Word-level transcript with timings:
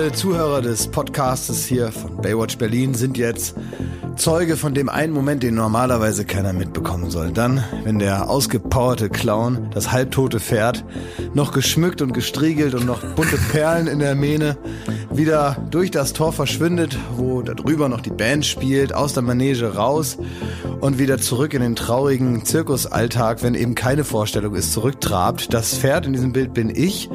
Alle 0.00 0.12
Zuhörer 0.12 0.62
des 0.62 0.86
Podcastes 0.86 1.66
hier 1.66 1.92
von 1.92 2.22
Baywatch 2.22 2.56
Berlin 2.56 2.94
sind 2.94 3.18
jetzt 3.18 3.54
Zeuge 4.16 4.56
von 4.56 4.72
dem 4.72 4.88
einen 4.88 5.12
Moment, 5.12 5.42
den 5.42 5.54
normalerweise 5.54 6.24
keiner 6.24 6.54
mitbekommen 6.54 7.10
soll. 7.10 7.32
Dann, 7.32 7.62
wenn 7.84 7.98
der 7.98 8.30
ausgepowerte 8.30 9.10
Clown, 9.10 9.68
das 9.74 9.92
halbtote 9.92 10.40
Pferd, 10.40 10.86
noch 11.34 11.52
geschmückt 11.52 12.00
und 12.00 12.14
gestriegelt 12.14 12.74
und 12.74 12.86
noch 12.86 13.04
bunte 13.14 13.36
Perlen 13.52 13.88
in 13.88 13.98
der 13.98 14.14
Mähne, 14.14 14.56
wieder 15.12 15.58
durch 15.70 15.90
das 15.90 16.14
Tor 16.14 16.32
verschwindet, 16.32 16.96
wo 17.18 17.42
da 17.42 17.52
drüber 17.52 17.90
noch 17.90 18.00
die 18.00 18.08
Band 18.08 18.46
spielt, 18.46 18.94
aus 18.94 19.12
der 19.12 19.22
Manege 19.22 19.74
raus 19.74 20.16
und 20.80 20.98
wieder 20.98 21.18
zurück 21.18 21.52
in 21.52 21.60
den 21.60 21.76
traurigen 21.76 22.42
Zirkusalltag, 22.46 23.42
wenn 23.42 23.54
eben 23.54 23.74
keine 23.74 24.04
Vorstellung 24.04 24.54
ist, 24.54 24.72
zurücktrabt. 24.72 25.52
Das 25.52 25.76
Pferd 25.76 26.06
in 26.06 26.14
diesem 26.14 26.32
Bild 26.32 26.54
bin 26.54 26.70
ich. 26.74 27.10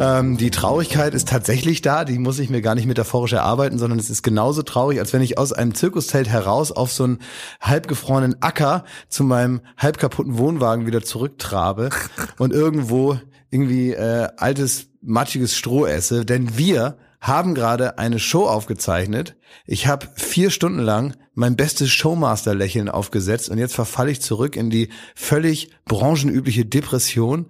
Ähm, 0.00 0.36
die 0.36 0.50
Traurigkeit 0.50 1.14
ist 1.14 1.28
tatsächlich 1.28 1.82
da, 1.82 2.04
die 2.04 2.18
muss 2.18 2.38
ich 2.38 2.50
mir 2.50 2.62
gar 2.62 2.74
nicht 2.74 2.86
metaphorisch 2.86 3.32
erarbeiten, 3.32 3.78
sondern 3.78 3.98
es 3.98 4.10
ist 4.10 4.22
genauso 4.22 4.62
traurig, 4.62 5.00
als 5.00 5.12
wenn 5.12 5.22
ich 5.22 5.38
aus 5.38 5.52
einem 5.52 5.74
Zirkuszelt 5.74 6.28
heraus 6.28 6.70
auf 6.72 6.92
so 6.92 7.04
einen 7.04 7.18
halbgefrorenen 7.60 8.40
Acker 8.40 8.84
zu 9.08 9.24
meinem 9.24 9.60
halb 9.76 9.98
kaputten 9.98 10.38
Wohnwagen 10.38 10.86
wieder 10.86 11.02
zurücktrabe 11.02 11.90
und 12.38 12.52
irgendwo 12.52 13.18
irgendwie 13.50 13.92
äh, 13.92 14.28
altes, 14.36 14.88
matschiges 15.00 15.56
Stroh 15.56 15.86
esse. 15.86 16.24
Denn 16.24 16.56
wir 16.56 16.98
haben 17.20 17.54
gerade 17.54 17.98
eine 17.98 18.18
Show 18.18 18.46
aufgezeichnet. 18.46 19.36
Ich 19.66 19.86
habe 19.86 20.06
vier 20.14 20.50
Stunden 20.50 20.78
lang 20.78 21.14
mein 21.34 21.56
bestes 21.56 21.90
Showmaster-Lächeln 21.90 22.88
aufgesetzt 22.88 23.48
und 23.48 23.58
jetzt 23.58 23.74
verfalle 23.74 24.10
ich 24.10 24.20
zurück 24.20 24.56
in 24.56 24.70
die 24.70 24.88
völlig 25.14 25.70
branchenübliche 25.84 26.64
Depression. 26.64 27.46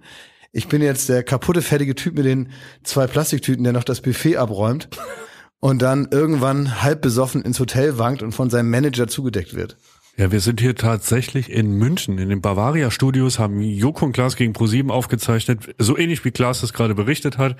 Ich 0.51 0.67
bin 0.67 0.81
jetzt 0.81 1.09
der 1.09 1.23
kaputte, 1.23 1.61
fertige 1.61 1.93
Typ 1.93 2.15
mit 2.15 2.25
den 2.25 2.51
zwei 2.83 3.05
Plastiktüten, 3.05 3.63
der 3.63 3.73
noch 3.73 3.83
das 3.83 4.01
Buffet 4.01 4.37
abräumt 4.37 4.89
und 5.59 5.81
dann 5.81 6.07
irgendwann 6.11 6.81
halb 6.81 7.01
besoffen 7.01 7.43
ins 7.43 7.59
Hotel 7.59 7.99
wankt 7.99 8.23
und 8.23 8.31
von 8.31 8.49
seinem 8.49 8.69
Manager 8.71 9.07
zugedeckt 9.07 9.53
wird. 9.55 9.77
Ja, 10.19 10.33
wir 10.33 10.41
sind 10.41 10.59
hier 10.59 10.75
tatsächlich 10.75 11.49
in 11.49 11.71
München, 11.71 12.17
in 12.17 12.27
den 12.27 12.41
Bavaria 12.41 12.91
Studios, 12.91 13.39
haben 13.39 13.61
Joko 13.61 14.03
und 14.03 14.11
Klaas 14.11 14.35
gegen 14.35 14.51
ProSieben 14.51 14.91
aufgezeichnet, 14.91 15.73
so 15.77 15.97
ähnlich 15.97 16.25
wie 16.25 16.31
Klaas 16.31 16.59
das 16.59 16.73
gerade 16.73 16.93
berichtet 16.93 17.37
hat. 17.37 17.55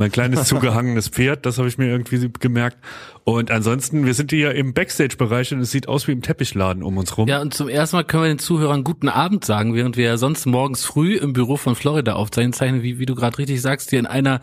Mein 0.00 0.10
kleines 0.10 0.42
zugehangenes 0.48 1.06
Pferd, 1.06 1.46
das 1.46 1.58
habe 1.58 1.68
ich 1.68 1.78
mir 1.78 1.86
irgendwie 1.86 2.28
gemerkt. 2.40 2.78
Und 3.22 3.52
ansonsten, 3.52 4.06
wir 4.06 4.14
sind 4.14 4.32
hier 4.32 4.56
im 4.56 4.74
Backstage-Bereich 4.74 5.52
und 5.52 5.60
es 5.60 5.70
sieht 5.70 5.86
aus 5.86 6.08
wie 6.08 6.12
im 6.12 6.20
Teppichladen 6.20 6.82
um 6.82 6.98
uns 6.98 7.16
rum. 7.16 7.28
Ja, 7.28 7.40
und 7.40 7.54
zum 7.54 7.68
ersten 7.68 7.94
Mal 7.94 8.02
können 8.02 8.24
wir 8.24 8.28
den 8.28 8.40
Zuhörern 8.40 8.82
guten 8.82 9.08
Abend 9.08 9.44
sagen, 9.44 9.76
während 9.76 9.96
wir 9.96 10.06
ja 10.06 10.16
sonst 10.16 10.46
morgens 10.46 10.84
früh 10.84 11.14
im 11.14 11.32
Büro 11.32 11.56
von 11.58 11.76
Florida 11.76 12.14
aufzeichnen, 12.14 12.52
zeichnen, 12.52 12.82
wie, 12.82 12.98
wie 12.98 13.06
du 13.06 13.14
gerade 13.14 13.38
richtig 13.38 13.62
sagst, 13.62 13.90
hier 13.90 14.00
in 14.00 14.06
einer 14.06 14.40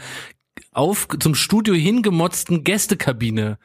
auf 0.72 1.10
zum 1.20 1.36
Studio 1.36 1.74
hingemotzten 1.74 2.64
Gästekabine 2.64 3.58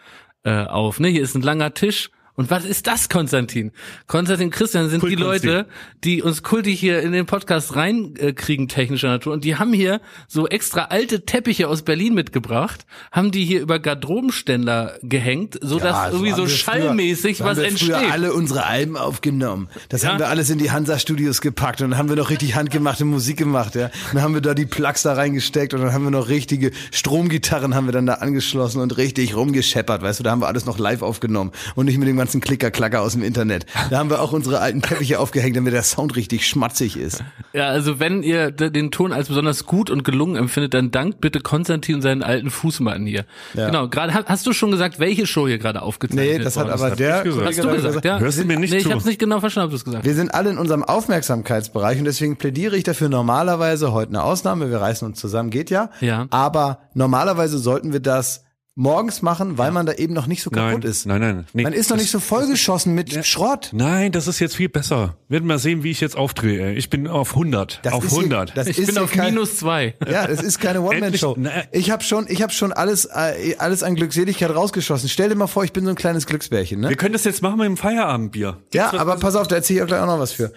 äh, 0.42 0.64
auf. 0.64 0.98
Ne? 0.98 1.06
Hier 1.06 1.22
ist 1.22 1.36
ein 1.36 1.42
langer 1.42 1.72
Tisch 1.72 2.10
und 2.34 2.50
was 2.50 2.64
ist 2.64 2.86
das, 2.86 3.10
Konstantin? 3.10 3.72
Konstantin 4.06 4.48
Christian 4.48 4.88
sind 4.88 5.02
die 5.02 5.16
Leute, 5.16 5.66
die 6.02 6.22
uns 6.22 6.42
kultig 6.42 6.80
hier 6.80 7.02
in 7.02 7.12
den 7.12 7.26
Podcast 7.26 7.76
reinkriegen, 7.76 8.68
technischer 8.68 9.08
Natur. 9.08 9.34
Und 9.34 9.44
die 9.44 9.56
haben 9.56 9.74
hier 9.74 10.00
so 10.28 10.48
extra 10.48 10.84
alte 10.84 11.26
Teppiche 11.26 11.68
aus 11.68 11.82
Berlin 11.82 12.14
mitgebracht, 12.14 12.86
haben 13.10 13.32
die 13.32 13.44
hier 13.44 13.60
über 13.60 13.78
Garderobenständer 13.78 14.94
gehängt, 15.02 15.58
so 15.60 15.78
dass 15.78 15.94
ja, 15.94 16.10
so 16.10 16.16
irgendwie 16.16 16.32
so 16.32 16.48
schallmäßig 16.48 17.36
früher, 17.36 17.46
was 17.46 17.58
haben 17.58 17.64
wir 17.64 17.68
entsteht. 17.68 17.94
Früher 17.96 18.12
alle 18.12 18.32
unsere 18.32 18.64
Alben 18.64 18.96
aufgenommen. 18.96 19.68
Das 19.90 20.02
ja. 20.02 20.08
haben 20.08 20.18
wir 20.18 20.28
alles 20.28 20.48
in 20.48 20.56
die 20.56 20.70
Hansa 20.70 20.98
Studios 20.98 21.42
gepackt 21.42 21.82
und 21.82 21.90
dann 21.90 21.98
haben 21.98 22.08
wir 22.08 22.16
noch 22.16 22.30
richtig 22.30 22.54
handgemachte 22.54 23.04
Musik 23.04 23.36
gemacht, 23.36 23.74
ja. 23.74 23.90
Dann 24.14 24.22
haben 24.22 24.32
wir 24.32 24.40
da 24.40 24.54
die 24.54 24.64
Plugs 24.64 25.02
da 25.02 25.12
reingesteckt 25.12 25.74
und 25.74 25.82
dann 25.82 25.92
haben 25.92 26.04
wir 26.04 26.10
noch 26.10 26.28
richtige 26.30 26.70
Stromgitarren 26.92 27.74
haben 27.74 27.86
wir 27.86 27.92
dann 27.92 28.06
da 28.06 28.14
angeschlossen 28.14 28.80
und 28.80 28.96
richtig 28.96 29.36
rumgescheppert, 29.36 30.00
weißt 30.00 30.20
du, 30.20 30.24
da 30.24 30.30
haben 30.30 30.40
wir 30.40 30.46
alles 30.46 30.64
noch 30.64 30.78
live 30.78 31.02
aufgenommen 31.02 31.52
und 31.74 31.84
nicht 31.84 31.98
mit 31.98 32.08
dem 32.08 32.21
ganzen 32.22 32.40
Klicker-Klacker 32.40 33.00
aus 33.00 33.14
dem 33.14 33.24
Internet. 33.24 33.66
Da 33.90 33.98
haben 33.98 34.08
wir 34.08 34.22
auch 34.22 34.30
unsere 34.30 34.60
alten 34.60 34.80
Teppiche 34.80 35.18
aufgehängt, 35.18 35.56
damit 35.56 35.72
der 35.72 35.82
Sound 35.82 36.14
richtig 36.14 36.46
schmatzig 36.46 36.96
ist. 36.96 37.24
Ja, 37.52 37.66
also 37.66 37.98
wenn 37.98 38.22
ihr 38.22 38.52
den 38.52 38.92
Ton 38.92 39.12
als 39.12 39.26
besonders 39.26 39.66
gut 39.66 39.90
und 39.90 40.04
gelungen 40.04 40.36
empfindet, 40.36 40.72
dann 40.72 40.92
dankt 40.92 41.20
bitte 41.20 41.40
Konstantin 41.40 41.96
und 41.96 42.02
seinen 42.02 42.22
alten 42.22 42.50
Fußmatten 42.50 43.06
hier. 43.06 43.24
Ja. 43.54 43.66
Genau, 43.66 43.88
gerade 43.88 44.14
hast 44.14 44.46
du 44.46 44.52
schon 44.52 44.70
gesagt, 44.70 45.00
welche 45.00 45.26
Show 45.26 45.48
hier 45.48 45.58
gerade 45.58 45.82
aufgezeichnet 45.82 46.38
Nee, 46.38 46.44
das 46.44 46.56
hat 46.56 46.70
aber 46.70 46.90
das 46.90 46.98
der 46.98 47.24
gesagt. 47.24 47.46
Hast 47.48 47.58
du 47.58 47.68
gesagt, 47.72 48.04
ja? 48.04 48.20
Hörst 48.20 48.38
du 48.38 48.44
mir 48.44 48.56
nicht 48.56 48.70
nee, 48.70 48.78
zu? 48.78 48.88
ich 48.88 48.94
hab's 48.94 49.04
nicht 49.04 49.18
genau 49.18 49.40
verstanden, 49.40 49.64
ob 49.66 49.70
du 49.72 49.76
es 49.76 49.84
gesagt 49.84 50.04
Wir 50.04 50.14
sind 50.14 50.32
alle 50.32 50.50
in 50.50 50.58
unserem 50.58 50.84
Aufmerksamkeitsbereich 50.84 51.98
und 51.98 52.04
deswegen 52.04 52.36
plädiere 52.36 52.76
ich 52.76 52.84
dafür 52.84 53.08
normalerweise, 53.08 53.92
heute 53.92 54.10
eine 54.10 54.22
Ausnahme, 54.22 54.70
wir 54.70 54.80
reißen 54.80 55.08
uns 55.08 55.18
zusammen, 55.18 55.50
geht 55.50 55.70
ja. 55.70 55.90
Ja. 56.00 56.28
Aber 56.30 56.78
normalerweise 56.94 57.58
sollten 57.58 57.92
wir 57.92 58.00
das 58.00 58.44
morgens 58.74 59.20
machen, 59.20 59.58
weil 59.58 59.66
ja. 59.66 59.72
man 59.72 59.86
da 59.86 59.92
eben 59.92 60.14
noch 60.14 60.26
nicht 60.26 60.42
so 60.42 60.50
kaputt 60.50 60.80
nein, 60.80 60.90
ist. 60.90 61.06
Nein, 61.06 61.20
nein, 61.20 61.46
nee. 61.52 61.62
Man 61.62 61.72
ist 61.72 61.90
noch 61.90 61.96
nicht 61.96 62.10
so 62.10 62.20
vollgeschossen 62.20 62.94
mit 62.94 63.12
ja. 63.12 63.22
Schrott. 63.22 63.70
Nein, 63.72 64.12
das 64.12 64.26
ist 64.26 64.38
jetzt 64.38 64.56
viel 64.56 64.68
besser. 64.68 65.16
Werden 65.28 65.46
mal 65.46 65.58
sehen, 65.58 65.82
wie 65.82 65.90
ich 65.90 66.00
jetzt 66.00 66.16
aufdrehe. 66.16 66.72
Ich 66.72 66.88
bin 66.88 67.06
auf 67.06 67.30
100. 67.32 67.80
Das 67.82 67.92
auf 67.92 68.04
100. 68.04 68.50
Hier, 68.50 68.54
das 68.54 68.66
ich 68.68 68.78
ist 68.78 68.86
bin 68.86 68.98
auf 68.98 69.12
kein, 69.12 69.34
minus 69.34 69.56
zwei. 69.58 69.94
Ja, 70.08 70.26
das 70.26 70.42
ist 70.42 70.58
keine 70.58 70.80
One-Man-Show. 70.82 71.36
Ich 71.70 71.90
habe 71.90 72.02
schon, 72.02 72.26
ich 72.28 72.42
habe 72.42 72.52
schon 72.52 72.72
alles, 72.72 73.04
äh, 73.04 73.56
alles 73.58 73.82
an 73.82 73.94
Glückseligkeit 73.94 74.54
rausgeschossen. 74.54 75.08
Stell 75.08 75.28
dir 75.28 75.34
mal 75.34 75.46
vor, 75.46 75.64
ich 75.64 75.72
bin 75.72 75.84
so 75.84 75.90
ein 75.90 75.96
kleines 75.96 76.26
Glücksbärchen. 76.26 76.80
Ne? 76.80 76.88
Wir 76.88 76.96
können 76.96 77.12
das 77.12 77.24
jetzt 77.24 77.42
machen 77.42 77.58
mit 77.58 77.66
dem 77.66 77.76
Feierabendbier. 77.76 78.58
Ja, 78.72 78.94
aber 78.94 79.16
pass 79.16 79.36
auf, 79.36 79.48
da 79.48 79.56
erzähle 79.56 79.78
ich 79.78 79.82
auch 79.82 79.88
gleich 79.88 80.00
auch 80.00 80.06
noch 80.06 80.18
was 80.18 80.32
für. 80.32 80.52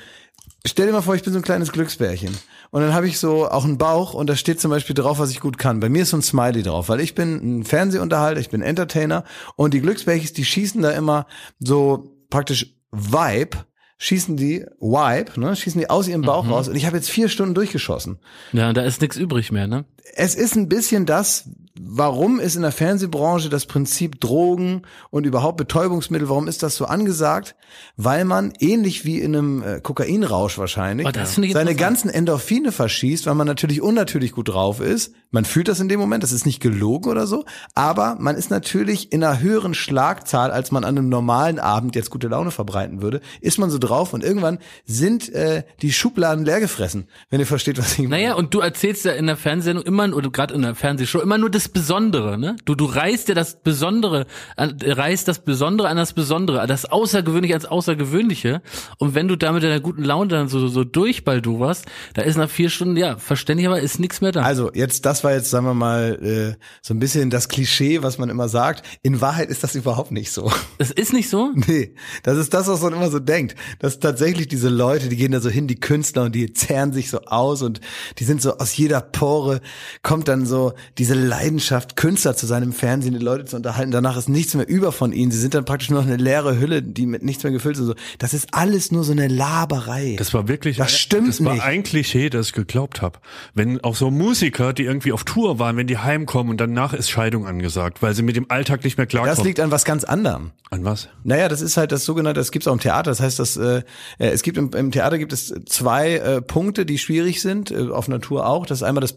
Stell 0.65 0.87
dir 0.87 0.93
mal 0.93 1.01
vor, 1.01 1.15
ich 1.15 1.23
bin 1.23 1.33
so 1.33 1.39
ein 1.39 1.43
kleines 1.43 1.71
Glücksbärchen. 1.71 2.35
Und 2.71 2.81
dann 2.81 2.93
habe 2.93 3.07
ich 3.07 3.19
so 3.19 3.47
auch 3.47 3.65
einen 3.65 3.77
Bauch 3.77 4.13
und 4.13 4.29
da 4.29 4.35
steht 4.35 4.59
zum 4.59 4.71
Beispiel 4.71 4.95
drauf, 4.95 5.19
was 5.19 5.31
ich 5.31 5.39
gut 5.39 5.57
kann. 5.57 5.79
Bei 5.79 5.89
mir 5.89 6.03
ist 6.03 6.09
so 6.09 6.17
ein 6.17 6.21
Smiley 6.21 6.63
drauf, 6.63 6.89
weil 6.89 6.99
ich 6.99 7.15
bin 7.15 7.59
ein 7.59 7.63
Fernsehunterhalter, 7.63 8.39
ich 8.39 8.49
bin 8.49 8.61
Entertainer 8.61 9.23
und 9.55 9.73
die 9.73 9.81
Glücksbärchis, 9.81 10.33
die 10.33 10.45
schießen 10.45 10.81
da 10.81 10.91
immer 10.91 11.27
so 11.59 12.15
praktisch 12.29 12.75
Vibe, 12.91 13.57
schießen 13.97 14.37
die 14.37 14.65
Vibe, 14.79 15.39
ne, 15.39 15.55
schießen 15.55 15.79
die 15.79 15.89
aus 15.89 16.07
ihrem 16.07 16.21
Bauch 16.21 16.45
mhm. 16.45 16.51
raus 16.51 16.67
und 16.67 16.75
ich 16.75 16.85
habe 16.85 16.97
jetzt 16.97 17.09
vier 17.09 17.29
Stunden 17.29 17.55
durchgeschossen. 17.55 18.19
Ja, 18.51 18.73
da 18.73 18.83
ist 18.83 19.01
nichts 19.01 19.17
übrig 19.17 19.51
mehr, 19.51 19.67
ne? 19.67 19.85
Es 20.13 20.35
ist 20.35 20.55
ein 20.55 20.69
bisschen 20.69 21.05
das, 21.05 21.45
warum 21.79 22.39
ist 22.39 22.55
in 22.55 22.61
der 22.61 22.71
Fernsehbranche 22.71 23.49
das 23.49 23.65
Prinzip 23.65 24.21
Drogen 24.21 24.83
und 25.09 25.25
überhaupt 25.25 25.57
Betäubungsmittel, 25.57 26.29
warum 26.29 26.47
ist 26.47 26.63
das 26.63 26.75
so 26.75 26.85
angesagt? 26.85 27.55
Weil 27.97 28.23
man 28.23 28.53
ähnlich 28.59 29.03
wie 29.03 29.19
in 29.19 29.35
einem 29.35 29.63
äh, 29.63 29.81
Kokainrausch 29.81 30.57
wahrscheinlich 30.57 31.07
oh, 31.07 31.51
seine 31.51 31.75
ganzen 31.75 32.09
Endorphine 32.09 32.71
verschießt, 32.71 33.25
weil 33.25 33.35
man 33.35 33.47
natürlich 33.47 33.81
unnatürlich 33.81 34.31
gut 34.31 34.49
drauf 34.49 34.79
ist. 34.79 35.13
Man 35.31 35.43
fühlt 35.43 35.67
das 35.67 35.81
in 35.81 35.89
dem 35.89 35.99
Moment, 35.99 36.23
das 36.23 36.31
ist 36.31 36.45
nicht 36.45 36.61
gelogen 36.61 37.11
oder 37.11 37.27
so, 37.27 37.43
aber 37.73 38.15
man 38.19 38.37
ist 38.37 38.49
natürlich 38.49 39.11
in 39.11 39.21
einer 39.23 39.41
höheren 39.41 39.73
Schlagzahl, 39.73 40.51
als 40.51 40.71
man 40.71 40.85
an 40.85 40.97
einem 40.97 41.09
normalen 41.09 41.59
Abend 41.59 41.95
jetzt 41.95 42.09
gute 42.09 42.29
Laune 42.29 42.51
verbreiten 42.51 43.01
würde, 43.01 43.19
ist 43.41 43.57
man 43.57 43.69
so 43.69 43.77
drauf 43.77 44.13
und 44.13 44.23
irgendwann 44.23 44.59
sind 44.85 45.33
äh, 45.33 45.63
die 45.81 45.91
Schubladen 45.91 46.45
leer 46.45 46.61
gefressen, 46.61 47.07
wenn 47.29 47.41
ihr 47.41 47.45
versteht, 47.45 47.77
was 47.77 47.93
ich 47.93 47.99
meine. 48.07 48.09
Naja, 48.09 48.33
und 48.35 48.53
du 48.53 48.59
erzählst 48.61 49.03
ja 49.03 49.11
in 49.11 49.27
der 49.27 49.35
Fernsehsendung 49.35 49.85
immer, 49.85 49.94
oder 49.99 50.29
gerade 50.29 50.53
in 50.53 50.61
der 50.61 50.75
Fernsehshow, 50.75 51.19
immer 51.19 51.37
nur 51.37 51.49
das 51.49 51.65
das 51.65 51.69
Besondere, 51.69 52.37
ne? 52.37 52.55
Du, 52.65 52.75
du 52.75 52.85
reißt 52.85 53.27
dir 53.27 53.35
das 53.35 53.55
Besondere, 53.55 54.27
reißt 54.57 55.27
das 55.27 55.39
Besondere 55.39 55.87
an 55.87 55.97
das 55.97 56.13
Besondere, 56.13 56.65
das 56.67 56.85
Außergewöhnliche 56.85 57.55
ans 57.55 57.65
Außergewöhnliche. 57.65 58.61
Und 58.99 59.15
wenn 59.15 59.27
du 59.27 59.35
da 59.35 59.51
mit 59.51 59.63
deiner 59.63 59.79
guten 59.79 60.03
Laune 60.03 60.29
dann 60.29 60.47
so, 60.47 60.67
so 60.67 60.83
durchbaldurst, 60.83 61.85
da 62.13 62.21
ist 62.21 62.37
nach 62.37 62.49
vier 62.49 62.69
Stunden, 62.69 62.97
ja, 62.97 63.17
verständlich, 63.17 63.67
aber 63.67 63.79
ist 63.79 63.99
nichts 63.99 64.21
mehr 64.21 64.31
da. 64.31 64.41
Also, 64.41 64.71
jetzt, 64.73 65.05
das 65.05 65.23
war 65.23 65.33
jetzt, 65.33 65.49
sagen 65.49 65.65
wir 65.65 65.73
mal, 65.73 66.19
äh, 66.21 66.63
so 66.81 66.93
ein 66.93 66.99
bisschen 66.99 67.29
das 67.29 67.49
Klischee, 67.49 68.03
was 68.03 68.17
man 68.19 68.29
immer 68.29 68.47
sagt. 68.47 68.85
In 69.01 69.21
Wahrheit 69.21 69.49
ist 69.49 69.63
das 69.63 69.75
überhaupt 69.75 70.11
nicht 70.11 70.31
so. 70.31 70.51
Es 70.77 70.91
ist 70.91 71.13
nicht 71.13 71.29
so? 71.29 71.51
Nee. 71.67 71.95
Das 72.21 72.37
ist 72.37 72.53
das, 72.53 72.67
was 72.67 72.81
man 72.81 72.93
immer 72.93 73.09
so 73.09 73.17
denkt. 73.17 73.55
Dass 73.79 73.99
tatsächlich 73.99 74.47
diese 74.47 74.69
Leute, 74.69 75.09
die 75.09 75.15
gehen 75.15 75.31
da 75.31 75.39
so 75.39 75.49
hin, 75.49 75.67
die 75.67 75.79
Künstler, 75.79 76.23
und 76.23 76.35
die 76.35 76.53
zerren 76.53 76.93
sich 76.93 77.09
so 77.09 77.21
aus 77.21 77.63
und 77.63 77.81
die 78.19 78.23
sind 78.23 78.41
so 78.41 78.57
aus 78.57 78.75
jeder 78.77 79.01
Pore 79.01 79.61
kommt 80.03 80.27
dann 80.27 80.45
so 80.45 80.73
diese 80.97 81.13
Leidenschaft 81.13 81.95
Künstler 81.95 82.35
zu 82.35 82.45
sein 82.45 82.63
im 82.63 82.73
Fernsehen, 82.73 83.13
die 83.13 83.23
Leute 83.23 83.45
zu 83.45 83.55
unterhalten. 83.55 83.91
Danach 83.91 84.17
ist 84.17 84.29
nichts 84.29 84.53
mehr 84.53 84.67
über 84.67 84.91
von 84.91 85.13
ihnen. 85.13 85.31
Sie 85.31 85.39
sind 85.39 85.53
dann 85.53 85.65
praktisch 85.65 85.89
nur 85.89 86.01
noch 86.01 86.07
eine 86.07 86.17
leere 86.17 86.59
Hülle, 86.59 86.81
die 86.81 87.05
mit 87.05 87.23
nichts 87.23 87.43
mehr 87.43 87.51
gefüllt 87.51 87.77
ist. 87.77 87.93
Das 88.19 88.33
ist 88.33 88.49
alles 88.51 88.91
nur 88.91 89.03
so 89.03 89.11
eine 89.11 89.27
Laberei. 89.27 90.15
Das 90.17 90.33
war 90.33 90.47
wirklich, 90.47 90.77
das 90.77 90.97
stimmt 90.97 91.29
das 91.29 91.39
nicht. 91.39 91.59
war 91.59 91.63
ein 91.63 91.83
Klischee, 91.83 92.29
das 92.29 92.47
ich 92.47 92.53
geglaubt 92.53 93.01
habe. 93.01 93.19
Wenn 93.53 93.83
auch 93.83 93.95
so 93.95 94.11
Musiker, 94.11 94.73
die 94.73 94.83
irgendwie 94.83 95.11
auf 95.11 95.23
Tour 95.23 95.59
waren, 95.59 95.77
wenn 95.77 95.87
die 95.87 95.97
heimkommen 95.97 96.51
und 96.51 96.61
danach 96.61 96.93
ist 96.93 97.09
Scheidung 97.09 97.45
angesagt, 97.45 98.01
weil 98.01 98.13
sie 98.13 98.23
mit 98.23 98.35
dem 98.35 98.49
Alltag 98.49 98.83
nicht 98.83 98.97
mehr 98.97 99.07
klarkommen. 99.07 99.35
Das 99.35 99.45
liegt 99.45 99.59
an 99.59 99.71
was 99.71 99.85
ganz 99.85 100.03
anderem. 100.03 100.51
An 100.71 100.83
was? 100.83 101.09
Naja, 101.23 101.47
das 101.47 101.61
ist 101.61 101.77
halt 101.77 101.91
das 101.91 102.05
sogenannte, 102.05 102.39
das 102.39 102.51
gibt's 102.51 102.67
auch 102.67 102.73
im 102.73 102.79
Theater. 102.79 103.11
Das 103.11 103.19
heißt, 103.19 103.39
dass 103.39 103.57
äh, 103.57 103.83
äh, 104.17 104.27
es 104.29 104.43
gibt 104.43 104.57
im, 104.57 104.71
im 104.71 104.91
Theater 104.91 105.17
gibt 105.17 105.33
es 105.33 105.53
zwei 105.65 106.15
äh, 106.15 106.41
Punkte, 106.41 106.85
die 106.85 106.97
schwierig 106.97 107.41
sind, 107.41 107.71
äh, 107.71 107.89
auf 107.89 108.07
Natur 108.07 108.47
auch. 108.47 108.65
Das 108.65 108.79
ist 108.79 108.83
einmal 108.83 109.01
das 109.01 109.13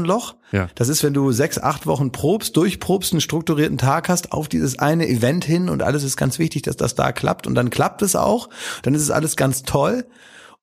Premierenloch. 0.00 0.36
Ja. 0.52 0.68
Das 0.74 0.88
ist, 0.88 1.02
wenn 1.02 1.14
du 1.14 1.32
sechs, 1.32 1.58
acht 1.58 1.86
Wochen 1.86 2.12
probst, 2.12 2.20
probst, 2.20 2.56
durchprobst, 2.56 3.12
einen 3.12 3.20
strukturierten 3.20 3.78
Tag 3.78 4.08
hast 4.08 4.32
auf 4.32 4.48
dieses 4.48 4.78
eine 4.78 5.08
Event 5.08 5.44
hin 5.44 5.68
und 5.68 5.82
alles 5.82 6.04
ist 6.04 6.16
ganz 6.16 6.38
wichtig, 6.38 6.62
dass 6.62 6.76
das 6.76 6.94
da 6.94 7.12
klappt 7.12 7.46
und 7.46 7.54
dann 7.54 7.70
klappt 7.70 8.02
es 8.02 8.16
auch, 8.16 8.48
dann 8.82 8.94
ist 8.94 9.02
es 9.02 9.10
alles 9.10 9.36
ganz 9.36 9.62
toll 9.62 10.06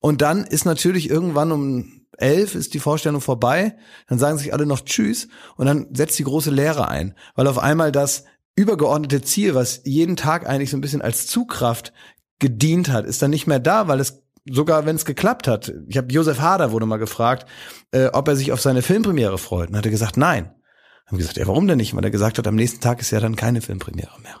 und 0.00 0.22
dann 0.22 0.44
ist 0.44 0.64
natürlich 0.64 1.10
irgendwann 1.10 1.52
um 1.52 1.92
elf 2.16 2.54
ist 2.54 2.74
die 2.74 2.80
Vorstellung 2.80 3.20
vorbei, 3.20 3.76
dann 4.08 4.18
sagen 4.18 4.38
sich 4.38 4.52
alle 4.52 4.66
noch 4.66 4.80
Tschüss 4.80 5.28
und 5.56 5.66
dann 5.66 5.86
setzt 5.92 6.18
die 6.18 6.24
große 6.24 6.50
Leere 6.50 6.88
ein, 6.88 7.14
weil 7.36 7.46
auf 7.46 7.58
einmal 7.58 7.92
das 7.92 8.24
übergeordnete 8.56 9.22
Ziel, 9.22 9.54
was 9.54 9.82
jeden 9.84 10.16
Tag 10.16 10.48
eigentlich 10.48 10.70
so 10.70 10.76
ein 10.76 10.80
bisschen 10.80 11.02
als 11.02 11.28
Zugkraft 11.28 11.92
gedient 12.40 12.90
hat, 12.90 13.04
ist 13.04 13.22
dann 13.22 13.30
nicht 13.30 13.46
mehr 13.46 13.60
da, 13.60 13.86
weil 13.86 14.00
es 14.00 14.22
sogar 14.52 14.86
wenn 14.86 14.96
es 14.96 15.04
geklappt 15.04 15.48
hat. 15.48 15.72
Ich 15.88 15.96
habe 15.96 16.12
Josef 16.12 16.40
Hader 16.40 16.72
wurde 16.72 16.86
mal 16.86 16.98
gefragt, 16.98 17.48
äh, 17.92 18.06
ob 18.06 18.28
er 18.28 18.36
sich 18.36 18.52
auf 18.52 18.60
seine 18.60 18.82
Filmpremiere 18.82 19.38
freut. 19.38 19.70
Und 19.70 19.76
hat 19.76 19.84
er 19.84 19.90
gesagt, 19.90 20.16
nein. 20.16 20.50
Haben 21.06 21.18
gesagt, 21.18 21.38
ja, 21.38 21.46
warum 21.46 21.66
denn 21.66 21.78
nicht? 21.78 21.96
Weil 21.96 22.04
er 22.04 22.10
gesagt 22.10 22.38
hat, 22.38 22.46
am 22.46 22.54
nächsten 22.54 22.80
Tag 22.80 23.00
ist 23.00 23.10
ja 23.10 23.20
dann 23.20 23.36
keine 23.36 23.62
Filmpremiere 23.62 24.20
mehr. 24.22 24.36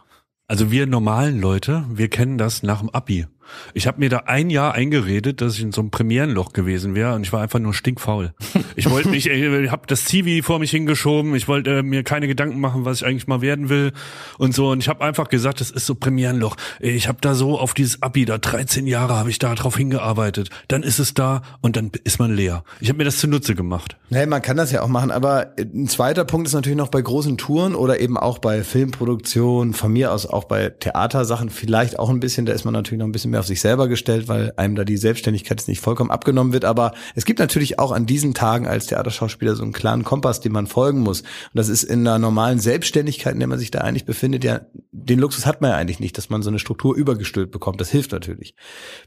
Also 0.46 0.70
wir 0.70 0.86
normalen 0.86 1.40
Leute, 1.40 1.84
wir 1.90 2.08
kennen 2.08 2.38
das 2.38 2.62
nach 2.62 2.80
dem 2.80 2.90
Abi. 2.90 3.26
Ich 3.74 3.86
habe 3.86 3.98
mir 4.00 4.08
da 4.08 4.18
ein 4.26 4.50
Jahr 4.50 4.74
eingeredet, 4.74 5.40
dass 5.40 5.54
ich 5.54 5.62
in 5.62 5.72
so 5.72 5.80
einem 5.80 5.90
Premierenloch 5.90 6.52
gewesen 6.52 6.94
wäre 6.94 7.14
und 7.14 7.22
ich 7.22 7.32
war 7.32 7.42
einfach 7.42 7.58
nur 7.58 7.74
stinkfaul. 7.74 8.32
Ich 8.76 8.88
wollte 8.90 9.08
mich, 9.08 9.26
ich 9.30 9.70
habe 9.70 9.86
das 9.86 10.04
Zivi 10.04 10.42
vor 10.42 10.58
mich 10.58 10.70
hingeschoben, 10.70 11.34
ich 11.34 11.48
wollte 11.48 11.78
äh, 11.78 11.82
mir 11.82 12.02
keine 12.02 12.28
Gedanken 12.28 12.60
machen, 12.60 12.84
was 12.84 13.00
ich 13.00 13.06
eigentlich 13.06 13.26
mal 13.26 13.40
werden 13.40 13.68
will 13.68 13.92
und 14.38 14.54
so 14.54 14.70
und 14.70 14.80
ich 14.80 14.88
habe 14.88 15.04
einfach 15.04 15.28
gesagt, 15.28 15.60
das 15.60 15.70
ist 15.70 15.86
so 15.86 15.94
Premierenloch. 15.94 16.56
Ich 16.80 17.08
habe 17.08 17.18
da 17.20 17.34
so 17.34 17.58
auf 17.58 17.74
dieses 17.74 18.02
Abi, 18.02 18.24
da 18.24 18.38
13 18.38 18.86
Jahre 18.86 19.16
habe 19.16 19.30
ich 19.30 19.38
da 19.38 19.54
drauf 19.54 19.76
hingearbeitet. 19.76 20.50
Dann 20.68 20.82
ist 20.82 20.98
es 20.98 21.14
da 21.14 21.42
und 21.60 21.76
dann 21.76 21.90
ist 22.04 22.18
man 22.18 22.34
leer. 22.34 22.64
Ich 22.80 22.88
habe 22.88 22.98
mir 22.98 23.04
das 23.04 23.18
zunutze 23.18 23.54
gemacht. 23.54 23.96
Nee, 24.10 24.26
man 24.26 24.42
kann 24.42 24.56
das 24.56 24.72
ja 24.72 24.82
auch 24.82 24.88
machen, 24.88 25.10
aber 25.10 25.54
ein 25.58 25.88
zweiter 25.88 26.24
Punkt 26.24 26.46
ist 26.46 26.54
natürlich 26.54 26.78
noch 26.78 26.88
bei 26.88 27.00
großen 27.00 27.36
Touren 27.36 27.74
oder 27.74 28.00
eben 28.00 28.16
auch 28.16 28.38
bei 28.38 28.62
Filmproduktion, 28.62 29.72
von 29.72 29.92
mir 29.92 30.12
aus 30.12 30.26
auch 30.26 30.44
bei 30.44 30.70
Theatersachen 30.70 31.50
vielleicht 31.50 31.98
auch 31.98 32.10
ein 32.10 32.20
bisschen, 32.20 32.46
da 32.46 32.52
ist 32.52 32.64
man 32.64 32.74
natürlich 32.74 32.98
noch 32.98 33.06
ein 33.06 33.12
bisschen 33.12 33.30
mehr 33.30 33.37
auf 33.38 33.46
sich 33.46 33.60
selber 33.60 33.88
gestellt, 33.88 34.28
weil 34.28 34.52
einem 34.56 34.74
da 34.74 34.84
die 34.84 34.96
Selbstständigkeit 34.96 35.60
jetzt 35.60 35.68
nicht 35.68 35.80
vollkommen 35.80 36.10
abgenommen 36.10 36.52
wird. 36.52 36.64
Aber 36.64 36.92
es 37.14 37.24
gibt 37.24 37.38
natürlich 37.38 37.78
auch 37.78 37.92
an 37.92 38.06
diesen 38.06 38.34
Tagen 38.34 38.66
als 38.66 38.86
Theaterschauspieler 38.86 39.54
so 39.54 39.62
einen 39.62 39.72
klaren 39.72 40.04
Kompass, 40.04 40.40
dem 40.40 40.52
man 40.52 40.66
folgen 40.66 41.00
muss. 41.00 41.20
Und 41.20 41.28
das 41.54 41.68
ist 41.68 41.84
in 41.84 42.00
einer 42.00 42.18
normalen 42.18 42.58
Selbstständigkeit, 42.58 43.34
in 43.34 43.40
der 43.40 43.48
man 43.48 43.58
sich 43.58 43.70
da 43.70 43.80
eigentlich 43.80 44.04
befindet, 44.04 44.44
ja, 44.44 44.60
den 44.92 45.18
Luxus 45.18 45.46
hat 45.46 45.60
man 45.60 45.70
ja 45.70 45.76
eigentlich 45.76 46.00
nicht, 46.00 46.18
dass 46.18 46.30
man 46.30 46.42
so 46.42 46.50
eine 46.50 46.58
Struktur 46.58 46.94
übergestülpt 46.94 47.52
bekommt. 47.52 47.80
Das 47.80 47.90
hilft 47.90 48.12
natürlich. 48.12 48.54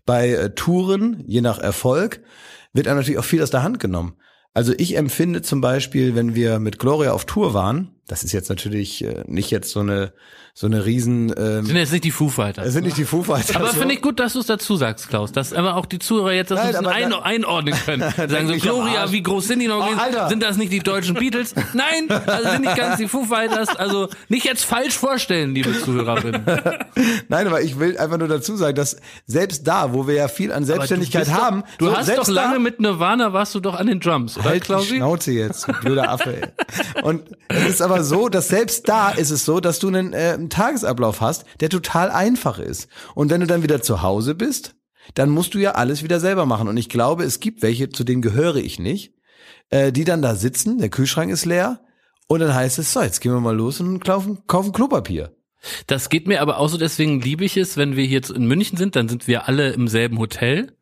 Bei 0.06 0.30
äh, 0.30 0.56
Touren, 0.56 1.24
je 1.25 1.42
nach 1.42 1.60
Erfolg, 1.60 2.22
wird 2.74 2.88
einem 2.88 2.98
natürlich 2.98 3.19
auch 3.19 3.25
viel 3.25 3.44
aus 3.44 3.51
der 3.51 3.63
Hand 3.63 3.80
genommen. 3.80 4.16
Also 4.54 4.74
ich 4.78 4.98
empfinde 4.98 5.42
zum 5.42 5.62
Beispiel, 5.62 6.16
wenn 6.16 6.36
wir 6.36 6.60
mit 6.60 6.78
Gloria 6.78 7.13
auf 7.13 7.25
Tour 7.25 7.54
waren, 7.54 7.95
das 8.11 8.25
ist 8.25 8.33
jetzt 8.33 8.49
natürlich 8.49 9.05
äh, 9.05 9.23
nicht 9.25 9.51
jetzt 9.51 9.71
so 9.71 9.79
eine 9.79 10.11
so 10.53 10.67
eine 10.67 10.85
riesen 10.85 11.33
ähm, 11.37 11.65
Sind 11.65 11.77
jetzt 11.77 11.93
nicht 11.93 12.03
die 12.03 12.11
Foo 12.11 12.27
Fighters. 12.27 12.73
sind 12.73 12.83
nicht 12.83 12.97
die 12.97 13.05
Foo 13.05 13.23
Fighters. 13.23 13.55
Aber 13.55 13.67
so. 13.67 13.79
finde 13.79 13.95
ich 13.95 14.01
gut, 14.01 14.19
dass 14.19 14.33
du 14.33 14.39
es 14.39 14.47
dazu 14.47 14.75
sagst, 14.75 15.07
Klaus, 15.07 15.31
dass 15.31 15.53
aber 15.53 15.77
auch 15.77 15.85
die 15.85 15.99
Zuhörer 15.99 16.33
jetzt 16.33 16.51
das 16.51 16.59
Nein, 16.59 16.75
ein 16.75 16.83
bisschen 16.83 17.13
ein, 17.13 17.23
einordnen 17.23 17.73
können. 17.85 18.01
Sagen 18.17 18.47
so, 18.47 18.55
Gloria, 18.55 19.11
wie 19.13 19.23
groß 19.23 19.47
sind 19.47 19.59
die 19.59 19.67
noch? 19.67 19.87
Oh, 19.87 20.27
sind 20.29 20.43
das 20.43 20.57
nicht 20.57 20.73
die 20.73 20.79
deutschen 20.79 21.15
Beatles? 21.15 21.55
Nein, 21.73 22.11
also 22.27 22.49
sind 22.49 22.61
nicht 22.65 22.75
ganz 22.75 22.97
die 22.97 23.07
Foo 23.07 23.23
Fighters. 23.23 23.69
Also 23.69 24.09
nicht 24.27 24.45
jetzt 24.45 24.65
falsch 24.65 24.97
vorstellen, 24.97 25.55
liebe 25.55 25.71
Zuhörerinnen. 25.79 26.43
Nein, 27.29 27.47
aber 27.47 27.61
ich 27.61 27.79
will 27.79 27.97
einfach 27.97 28.17
nur 28.17 28.27
dazu 28.27 28.57
sagen, 28.57 28.75
dass 28.75 28.97
selbst 29.25 29.65
da, 29.65 29.93
wo 29.93 30.05
wir 30.05 30.15
ja 30.15 30.27
viel 30.27 30.51
an 30.51 30.65
Selbstständigkeit 30.65 31.27
bist 31.27 31.37
haben, 31.37 31.61
Doch, 31.61 31.77
du 31.77 31.85
so 31.85 31.97
hast 31.97 32.17
doch 32.17 32.27
lange 32.27 32.55
da, 32.55 32.59
mit 32.59 32.81
Nirvana 32.81 33.31
warst 33.31 33.55
du 33.55 33.61
doch 33.61 33.75
an 33.75 33.87
den 33.87 34.01
Drums, 34.01 34.37
oder 34.37 34.49
halt 34.49 34.63
die 34.63 34.65
Klausi? 34.65 34.97
Schnauze 34.97 35.31
jetzt, 35.31 35.67
du 35.67 35.73
blöder 35.73 36.09
Affe. 36.09 36.41
Ey. 36.41 37.03
Und 37.03 37.23
es 37.47 37.69
ist 37.69 37.81
aber 37.81 38.00
so, 38.03 38.30
dass 38.30 38.48
selbst 38.48 38.88
da 38.88 39.09
ist 39.09 39.31
es 39.31 39.45
so, 39.45 39.59
dass 39.59 39.80
du 39.80 39.88
einen, 39.88 40.13
äh, 40.13 40.33
einen 40.33 40.50
Tagesablauf 40.50 41.21
hast, 41.21 41.45
der 41.59 41.69
total 41.69 42.09
einfach 42.12 42.59
ist. 42.59 42.88
Und 43.15 43.30
wenn 43.30 43.42
du 43.42 43.48
dann 43.48 43.63
wieder 43.63 43.81
zu 43.81 44.01
Hause 44.01 44.36
bist, 44.36 44.75
dann 45.15 45.30
musst 45.30 45.53
du 45.53 45.59
ja 45.59 45.71
alles 45.71 46.03
wieder 46.03 46.19
selber 46.19 46.45
machen. 46.45 46.68
Und 46.68 46.77
ich 46.77 46.89
glaube, 46.89 47.24
es 47.24 47.39
gibt 47.39 47.62
welche, 47.62 47.89
zu 47.89 48.03
denen 48.03 48.21
gehöre 48.21 48.57
ich 48.57 48.80
nicht, 48.80 49.13
äh, 49.69 49.92
die 49.92 50.03
dann 50.03 50.21
da 50.21 50.36
sitzen, 50.36 50.77
der 50.77 50.89
Kühlschrank 50.89 51.31
ist 51.31 51.45
leer, 51.45 51.81
und 52.31 52.39
dann 52.39 52.56
heißt 52.56 52.80
es, 52.80 52.94
so, 52.94 53.01
jetzt 53.01 53.19
gehen 53.19 53.33
wir 53.33 53.42
mal 53.42 53.57
los 53.57 53.81
und 53.81 54.06
kaufen, 54.06 54.47
kaufen 54.47 54.71
Klopapier. 54.71 55.36
Das 55.88 56.07
geht 56.07 56.30
mir 56.30 56.42
aber 56.42 56.59
auch 56.59 56.69
so, 56.69 56.77
deswegen 56.77 57.19
liebe 57.19 57.44
ich 57.44 57.57
es, 57.57 57.75
wenn 57.75 57.97
wir 57.97 58.06
jetzt 58.06 58.31
in 58.31 58.45
München 58.45 58.77
sind, 58.77 58.95
dann 58.95 59.09
sind 59.09 59.27
wir 59.27 59.50
alle 59.50 59.71
im 59.71 59.89
selben 59.89 60.18
Hotel. 60.18 60.77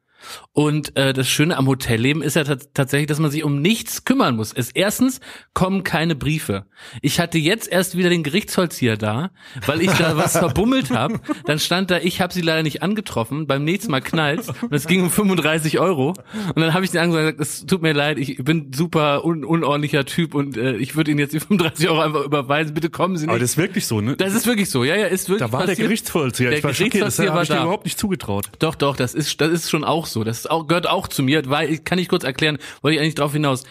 Und 0.51 0.97
äh, 0.97 1.13
das 1.13 1.29
Schöne 1.29 1.55
am 1.57 1.67
Hotelleben 1.67 2.21
ist 2.23 2.35
ja 2.35 2.41
tats- 2.41 2.69
tatsächlich, 2.73 3.07
dass 3.07 3.19
man 3.19 3.29
sich 3.29 3.43
um 3.43 3.61
nichts 3.61 4.03
kümmern 4.03 4.35
muss. 4.35 4.51
Es 4.51 4.71
erstens 4.71 5.19
kommen 5.53 5.83
keine 5.83 6.15
Briefe. 6.15 6.65
Ich 7.03 7.19
hatte 7.19 7.37
jetzt 7.37 7.71
erst 7.71 7.95
wieder 7.95 8.09
den 8.09 8.23
Gerichtsvollzieher 8.23 8.97
da, 8.97 9.29
weil 9.67 9.81
ich 9.81 9.91
da 9.91 10.17
was 10.17 10.33
verbummelt 10.37 10.89
habe. 10.89 11.19
Dann 11.45 11.59
stand 11.59 11.91
da, 11.91 11.99
ich 11.99 12.19
habe 12.19 12.33
sie 12.33 12.41
leider 12.41 12.63
nicht 12.63 12.81
angetroffen. 12.81 13.45
Beim 13.45 13.63
nächsten 13.63 13.91
Mal 13.91 14.01
knallt's 14.01 14.49
und 14.61 14.73
es 14.73 14.87
ging 14.87 15.03
um 15.03 15.11
35 15.11 15.79
Euro. 15.79 16.15
Und 16.55 16.59
dann 16.61 16.73
habe 16.73 16.83
ich 16.83 16.91
den 16.91 17.01
angesagt, 17.01 17.37
gesagt, 17.37 17.39
es 17.41 17.65
tut 17.67 17.81
mir 17.83 17.93
leid, 17.93 18.17
ich 18.17 18.37
bin 18.43 18.73
super 18.73 19.23
un 19.23 19.45
unordentlicher 19.45 20.03
Typ 20.05 20.33
und 20.33 20.57
äh, 20.57 20.75
ich 20.77 20.95
würde 20.95 21.11
Ihnen 21.11 21.19
jetzt 21.19 21.33
die 21.33 21.39
35 21.39 21.87
Euro 21.89 21.99
einfach 22.01 22.23
überweisen. 22.25 22.73
Bitte 22.73 22.89
kommen 22.89 23.17
Sie 23.17 23.25
nicht. 23.27 23.29
Aber 23.29 23.39
das 23.39 23.51
ist 23.51 23.57
wirklich 23.57 23.85
so, 23.85 24.01
ne? 24.01 24.15
Das 24.17 24.33
ist 24.33 24.47
wirklich 24.47 24.69
so, 24.71 24.83
ja, 24.83 24.95
ja, 24.95 25.05
ist 25.05 25.29
wirklich 25.29 25.47
da 25.47 25.53
war 25.53 25.61
der 25.61 25.67
passiert. 25.73 25.87
Gerichtsvollzieher. 25.87 26.49
Der 26.49 26.57
Ich 26.57 26.63
war 26.63 26.71
das 26.71 26.77
Gerichtsvollzieher 26.79 27.27
habe 27.27 27.35
war 27.35 27.43
ich 27.43 27.49
dir 27.49 27.55
da. 27.55 27.61
überhaupt 27.61 27.85
nicht 27.85 27.99
zugetraut. 27.99 28.49
Doch, 28.57 28.73
doch, 28.75 28.95
das 28.97 29.13
ist, 29.13 29.39
das 29.39 29.49
ist 29.51 29.69
schon 29.69 29.83
auch 29.83 30.07
so. 30.07 30.23
Das 30.23 30.39
ist 30.39 30.48
auch, 30.49 30.67
gehört 30.67 30.87
auch 30.87 31.07
zu 31.07 31.23
mir, 31.23 31.49
weil, 31.49 31.69
ich 31.69 31.83
kann 31.83 31.99
ich 31.99 32.07
kurz 32.09 32.23
erklären, 32.23 32.57
wollte 32.81 32.95
ich 32.95 33.01
eigentlich 33.01 33.15
drauf 33.15 33.33
hinaus. 33.33 33.63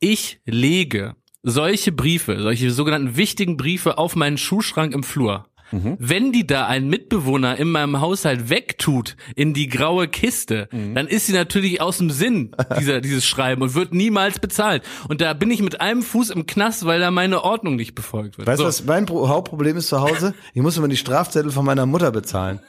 Ich 0.00 0.40
lege 0.44 1.16
solche 1.42 1.92
Briefe, 1.92 2.40
solche 2.40 2.70
sogenannten 2.70 3.16
wichtigen 3.16 3.56
Briefe 3.56 3.98
auf 3.98 4.16
meinen 4.16 4.38
Schuhschrank 4.38 4.92
im 4.94 5.02
Flur. 5.02 5.46
Wenn 5.70 6.32
die 6.32 6.46
da 6.46 6.66
ein 6.66 6.88
Mitbewohner 6.88 7.58
in 7.58 7.70
meinem 7.70 8.00
Haushalt 8.00 8.48
wegtut 8.48 9.16
in 9.36 9.52
die 9.52 9.68
graue 9.68 10.08
Kiste, 10.08 10.66
dann 10.72 11.06
ist 11.06 11.26
sie 11.26 11.34
natürlich 11.34 11.82
aus 11.82 11.98
dem 11.98 12.08
Sinn, 12.10 12.52
dieser, 12.80 13.02
dieses 13.02 13.26
Schreiben 13.26 13.60
und 13.60 13.74
wird 13.74 13.92
niemals 13.92 14.38
bezahlt. 14.38 14.82
Und 15.08 15.20
da 15.20 15.34
bin 15.34 15.50
ich 15.50 15.60
mit 15.60 15.82
einem 15.82 16.02
Fuß 16.02 16.30
im 16.30 16.46
Knast, 16.46 16.86
weil 16.86 17.00
da 17.00 17.10
meine 17.10 17.44
Ordnung 17.44 17.76
nicht 17.76 17.94
befolgt 17.94 18.38
wird. 18.38 18.48
Weißt 18.48 18.60
du, 18.60 18.62
So, 18.64 18.68
was 18.68 18.84
mein 18.86 19.04
Pro 19.04 19.28
Hauptproblem 19.28 19.76
ist 19.76 19.88
zu 19.88 20.00
Hause? 20.00 20.32
Ich 20.54 20.62
muss 20.62 20.78
immer 20.78 20.88
die 20.88 20.96
Strafzettel 20.96 21.50
von 21.52 21.66
meiner 21.66 21.84
Mutter 21.84 22.12
bezahlen. 22.12 22.60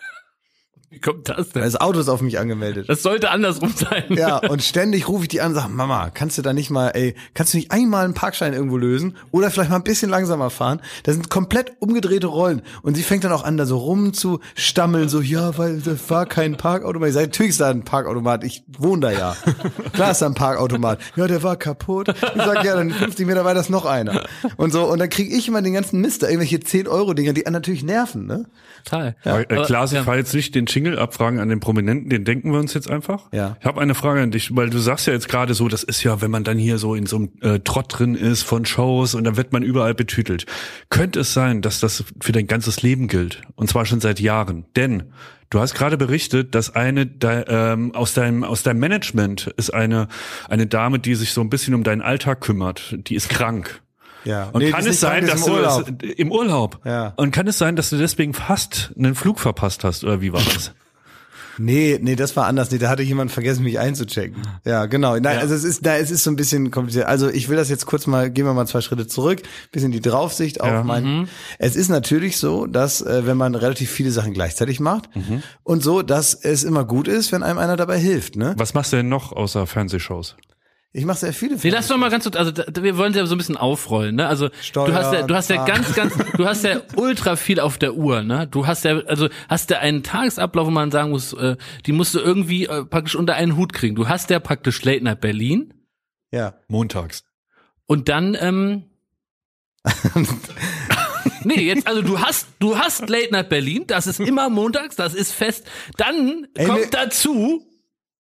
Wie 0.92 1.00
kommt 1.00 1.30
das 1.30 1.50
denn? 1.50 1.62
Das 1.62 1.76
Auto 1.80 2.00
ist 2.00 2.10
auf 2.10 2.22
mich 2.22 2.40
angemeldet. 2.40 2.90
Das 2.90 3.04
sollte 3.04 3.30
andersrum 3.30 3.72
sein. 3.76 4.06
Ja, 4.10 4.38
und 4.38 4.64
ständig 4.64 5.08
rufe 5.08 5.24
ich 5.24 5.28
die 5.30 5.40
an 5.42 5.50
und 5.50 5.56
sage, 5.56 5.70
Mama, 5.70 6.10
kannst 6.12 6.38
du 6.38 6.42
da 6.42 6.52
nicht 6.52 6.70
mal, 6.72 6.90
ey, 6.90 7.16
kannst 7.36 7.54
du 7.54 7.58
nicht 7.58 7.72
einmal 7.72 8.06
einen 8.06 8.14
Parkschein 8.16 8.54
irgendwo 8.54 8.78
lösen 8.78 9.16
oder 9.32 9.52
vielleicht 9.52 9.70
mal 9.70 9.76
ein 9.76 9.84
bisschen 9.84 10.10
langsamer 10.10 10.50
fahren? 10.50 10.82
Das 11.04 11.14
sind 11.16 11.30
komplett 11.30 11.74
umgedrehte 11.80 12.28
Rollen. 12.28 12.64
Und 12.82 12.96
sie 12.98 13.04
fängt 13.04 13.24
dann 13.24 13.32
auch 13.32 13.44
an, 13.44 13.58
da 13.58 13.66
so 13.68 13.78
rumzustammeln, 13.78 15.10
so, 15.10 15.22
ja, 15.22 15.58
weil 15.58 15.80
das 15.80 16.10
war 16.10 16.26
kein 16.26 16.58
Parkautomat. 16.58 17.10
Ich 17.10 17.14
sage, 17.14 17.28
natürlich 17.28 17.50
ist 17.52 17.62
da 17.62 17.70
ein 17.70 17.84
Parkautomat, 17.84 18.44
ich 18.44 18.64
wohne 18.68 19.02
da 19.02 19.12
ja. 19.12 19.36
Klar 19.94 20.12
ist 20.12 20.22
da 20.22 20.26
ein 20.26 20.34
Parkautomat. 20.34 21.00
Ja, 21.16 21.28
der 21.28 21.44
war 21.44 21.56
kaputt. 21.56 22.10
Ich 22.10 22.42
sage, 22.42 22.66
ja, 22.68 22.76
dann 22.76 22.92
50 22.92 23.28
Meter 23.28 23.46
weiter 23.46 23.60
ist 23.60 23.70
noch 23.70 23.86
einer. 23.86 24.24
Und 24.58 24.72
so, 24.72 24.86
und 24.86 25.00
dann 25.00 25.10
kriege 25.10 25.36
ich 25.36 25.48
immer 25.48 25.62
den 25.62 25.74
ganzen 25.74 26.02
Mist, 26.02 26.24
da 26.24 26.28
irgendwelche 26.28 26.58
10-Euro-Dinger, 26.58 27.34
die 27.34 27.44
natürlich 27.50 27.84
nerven, 27.84 28.26
ne? 28.26 28.46
Total. 28.84 29.16
Aber, 29.24 29.42
äh, 29.42 29.56
Aber- 29.56 29.66
Klaas, 29.66 29.92
ich 29.92 29.98
ja. 29.98 30.04
fahre 30.04 30.18
jetzt 30.18 30.34
nicht 30.34 30.56
den 30.56 30.66
Jingle 30.66 30.79
abfragen 30.88 31.40
an 31.40 31.50
den 31.50 31.60
Prominenten, 31.60 32.10
den 32.10 32.26
denken 32.26 32.52
wir 32.52 32.60
uns 32.60 32.74
jetzt 32.74 32.90
einfach. 32.90 33.28
Ja. 33.32 33.58
Ich 33.60 33.66
habe 33.66 33.82
eine 33.82 33.96
Frage 33.96 34.22
an 34.22 34.32
dich, 34.32 34.56
weil 34.56 34.70
du 34.70 34.80
sagst 34.80 35.08
ja 35.08 35.14
jetzt 35.14 35.28
gerade 35.30 35.54
so, 35.54 35.68
das 35.68 35.84
ist 35.84 36.04
ja, 36.04 36.22
wenn 36.22 36.32
man 36.32 36.44
dann 36.44 36.58
hier 36.58 36.78
so 36.78 36.96
in 36.96 37.06
so 37.06 37.18
einem 37.18 37.30
äh, 37.42 37.60
Trott 37.60 37.86
drin 37.90 38.16
ist 38.16 38.44
von 38.44 38.66
Shows 38.66 39.16
und 39.16 39.24
dann 39.24 39.38
wird 39.38 39.54
man 39.54 39.64
überall 39.64 39.94
betütelt. 39.94 40.46
Könnte 40.90 41.22
es 41.22 41.34
sein, 41.34 41.62
dass 41.62 41.80
das 41.80 42.04
für 42.22 42.32
dein 42.32 42.48
ganzes 42.48 42.82
Leben 42.82 43.08
gilt? 43.08 43.42
Und 43.56 43.70
zwar 43.70 43.86
schon 43.86 44.00
seit 44.00 44.20
Jahren. 44.20 44.66
Denn 44.76 45.04
du 45.50 45.60
hast 45.60 45.74
gerade 45.74 45.98
berichtet, 45.98 46.56
dass 46.56 46.76
eine 46.76 47.06
de, 47.06 47.46
ähm, 47.48 47.94
aus 47.96 48.14
deinem 48.14 48.44
aus 48.44 48.64
deinem 48.64 48.80
Management 48.80 49.48
ist 49.58 49.74
eine 49.74 50.08
eine 50.48 50.68
Dame, 50.68 51.00
die 51.00 51.16
sich 51.16 51.34
so 51.34 51.42
ein 51.42 51.50
bisschen 51.50 51.74
um 51.74 51.84
deinen 51.84 52.02
Alltag 52.02 52.42
kümmert. 52.42 52.96
Die 53.08 53.16
ist 53.16 53.30
krank. 53.30 53.82
Ja. 54.26 54.50
Und 54.52 54.62
Nee, 54.62 54.72
kann 54.72 54.86
es 54.86 55.00
sein, 55.00 55.26
dass 55.26 55.44
du 55.46 55.52
im 55.52 55.54
Urlaub. 55.58 55.88
Es, 56.02 56.10
im 56.16 56.32
Urlaub? 56.32 56.80
Ja. 56.86 57.14
Und 57.16 57.32
kann 57.32 57.48
es 57.48 57.58
sein, 57.58 57.76
dass 57.76 57.90
du 57.90 57.98
deswegen 57.98 58.34
fast 58.34 58.92
einen 58.98 59.16
Flug 59.16 59.40
verpasst 59.40 59.84
hast 59.84 60.04
oder 60.04 60.22
wie 60.22 60.34
war 60.34 60.42
das? 60.42 60.74
Nee, 61.62 62.00
nee, 62.02 62.16
das 62.16 62.38
war 62.38 62.46
anders. 62.48 62.72
Nee, 62.72 62.78
da 62.78 62.88
hatte 62.90 63.04
jemand 63.04 63.34
vergessen, 63.34 63.64
mich 63.64 63.80
einzuchecken. 63.80 64.42
Ja, 64.64 64.86
genau. 64.86 65.16
Nein, 65.18 65.36
Ja. 65.36 65.40
also 65.42 65.54
es 65.54 65.66
ist, 65.66 65.84
nein, 65.84 66.02
es 66.02 66.10
ist 66.10 66.24
so 66.24 66.32
ein 66.32 66.38
bisschen 66.38 66.72
kompliziert. 66.72 67.06
Also 67.08 67.30
ich 67.30 67.50
will 67.50 67.58
das 67.58 67.68
jetzt 67.68 67.86
kurz 67.86 68.08
mal, 68.08 68.32
gehen 68.32 68.46
wir 68.46 68.54
mal 68.54 68.66
zwei 68.66 68.80
Schritte 68.80 69.08
zurück, 69.08 69.42
bisschen 69.74 69.92
die 69.92 70.00
Draufsicht 70.00 70.62
auf 70.62 70.70
Ja. 70.70 70.84
mein. 70.84 71.28
Es 71.58 71.76
ist 71.76 71.90
natürlich 71.90 72.38
so, 72.38 72.66
dass 72.66 73.02
äh, 73.02 73.26
wenn 73.26 73.36
man 73.36 73.56
relativ 73.56 73.90
viele 73.92 74.12
Sachen 74.12 74.34
gleichzeitig 74.34 74.80
macht 74.80 75.10
und 75.64 75.84
so, 75.84 76.02
dass 76.02 76.34
es 76.34 76.64
immer 76.64 76.86
gut 76.86 77.10
ist, 77.10 77.34
wenn 77.34 77.44
einem 77.44 77.58
einer 77.60 77.76
dabei 77.76 78.00
hilft. 78.00 78.38
Ne? 78.38 78.54
Was 78.58 78.74
machst 78.74 78.94
du 78.94 78.98
denn 78.98 79.10
noch 79.10 79.34
außer 79.34 79.68
Fernsehshows? 79.68 80.38
Ich 80.92 81.06
mache 81.06 81.20
sehr 81.20 81.34
viele. 81.34 81.56
Nee, 81.56 81.70
lass 81.70 81.88
doch 81.88 81.98
mal 81.98 82.10
ganz 82.10 82.24
kurz, 82.24 82.36
also 82.36 82.50
da, 82.50 82.64
wir 82.82 82.98
wollen 82.98 83.14
ja 83.14 83.24
so 83.28 83.36
ein 83.36 83.38
bisschen 83.38 83.58
aufrollen, 83.58 84.16
ne? 84.16 84.28
Also 84.28 84.50
Steuer, 84.60 84.88
du 84.88 84.94
hast 84.96 85.14
ja, 85.14 85.22
du 85.22 85.36
hast 85.36 85.50
ja 85.52 85.64
ganz, 85.64 85.94
ganz, 85.94 86.14
du 86.36 86.46
hast 86.48 86.64
ja 86.64 86.82
ultra 86.96 87.36
viel 87.36 87.60
auf 87.60 87.78
der 87.78 87.94
Uhr, 87.94 88.24
ne? 88.24 88.48
Du 88.48 88.66
hast 88.66 88.86
ja, 88.86 88.98
also 89.02 89.30
hast 89.48 89.70
ja 89.70 89.78
einen 89.80 90.02
Tagesablauf, 90.02 90.66
wo 90.66 90.72
man 90.72 90.90
sagen 90.90 91.12
muss, 91.12 91.34
äh, 91.34 91.58
die 91.86 91.92
musst 91.92 92.16
du 92.16 92.20
irgendwie 92.20 92.66
äh, 92.66 92.86
praktisch 92.86 93.16
unter 93.16 93.36
einen 93.36 93.56
Hut 93.56 93.72
kriegen. 93.74 93.94
Du 93.96 94.08
hast 94.10 94.32
ja 94.32 94.40
praktisch 94.40 94.84
Late 94.84 95.04
Night 95.04 95.22
Berlin 95.22 95.74
Ja. 96.32 96.56
Montags. 96.68 97.24
und 97.86 98.10
dann, 98.10 98.36
ähm, 98.40 98.86
Nee, 101.44 101.62
jetzt, 101.62 101.88
also 101.88 102.02
du 102.02 102.20
hast, 102.20 102.48
du 102.60 102.78
hast 102.78 103.08
Late 103.10 103.30
Night 103.32 103.48
Berlin, 103.50 103.86
das 103.88 104.08
ist 104.08 104.20
immer 104.20 104.50
montags, 104.50 104.96
das 104.98 105.14
ist 105.14 105.32
fest. 105.32 105.66
Dann 105.98 106.48
Ey, 106.56 106.66
kommt 106.66 106.80
mir- 106.82 106.90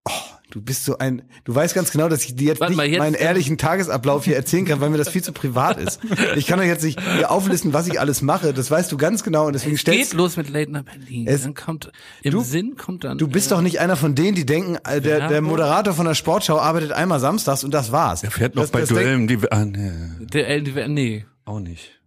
dazu, 0.09 0.23
Du 0.51 0.61
bist 0.63 0.83
so 0.83 0.97
ein, 0.97 1.21
du 1.43 1.53
weißt 1.53 1.75
ganz 1.75 1.91
genau, 1.91 2.09
dass 2.09 2.23
ich 2.25 2.35
dir 2.35 2.47
jetzt 2.47 2.59
Warte 2.59 2.71
nicht 2.71 2.77
mal, 2.77 2.87
jetzt- 2.87 2.97
meinen 2.97 3.13
ehrlichen 3.13 3.59
Tagesablauf 3.59 4.25
hier 4.25 4.35
erzählen 4.35 4.65
kann, 4.65 4.81
weil 4.81 4.89
mir 4.89 4.97
das 4.97 5.09
viel 5.09 5.23
zu 5.23 5.31
privat 5.31 5.77
ist. 5.79 5.99
Ich 6.37 6.47
kann 6.47 6.59
euch 6.59 6.65
jetzt 6.65 6.83
nicht 6.83 6.99
hier 7.17 7.29
auflisten, 7.29 7.71
was 7.71 7.85
ich 7.87 7.99
alles 7.99 8.23
mache. 8.23 8.51
Das 8.51 8.71
weißt 8.71 8.91
du 8.91 8.97
ganz 8.97 9.21
genau 9.23 9.45
und 9.45 9.53
deswegen 9.53 9.75
Es 9.75 9.81
stellst 9.81 10.09
geht 10.09 10.17
los 10.17 10.37
mit 10.37 10.49
Late 10.49 10.71
Night 10.71 10.85
Berlin. 10.85 11.27
Es- 11.27 11.43
dann 11.43 11.53
kommt, 11.53 11.91
im 12.23 12.31
Du- 12.31 12.41
Sinn 12.41 12.75
kommt 12.77 13.03
dann. 13.03 13.19
Du 13.19 13.27
bist 13.27 13.51
doch 13.51 13.61
nicht 13.61 13.79
einer 13.79 13.95
von 13.95 14.15
denen, 14.15 14.33
die 14.33 14.47
denken, 14.47 14.77
äh, 14.85 14.99
der, 15.01 15.27
der 15.27 15.41
Moderator 15.43 15.93
von 15.93 16.07
der 16.07 16.15
Sportschau 16.15 16.57
arbeitet 16.57 16.93
einmal 16.93 17.19
samstags 17.19 17.63
und 17.63 17.71
das 17.71 17.91
war's. 17.91 18.23
Er 18.23 18.31
fährt 18.31 18.55
noch 18.55 18.63
das, 18.63 18.71
bei 18.71 18.79
das 18.79 18.89
denk- 18.89 19.01
Duellen, 19.01 19.27
die, 19.27 19.37
ah, 19.51 19.65
nee, 19.65 19.91
der, 20.33 20.49
äh, 20.49 20.61
die- 20.63 20.87
nee. 20.87 21.25
auch 21.45 21.59
nicht. 21.59 21.98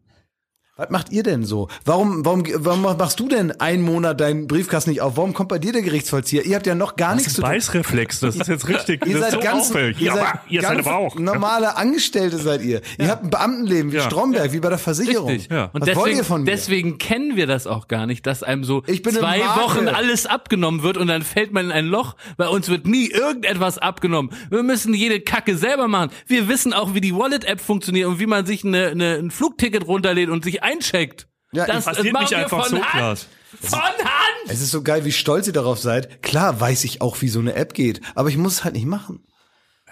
Was 0.74 0.88
macht 0.88 1.12
ihr 1.12 1.22
denn 1.22 1.44
so? 1.44 1.68
Warum, 1.84 2.24
warum, 2.24 2.44
warum 2.54 2.80
machst 2.96 3.20
du 3.20 3.28
denn 3.28 3.52
einen 3.60 3.82
Monat 3.82 4.18
deinen 4.22 4.46
Briefkasten 4.46 4.88
nicht 4.88 5.02
auf? 5.02 5.18
Warum 5.18 5.34
kommt 5.34 5.50
bei 5.50 5.58
dir 5.58 5.70
der 5.70 5.82
Gerichtsvollzieher? 5.82 6.46
Ihr 6.46 6.56
habt 6.56 6.66
ja 6.66 6.74
noch 6.74 6.96
gar 6.96 7.10
Das 7.10 7.16
nichts 7.18 7.32
ist 7.32 7.36
zu 7.36 7.42
ein 7.42 7.50
tun. 7.50 7.56
Beißreflex, 7.56 8.20
das 8.20 8.36
ist 8.36 8.48
jetzt 8.48 8.68
richtig. 8.68 9.04
Ihr 9.06 9.12
das 9.18 9.20
seid 9.24 9.32
so 9.32 9.40
ganz, 9.40 9.68
auffällig. 9.68 10.00
ihr 10.00 10.06
ja, 10.06 10.14
seid 10.14 10.24
aber 10.26 10.40
ihr 10.48 10.62
seid 10.62 10.74
ganz 10.76 10.86
aber 10.86 10.96
auch. 10.96 11.18
normale 11.18 11.76
Angestellte 11.76 12.38
seid 12.38 12.62
ihr. 12.62 12.80
Ihr 12.98 13.08
habt 13.08 13.22
ein 13.24 13.28
Beamtenleben 13.28 13.92
wie 13.92 13.96
Ja. 13.96 14.02
Stromberg, 14.04 14.50
wie 14.54 14.60
bei 14.60 14.70
der 14.70 14.78
Versicherung. 14.78 15.28
Richtig. 15.28 15.50
Ja. 15.52 15.64
Und 15.74 15.82
Was 15.82 15.88
deswegen, 15.88 16.00
wollt 16.06 16.16
ihr 16.16 16.24
von 16.24 16.40
mir? 16.44 16.50
deswegen 16.50 16.96
kennen 16.96 17.36
wir 17.36 17.46
das 17.46 17.66
auch 17.66 17.86
gar 17.86 18.06
nicht, 18.06 18.26
dass 18.26 18.42
einem 18.42 18.64
so 18.64 18.82
Ich 18.86 19.02
bin 19.02 19.14
eine 19.18 19.42
zwei. 19.42 19.62
Wochen 19.62 19.88
alles 19.88 20.24
abgenommen 20.24 20.82
wird 20.82 20.96
und 20.96 21.08
dann 21.08 21.20
fällt 21.20 21.52
man 21.52 21.66
in 21.66 21.72
ein 21.72 21.84
Loch. 21.86 22.16
Bei 22.38 22.48
uns 22.48 22.70
wird 22.70 22.86
nie 22.86 23.10
irgendetwas 23.10 23.76
abgenommen. 23.76 24.32
Wir 24.48 24.62
müssen 24.62 24.94
jede 24.94 25.20
Kacke 25.20 25.54
selber 25.54 25.86
machen. 25.86 26.10
Wir 26.26 26.48
wissen 26.48 26.72
auch, 26.72 26.94
wie 26.94 27.02
die 27.02 27.14
Wallet-App 27.14 27.60
funktioniert 27.60 28.08
und 28.08 28.18
wie 28.20 28.26
man 28.26 28.46
sich 28.46 28.64
eine, 28.64 28.86
eine, 28.86 29.16
ein 29.16 29.30
Flugticket 29.30 29.86
runterlädt 29.86 30.30
und 30.30 30.42
sich 30.42 30.61
eincheckt. 30.62 31.28
Ja, 31.52 31.66
das 31.66 31.84
passiert 31.84 32.18
nicht 32.18 32.34
einfach 32.34 32.66
von 32.66 32.78
so, 32.78 32.82
Hand. 32.82 32.90
Klaas. 32.90 33.26
Von 33.60 33.78
Hand! 33.80 34.48
Es 34.48 34.60
ist 34.60 34.70
so 34.70 34.82
geil, 34.82 35.04
wie 35.04 35.12
stolz 35.12 35.46
ihr 35.46 35.52
darauf 35.52 35.78
seid. 35.78 36.22
Klar 36.22 36.58
weiß 36.58 36.84
ich 36.84 37.02
auch, 37.02 37.20
wie 37.20 37.28
so 37.28 37.40
eine 37.40 37.54
App 37.54 37.74
geht, 37.74 38.00
aber 38.14 38.30
ich 38.30 38.36
muss 38.36 38.54
es 38.54 38.64
halt 38.64 38.74
nicht 38.74 38.86
machen. 38.86 39.26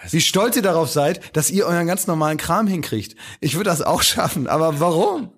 Wie 0.09 0.23
stolz 0.23 0.57
ihr 0.57 0.63
darauf 0.63 0.89
seid, 0.91 1.37
dass 1.37 1.51
ihr 1.51 1.67
euren 1.67 1.87
ganz 1.87 2.07
normalen 2.07 2.39
Kram 2.39 2.67
hinkriegt. 2.67 3.17
Ich 3.41 3.55
würde 3.55 3.69
das 3.69 3.83
auch 3.83 4.03
schaffen, 4.03 4.47
aber 4.47 4.81
warum? 4.81 5.33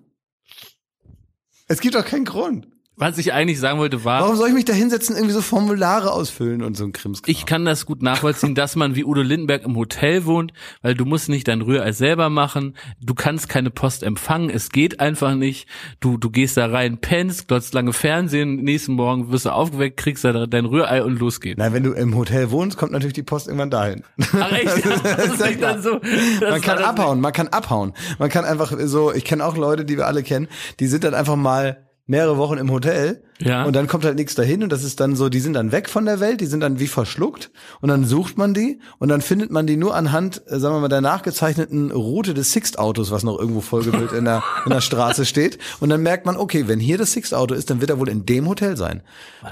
Es 1.67 1.81
gibt 1.81 1.95
doch 1.95 2.05
keinen 2.05 2.25
Grund. 2.25 2.67
Was 2.95 3.17
ich 3.17 3.33
eigentlich 3.33 3.59
sagen 3.59 3.79
wollte 3.79 4.05
war, 4.05 4.21
Warum 4.21 4.35
soll 4.35 4.49
ich 4.49 4.53
mich 4.53 4.65
da 4.65 4.73
hinsetzen, 4.73 5.15
irgendwie 5.15 5.33
so 5.33 5.41
Formulare 5.41 6.11
ausfüllen 6.11 6.61
und 6.61 6.77
so 6.77 6.83
ein 6.83 6.91
Krimskram? 6.91 7.31
Ich 7.31 7.47
kann 7.47 7.65
das 7.65 7.87
gut 7.87 8.03
nachvollziehen, 8.03 8.53
dass 8.53 8.75
man 8.75 8.95
wie 8.95 9.03
Udo 9.03 9.23
Lindenberg 9.23 9.63
im 9.63 9.75
Hotel 9.75 10.25
wohnt, 10.25 10.53
weil 10.83 10.93
du 10.93 11.03
musst 11.03 11.27
nicht 11.27 11.47
dein 11.47 11.61
Rührei 11.61 11.91
selber 11.91 12.29
machen, 12.29 12.75
du 13.01 13.15
kannst 13.15 13.49
keine 13.49 13.71
Post 13.71 14.03
empfangen, 14.03 14.51
es 14.51 14.69
geht 14.69 14.99
einfach 14.99 15.33
nicht. 15.33 15.67
Du 16.01 16.17
du 16.17 16.29
gehst 16.29 16.55
da 16.55 16.67
rein, 16.67 16.99
pennst, 16.99 17.47
glotzt 17.47 17.73
lange 17.73 17.93
Fernsehen, 17.93 18.57
nächsten 18.57 18.93
Morgen 18.93 19.31
wirst 19.31 19.45
du 19.47 19.49
aufgeweckt, 19.49 19.97
kriegst 19.97 20.23
da 20.23 20.45
dein 20.45 20.65
Rührei 20.65 21.03
und 21.03 21.19
los 21.19 21.41
geht's. 21.41 21.57
Nein, 21.57 21.73
wenn 21.73 21.83
du 21.83 21.93
im 21.93 22.15
Hotel 22.15 22.51
wohnst, 22.51 22.77
kommt 22.77 22.91
natürlich 22.91 23.13
die 23.13 23.23
Post 23.23 23.47
irgendwann 23.47 23.71
dahin. 23.71 24.03
Ach 24.39 24.51
echt? 24.51 24.83
Das 25.03 25.25
ist 25.25 25.45
nicht 25.45 25.61
dann 25.61 25.81
so. 25.81 25.99
Man 26.41 26.61
kann 26.61 26.77
abhauen, 26.77 27.19
man 27.21 27.33
kann 27.33 27.47
abhauen. 27.47 27.93
Man 28.19 28.29
kann 28.29 28.45
einfach 28.45 28.71
so, 28.85 29.11
ich 29.11 29.25
kenne 29.25 29.45
auch 29.45 29.57
Leute, 29.57 29.83
die 29.83 29.97
wir 29.97 30.05
alle 30.07 30.21
kennen, 30.23 30.47
die 30.79 30.87
sind 30.87 31.03
dann 31.03 31.13
einfach 31.13 31.35
mal 31.35 31.87
mehrere 32.05 32.37
Wochen 32.37 32.57
im 32.57 32.69
Hotel 32.69 33.23
Ja. 33.39 33.63
und 33.63 33.75
dann 33.75 33.87
kommt 33.87 34.03
halt 34.03 34.15
nichts 34.17 34.35
dahin 34.35 34.61
und 34.61 34.71
das 34.71 34.83
ist 34.83 34.99
dann 34.99 35.15
so, 35.15 35.29
die 35.29 35.39
sind 35.39 35.53
dann 35.53 35.71
weg 35.71 35.89
von 35.89 36.05
der 36.05 36.19
Welt, 36.19 36.41
die 36.41 36.45
sind 36.45 36.59
dann 36.59 36.79
wie 36.79 36.87
verschluckt 36.87 37.49
und 37.79 37.87
dann 37.89 38.03
sucht 38.05 38.37
man 38.37 38.53
die 38.53 38.79
und 38.99 39.07
dann 39.07 39.21
findet 39.21 39.51
man 39.51 39.67
die 39.67 39.77
nur 39.77 39.95
anhand, 39.95 40.41
äh, 40.47 40.59
sagen 40.59 40.75
wir 40.75 40.81
mal, 40.81 40.89
der 40.89 40.99
nachgezeichneten 41.01 41.91
Route 41.91 42.33
des 42.33 42.51
Sixt-Autos, 42.51 43.11
was 43.11 43.23
noch 43.23 43.39
irgendwo 43.39 43.61
vollgemüllt 43.61 44.11
in 44.11 44.25
der, 44.25 44.43
in 44.65 44.71
der 44.71 44.81
Straße 44.81 45.25
steht 45.25 45.59
und 45.79 45.89
dann 45.89 46.03
merkt 46.03 46.25
man, 46.25 46.35
okay, 46.35 46.67
wenn 46.67 46.79
hier 46.79 46.97
das 46.97 47.13
Sixt-Auto 47.13 47.53
ist, 47.55 47.69
dann 47.69 47.79
wird 47.79 47.89
er 47.89 47.99
wohl 47.99 48.09
in 48.09 48.25
dem 48.25 48.49
Hotel 48.49 48.75
sein. 48.75 49.01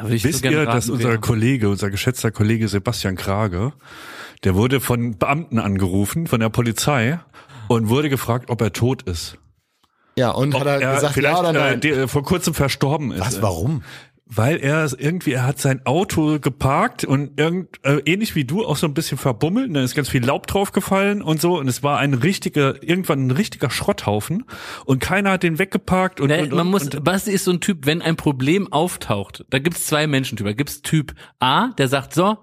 So 0.03 0.09
Wisst 0.09 0.41
gerne 0.41 0.57
ihr, 0.57 0.65
dass 0.65 0.89
unser 0.89 1.17
Kollege, 1.19 1.69
unser 1.69 1.89
geschätzter 1.89 2.31
Kollege 2.31 2.67
Sebastian 2.67 3.15
Krage, 3.15 3.71
der 4.43 4.55
wurde 4.55 4.81
von 4.81 5.17
Beamten 5.17 5.57
angerufen, 5.59 6.27
von 6.27 6.41
der 6.41 6.49
Polizei 6.49 7.19
und 7.69 7.87
wurde 7.87 8.09
gefragt, 8.09 8.49
ob 8.49 8.61
er 8.61 8.73
tot 8.73 9.03
ist. 9.03 9.37
Ja, 10.15 10.31
und 10.31 10.53
Ob 10.53 10.61
hat 10.61 10.81
er, 10.81 10.93
gesagt, 10.95 11.13
vielleicht 11.13 11.35
ja 11.35 11.39
oder 11.39 11.49
äh, 11.49 11.53
nein? 11.71 11.79
der, 11.81 12.07
vor 12.07 12.23
kurzem 12.23 12.53
verstorben 12.53 13.11
ist. 13.11 13.21
was, 13.21 13.41
warum? 13.41 13.83
Weil 14.33 14.57
er 14.57 14.89
irgendwie, 14.97 15.33
er 15.33 15.45
hat 15.45 15.59
sein 15.59 15.85
Auto 15.85 16.39
geparkt 16.39 17.03
und 17.03 17.39
irgend, 17.39 17.83
äh, 17.83 18.01
ähnlich 18.05 18.35
wie 18.35 18.45
du 18.45 18.65
auch 18.65 18.77
so 18.77 18.87
ein 18.87 18.93
bisschen 18.93 19.17
verbummelt, 19.17 19.67
und 19.67 19.73
da 19.73 19.83
ist 19.83 19.95
ganz 19.95 20.09
viel 20.09 20.23
Laub 20.25 20.47
draufgefallen 20.47 21.21
und 21.21 21.41
so 21.41 21.59
und 21.59 21.67
es 21.67 21.83
war 21.83 21.99
ein 21.99 22.13
richtiger, 22.13 22.81
irgendwann 22.81 23.27
ein 23.27 23.31
richtiger 23.31 23.69
Schrotthaufen 23.69 24.45
und 24.85 24.99
keiner 24.99 25.31
hat 25.31 25.43
den 25.43 25.59
weggeparkt 25.59 26.21
und, 26.21 26.29
Nee, 26.29 26.43
und, 26.43 26.51
man 26.51 26.67
und, 26.67 26.71
muss, 26.71 26.83
und 26.83 27.03
Basti 27.03 27.31
ist 27.31 27.45
so 27.45 27.51
ein 27.51 27.59
Typ, 27.59 27.85
wenn 27.85 28.01
ein 28.01 28.15
Problem 28.15 28.71
auftaucht, 28.71 29.45
da 29.49 29.59
gibt's 29.59 29.85
zwei 29.85 30.07
Menschentypen. 30.07 30.51
Da 30.51 30.55
gibt's 30.55 30.81
Typ 30.81 31.13
A, 31.39 31.69
der 31.77 31.87
sagt 31.87 32.13
so, 32.13 32.37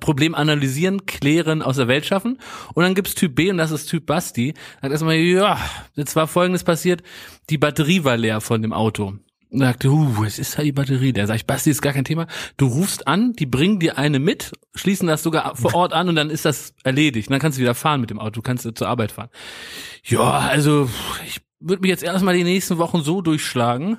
Problem 0.00 0.34
analysieren, 0.34 1.04
klären, 1.06 1.62
aus 1.62 1.76
der 1.76 1.88
Welt 1.88 2.06
schaffen. 2.06 2.38
Und 2.74 2.84
dann 2.84 2.94
gibt's 2.94 3.14
Typ 3.14 3.34
B 3.34 3.50
und 3.50 3.58
das 3.58 3.70
ist 3.70 3.86
Typ 3.86 4.06
Basti. 4.06 4.54
Sagt 4.80 4.92
erstmal, 4.92 5.16
ja, 5.16 5.58
jetzt 5.94 6.16
war 6.16 6.26
folgendes 6.26 6.64
passiert, 6.64 7.02
die 7.50 7.58
Batterie 7.58 8.04
war 8.04 8.16
leer 8.16 8.40
von 8.40 8.62
dem 8.62 8.72
Auto. 8.72 9.14
Und 9.54 9.60
sagte, 9.60 9.88
uh, 9.88 10.24
es 10.24 10.40
ist 10.40 10.58
halt 10.58 10.66
die 10.66 10.72
Batterie. 10.72 11.12
Der 11.12 11.28
sag 11.28 11.36
ich, 11.36 11.46
Basti, 11.46 11.70
ist 11.70 11.80
gar 11.80 11.92
kein 11.92 12.04
Thema. 12.04 12.26
Du 12.56 12.66
rufst 12.66 13.06
an, 13.06 13.34
die 13.34 13.46
bringen 13.46 13.78
dir 13.78 13.98
eine 13.98 14.18
mit, 14.18 14.50
schließen 14.74 15.06
das 15.06 15.22
sogar 15.22 15.54
vor 15.54 15.74
Ort 15.74 15.92
an 15.92 16.08
und 16.08 16.16
dann 16.16 16.28
ist 16.28 16.44
das 16.44 16.74
erledigt. 16.82 17.28
Und 17.28 17.32
dann 17.32 17.40
kannst 17.40 17.58
du 17.58 17.62
wieder 17.62 17.76
fahren 17.76 18.00
mit 18.00 18.10
dem 18.10 18.18
Auto, 18.18 18.32
du 18.32 18.42
kannst 18.42 18.68
zur 18.74 18.88
Arbeit 18.88 19.12
fahren. 19.12 19.28
Ja, 20.02 20.22
also 20.22 20.90
ich 21.24 21.40
würde 21.60 21.82
mich 21.82 21.90
jetzt 21.90 22.02
erstmal 22.02 22.36
die 22.36 22.42
nächsten 22.42 22.78
Wochen 22.78 23.02
so 23.02 23.22
durchschlagen. 23.22 23.98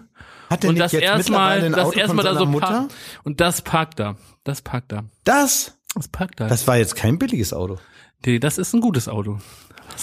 Hat 0.50 0.64
der 0.64 0.70
Und 0.70 0.74
nicht 0.76 0.84
das 0.84 0.92
jetzt 0.92 1.04
erstmal, 1.04 1.72
das 1.72 1.86
Auto 1.86 2.00
erstmal 2.00 2.08
von 2.08 2.18
da 2.18 2.34
seiner 2.34 2.40
so 2.40 2.46
Mutter? 2.52 2.68
parkt. 2.68 2.94
Und 3.24 3.40
das 3.40 3.62
parkt 3.62 4.00
da. 4.00 4.18
Das 4.44 4.62
parkt 4.62 4.92
da. 4.92 5.06
Das? 5.24 5.78
Das 5.96 6.10
parkt 6.10 6.42
da. 6.42 6.48
Das 6.48 6.68
war 6.68 6.78
jetzt 6.78 6.98
kein 6.98 7.18
billiges 7.18 7.54
Auto. 7.54 7.78
Nee, 8.26 8.40
das 8.40 8.58
ist 8.58 8.74
ein 8.74 8.82
gutes 8.82 9.08
Auto. 9.08 9.40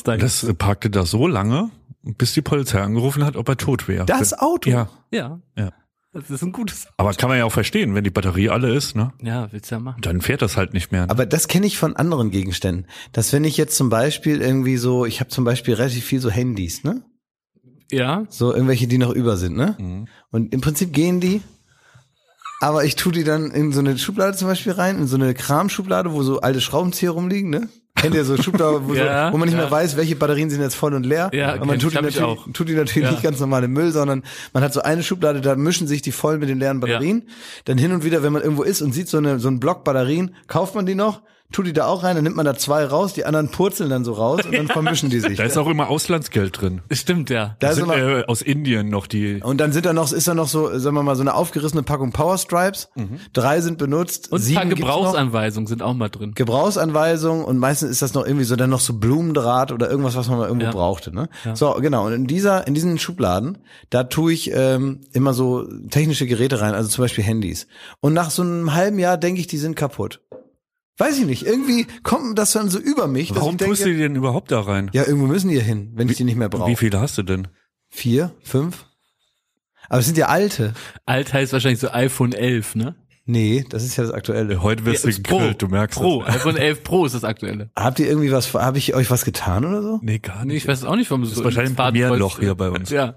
Das 0.06 0.46
parkte 0.56 0.88
da 0.88 1.04
so 1.04 1.26
lange, 1.26 1.70
bis 2.02 2.32
die 2.34 2.42
Polizei 2.42 2.80
angerufen 2.80 3.24
hat, 3.24 3.36
ob 3.36 3.48
er 3.48 3.56
tot 3.56 3.88
wäre. 3.88 4.06
Das 4.06 4.38
Auto? 4.38 4.70
Ja, 4.70 4.88
Ja. 5.10 5.40
ja. 5.56 5.70
Das 6.14 6.28
ist 6.28 6.42
ein 6.42 6.52
gutes 6.52 6.84
Auto. 6.86 6.94
Aber 6.98 7.14
kann 7.14 7.30
man 7.30 7.38
ja 7.38 7.46
auch 7.46 7.52
verstehen, 7.52 7.94
wenn 7.94 8.04
die 8.04 8.10
Batterie 8.10 8.50
alle 8.50 8.74
ist, 8.74 8.94
ne? 8.94 9.14
Ja, 9.22 9.50
willst 9.50 9.70
du 9.70 9.76
ja 9.76 9.80
machen. 9.80 10.02
Dann 10.02 10.20
fährt 10.20 10.42
das 10.42 10.58
halt 10.58 10.74
nicht 10.74 10.92
mehr. 10.92 11.06
Ne? 11.06 11.10
Aber 11.10 11.24
das 11.24 11.48
kenne 11.48 11.66
ich 11.66 11.78
von 11.78 11.96
anderen 11.96 12.30
Gegenständen. 12.30 12.86
Dass 13.12 13.32
wenn 13.32 13.44
ich 13.44 13.56
jetzt 13.56 13.76
zum 13.76 13.88
Beispiel 13.88 14.42
irgendwie 14.42 14.76
so, 14.76 15.06
ich 15.06 15.20
habe 15.20 15.30
zum 15.30 15.44
Beispiel 15.44 15.72
relativ 15.72 16.04
viel 16.04 16.20
so 16.20 16.28
Handys, 16.28 16.84
ne? 16.84 17.02
Ja. 17.90 18.24
So 18.28 18.52
irgendwelche, 18.52 18.86
die 18.88 18.98
noch 18.98 19.10
über 19.12 19.38
sind, 19.38 19.56
ne? 19.56 19.74
Mhm. 19.78 20.06
Und 20.30 20.52
im 20.52 20.60
Prinzip 20.60 20.92
gehen 20.92 21.20
die, 21.20 21.40
aber 22.60 22.84
ich 22.84 22.94
tue 22.94 23.12
die 23.12 23.24
dann 23.24 23.50
in 23.50 23.72
so 23.72 23.80
eine 23.80 23.96
Schublade 23.96 24.36
zum 24.36 24.48
Beispiel 24.48 24.72
rein, 24.72 24.98
in 24.98 25.06
so 25.06 25.16
eine 25.16 25.32
Kramschublade, 25.32 26.12
wo 26.12 26.22
so 26.22 26.40
alte 26.40 26.60
Schraubenzieher 26.60 27.10
rumliegen, 27.12 27.48
ne? 27.48 27.68
Kennt 28.02 28.14
ihr 28.14 28.24
so 28.24 28.36
Schubladen, 28.36 28.88
wo, 28.88 28.94
Ja, 28.94 29.28
so, 29.28 29.32
wo 29.32 29.38
man 29.38 29.48
nicht 29.48 29.56
ja. 29.56 29.62
mehr 29.62 29.70
weiß, 29.70 29.96
welche 29.96 30.16
Batterien 30.16 30.50
sind 30.50 30.60
jetzt 30.60 30.74
voll 30.74 30.92
und 30.94 31.06
leer? 31.06 31.30
Ja, 31.32 31.54
und 31.54 31.66
man 31.66 31.78
tut 31.78 31.92
die, 31.92 32.02
natürlich, 32.02 32.38
tut 32.52 32.68
die 32.68 32.74
natürlich 32.74 33.10
nicht 33.10 33.22
ganz 33.22 33.40
normal 33.40 33.64
im 33.64 33.72
Müll, 33.72 33.92
sondern 33.92 34.22
man 34.52 34.62
hat 34.62 34.72
so 34.72 34.82
eine 34.82 35.02
Schublade, 35.02 35.40
da 35.40 35.56
mischen 35.56 35.86
sich 35.86 36.02
die 36.02 36.12
voll 36.12 36.38
mit 36.38 36.48
den 36.48 36.58
leeren 36.58 36.80
Batterien. 36.80 37.28
Dann 37.64 37.78
hin 37.78 37.92
und 37.92 38.04
wieder, 38.04 38.22
wenn 38.22 38.32
man 38.32 38.42
irgendwo 38.42 38.62
ist 38.62 38.82
und 38.82 38.92
sieht 38.92 39.08
so, 39.08 39.18
eine, 39.18 39.38
so 39.38 39.48
einen 39.48 39.60
Block 39.60 39.84
Batterien, 39.84 40.34
kauft 40.48 40.74
man 40.74 40.84
die 40.84 40.94
noch, 40.94 41.22
tut 41.52 41.66
die 41.66 41.72
da 41.72 41.86
auch 41.86 42.02
rein, 42.02 42.14
dann 42.16 42.24
nimmt 42.24 42.36
man 42.36 42.44
da 42.46 42.54
zwei 42.56 42.84
raus, 42.84 43.12
die 43.14 43.24
anderen 43.24 43.48
purzeln 43.48 43.90
dann 43.90 44.04
so 44.04 44.12
raus 44.14 44.40
und 44.44 44.54
dann 44.54 44.66
vermischen 44.68 45.10
die 45.10 45.20
sich. 45.20 45.36
Da 45.38 45.44
ist 45.44 45.56
auch 45.56 45.68
immer 45.68 45.88
Auslandsgeld 45.88 46.60
drin. 46.60 46.80
Stimmt, 46.90 47.30
ja. 47.30 47.56
Da 47.60 47.66
Da 47.66 47.68
ist 47.70 47.74
sind 47.76 47.84
immer, 47.84 47.96
äh, 47.96 48.24
aus 48.26 48.42
Indien 48.42 48.88
noch 48.88 49.06
die. 49.06 49.40
und 49.42 49.58
dann 49.60 49.72
sind 49.72 49.86
da 49.86 49.92
noch, 49.92 50.12
ist 50.12 50.26
da 50.28 50.34
noch 50.34 50.48
so, 50.48 50.78
sagen 50.78 50.96
wir 50.96 51.02
mal, 51.02 51.14
so 51.16 51.20
eine 51.22 51.34
aufgerissene 51.34 51.82
Packung 51.82 52.12
Power 52.12 52.38
Stripes. 52.38 52.88
Drei 53.32 53.60
sind 53.60 53.78
benutzt. 53.78 54.32
Und 54.32 54.38
ein 54.40 54.42
sieben 54.42 54.56
paar 54.56 54.66
gibt's 54.66 54.80
noch. 54.82 54.88
Gebrauchsanweisungen 54.96 55.66
sind 55.66 55.82
auch 55.82 55.94
mal 55.94 56.08
drin. 56.08 56.32
Gebrauchsanweisung 56.34 57.44
und 57.44 57.58
meistens 57.58 57.90
ist 57.90 58.02
das 58.02 58.14
noch 58.14 58.24
irgendwie 58.26 58.44
so 58.44 58.56
dann 58.56 58.70
noch 58.70 58.80
so 58.80 58.94
Blumendraht 58.94 59.72
oder 59.72 59.90
irgendwas, 59.90 60.16
was 60.16 60.28
man 60.28 60.38
mal 60.38 60.46
irgendwo 60.48 60.66
Ja. 60.66 60.72
brauchte. 60.72 61.14
Ne? 61.14 61.28
So, 61.54 61.72
genau. 61.80 62.06
Und 62.06 62.12
in 62.12 62.26
dieser, 62.26 62.66
in 62.66 62.74
diesen 62.74 62.98
Schubladen, 62.98 63.58
da 63.90 64.04
tue 64.04 64.32
ich 64.32 64.50
ähm, 64.54 65.00
immer 65.12 65.34
so 65.34 65.64
technische 65.90 66.26
Geräte 66.26 66.60
rein, 66.60 66.74
also 66.74 66.88
zum 66.88 67.02
Beispiel 67.04 67.24
Handys. 67.24 67.66
Und 68.00 68.14
nach 68.14 68.30
so 68.30 68.42
einem 68.42 68.72
halben 68.74 68.98
Jahr 68.98 69.16
denke 69.18 69.40
ich, 69.40 69.46
die 69.46 69.58
sind 69.58 69.76
kaputt. 69.76 70.20
Weiß 70.98 71.18
ich 71.18 71.26
nicht. 71.26 71.44
Irgendwie 71.46 71.86
kommt 72.02 72.38
das 72.38 72.52
dann 72.52 72.68
so 72.68 72.78
über 72.78 73.06
mich, 73.08 73.28
dass 73.28 73.38
Warum 73.38 73.52
ich 73.52 73.56
denke, 73.58 73.72
tust 73.74 73.84
du 73.86 73.90
die 73.92 73.98
denn 73.98 74.14
überhaupt 74.16 74.50
da 74.52 74.60
rein? 74.60 74.90
ja, 74.92 75.04
irgendwo 75.06 75.26
müssen 75.26 75.48
die 75.48 75.56
ja 75.56 75.62
hin, 75.62 75.92
wenn 75.94 76.08
ich 76.08 76.16
die 76.16 76.24
nicht 76.24 76.36
mehr 76.36 76.48
brauche. 76.48 76.70
Wie 76.70 76.76
viele 76.76 77.00
hast 77.00 77.16
du 77.18 77.22
denn? 77.22 77.48
Vier, 77.88 78.32
fünf? 78.42 78.86
Aber 79.88 79.98
es 80.00 80.06
sind 80.06 80.16
ja 80.18 80.26
alte. 80.26 80.74
Alt 81.06 81.32
heißt 81.32 81.52
wahrscheinlich 81.52 81.80
so 81.80 81.90
iPhone 81.90 82.32
11, 82.32 82.74
ne? 82.76 82.94
Nee, 83.24 83.64
das 83.68 83.84
ist 83.84 83.96
ja 83.96 84.02
das 84.04 84.12
Aktuelle. 84.12 84.62
Heute 84.62 84.84
wirst 84.84 85.04
du 85.04 85.08
Ja, 85.10 85.16
Pro, 85.22 85.36
gegrillt, 85.38 85.62
du 85.62 85.68
merkst 85.68 85.98
Pro, 85.98 86.22
es. 86.26 86.34
iPhone 86.34 86.56
11 86.56 86.82
Pro 86.82 87.06
ist 87.06 87.14
das 87.14 87.24
aktuelle. 87.24 87.70
Habt 87.76 87.98
ihr 88.00 88.08
irgendwie 88.08 88.32
was, 88.32 88.52
habe 88.54 88.78
ich 88.78 88.94
euch 88.94 89.10
was 89.10 89.24
getan 89.24 89.64
oder 89.64 89.80
so? 89.82 89.98
Nee, 90.02 90.18
gar 90.18 90.44
Nee, 90.44 90.54
nicht. 90.54 90.64
ich 90.64 90.68
weiß 90.68 90.84
auch 90.84 90.96
nicht, 90.96 91.10
warum 91.10 91.22
du 91.22 91.28
Das 91.28 91.36
so 91.36 91.40
ist 91.42 91.44
wahrscheinlich 91.44 91.72
ein 91.72 91.76
Bad 91.76 91.92
Premierenloch 91.92 92.38
hier 92.40 92.54
bei 92.54 92.70
uns. 92.70 92.90
Ja. 92.90 93.14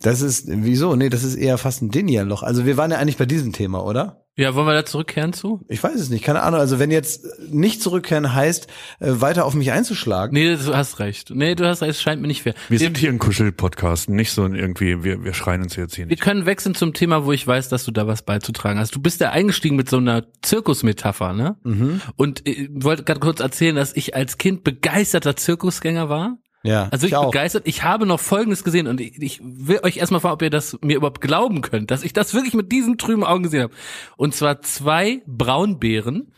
Das 0.00 0.20
ist, 0.22 0.46
wieso? 0.48 0.96
Nee, 0.96 1.10
das 1.10 1.24
ist 1.24 1.34
eher 1.36 1.58
fast 1.58 1.82
ein 1.82 1.90
Denial-Loch. 1.90 2.42
Also 2.42 2.64
wir 2.66 2.76
waren 2.76 2.90
ja 2.90 2.98
eigentlich 2.98 3.16
bei 3.18 3.26
diesem 3.26 3.52
Thema, 3.52 3.84
oder? 3.84 4.23
Ja, 4.36 4.56
wollen 4.56 4.66
wir 4.66 4.74
da 4.74 4.84
zurückkehren 4.84 5.32
zu? 5.32 5.64
Ich 5.68 5.80
weiß 5.80 5.94
es 5.94 6.10
nicht, 6.10 6.24
keine 6.24 6.42
Ahnung. 6.42 6.58
Also 6.58 6.80
wenn 6.80 6.90
jetzt 6.90 7.24
nicht 7.50 7.80
zurückkehren 7.80 8.34
heißt, 8.34 8.66
äh, 8.98 9.12
weiter 9.20 9.44
auf 9.44 9.54
mich 9.54 9.70
einzuschlagen. 9.70 10.34
Nee, 10.34 10.56
du 10.56 10.76
hast 10.76 10.98
recht. 10.98 11.30
Nee, 11.32 11.54
du 11.54 11.64
hast 11.68 11.82
recht, 11.82 11.92
es 11.92 12.02
scheint 12.02 12.20
mir 12.20 12.26
nicht 12.26 12.42
fair. 12.42 12.54
Wir 12.68 12.80
sind 12.80 12.98
hier 12.98 13.10
ein 13.10 13.20
Kuschel-Podcast, 13.20 14.08
nicht 14.08 14.32
so 14.32 14.42
ein 14.42 14.56
irgendwie, 14.56 15.04
wir, 15.04 15.22
wir 15.22 15.34
schreien 15.34 15.62
uns 15.62 15.76
jetzt 15.76 15.94
hier 15.94 16.06
Wir 16.06 16.10
nicht. 16.10 16.22
können 16.22 16.46
wechseln 16.46 16.74
zum 16.74 16.94
Thema, 16.94 17.24
wo 17.24 17.30
ich 17.32 17.46
weiß, 17.46 17.68
dass 17.68 17.84
du 17.84 17.92
da 17.92 18.08
was 18.08 18.22
beizutragen 18.22 18.80
hast. 18.80 18.92
Du 18.96 19.00
bist 19.00 19.20
ja 19.20 19.30
eingestiegen 19.30 19.76
mit 19.76 19.88
so 19.88 19.98
einer 19.98 20.24
Zirkusmetapher, 20.42 21.32
ne? 21.32 21.56
Mhm. 21.62 22.00
Und 22.16 22.42
ich 22.48 22.68
wollte 22.72 23.04
gerade 23.04 23.20
kurz 23.20 23.38
erzählen, 23.38 23.76
dass 23.76 23.94
ich 23.94 24.16
als 24.16 24.36
Kind 24.38 24.64
begeisterter 24.64 25.36
Zirkusgänger 25.36 26.08
war. 26.08 26.38
Ja, 26.64 26.88
Also 26.90 27.06
ich, 27.06 27.12
ich 27.12 27.18
begeistert. 27.18 27.66
Ich 27.66 27.82
habe 27.84 28.06
noch 28.06 28.18
Folgendes 28.18 28.64
gesehen 28.64 28.86
und 28.86 29.00
ich, 29.00 29.20
ich 29.20 29.40
will 29.42 29.80
euch 29.82 29.98
erstmal 29.98 30.20
fragen, 30.20 30.34
ob 30.34 30.42
ihr 30.42 30.50
das 30.50 30.78
mir 30.80 30.96
überhaupt 30.96 31.20
glauben 31.20 31.60
könnt, 31.60 31.90
dass 31.90 32.02
ich 32.02 32.12
das 32.14 32.32
wirklich 32.32 32.54
mit 32.54 32.72
diesen 32.72 32.96
trüben 32.98 33.22
Augen 33.22 33.42
gesehen 33.42 33.64
habe. 33.64 33.74
Und 34.16 34.34
zwar 34.34 34.62
zwei 34.62 35.20
Braunbären 35.26 36.32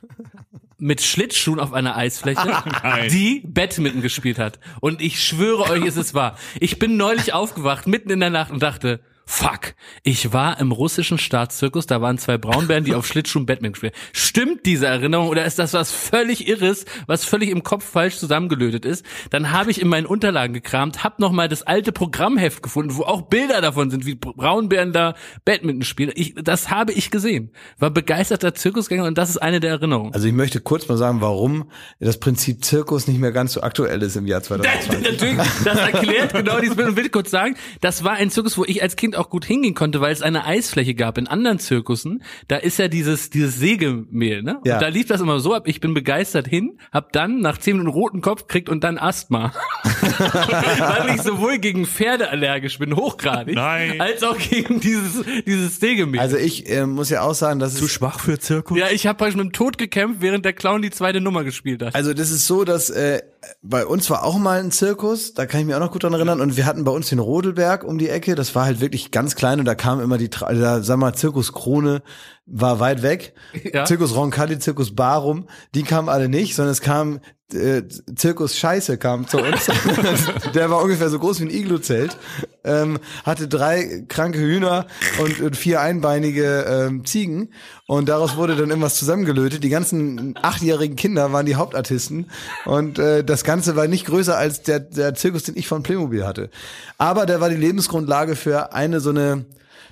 mit 0.78 1.00
Schlittschuhen 1.00 1.61
auf 1.61 1.73
einer 1.73 1.97
Eisfläche, 1.97 2.47
Nein. 2.83 3.09
die 3.09 3.40
Badminton 3.47 4.02
gespielt 4.02 4.38
hat. 4.38 4.59
Und 4.80 5.00
ich 5.00 5.23
schwöre 5.23 5.71
euch, 5.71 5.87
es 5.87 5.97
ist 5.97 6.12
wahr. 6.12 6.37
Ich 6.61 6.78
bin 6.78 6.97
neulich 6.97 7.33
aufgewacht, 7.33 7.87
mitten 7.87 8.11
in 8.11 8.21
der 8.21 8.30
Nacht 8.30 8.50
und 8.50 8.62
dachte, 8.62 9.00
Fuck, 9.28 9.75
ich 10.04 10.33
war 10.33 10.61
im 10.61 10.71
russischen 10.71 11.18
Staatszirkus, 11.18 11.87
da 11.87 12.00
waren 12.00 12.16
zwei 12.16 12.38
Braunbären, 12.38 12.85
die 12.85 12.95
auf 12.95 13.06
Schlittschuhen 13.09 13.45
Batman 13.45 13.73
gespielt. 13.73 13.92
haben. 13.92 14.00
Stimmt 14.12 14.66
diese 14.66 14.87
Erinnerung 14.87 15.28
oder 15.28 15.45
ist 15.45 15.59
das 15.59 15.73
was 15.73 15.90
völlig 15.90 16.47
Irres, 16.47 16.85
was 17.09 17.25
völlig 17.25 17.50
im 17.50 17.64
Kopf 17.64 17.85
falsch 17.85 18.18
zusammengelötet 18.18 18.85
ist? 18.85 19.04
Dann 19.30 19.50
habe 19.50 19.73
ich 19.73 19.80
in 19.80 19.88
meinen 19.88 20.06
Unterlagen 20.06 20.54
gekramt, 20.54 21.02
hab 21.02 21.18
noch 21.18 21.33
mal 21.33 21.49
das 21.49 21.64
alte 21.64 21.90
Programmheft 21.90 22.62
gefunden, 22.62 22.97
wo 22.97 23.02
auch 23.02 23.23
Bilder 23.23 23.61
davon 23.61 23.90
sind, 23.90 24.06
wie 24.06 24.14
Braunbären 24.14 24.92
da 24.92 25.14
Badminton 25.45 25.83
spielen. 25.83 26.12
Ich, 26.14 26.35
das 26.37 26.71
habe 26.71 26.92
ich 26.92 27.11
gesehen. 27.11 27.50
War 27.78 27.90
begeisterter 27.90 28.54
Zirkusgänger 28.54 29.04
und 29.06 29.18
das 29.18 29.28
ist 29.30 29.38
eine 29.38 29.59
der 29.59 29.71
Erinnerungen. 29.73 30.14
Also 30.14 30.28
ich 30.28 30.35
möchte 30.35 30.61
kurz 30.61 30.87
mal 30.87 30.97
sagen, 30.99 31.21
warum 31.21 31.68
das 31.99 32.21
Prinzip 32.21 32.64
Zirkus 32.64 33.09
nicht 33.09 33.18
mehr 33.18 33.33
ganz 33.33 33.54
so 33.54 33.62
aktuell 33.62 34.02
ist 34.02 34.14
im 34.14 34.26
Jahr 34.28 34.38
Das, 34.40 34.49
2020. 34.49 35.11
natürlich, 35.11 35.37
das 35.64 35.78
erklärt 35.78 36.33
genau 36.33 36.61
dieses 36.61 36.76
Bild. 36.76 36.90
Und 36.90 36.97
will 36.97 37.09
kurz 37.09 37.33
sagen, 37.33 37.56
das 37.80 38.04
war 38.04 38.12
ein 38.12 38.30
Zirkus, 38.30 38.56
wo 38.56 38.64
ich 38.64 38.83
als 38.83 38.95
Kind 38.95 39.15
auch 39.16 39.30
gut 39.30 39.44
hingehen 39.44 39.75
konnte, 39.75 40.00
weil 40.00 40.12
es 40.12 40.23
eine 40.23 40.44
Eisfläche 40.44 40.94
gab. 40.94 41.18
In 41.18 41.26
anderen 41.26 41.58
Zirkussen, 41.58 42.23
da 42.49 42.56
ist 42.56 42.78
ja 42.78 42.88
dieses, 42.88 43.30
dieses 43.30 43.58
Sägemehl, 43.58 44.42
ne? 44.42 44.61
Ja. 44.64 44.75
Und 44.75 44.82
da 44.82 44.88
lief 44.88 45.06
das 45.06 45.20
immer 45.20 45.40
so 45.40 45.54
ab, 45.54 45.66
ich 45.66 45.80
bin 45.80 45.94
begeistert 45.94 46.46
hin, 46.46 46.78
hab 46.92 47.12
dann 47.12 47.40
nach 47.40 47.58
zehn 47.58 47.76
Minuten 47.76 47.92
roten 47.92 48.20
Kopf 48.20 48.42
gekriegt 48.42 48.68
und 48.68 48.85
dann 48.85 48.99
Asthma. 48.99 49.52
weil 50.18 51.14
ich 51.14 51.23
sowohl 51.23 51.58
gegen 51.58 51.87
Pferde 51.87 52.30
allergisch 52.30 52.78
bin, 52.78 52.96
hochgradig, 52.96 53.54
Nein. 53.54 54.00
als 54.00 54.23
auch 54.23 54.38
gegen 54.38 54.80
dieses, 54.80 55.25
dieses 55.46 55.80
Sägemehl. 55.80 56.20
Also 56.20 56.37
ich 56.37 56.70
äh, 56.70 56.87
muss 56.87 57.11
ja 57.11 57.23
auch 57.23 57.35
sagen, 57.35 57.61
dass 57.61 57.75
Zu 57.75 57.88
schwach 57.88 58.20
für 58.20 58.38
Zirkus? 58.38 58.78
ja, 58.78 58.87
ich 58.90 59.06
habe 59.06 59.18
praktisch 59.18 59.37
mit 59.37 59.44
dem 59.44 59.52
Tod 59.52 59.78
gekämpft, 59.78 60.20
während 60.20 60.44
der 60.44 60.52
Clown 60.52 60.82
die 60.82 60.90
zweite 60.90 61.20
Nummer 61.20 61.44
gespielt 61.44 61.82
hat. 61.82 61.94
Also 61.94 62.14
das 62.14 62.30
ist 62.30 62.46
so, 62.46 62.64
dass 62.64 62.90
äh, 62.90 63.20
bei 63.62 63.87
uns 63.87 64.08
war 64.11 64.25
auch 64.25 64.38
mal 64.38 64.61
ein 64.61 64.70
Zirkus, 64.70 65.35
da 65.35 65.46
kann 65.46 65.61
ich 65.61 65.66
mich 65.66 65.75
auch 65.75 65.80
noch 65.80 65.92
gut 65.92 66.04
dran 66.04 66.12
erinnern. 66.12 66.40
Und 66.40 66.56
wir 66.56 66.66
hatten 66.66 66.85
bei 66.85 66.92
uns 66.92 67.08
den 67.08 67.18
Rodelberg 67.18 67.85
um 67.85 67.99
die 67.99 68.08
Ecke. 68.08 68.35
Das 68.35 68.54
war 68.54 68.64
halt 68.64 68.80
wirklich 68.80 69.06
ganz 69.13 69.35
klein 69.35 69.59
und 69.59 69.65
da 69.65 69.75
kam 69.75 70.01
immer 70.01 70.19
die, 70.19 70.31
da, 70.31 70.83
sag 70.83 70.99
mal, 70.99 71.15
Zirkus 71.15 71.53
Krone 71.53 72.03
war 72.47 72.81
weit 72.81 73.03
weg. 73.03 73.35
Ja. 73.73 73.85
Zirkus 73.85 74.15
Roncalli, 74.15 74.59
Zirkus 74.59 74.95
Barum, 74.95 75.49
die 75.75 75.83
kamen 75.83 76.09
alle 76.09 76.29
nicht, 76.29 76.55
sondern 76.55 76.73
es 76.73 76.81
kam 76.81 77.21
äh, 77.53 77.83
Zirkus 78.15 78.57
Scheiße 78.57 78.99
kam 78.99 79.29
zu 79.29 79.38
uns. 79.38 79.67
Der 80.55 80.71
war 80.71 80.83
ungefähr 80.83 81.09
so 81.09 81.19
groß 81.19 81.41
wie 81.41 81.45
ein 81.45 81.50
Iglu-Zelt, 81.50 82.17
ähm, 82.65 82.99
hatte 83.25 83.49
drei 83.49 84.05
kranke 84.09 84.38
Hühner 84.38 84.87
und, 85.21 85.41
und 85.41 85.57
vier 85.57 85.81
einbeinige 85.81 86.65
ähm, 86.69 87.05
Ziegen 87.05 87.50
und 87.87 88.09
daraus 88.09 88.37
wurde 88.37 88.57
dann 88.57 88.69
irgendwas 88.69 88.97
zusammengelötet. 88.97 89.62
Die 89.65 89.69
ganzen 89.69 90.35
achtjährigen 90.41 90.97
Kinder 90.97 91.33
waren 91.33 91.47
die 91.47 91.57
Hauptartisten 91.57 92.31
und 92.65 92.99
äh, 92.99 93.25
das 93.25 93.45
Ganze 93.45 93.76
war 93.76 93.87
nicht 93.87 94.07
größer 94.07 94.37
als 94.37 94.62
der, 94.62 94.81
der 94.81 95.15
Zirkus, 95.15 95.45
den 95.45 95.57
ich 95.57 95.69
von 95.69 95.83
Playmobil 95.83 96.26
hatte. 96.26 96.50
Aber 96.99 97.26
der 97.26 97.41
war 97.41 97.49
die 97.49 97.57
Lebensgrundlage 97.57 98.37
für 98.37 98.73
eine 98.73 99.00
so 99.00 99.11
eine 99.11 99.45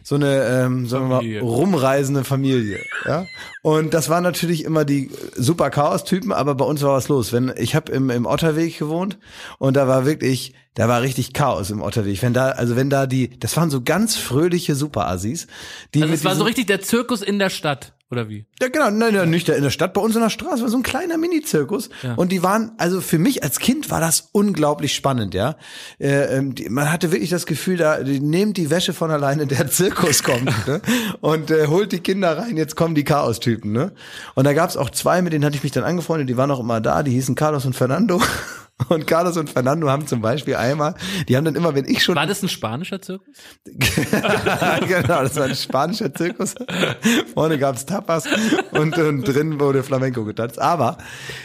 so 0.07 0.17
eine, 0.17 0.45
ähm, 0.45 0.87
sagen 0.87 1.09
wir 1.09 1.23
mal, 1.23 1.39
rumreisende 1.39 2.25
Familie. 2.25 2.79
Ja? 3.07 3.27
Und 3.63 3.95
das 3.95 4.11
waren 4.11 4.23
natürlich 4.23 4.63
immer 4.65 4.85
die 4.85 5.11
super 5.35 5.71
Chaos-Typen, 5.71 6.31
aber 6.31 6.55
bei 6.55 6.65
uns 6.67 6.83
war 6.83 6.93
was 6.93 7.09
los. 7.09 7.33
Wenn 7.33 7.55
ich 7.57 7.75
habe 7.75 7.91
im, 7.91 8.11
im 8.11 8.27
Otterweg 8.27 8.79
gewohnt 8.79 9.19
und 9.59 9.79
da 9.79 9.89
war 9.89 10.05
wirklich, 10.05 10.53
da 10.75 10.89
war 10.89 11.01
richtig 11.01 11.33
Chaos 11.33 11.71
im 11.71 11.81
Otterweg. 11.81 12.23
Wenn 12.23 12.35
da, 12.35 12.51
also 12.51 12.77
wenn 12.77 12.91
da 12.91 13.07
die, 13.07 13.39
das 13.39 13.57
waren 13.57 13.71
so 13.71 13.81
ganz 13.81 14.17
fröhliche 14.17 14.75
Super-Assis, 14.75 15.47
die 15.95 16.03
Also 16.03 16.13
es 16.13 16.25
war 16.25 16.37
so 16.37 16.45
richtig 16.45 16.67
der 16.67 16.83
Zirkus 16.83 17.23
in 17.23 17.39
der 17.39 17.49
Stadt, 17.49 17.95
oder 18.15 18.29
wie? 18.29 18.47
ja, 18.65 18.69
genau, 18.69 18.91
nein, 18.91 19.15
nein, 19.15 19.31
nicht 19.31 19.49
in 19.49 19.63
der 19.63 19.71
Stadt, 19.71 19.93
bei 19.93 20.01
uns 20.01 20.15
in 20.15 20.23
der 20.23 20.31
Straße 20.31 20.63
war 20.63 20.69
so 20.69 20.77
ein 20.77 20.83
kleiner 20.83 21.19
Mini-Zirkus. 21.19 21.91
Und 22.17 22.33
die 22.33 22.43
waren, 22.43 22.73
also 22.79 23.01
für 23.01 23.19
mich 23.19 23.43
als 23.43 23.59
Kind 23.59 23.91
war 23.91 24.01
das 24.01 24.29
unglaublich 24.33 24.95
spannend, 24.95 25.35
ja. 25.35 25.57
Äh, 25.99 26.37
ähm, 26.37 26.55
die, 26.55 26.69
man 26.69 26.91
hatte 26.91 27.13
wirklich 27.13 27.31
das 27.31 27.47
Gefühl, 27.47 27.77
da 27.77 28.03
die, 28.03 28.21
nehmt 28.21 28.57
die 28.57 28.71
Wäsche 28.71 28.93
von 28.93 29.11
alleine, 29.11 29.47
der 29.47 29.69
Zirkus 29.69 30.23
kommt, 30.23 30.51
ne? 30.67 30.81
Und 31.21 31.51
äh, 31.51 31.67
holt 31.67 31.93
die 31.93 32.01
Kinder 32.01 32.39
rein, 32.39 32.57
jetzt 32.57 32.77
kommen 32.77 32.95
die 32.95 33.05
Chaos-Typen, 33.05 33.73
ne? 33.73 33.93
Und 34.35 34.45
da 34.45 34.53
gab's 34.53 34.77
auch 34.77 34.91
zwei, 34.91 35.21
mit 35.21 35.33
denen 35.33 35.45
hatte 35.45 35.57
ich 35.57 35.63
mich 35.63 35.73
dann 35.73 35.85
angefreundet, 35.85 36.29
die 36.29 36.37
waren 36.37 36.51
auch 36.51 36.61
immer 36.61 36.81
da, 36.81 37.03
die 37.03 37.13
hießen 37.13 37.35
Carlos 37.35 37.67
und 37.67 37.75
Fernando. 37.75 38.23
Und 38.89 39.07
Carlos 39.07 39.37
und 39.37 39.51
Fernando 39.51 39.89
haben 39.89 40.07
zum 40.07 40.21
Beispiel 40.21 40.57
einmal, 40.57 40.95
die 41.29 41.37
haben 41.37 41.45
dann 41.45 41.55
immer, 41.55 41.75
wenn 41.75 41.85
ich 41.85 42.03
schon 42.03 42.17
War 42.17 42.27
das 42.27 42.43
ein 42.43 42.49
spanischer 42.49 43.01
Zirkus? 43.01 43.37
genau, 43.65 45.23
das 45.23 45.37
war 45.37 45.45
ein 45.45 45.55
spanischer 45.55 46.13
Zirkus. 46.13 46.55
Vorne 47.35 47.59
gab's 47.59 47.87
Tapas 47.87 48.27
und, 48.73 48.99
und 48.99 49.23
drin 49.23 49.61
wurde 49.61 49.85
Flamenco 49.85 50.25
getanzt. 50.25 50.61
Aber 50.61 50.99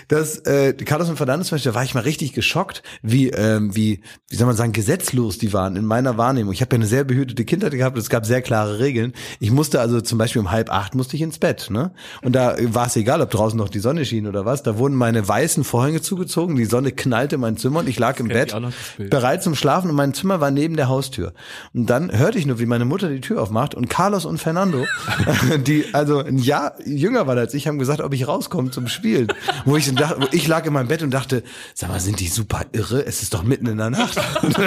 das, 0.08 0.40
äh, 0.40 0.74
Carlos 0.74 1.08
und 1.10 1.18
Fernandes 1.18 1.50
zum 1.50 1.56
Beispiel, 1.56 1.72
da 1.72 1.76
war 1.76 1.84
ich 1.84 1.94
mal 1.94 2.02
richtig 2.02 2.34
geschockt, 2.34 2.82
wie, 3.04 3.30
ähm, 3.30 3.76
wie, 3.76 4.02
wie 4.30 4.36
soll 4.36 4.48
man 4.48 4.56
sagen, 4.56 4.72
gesetzlos 4.72 5.38
die 5.38 5.54
waren 5.54 5.76
in 5.76 5.86
meiner 5.86 6.18
Wahrnehmung. 6.18 6.54
Ich 6.54 6.62
habe 6.62 6.76
ja 6.76 6.80
eine 6.80 6.88
sehr 6.88 7.04
behütete 7.04 7.46
Kindheit 7.46 7.74
gehabt, 7.74 7.98
es 7.98 8.10
gab 8.10 8.26
sehr 8.26 8.42
klare 8.42 8.80
Regeln. 8.80 9.14
Ich 9.40 9.52
musste 9.52 9.80
also 9.82 10.02
zum 10.02 10.18
Beispiel 10.18 10.42
um 10.42 10.50
halb 10.50 10.72
acht 10.72 10.96
musste 10.96 11.16
ich 11.16 11.22
ins 11.22 11.38
Bett, 11.38 11.68
ne? 11.70 11.94
Und 12.24 12.34
da 12.34 12.56
war 12.74 12.88
es 12.88 12.96
egal, 12.96 13.22
ob 13.22 13.30
draußen 13.30 13.58
noch 13.58 13.70
die 13.70 13.80
Sonne 13.80 14.04
schien 14.04 14.26
oder 14.26 14.46
was. 14.46 14.64
Da 14.64 14.80
wurden 14.80 14.96
meine 14.96 15.28
weißen 15.28 15.64
Vorhänge 15.64 16.02
zugezogen, 16.02 16.56
die 16.56 16.66
Sonne 16.66 16.92
knallte 16.92 17.19
in 17.34 17.40
mein 17.40 17.58
Zimmer 17.58 17.80
und 17.80 17.90
ich 17.90 18.00
lag 18.00 18.20
im 18.20 18.28
kenn 18.28 18.38
ich 18.38 18.54
Bett 18.54 18.64
das 18.64 19.10
bereit 19.10 19.44
zum 19.44 19.56
Schlafen 19.56 19.90
und 19.90 19.96
mein 19.96 20.14
Zimmer 20.14 20.40
war 20.42 20.52
neben 20.52 20.76
der 20.76 20.88
Haustür. 20.88 21.34
Und 21.74 21.90
dann 21.90 22.12
hörte 22.18 22.38
ich 22.38 22.46
nur, 22.46 22.60
wie 22.60 22.66
meine 22.66 22.86
Mutter 22.86 23.10
die 23.10 23.22
Tür 23.22 23.42
aufmacht 23.42 23.76
und 23.76 23.90
Carlos 23.90 24.26
und 24.26 24.40
Fernando, 24.40 24.86
die 25.66 25.94
also 25.94 26.20
ein 26.20 26.38
Jahr 26.38 26.76
jünger 26.86 27.28
waren 27.28 27.38
als 27.38 27.54
ich, 27.54 27.68
haben 27.68 27.80
gesagt, 27.80 28.02
ob 28.02 28.14
ich 28.14 28.28
rauskomme 28.28 28.72
zum 28.72 28.88
Spielen. 28.88 29.28
Wo 29.66 29.78
ich, 29.78 29.94
dachte, 29.94 30.22
wo 30.22 30.28
ich 30.32 30.48
lag 30.48 30.66
in 30.66 30.74
meinem 30.74 30.88
Bett 30.88 31.04
und 31.04 31.12
dachte, 31.12 31.44
sag 31.74 31.90
mal, 31.90 32.00
sind 32.00 32.20
die 32.20 32.28
super 32.28 32.66
irre? 32.72 33.06
Es 33.06 33.22
ist 33.22 33.34
doch 33.34 33.44
mitten 33.44 33.68
in 33.68 33.78
der 33.78 33.90
Nacht. 33.90 34.18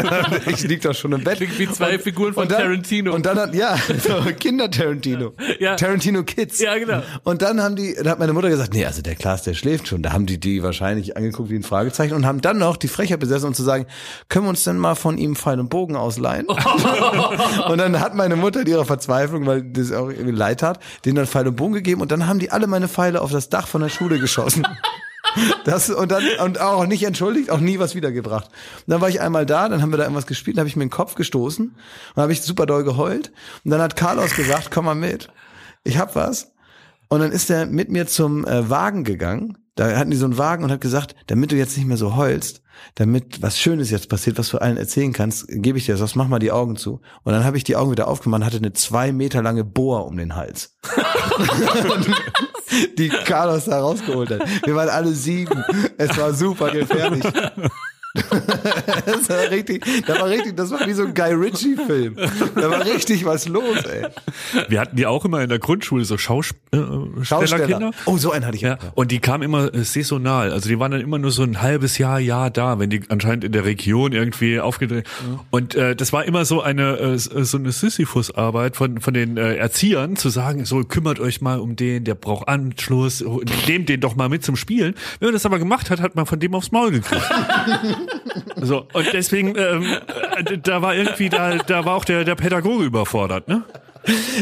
ich 0.47 0.62
lieg 0.65 0.83
doch 0.83 0.95
schon 0.95 1.12
im 1.12 1.25
Bett. 1.25 1.37
Klingt 1.37 1.59
wie 1.59 1.71
zwei 1.71 1.99
Figuren 1.99 2.35
von 2.35 2.45
und 2.45 2.53
dann, 2.53 2.62
Tarantino. 2.62 3.15
Und 3.15 3.27
dann 3.27 3.38
hat, 3.38 3.55
ja, 3.55 3.77
so 3.77 4.23
Kinder-Tarantino. 4.38 5.33
Ja. 5.59 5.77
Tarantino 5.77 6.23
Kids. 6.23 6.61
Ja, 6.61 6.77
genau. 6.79 7.03
Und 7.25 7.43
dann 7.43 7.61
haben 7.61 7.77
die, 7.77 7.95
da 7.95 8.11
hat 8.11 8.19
meine 8.19 8.33
Mutter 8.33 8.49
gesagt, 8.49 8.75
nee, 8.75 8.85
also 8.85 9.03
der 9.03 9.15
Klaas, 9.15 9.43
der 9.43 9.55
schläft 9.55 9.88
schon. 9.88 10.03
Da 10.03 10.12
haben 10.12 10.27
die 10.27 10.38
die 10.38 10.62
wahrscheinlich 10.62 11.17
angeguckt 11.17 11.51
wie 11.51 11.57
ein 11.57 11.62
Fragezeichen 11.62 12.15
und 12.15 12.27
haben 12.27 12.41
dann 12.44 12.59
noch 12.59 12.76
die 12.76 12.88
Frechheit 12.88 13.20
besessen, 13.20 13.48
um 13.48 13.55
zu 13.55 13.62
sagen, 13.62 13.87
können 14.28 14.46
wir 14.46 14.50
uns 14.50 14.64
denn 14.64 14.78
mal 14.78 14.94
von 14.94 15.18
ihm 15.18 15.37
Pfeil 15.37 15.61
und 15.61 15.68
Bogen 15.68 15.96
ausleihen? 15.96 16.46
und 17.68 17.78
dann 17.78 18.00
hat 18.00 18.14
meine 18.14 18.37
Mutter 18.37 18.61
in 18.61 18.66
ihrer 18.66 18.85
Verzweiflung, 18.85 19.46
weil 19.46 19.62
das 19.62 19.92
auch 19.92 20.09
irgendwie 20.09 20.33
leid 20.33 20.61
tat, 20.61 20.81
denen 21.05 21.16
dann 21.16 21.26
Pfeil 21.26 21.48
und 21.48 21.57
Bogen 21.57 21.74
gegeben 21.74 22.00
und 22.00 22.12
dann 22.12 22.26
haben 22.26 22.38
die 22.38 22.50
alle 22.50 22.66
meine 22.66 22.88
Pfeile 22.88 23.20
auf 23.20 23.31
das 23.31 23.48
Dach 23.48 23.66
von 23.66 23.81
der 23.81 23.88
Schule 23.88 24.18
geschossen. 24.18 24.66
Das 25.64 25.88
und 25.88 26.11
dann 26.11 26.24
und 26.44 26.61
auch 26.61 26.85
nicht 26.87 27.05
entschuldigt, 27.05 27.48
auch 27.50 27.61
nie 27.61 27.78
was 27.78 27.94
wiedergebracht. 27.94 28.46
Und 28.46 28.90
dann 28.90 29.00
war 29.00 29.09
ich 29.09 29.20
einmal 29.20 29.46
da, 29.46 29.68
dann 29.68 29.81
haben 29.81 29.90
wir 29.90 29.96
da 29.96 30.02
irgendwas 30.02 30.26
gespielt, 30.26 30.57
dann 30.57 30.62
habe 30.62 30.68
ich 30.68 30.76
mir 30.76 30.85
den 30.85 30.90
Kopf 30.90 31.14
gestoßen 31.14 31.68
und 31.68 31.76
dann 32.16 32.22
habe 32.22 32.33
ich 32.33 32.42
super 32.42 32.66
doll 32.66 32.85
geheult 32.85 33.33
und 33.64 33.70
dann 33.70 33.81
hat 33.81 33.96
Carlos 33.96 34.35
gesagt, 34.35 34.70
komm 34.70 34.85
mal 34.85 34.94
mit. 34.94 35.31
Ich 35.85 35.98
hab 35.98 36.16
was. 36.16 36.52
Und 37.09 37.20
dann 37.20 37.33
ist 37.33 37.50
er 37.50 37.66
mit 37.66 37.90
mir 37.90 38.07
zum 38.07 38.46
äh, 38.46 38.68
Wagen 38.70 39.05
gegangen. 39.05 39.59
Da 39.75 39.97
hatten 39.97 40.11
die 40.11 40.19
so 40.19 40.27
einen 40.27 40.37
Wagen 40.37 40.65
und 40.65 40.71
hat 40.71 40.83
gesagt, 40.83 41.15
damit 41.27 41.51
du 41.51 41.57
jetzt 41.57 41.77
nicht 41.77 41.87
mehr 41.87 41.97
so 41.97 42.15
heulst, 42.15 42.63
damit 42.95 43.41
was 43.41 43.59
Schönes 43.59 43.91
jetzt 43.91 44.09
passiert, 44.09 44.39
was 44.39 44.51
du 44.51 44.59
allen 44.59 44.77
erzählen 44.77 45.13
kannst, 45.13 45.47
gebe 45.49 45.79
ich 45.79 45.87
dir 45.87 45.97
das, 45.97 46.15
mach 46.15 46.29
mal 46.29 46.39
die 46.39 46.53
Augen 46.53 46.77
zu. 46.77 47.01
Und 47.23 47.33
dann 47.33 47.45
habe 47.45 47.57
ich 47.57 47.65
die 47.65 47.77
Augen 47.77 47.91
wieder 47.91 48.09
aufgemacht 48.09 48.41
und 48.41 48.47
hatte 48.47 48.59
eine 48.59 48.75
zwei 48.75 49.13
Meter 49.13 49.43
lange 49.43 49.65
Bohr 49.65 50.07
um 50.07 50.17
den 50.17 50.37
Hals. 50.37 50.77
die 52.99 53.09
Carlos 53.09 53.67
da 53.67 53.81
rausgeholt 53.81 54.31
hat. 54.31 54.67
Wir 54.67 54.75
waren 54.75 54.89
alle 54.89 55.13
sieben. 55.13 55.65
Es 55.97 56.17
war 56.19 56.35
super 56.35 56.71
gefährlich. 56.71 57.25
Das 58.14 59.29
war 59.29 59.51
richtig, 59.51 59.85
das 60.07 60.20
war 60.20 60.29
richtig, 60.29 60.57
das 60.57 60.70
war 60.70 60.87
wie 60.87 60.92
so 60.92 61.05
ein 61.05 61.14
Guy 61.14 61.33
Ritchie-Film. 61.33 62.16
Da 62.55 62.70
war 62.70 62.85
richtig 62.85 63.25
was 63.25 63.48
los, 63.48 63.79
ey. 63.85 64.07
Wir 64.68 64.81
hatten 64.81 64.96
die 64.96 65.07
auch 65.07 65.25
immer 65.25 65.40
in 65.42 65.48
der 65.48 65.59
Grundschule, 65.59 66.05
so 66.05 66.18
Schaustellerkinder. 66.18 67.25
Schausteller. 67.25 67.90
Oh, 68.05 68.18
so 68.18 68.33
einen 68.33 68.44
hatte 68.44 68.57
ich. 68.57 68.62
Ja, 68.62 68.79
und 68.94 69.11
die 69.11 69.18
kamen 69.18 69.42
immer 69.42 69.72
äh, 69.72 69.85
saisonal. 69.85 70.53
Also 70.53 70.68
die 70.68 70.79
waren 70.79 70.92
dann 70.92 71.01
immer 71.01 71.18
nur 71.18 71.31
so 71.31 71.42
ein 71.42 71.62
halbes 71.62 71.96
Jahr, 71.98 72.18
Jahr 72.18 72.51
da, 72.51 72.79
wenn 72.79 72.90
die 72.90 73.03
anscheinend 73.09 73.44
in 73.44 73.53
der 73.53 73.64
Region 73.64 74.12
irgendwie 74.12 74.61
aufgedreht. 74.61 75.07
Mhm. 75.27 75.40
Und 75.51 75.75
äh, 75.75 75.96
das 75.96 76.12
war 76.12 76.25
immer 76.25 76.44
so 76.44 76.61
eine 76.61 76.98
äh, 76.98 77.18
so 77.18 77.57
eine 77.57 77.72
Sisyphus-Arbeit 77.72 78.77
von 78.77 79.01
von 79.01 79.14
den 79.14 79.38
äh, 79.38 79.57
Erziehern 79.57 80.16
zu 80.16 80.29
sagen, 80.29 80.66
so 80.66 80.85
kümmert 80.85 81.18
euch 81.18 81.40
mal 81.40 81.61
um 81.61 81.77
den, 81.77 82.05
der 82.05 82.14
braucht 82.14 82.48
Anschluss, 82.48 83.25
nehmt 83.66 83.88
den 83.88 84.01
doch 84.01 84.16
mal 84.16 84.29
mit 84.29 84.44
zum 84.44 84.57
Spielen. 84.57 84.94
Wenn 85.18 85.29
man 85.29 85.35
das 85.35 85.46
aber 85.46 85.59
gemacht 85.59 85.88
hat, 85.90 86.01
hat 86.01 86.14
man 86.14 86.27
von 86.27 86.38
dem 86.40 86.55
aufs 86.55 86.72
Maul 86.72 86.90
gekriegt. 86.90 87.22
so 88.61 88.87
und 88.93 89.12
deswegen 89.12 89.55
ähm, 89.57 89.87
äh, 90.47 90.59
da 90.59 90.83
war 90.83 90.95
irgendwie 90.95 91.29
da 91.29 91.59
da 91.59 91.85
war 91.85 91.97
auch 91.97 92.05
der 92.05 92.25
der 92.25 92.35
Pädagoge 92.35 92.85
überfordert, 92.85 93.49
ne? 93.49 93.65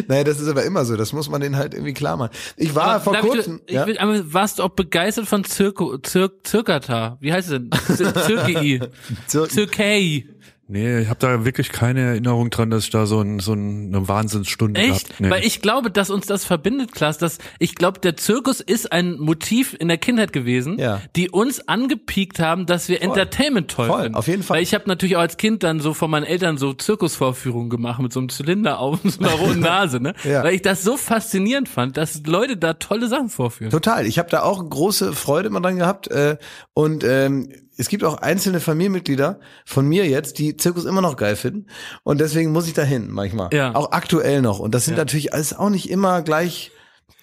Naja, 0.08 0.24
das 0.24 0.40
ist 0.40 0.48
aber 0.48 0.64
immer 0.64 0.84
so. 0.84 0.96
Das 0.96 1.12
muss 1.12 1.28
man 1.28 1.40
denen 1.40 1.56
halt 1.56 1.74
irgendwie 1.74 1.92
klar 1.92 2.16
machen. 2.16 2.30
Ich 2.56 2.74
war 2.74 2.84
aber 2.84 3.04
vor 3.04 3.16
kurzem. 3.16 3.60
Ich, 3.66 3.74
ja? 3.74 3.86
ich, 3.86 4.00
aber 4.00 4.32
warst 4.32 4.58
du 4.58 4.62
auch 4.62 4.70
begeistert 4.70 5.26
von 5.26 5.44
Zirko, 5.44 5.98
Zir, 5.98 6.30
Zirkata? 6.42 7.18
Wie 7.20 7.32
heißt 7.32 7.50
es 7.50 7.58
denn? 7.58 7.70
Zirkei. 8.24 8.80
Zirkei. 9.26 10.26
Nee, 10.70 11.00
ich 11.00 11.08
habe 11.08 11.18
da 11.18 11.44
wirklich 11.44 11.70
keine 11.72 12.00
Erinnerung 12.00 12.48
dran, 12.50 12.70
dass 12.70 12.84
ich 12.84 12.90
da 12.90 13.04
so, 13.04 13.20
ein, 13.20 13.40
so 13.40 13.52
eine 13.52 14.06
Wahnsinnsstunde 14.06 14.80
Echt? 14.80 15.08
Gehabt. 15.08 15.20
Nee. 15.20 15.30
Weil 15.30 15.44
ich 15.44 15.62
glaube, 15.62 15.90
dass 15.90 16.10
uns 16.10 16.26
das 16.26 16.44
verbindet, 16.44 16.92
Klaas. 16.92 17.18
Dass 17.18 17.38
ich 17.58 17.74
glaube, 17.74 17.98
der 17.98 18.16
Zirkus 18.16 18.60
ist 18.60 18.92
ein 18.92 19.18
Motiv 19.18 19.76
in 19.76 19.88
der 19.88 19.98
Kindheit 19.98 20.32
gewesen, 20.32 20.78
ja. 20.78 21.02
die 21.16 21.28
uns 21.28 21.66
angepiekt 21.66 22.38
haben, 22.38 22.66
dass 22.66 22.88
wir 22.88 22.98
Voll. 22.98 23.08
Entertainment 23.08 23.68
toll 23.68 23.88
Voll, 23.88 24.02
finden. 24.02 24.14
Auf 24.14 24.28
jeden 24.28 24.44
Fall. 24.44 24.58
Weil 24.58 24.62
ich 24.62 24.72
habe 24.72 24.84
natürlich 24.86 25.16
auch 25.16 25.22
als 25.22 25.38
Kind 25.38 25.64
dann 25.64 25.80
so 25.80 25.92
von 25.92 26.08
meinen 26.08 26.22
Eltern 26.22 26.56
so 26.56 26.72
Zirkusvorführungen 26.72 27.68
gemacht 27.68 28.00
mit 28.00 28.12
so 28.12 28.20
einem 28.20 28.28
Zylinder 28.28 28.78
auf 28.78 29.02
und 29.02 29.10
so 29.14 29.24
einer 29.24 29.32
roten 29.32 29.60
Nase, 29.60 30.00
ne? 30.00 30.14
ja. 30.22 30.44
Weil 30.44 30.54
ich 30.54 30.62
das 30.62 30.84
so 30.84 30.96
faszinierend 30.96 31.68
fand, 31.68 31.96
dass 31.96 32.22
Leute 32.26 32.56
da 32.56 32.74
tolle 32.74 33.08
Sachen 33.08 33.28
vorführen. 33.28 33.72
Total. 33.72 34.06
Ich 34.06 34.20
habe 34.20 34.30
da 34.30 34.42
auch 34.42 34.64
große 34.70 35.14
Freude 35.14 35.48
immer 35.48 35.60
dran 35.60 35.78
gehabt 35.78 36.06
äh, 36.12 36.36
und 36.74 37.02
ähm, 37.02 37.48
es 37.80 37.88
gibt 37.88 38.04
auch 38.04 38.18
einzelne 38.18 38.60
Familienmitglieder 38.60 39.40
von 39.64 39.88
mir 39.88 40.06
jetzt, 40.06 40.38
die 40.38 40.54
Zirkus 40.54 40.84
immer 40.84 41.00
noch 41.00 41.16
geil 41.16 41.34
finden. 41.34 41.66
Und 42.02 42.20
deswegen 42.20 42.52
muss 42.52 42.66
ich 42.66 42.74
dahin 42.74 43.10
manchmal. 43.10 43.48
Ja. 43.54 43.74
Auch 43.74 43.92
aktuell 43.92 44.42
noch. 44.42 44.58
Und 44.58 44.74
das 44.74 44.84
sind 44.84 44.94
ja. 44.94 45.00
natürlich 45.00 45.32
alles 45.32 45.56
auch 45.56 45.70
nicht 45.70 45.88
immer 45.88 46.20
gleich 46.20 46.72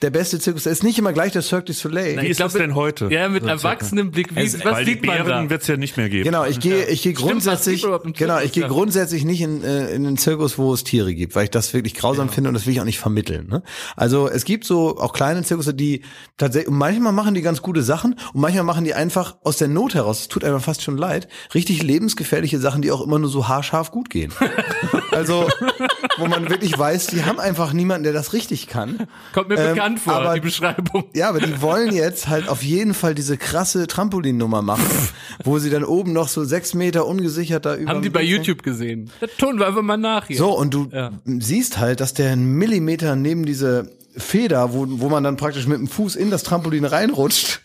der 0.02 0.12
beste 0.12 0.40
Zirkus. 0.40 0.64
Der 0.64 0.72
ist 0.72 0.84
nicht 0.84 1.00
immer 1.00 1.14
gleich 1.14 1.32
der 1.32 1.42
Cirque 1.42 1.66
du 1.66 1.74
Soleil. 1.74 2.22
Wie 2.22 2.28
ist 2.28 2.40
das 2.40 2.54
denn 2.54 2.76
heute? 2.76 3.08
Ja, 3.12 3.30
mit 3.30 3.44
erwachsenem 3.44 4.12
Blick. 4.12 4.36
Wie, 4.36 4.40
also, 4.40 4.60
was 4.60 4.66
weil 4.66 4.86
sieht 4.86 5.04
die 5.04 5.08
Bären 5.08 5.50
wird 5.50 5.62
es 5.64 5.68
ja 5.68 5.78
nicht 5.78 5.98
mehr 5.98 6.10
geben. 6.10 6.24
Genau, 6.24 6.46
ich 6.46 6.60
gehe, 6.60 6.86
ich 6.86 7.02
gehe 7.02 7.14
grundsätzlich, 7.14 7.86
genau, 8.14 8.40
ich 8.40 8.52
gehe 8.52 8.68
grundsätzlich 8.68 9.26
nicht 9.26 9.42
in, 9.42 9.64
äh, 9.64 9.92
in 9.92 10.04
den 10.04 10.18
Zirkus, 10.18 10.58
wo 10.58 10.74
es 10.74 10.84
Tiere 10.84 11.14
gibt, 11.14 11.36
weil 11.36 11.46
ich 11.46 11.50
das 11.50 11.74
wirklich 11.74 11.96
grausam 11.96 12.28
ja. 12.28 12.34
finde 12.34 12.50
und 12.50 12.54
das 12.54 12.66
will 12.66 12.74
ich 12.74 12.82
auch 12.82 12.86
nicht 12.86 13.00
vermitteln. 13.00 13.48
Ne? 13.48 13.64
Also 13.96 14.30
es 14.30 14.46
gibt 14.46 14.66
so 14.66 14.98
auch 14.98 15.14
kleine 15.14 15.44
Zirkusse, 15.44 15.74
die 15.74 16.02
tatsächlich, 16.38 16.72
manchmal 16.72 17.14
machen 17.14 17.34
die 17.34 17.42
ganz 17.42 17.62
gute 17.62 17.82
Sachen 17.82 18.14
und 18.34 18.42
manchmal 18.42 18.64
machen 18.64 18.84
die 18.84 18.94
einfach 18.94 19.38
aus 19.44 19.58
der 19.58 19.68
Not 19.68 19.96
heraus, 19.96 20.22
es 20.22 20.28
tut 20.28 20.44
einem 20.44 20.60
fast 20.60 20.84
schon 20.84 20.98
leid, 20.98 21.28
richtig 21.56 21.82
lebensgefährliche 21.82 22.60
Sachen, 22.60 22.82
die 22.82 22.92
auch 22.92 23.02
immer 23.02 23.18
nur 23.18 23.30
so 23.30 23.48
haarscharf 23.48 23.92
gut 23.92 24.10
gehen. 24.10 24.32
also, 25.12 25.48
wo 26.18 26.28
man 26.28 26.50
wirklich 26.50 26.78
weiß, 26.78 27.08
die 27.08 27.26
haben 27.26 27.40
einfach 27.40 27.74
niemanden, 27.74 28.04
der 28.04 28.14
das 28.14 28.34
richtig 28.34 28.68
kann. 28.68 29.08
Kommt 29.34 29.50
mir 29.50 29.58
ähm, 29.58 29.76
bekannt 29.76 29.87
vor. 29.96 30.14
Aber 30.14 30.34
die 30.34 30.42
Beschreibung. 30.42 31.06
Ja, 31.14 31.30
aber 31.30 31.40
die 31.40 31.62
wollen 31.62 31.94
jetzt 31.94 32.28
halt 32.28 32.50
auf 32.50 32.64
jeden 32.64 32.94
Fall 32.94 33.16
diese 33.16 33.38
krasse 33.38 33.88
Trampolinnummer 33.88 34.62
machen, 34.62 34.90
wo 35.44 35.60
sie 35.60 35.70
dann 35.70 35.86
oben 35.86 36.12
noch 36.12 36.28
so 36.28 36.44
sechs 36.44 36.74
Meter 36.74 37.06
ungesichert 37.06 37.66
da 37.66 37.76
über. 37.76 37.92
Haben 37.92 38.02
die 38.02 38.10
bei 38.10 38.24
YouTube 38.24 38.64
gesehen. 38.64 39.10
Das 39.22 39.30
tun 39.38 39.60
wir 39.60 39.68
einfach 39.68 39.84
mal 39.84 39.98
nach 39.98 40.28
hier. 40.28 40.38
So, 40.38 40.58
und 40.58 40.74
du 40.74 40.90
ja. 40.92 41.12
siehst 41.26 41.78
halt, 41.78 42.02
dass 42.02 42.14
der 42.14 42.32
einen 42.32 42.54
Millimeter 42.54 43.16
neben 43.16 43.46
diese 43.46 43.92
Feder, 44.18 44.74
wo, 44.74 44.86
wo 44.88 45.10
man 45.10 45.24
dann 45.24 45.38
praktisch 45.38 45.68
mit 45.68 45.78
dem 45.78 45.88
Fuß 45.88 46.16
in 46.16 46.32
das 46.32 46.44
Trampolin 46.44 46.86
reinrutscht, 46.86 47.62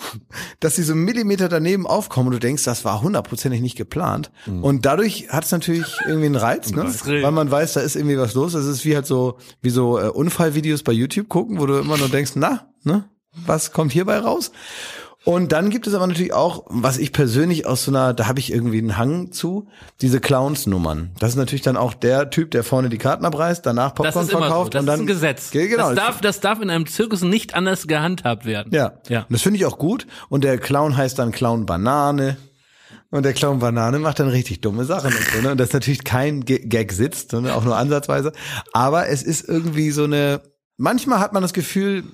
dass 0.61 0.77
sie 0.77 0.83
so 0.83 0.95
Millimeter 0.95 1.49
daneben 1.49 1.87
aufkommen 1.87 2.29
und 2.29 2.35
du 2.35 2.38
denkst, 2.38 2.65
das 2.65 2.85
war 2.85 3.03
hundertprozentig 3.03 3.61
nicht 3.61 3.77
geplant. 3.77 4.31
Mhm. 4.47 4.62
Und 4.62 4.87
dadurch 4.87 5.29
hat 5.31 5.45
es 5.45 5.53
natürlich 5.53 5.87
irgendwie 6.07 6.27
einen 6.27 6.37
Reiz, 6.37 6.71
ne? 6.71 6.85
weil 7.05 7.33
man 7.33 7.51
weiß, 7.51 7.75
da 7.75 7.81
ist 7.81 7.97
irgendwie 7.97 8.19
was 8.19 8.35
los. 8.35 8.53
Das 8.53 8.67
ist 8.67 8.85
wie 8.85 8.95
halt 8.95 9.07
so, 9.07 9.38
wie 9.62 9.71
so 9.71 9.99
äh, 9.99 10.09
Unfallvideos 10.09 10.83
bei 10.83 10.93
YouTube 10.93 11.29
gucken, 11.29 11.59
wo 11.59 11.67
du 11.67 11.79
immer 11.79 11.97
nur 11.97 12.09
denkst, 12.09 12.33
na, 12.35 12.69
ne, 12.85 13.05
was 13.47 13.73
kommt 13.73 13.93
hierbei 13.93 14.19
raus? 14.19 14.53
Und 15.25 15.53
dann 15.53 15.71
gibt 15.71 15.87
es 15.87 15.95
aber 15.95 16.07
natürlich 16.07 16.33
auch, 16.33 16.65
was 16.69 16.99
ich 16.99 17.13
persönlich 17.13 17.65
aus 17.67 17.85
so 17.85 17.93
einer, 17.93 18.13
da 18.13 18.27
habe 18.27 18.41
ich 18.41 18.53
irgendwie 18.53 18.79
einen 18.79 18.97
Hang 18.97 19.31
zu, 19.31 19.69
diese 20.01 20.19
Clowns-Nummern. 20.19 21.13
Das 21.19 21.31
ist 21.31 21.37
natürlich 21.37 21.63
dann 21.63 21.77
auch 21.77 21.95
der 21.95 22.31
Typ, 22.31 22.51
der 22.51 22.65
vorne 22.65 22.89
die 22.89 22.99
Karten 22.99 23.25
abreißt, 23.25 23.65
danach 23.65 23.95
Popcorn 23.95 24.27
verkauft 24.27 24.73
so. 24.73 24.81
und 24.81 24.87
dann. 24.87 24.87
Das 24.87 24.95
ist 24.97 25.01
ein 25.01 25.07
Gesetz. 25.07 25.51
Genau. 25.53 25.91
Das 25.91 25.95
darf, 25.95 26.21
das 26.21 26.41
darf 26.41 26.61
in 26.61 26.71
einem 26.71 26.87
Zirkus 26.87 27.23
nicht 27.23 27.55
anders 27.55 27.87
gehandhabt 27.87 28.47
werden. 28.47 28.73
Ja. 28.75 28.95
ja. 29.09 29.21
Und 29.21 29.33
das 29.33 29.43
finde 29.43 29.59
ich 29.59 29.67
auch 29.67 29.79
gut. 29.79 30.07
Und 30.29 30.43
der 30.43 30.59
Clown 30.59 30.97
heißt 30.97 31.19
dann 31.19 31.31
Clown 31.31 31.67
Banane. 31.67 32.37
Und 33.11 33.25
der 33.25 33.35
Clown 33.35 33.59
Banane 33.59 33.99
macht 33.99 34.19
dann 34.19 34.29
richtig 34.29 34.63
dumme 34.63 34.85
Sachen 34.87 35.13
und 35.13 35.29
so, 35.35 35.43
ne? 35.43 35.53
Und 35.53 35.59
das 35.59 35.69
ist 35.69 35.75
natürlich 35.75 36.03
kein 36.03 36.47
Gag 36.47 36.93
sitzt, 36.93 37.35
ne? 37.35 37.55
auch 37.55 37.63
nur 37.63 37.77
ansatzweise. 37.77 38.33
Aber 38.73 39.09
es 39.09 39.23
ist 39.23 39.47
irgendwie 39.47 39.91
so 39.91 40.05
eine, 40.05 40.41
manchmal 40.79 41.21
hat 41.21 41.35
man 41.35 41.43
das 41.43 41.53
Gefühl, 41.53 42.05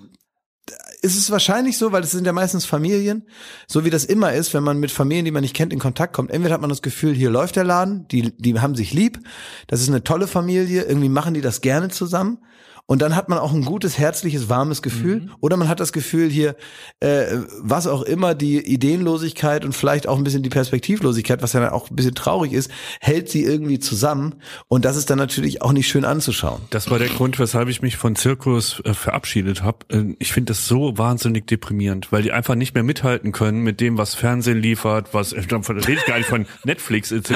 ist 1.03 1.17
es 1.17 1.31
wahrscheinlich 1.31 1.79
so, 1.79 1.93
weil 1.93 2.03
es 2.03 2.11
sind 2.11 2.27
ja 2.27 2.33
meistens 2.33 2.65
Familien, 2.65 3.25
so 3.67 3.85
wie 3.85 3.91
das 3.91 4.05
immer 4.05 4.33
ist, 4.33 4.55
wenn 4.55 4.63
man 4.63 4.79
mit 4.79 4.91
Familien, 4.91 5.25
die 5.25 5.31
man 5.31 5.43
nicht 5.43 5.55
kennt, 5.55 5.73
in 5.73 5.79
Kontakt 5.79 6.13
kommt. 6.13 6.31
Entweder 6.31 6.55
hat 6.55 6.61
man 6.61 6.71
das 6.71 6.83
Gefühl, 6.83 7.15
hier 7.15 7.31
läuft 7.31 7.57
der 7.57 7.65
Laden, 7.65 8.07
die, 8.09 8.37
die 8.37 8.59
haben 8.61 8.75
sich 8.75 8.93
lieb, 8.93 9.21
das 9.67 9.81
ist 9.81 9.89
eine 9.89 10.05
tolle 10.05 10.27
Familie, 10.27 10.83
irgendwie 10.83 11.09
machen 11.09 11.35
die 11.35 11.41
das 11.41 11.61
gerne 11.61 11.89
zusammen. 11.89 12.39
Und 12.91 13.03
dann 13.03 13.15
hat 13.15 13.29
man 13.29 13.39
auch 13.39 13.53
ein 13.53 13.67
gutes, 13.67 13.99
herzliches, 13.99 14.49
warmes 14.49 14.81
Gefühl. 14.81 15.21
Mhm. 15.21 15.31
Oder 15.41 15.59
man 15.59 15.69
hat 15.69 15.79
das 15.79 15.93
Gefühl 15.93 16.31
hier, 16.31 16.57
äh, 17.01 17.27
was 17.61 17.87
auch 17.87 18.01
immer, 18.01 18.35
die 18.35 18.61
Ideenlosigkeit 18.61 19.67
und 19.67 19.75
vielleicht 19.75 20.09
auch 20.09 20.17
ein 20.17 20.25
bisschen 20.25 20.43
die 20.43 20.49
Perspektivlosigkeit, 20.49 21.43
was 21.43 21.53
ja 21.53 21.61
dann 21.61 21.69
auch 21.69 21.91
ein 21.91 21.97
bisschen 21.97 22.15
traurig 22.15 22.55
ist, 22.55 22.71
hält 23.03 23.29
sie 23.29 23.45
irgendwie 23.45 23.79
zusammen. 23.79 24.37
Und 24.69 24.87
das 24.87 24.97
ist 24.97 25.11
dann 25.11 25.19
natürlich 25.19 25.61
auch 25.61 25.73
nicht 25.73 25.87
schön 25.87 26.07
anzuschauen. 26.07 26.63
Das 26.71 26.91
war 26.91 26.99
der 26.99 27.09
Grund, 27.09 27.39
weshalb 27.39 27.69
ich 27.69 27.83
mich 27.83 27.99
von 27.99 28.17
Zirkus 28.17 28.81
äh, 28.87 28.95
verabschiedet 28.95 29.63
habe. 29.63 29.85
Äh, 29.91 30.15
ich 30.19 30.33
finde 30.33 30.53
das 30.53 30.67
so 30.67 30.97
wahnsinnig 30.97 31.47
deprimierend, 31.47 32.11
weil 32.11 32.23
die 32.23 32.33
einfach 32.33 32.55
nicht 32.55 32.73
mehr 32.73 32.85
mithalten 32.85 33.33
können 33.33 33.63
mit 33.63 33.83
dem, 33.83 33.99
was 33.99 34.15
Fernsehen 34.15 34.63
liefert, 34.63 35.13
was, 35.13 35.35
äh, 35.35 35.43
da 35.47 35.59
rede 35.59 35.93
ich 35.93 36.07
gar 36.07 36.17
nicht 36.17 36.31
von 36.31 36.47
Netflix 36.65 37.13
etc. 37.13 37.29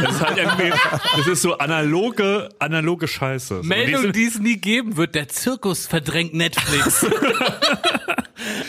Das 0.00 0.14
ist 0.14 0.20
halt 0.22 0.38
irgendwie, 0.38 0.72
das 1.18 1.26
ist 1.26 1.42
so 1.42 1.58
analoge, 1.58 2.48
analoge 2.58 3.06
Scheiße. 3.06 3.60
Meldung, 3.64 4.10
die 4.10 4.24
es 4.24 4.38
nie 4.38 4.56
geben 4.56 4.93
wird, 4.96 5.14
der 5.14 5.28
Zirkus 5.28 5.86
verdrängt 5.86 6.34
Netflix. 6.34 7.06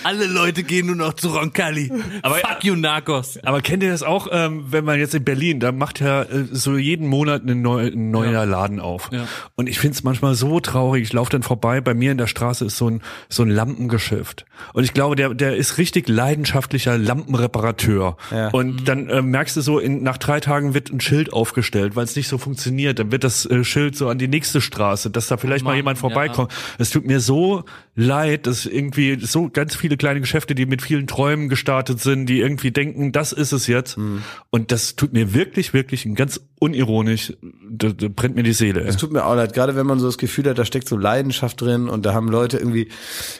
Alle 0.04 0.28
Leute 0.28 0.63
gehen 0.63 0.88
nur 0.88 0.95
noch 0.95 1.13
zu 1.13 1.30
Roncalli. 1.30 1.91
Aber, 2.21 2.36
Fuck 2.36 2.63
you, 2.63 2.75
Narcos. 2.75 3.39
Aber 3.43 3.62
kennt 3.62 3.84
ihr 3.84 3.91
das 3.91 4.04
auch, 4.04 4.28
ähm, 4.32 4.65
wenn 4.69 4.86
man 4.86 4.99
jetzt 4.99 5.15
in 5.15 5.23
Berlin, 5.23 5.60
da 5.60 5.71
macht 5.71 5.99
ja 5.99 6.23
äh, 6.23 6.45
so 6.51 6.78
jeden 6.78 7.08
Monat 7.08 7.43
ein, 7.45 7.62
neu, 7.62 7.88
ein 7.88 8.12
neuer 8.12 8.32
ja. 8.32 8.43
Laden 8.43 8.80
auf. 8.80 9.10
Ja. 9.12 9.28
Und 9.56 9.67
ich 9.67 9.80
find's 9.80 10.04
manchmal 10.04 10.36
so 10.36 10.60
traurig. 10.60 11.04
Ich 11.04 11.13
laufe 11.13 11.32
dann 11.32 11.43
vorbei, 11.43 11.82
bei 11.82 11.93
mir 11.93 12.12
in 12.12 12.17
der 12.17 12.28
Straße 12.28 12.65
ist 12.65 12.78
so 12.78 12.89
ein, 12.89 13.01
so 13.30 13.43
ein 13.43 13.49
Lampengeschäft. 13.49 14.45
Und 14.73 14.84
ich 14.84 14.93
glaube, 14.93 15.15
der, 15.15 15.34
der 15.34 15.56
ist 15.56 15.78
richtig 15.78 16.08
leidenschaftlicher 16.08 16.97
Lampenreparateur. 16.97 18.17
Ja. 18.32 18.49
Und 18.49 18.82
mhm. 18.82 18.86
dann 18.86 19.10
äh, 19.10 19.21
merkst 19.21 19.58
du 19.58 19.62
so, 19.62 19.80
in, 19.80 20.04
nach 20.04 20.17
drei 20.17 20.39
Tagen 20.39 20.73
wird 20.73 20.91
ein 20.91 21.01
Schild 21.01 21.34
aufgestellt, 21.34 21.95
weil 21.95 22.04
es 22.04 22.15
nicht 22.15 22.28
so 22.28 22.38
funktioniert. 22.38 22.99
Dann 22.99 23.12
wird 23.12 23.23
das 23.23 23.45
äh, 23.45 23.63
Schild 23.63 23.95
so 23.95 24.10
an 24.10 24.17
die 24.17 24.28
nächste 24.28 24.62
Straße, 24.62 25.10
dass 25.10 25.28
da 25.28 25.38
vielleicht 25.38 25.63
Mann, 25.63 25.73
mal 25.73 25.78
jemand 25.78 25.97
vorbeikommt. 25.97 26.51
Es 26.78 26.91
tut 26.91 27.06
mir 27.06 27.19
so 27.19 27.63
leid, 27.95 28.47
dass 28.47 28.65
irgendwie 28.65 29.17
so 29.21 29.49
ganz 29.56 29.76
viele 29.76 29.98
kleine 29.98 30.20
Geschäfte, 30.20 30.54
die 30.54 30.68
mit 30.68 30.84
vielen 30.84 31.08
Träumen 31.08 31.50
gestartet 31.50 32.00
sind, 32.00 32.28
die 32.28 32.39
irgendwie 32.39 32.72
denken, 32.72 33.12
das 33.12 33.32
ist 33.32 33.54
es 33.54 33.65
jetzt. 33.65 33.98
Mhm. 33.98 34.22
Und 34.52 34.72
das 34.72 34.96
tut 34.96 35.13
mir 35.13 35.34
wirklich, 35.34 35.74
wirklich 35.74 36.08
ganz 36.13 36.41
unironisch, 36.60 37.34
da, 37.68 37.89
da 37.89 38.08
brennt 38.10 38.36
mir 38.36 38.44
die 38.44 38.54
Seele. 38.54 38.82
Es 38.82 38.98
tut 38.98 39.12
mir 39.12 39.26
auch 39.26 39.34
leid, 39.34 39.54
gerade 39.54 39.76
wenn 39.76 39.88
man 39.88 40.00
so 40.00 40.06
das 40.06 40.20
Gefühl 40.20 40.48
hat, 40.48 40.60
da 40.60 40.65
steckt 40.65 40.88
so 40.88 40.98
Leidenschaft 40.98 41.60
drin 41.60 41.89
und 41.89 42.06
da 42.06 42.13
haben 42.13 42.28
Leute 42.28 42.58
irgendwie, 42.58 42.89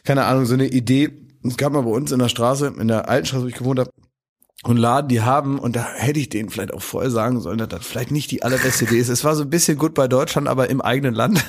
keine 0.04 0.26
Ahnung, 0.26 0.46
so 0.46 0.56
eine 0.56 0.68
Idee. 0.68 1.12
Es 1.44 1.58
gab 1.58 1.74
mal 1.74 1.82
bei 1.82 1.92
uns 1.92 2.12
in 2.12 2.20
der 2.20 2.30
Straße, 2.30 2.74
in 2.80 2.88
der 2.88 3.08
alten 3.08 3.28
Straße, 3.28 3.44
wo 3.44 3.48
ich 3.48 3.56
gewohnt 3.56 3.80
habe, 3.80 3.92
und 4.64 4.78
Laden, 4.78 5.10
die 5.10 5.22
haben, 5.22 5.60
und 5.60 5.76
da 5.76 5.86
hätte 5.94 6.20
ich 6.20 6.30
denen 6.30 6.50
vielleicht 6.50 6.74
auch 6.74 6.82
vorher 6.82 7.12
sagen 7.12 7.40
sollen, 7.40 7.60
dass 7.60 7.68
das 7.68 7.86
vielleicht 7.86 8.10
nicht 8.10 8.32
die 8.32 8.42
allerbeste 8.42 8.86
Idee 8.86 8.98
ist. 8.98 9.10
Es 9.10 9.24
war 9.24 9.36
so 9.36 9.44
ein 9.44 9.50
bisschen 9.52 9.78
gut 9.78 9.94
bei 9.94 10.08
Deutschland, 10.08 10.48
aber 10.48 10.72
im 10.72 10.82
eigenen 10.82 11.14
Land. 11.14 11.46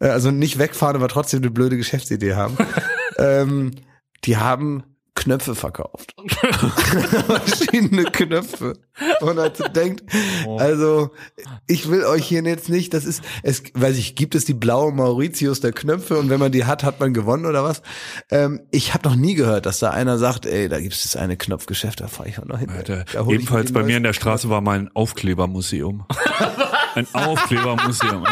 Äh, 0.00 0.08
also 0.08 0.30
nicht 0.30 0.58
wegfahren, 0.58 0.96
aber 0.96 1.08
trotzdem 1.08 1.40
eine 1.40 1.50
blöde 1.50 1.76
Geschäftsidee 1.76 2.34
haben. 2.34 2.56
Ähm, 3.18 3.72
die 4.24 4.36
haben 4.36 4.84
Knöpfe 5.18 5.56
verkauft. 5.56 6.14
Verschiedene 7.26 8.04
Knöpfe. 8.04 8.74
Und 9.20 9.38
also 9.38 9.64
denkt, 9.64 10.04
also 10.58 11.10
ich 11.66 11.90
will 11.90 12.04
euch 12.04 12.24
hier 12.24 12.42
jetzt 12.44 12.68
nicht, 12.68 12.94
das 12.94 13.04
ist, 13.04 13.22
es, 13.42 13.64
weiß 13.74 13.98
ich, 13.98 14.14
gibt 14.14 14.36
es 14.36 14.44
die 14.44 14.54
blaue 14.54 14.92
Mauritius 14.92 15.60
der 15.60 15.72
Knöpfe 15.72 16.18
und 16.18 16.30
wenn 16.30 16.38
man 16.38 16.52
die 16.52 16.66
hat, 16.66 16.84
hat 16.84 17.00
man 17.00 17.14
gewonnen 17.14 17.46
oder 17.46 17.64
was? 17.64 17.82
Ähm, 18.30 18.60
ich 18.70 18.94
habe 18.94 19.08
noch 19.08 19.16
nie 19.16 19.34
gehört, 19.34 19.66
dass 19.66 19.80
da 19.80 19.90
einer 19.90 20.18
sagt, 20.18 20.46
ey, 20.46 20.68
da 20.68 20.80
gibt 20.80 20.94
es 20.94 21.02
das 21.02 21.16
eine 21.16 21.36
Knopfgeschäft, 21.36 22.00
da 22.00 22.06
fahre 22.06 22.28
ich 22.28 22.38
auch 22.38 22.44
noch 22.44 22.60
hin. 22.60 22.70
Alter, 22.70 23.04
die 23.04 23.72
bei 23.72 23.82
mir 23.82 23.96
in 23.96 24.04
der 24.04 24.12
Straße 24.12 24.48
war 24.48 24.60
mal 24.60 24.78
ein 24.78 24.90
Aufklebermuseum. 24.94 26.06
ein 26.94 27.08
Aufklebermuseum. 27.12 28.24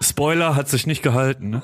Spoiler 0.00 0.56
hat 0.56 0.68
sich 0.70 0.86
nicht 0.86 1.02
gehalten. 1.02 1.50
Ne? 1.50 1.62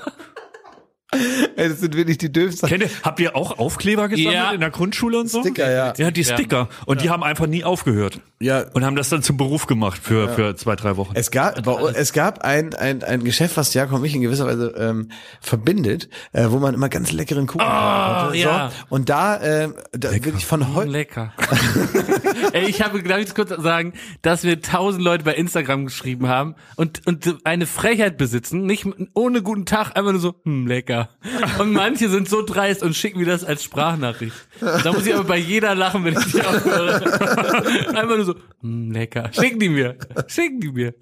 Ey, 1.57 1.69
das 1.69 1.81
sind 1.81 1.97
wirklich 1.97 2.19
die 2.19 2.31
dürfsten. 2.33 2.69
Kennt 2.69 2.83
ihr, 2.83 2.91
habt 3.03 3.21
ihr 3.21 3.37
auch 3.37 3.59
Aufkleber 3.59 4.09
gesammelt 4.09 4.35
Ja. 4.35 4.53
in 4.53 4.61
der 4.61 4.71
Grundschule 4.71 5.19
und 5.19 5.31
so? 5.31 5.41
Sticker, 5.41 5.71
ja. 5.71 5.93
Ja, 5.97 6.11
die 6.11 6.25
Sticker. 6.25 6.69
Und 6.87 7.03
die 7.03 7.11
haben 7.11 7.23
einfach 7.23 7.47
nie 7.47 7.65
aufgehört. 7.65 8.21
Ja, 8.41 8.65
Und 8.75 8.85
haben 8.85 8.97
das 8.97 9.09
dann 9.09 9.23
zum 9.23 9.37
Beruf 9.37 9.67
gemacht 9.67 10.01
für, 10.03 10.29
für 10.29 10.55
zwei, 10.57 10.77
drei 10.77 10.97
Wochen. 10.97 11.13
Es 11.15 11.31
gab, 11.31 11.67
es 11.95 12.13
gab 12.13 12.41
ein, 12.45 12.75
ein, 12.75 13.03
ein 13.03 13.25
Geschäft, 13.25 13.57
was 13.57 13.73
Jakob 13.75 13.95
und 13.97 14.03
mich 14.03 14.15
in 14.15 14.21
gewisser 14.21 14.47
Weise 14.47 14.75
ähm, 14.77 15.09
verbindet, 15.41 16.09
äh, 16.33 16.47
wo 16.51 16.59
man 16.59 16.75
immer 16.75 16.89
ganz 16.89 17.13
leckeren 17.13 17.47
Kuchen 17.47 17.65
hatte. 17.65 18.37
ja. 18.37 18.71
Und 18.89 19.09
da, 19.09 19.37
äh, 19.37 19.69
da 19.93 20.13
wirklich 20.13 20.45
von 20.47 20.75
heute. 20.75 20.91
Lecker. 20.91 21.33
Ey, 22.53 22.67
ich 22.67 22.83
habe, 22.83 23.03
darf 23.03 23.19
ich 23.19 23.35
kurz 23.35 23.51
sagen, 23.51 23.95
dass 24.23 24.45
wir 24.45 24.61
tausend 24.61 25.03
Leute 25.03 25.25
bei 25.25 25.35
Instagram 25.35 25.87
geschrieben 25.87 26.29
haben 26.29 26.55
und, 26.77 27.07
und 27.07 27.37
eine 27.45 27.67
Frechheit 27.67 28.17
besitzen, 28.19 28.67
nicht 28.67 28.87
ohne 29.15 29.43
guten 29.43 29.67
Tag, 29.67 29.97
einfach 29.97 30.13
nur 30.13 30.21
so, 30.21 30.35
hm, 30.45 30.67
lecker. 30.67 31.04
Und 31.59 31.73
manche 31.73 32.09
sind 32.09 32.29
so 32.29 32.43
dreist 32.43 32.83
und 32.83 32.95
schicken 32.95 33.19
mir 33.19 33.27
das 33.27 33.45
als 33.45 33.63
Sprachnachricht. 33.63 34.35
Da 34.61 34.93
muss 34.93 35.07
ich 35.07 35.15
aber 35.15 35.25
bei 35.25 35.39
jeder 35.39 35.75
lachen, 35.75 36.05
wenn 36.05 36.15
ich 36.17 36.33
die 36.33 36.43
aufhöre. 36.43 36.95
Einfach 37.89 38.17
nur 38.17 38.25
so, 38.25 38.35
hm, 38.61 38.91
lecker. 38.91 39.31
Schicken 39.33 39.59
die 39.59 39.69
mir. 39.69 39.97
Schicken 40.27 40.61
die 40.61 40.73
mir. 40.73 40.95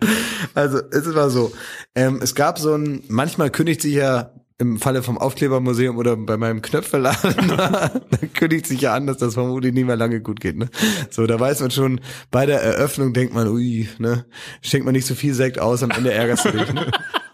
Also 0.54 0.80
es 0.90 1.06
ist 1.06 1.14
mal 1.14 1.30
so. 1.30 1.52
Ähm, 1.94 2.20
es 2.22 2.34
gab 2.34 2.58
so 2.58 2.74
ein, 2.74 3.02
manchmal 3.08 3.50
kündigt 3.50 3.82
sich 3.82 3.94
ja 3.94 4.32
im 4.62 4.78
Falle 4.78 5.02
vom 5.02 5.18
Aufklebermuseum 5.18 5.98
oder 5.98 6.16
bei 6.16 6.36
meinem 6.36 6.62
Knöpfeladen, 6.62 7.48
da 7.56 7.90
kündigt 8.32 8.66
sich 8.66 8.80
ja 8.80 8.94
an, 8.94 9.08
dass 9.08 9.16
das 9.16 9.34
vermutlich 9.34 9.74
nie 9.74 9.82
mehr 9.82 9.96
lange 9.96 10.20
gut 10.20 10.40
geht. 10.40 10.56
Ne? 10.56 10.68
So, 11.10 11.26
da 11.26 11.38
weiß 11.38 11.60
man 11.60 11.72
schon, 11.72 12.00
bei 12.30 12.46
der 12.46 12.62
Eröffnung 12.62 13.12
denkt 13.12 13.34
man, 13.34 13.48
ui, 13.48 13.88
ne, 13.98 14.24
schenkt 14.62 14.84
man 14.84 14.94
nicht 14.94 15.06
so 15.06 15.16
viel 15.16 15.34
Sekt 15.34 15.58
aus, 15.58 15.82
am 15.82 15.90
Ende 15.90 16.12
ärgerst 16.12 16.44
du 16.44 16.50
dich. 16.52 16.72
Ne? 16.72 16.92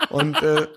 Und 0.08 0.42
äh, 0.42 0.68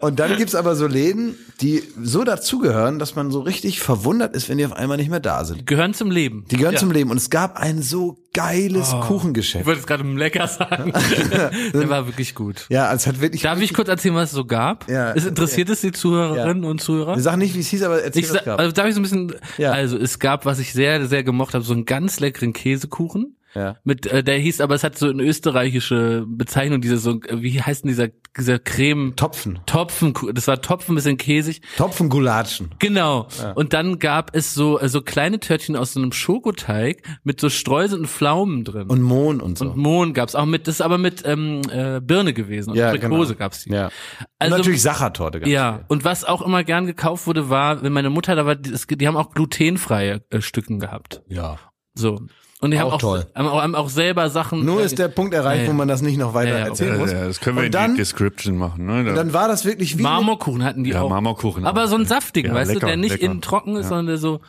und 0.00 0.18
dann 0.20 0.36
gibt's 0.36 0.54
aber 0.54 0.74
so 0.76 0.86
Läden, 0.86 1.34
die 1.60 1.82
so 2.02 2.24
dazugehören, 2.24 2.98
dass 2.98 3.16
man 3.16 3.30
so 3.30 3.40
richtig 3.40 3.80
verwundert 3.80 4.34
ist, 4.34 4.48
wenn 4.48 4.58
die 4.58 4.64
auf 4.66 4.72
einmal 4.72 4.96
nicht 4.96 5.10
mehr 5.10 5.20
da 5.20 5.44
sind. 5.44 5.66
Gehören 5.66 5.94
zum 5.94 6.10
Leben. 6.10 6.44
Die 6.50 6.56
gehören 6.56 6.74
Ja. 6.74 6.78
zum 6.80 6.90
Leben. 6.90 7.10
Und 7.10 7.16
es 7.16 7.30
gab 7.30 7.56
ein 7.58 7.82
so 7.82 8.18
geiles 8.32 8.92
Ich 8.92 9.00
Kuchengeschäft. 9.00 9.66
wollte 9.66 9.80
es 9.80 9.86
gerade 9.86 10.04
lecker 10.04 10.46
sagen. 10.48 10.92
Der 11.74 11.88
war 11.90 12.06
wirklich 12.06 12.34
gut. 12.34 12.66
Ja, 12.70 12.92
es 12.94 13.06
hat 13.06 13.20
wirklich. 13.20 13.42
Darf 13.42 13.60
ich 13.60 13.74
kurz 13.74 13.88
erzählen, 13.88 14.14
was 14.14 14.30
es 14.30 14.34
so 14.36 14.44
gab? 14.44 14.88
Ja, 14.88 15.12
es 15.12 15.26
interessiert 15.26 15.68
es 15.68 15.80
die 15.80 15.92
Zuhörerinnen 15.92 16.64
und 16.64 16.80
Zuhörer? 16.80 17.16
Wir 17.16 17.22
sagen 17.22 17.38
nicht, 17.38 17.54
wie 17.54 17.60
es 17.60 17.68
hieß, 17.68 17.82
aber 17.82 18.02
erzähl, 18.02 18.22
Ich 18.22 18.30
was 18.30 18.36
es 18.38 18.44
gab. 18.44 18.58
also 18.58 18.72
darf 18.72 18.86
ich 18.86 18.94
so 18.94 19.00
ein 19.00 19.02
bisschen, 19.02 19.34
Ja. 19.58 19.72
also 19.72 19.98
es 19.98 20.18
gab, 20.18 20.46
was 20.46 20.58
ich 20.58 20.72
sehr, 20.72 21.06
sehr 21.06 21.24
gemocht 21.24 21.54
habe, 21.54 21.64
so 21.64 21.72
einen 21.72 21.84
ganz 21.84 22.20
leckeren 22.20 22.52
Käsekuchen. 22.52 23.36
Ja. 23.54 23.76
Mit, 23.84 24.06
äh, 24.06 24.22
der 24.22 24.38
hieß, 24.38 24.60
aber 24.60 24.74
es 24.74 24.84
hat 24.84 24.96
so 24.96 25.08
eine 25.08 25.22
österreichische 25.22 26.24
Bezeichnung, 26.28 26.80
diese 26.80 26.98
so, 26.98 27.20
äh, 27.22 27.42
wie 27.42 27.60
heißt 27.60 27.84
denn 27.84 27.88
dieser, 27.88 28.08
dieser 28.36 28.58
Creme? 28.58 29.14
Topfen. 29.16 29.58
Topfen, 29.66 30.14
das 30.32 30.46
war 30.46 30.60
Topfen, 30.62 30.94
bisschen 30.94 31.16
käsig. 31.16 31.62
Topfengulatschen. 31.76 32.70
Genau. 32.78 33.26
Und 33.56 33.72
dann 33.72 33.98
gab 33.98 34.34
es 34.36 34.54
so, 34.54 34.78
äh, 34.78 34.88
so 34.88 35.02
kleine 35.02 35.40
Törtchen 35.40 35.74
aus 35.76 35.92
so 35.94 36.00
einem 36.00 36.12
Schokoteig 36.12 37.02
mit 37.24 37.40
so 37.40 37.48
Streusel 37.50 37.98
und 38.00 38.06
Pflaumen 38.06 38.64
drin. 38.64 38.88
Und 38.88 39.02
Mohn 39.02 39.40
und 39.40 39.58
so. 39.58 39.66
und 39.66 39.76
Mohn 39.76 40.14
gab's 40.14 40.34
auch 40.34 40.46
mit, 40.46 40.66
das 40.68 40.76
ist 40.76 40.80
aber 40.80 40.98
mit 40.98 41.22
ähm, 41.26 41.62
äh, 41.70 42.00
Birne 42.00 42.32
gewesen 42.32 42.70
und 42.70 42.76
Ja, 42.76 42.88
Aprikose 42.88 43.32
genau. 43.34 43.38
gab's 43.38 43.64
die. 43.64 43.70
ja. 43.72 43.86
Und 43.86 43.92
Also- 44.38 44.56
natürlich 44.58 44.82
Sachertorte. 44.82 45.40
ganz 45.40 45.50
Ja, 45.52 45.72
viel. 45.78 45.84
und 45.88 46.04
was 46.04 46.24
auch 46.24 46.42
immer 46.42 46.62
gern 46.64 46.86
gekauft 46.86 47.26
wurde, 47.26 47.50
war, 47.50 47.82
wenn 47.82 47.92
meine 47.92 48.10
Mutter 48.10 48.36
da 48.36 48.46
war, 48.46 48.54
die, 48.54 48.72
die 48.96 49.06
haben 49.08 49.16
auch 49.16 49.30
glutenfreie 49.32 50.22
äh, 50.30 50.40
Stücken 50.40 50.78
gehabt. 50.78 51.22
Ja. 51.28 51.58
So. 51.94 52.20
Und 52.62 52.72
die 52.72 52.78
haben 52.78 52.90
Auch 52.90 52.98
toll. 52.98 53.26
Haben 53.34 53.48
auch, 53.48 53.62
haben 53.62 53.74
auch 53.74 53.88
selber 53.88 54.28
Sachen. 54.28 54.64
Nur 54.66 54.82
äh, 54.82 54.84
ist 54.84 54.98
der 54.98 55.08
Punkt 55.08 55.32
erreicht, 55.32 55.60
Ja, 55.62 55.64
ja. 55.64 55.70
wo 55.70 55.74
man 55.74 55.88
das 55.88 56.02
nicht 56.02 56.18
noch 56.18 56.34
weiter 56.34 56.50
Ja, 56.52 56.58
ja, 56.58 56.64
erzählen 56.66 56.92
Ja, 56.94 56.98
muss. 56.98 57.10
ja, 57.12 57.26
das 57.26 57.40
können 57.40 57.56
wir 57.56 57.60
und 57.60 57.66
in 57.66 57.72
dann, 57.72 57.90
die 57.92 57.96
Description 57.98 58.56
machen. 58.58 58.84
Ne? 58.84 59.04
Da- 59.04 59.14
dann 59.14 59.32
war 59.32 59.48
das 59.48 59.64
wirklich 59.64 59.96
wie 59.96 60.02
Marmorkuchen 60.02 60.62
hatten 60.62 60.84
die 60.84 60.90
ja, 60.90 61.00
auch. 61.00 61.08
Marmorkuchen. 61.08 61.64
Aber 61.64 61.88
so 61.88 61.96
einen 61.96 62.04
saftigen, 62.04 62.50
Ja, 62.52 62.54
weißt 62.58 62.68
lecker, 62.68 62.80
du, 62.80 62.86
der 62.88 62.96
nicht 62.98 63.12
lecker. 63.12 63.24
innen 63.24 63.40
trocken 63.40 63.76
ist, 63.76 63.88
sondern 63.88 64.06
der 64.08 64.18
so. 64.18 64.40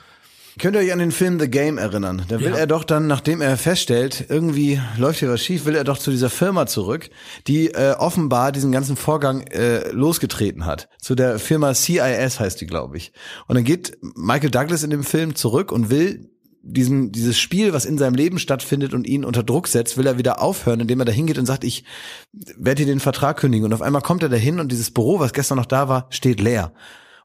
Könnt 0.59 0.75
ihr 0.75 0.81
euch 0.81 0.91
an 0.91 0.99
den 0.99 1.11
Film 1.13 1.39
The 1.39 1.49
Game 1.49 1.77
erinnern? 1.77 2.23
Da 2.27 2.41
will 2.41 2.49
Ja. 2.51 2.57
er 2.57 2.67
doch 2.67 2.83
dann, 2.83 3.07
nachdem 3.07 3.39
er 3.39 3.55
feststellt, 3.55 4.25
irgendwie 4.27 4.81
läuft 4.97 5.19
hier 5.19 5.29
was 5.29 5.39
schief, 5.41 5.63
will 5.63 5.75
er 5.75 5.85
doch 5.85 5.97
zu 5.97 6.11
dieser 6.11 6.29
Firma 6.29 6.65
zurück, 6.67 7.09
die 7.47 7.69
äh, 7.69 7.93
offenbar 7.97 8.51
diesen 8.51 8.73
ganzen 8.73 8.97
Vorgang 8.97 9.43
äh, 9.47 9.89
losgetreten 9.91 10.65
hat. 10.65 10.89
Zu 10.99 11.15
der 11.15 11.39
Firma 11.39 11.73
CIS 11.73 12.41
heißt 12.41 12.59
die, 12.59 12.65
glaube 12.67 12.97
ich. 12.97 13.13
Und 13.47 13.55
dann 13.55 13.63
geht 13.63 13.97
Michael 14.01 14.49
Douglas 14.51 14.83
in 14.83 14.89
dem 14.89 15.05
Film 15.05 15.35
zurück 15.35 15.71
und 15.71 15.89
will 15.89 16.29
diesen, 16.63 17.11
dieses 17.11 17.39
Spiel, 17.39 17.73
was 17.73 17.85
in 17.85 17.97
seinem 17.97 18.15
Leben 18.15 18.39
stattfindet 18.39 18.93
und 18.93 19.07
ihn 19.07 19.25
unter 19.25 19.43
Druck 19.43 19.67
setzt, 19.67 19.97
will 19.97 20.07
er 20.07 20.17
wieder 20.17 20.41
aufhören, 20.41 20.79
indem 20.79 20.99
er 20.99 21.05
da 21.05 21.11
hingeht 21.11 21.37
und 21.37 21.45
sagt, 21.45 21.63
ich 21.63 21.83
werde 22.31 22.83
dir 22.83 22.91
den 22.91 22.99
Vertrag 22.99 23.37
kündigen. 23.37 23.65
Und 23.65 23.73
auf 23.73 23.81
einmal 23.81 24.01
kommt 24.01 24.23
er 24.23 24.29
dahin 24.29 24.59
und 24.59 24.71
dieses 24.71 24.91
Büro, 24.91 25.19
was 25.19 25.33
gestern 25.33 25.57
noch 25.57 25.65
da 25.65 25.89
war, 25.89 26.07
steht 26.09 26.39
leer. 26.39 26.71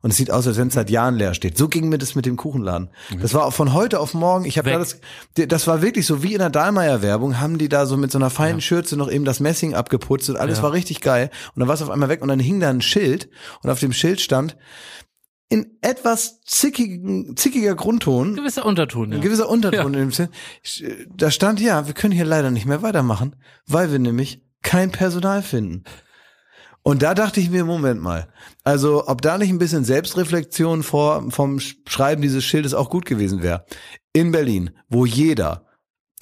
Und 0.02 0.10
es 0.10 0.18
sieht 0.18 0.30
aus, 0.30 0.46
als 0.46 0.56
wenn 0.56 0.68
es 0.68 0.74
seit 0.74 0.90
Jahren 0.90 1.16
leer 1.16 1.34
steht. 1.34 1.58
So 1.58 1.68
ging 1.68 1.88
mir 1.88 1.98
das 1.98 2.14
mit 2.14 2.26
dem 2.26 2.36
Kuchenladen. 2.36 2.90
Das 3.20 3.34
war 3.34 3.44
auch 3.44 3.52
von 3.52 3.72
heute 3.72 3.98
auf 3.98 4.14
morgen. 4.14 4.44
Ich 4.44 4.56
habe 4.56 4.70
da 4.70 4.78
das, 4.78 5.00
das 5.34 5.66
war 5.66 5.82
wirklich 5.82 6.06
so 6.06 6.22
wie 6.22 6.34
in 6.34 6.38
der 6.38 6.50
Dahlmeier-Werbung, 6.50 7.40
haben 7.40 7.58
die 7.58 7.68
da 7.68 7.86
so 7.86 7.96
mit 7.96 8.12
so 8.12 8.18
einer 8.18 8.30
feinen 8.30 8.60
Schürze 8.60 8.96
noch 8.96 9.10
eben 9.10 9.24
das 9.24 9.40
Messing 9.40 9.74
abgeputzt 9.74 10.30
und 10.30 10.36
alles 10.36 10.62
war 10.62 10.72
richtig 10.72 11.00
geil. 11.00 11.30
Und 11.54 11.60
dann 11.60 11.68
war 11.68 11.74
es 11.74 11.82
auf 11.82 11.90
einmal 11.90 12.08
weg 12.08 12.22
und 12.22 12.28
dann 12.28 12.38
hing 12.38 12.60
da 12.60 12.70
ein 12.70 12.82
Schild 12.82 13.28
und 13.62 13.70
auf 13.70 13.80
dem 13.80 13.92
Schild 13.92 14.20
stand 14.20 14.56
in 15.48 15.78
etwas 15.80 16.40
zickigen, 16.42 17.36
zickiger 17.36 17.74
Grundton 17.74 18.34
Gewisser 18.34 18.66
Unterton, 18.66 19.10
ja. 19.10 19.16
ein 19.16 19.22
gewisser 19.22 19.48
Unterton 19.48 19.94
in 19.94 20.00
dem 20.00 20.12
Film. 20.12 20.28
Da 21.16 21.30
stand 21.30 21.60
ja, 21.60 21.86
wir 21.86 21.94
können 21.94 22.14
hier 22.14 22.24
leider 22.24 22.50
nicht 22.50 22.66
mehr 22.66 22.82
weitermachen, 22.82 23.36
weil 23.66 23.92
wir 23.92 23.98
nämlich 23.98 24.42
kein 24.62 24.90
Personal 24.90 25.42
finden. 25.42 25.84
Und 26.82 27.02
da 27.02 27.14
dachte 27.14 27.40
ich 27.40 27.50
mir, 27.50 27.64
Moment 27.64 28.00
mal, 28.00 28.28
also 28.62 29.08
ob 29.08 29.20
da 29.20 29.38
nicht 29.38 29.50
ein 29.50 29.58
bisschen 29.58 29.84
Selbstreflexion 29.84 30.84
vor, 30.84 31.30
vom 31.30 31.58
Schreiben 31.58 32.22
dieses 32.22 32.44
Schildes 32.44 32.74
auch 32.74 32.90
gut 32.90 33.06
gewesen 33.06 33.42
wäre. 33.42 33.64
In 34.12 34.30
Berlin, 34.30 34.70
wo 34.88 35.04
jeder, 35.04 35.65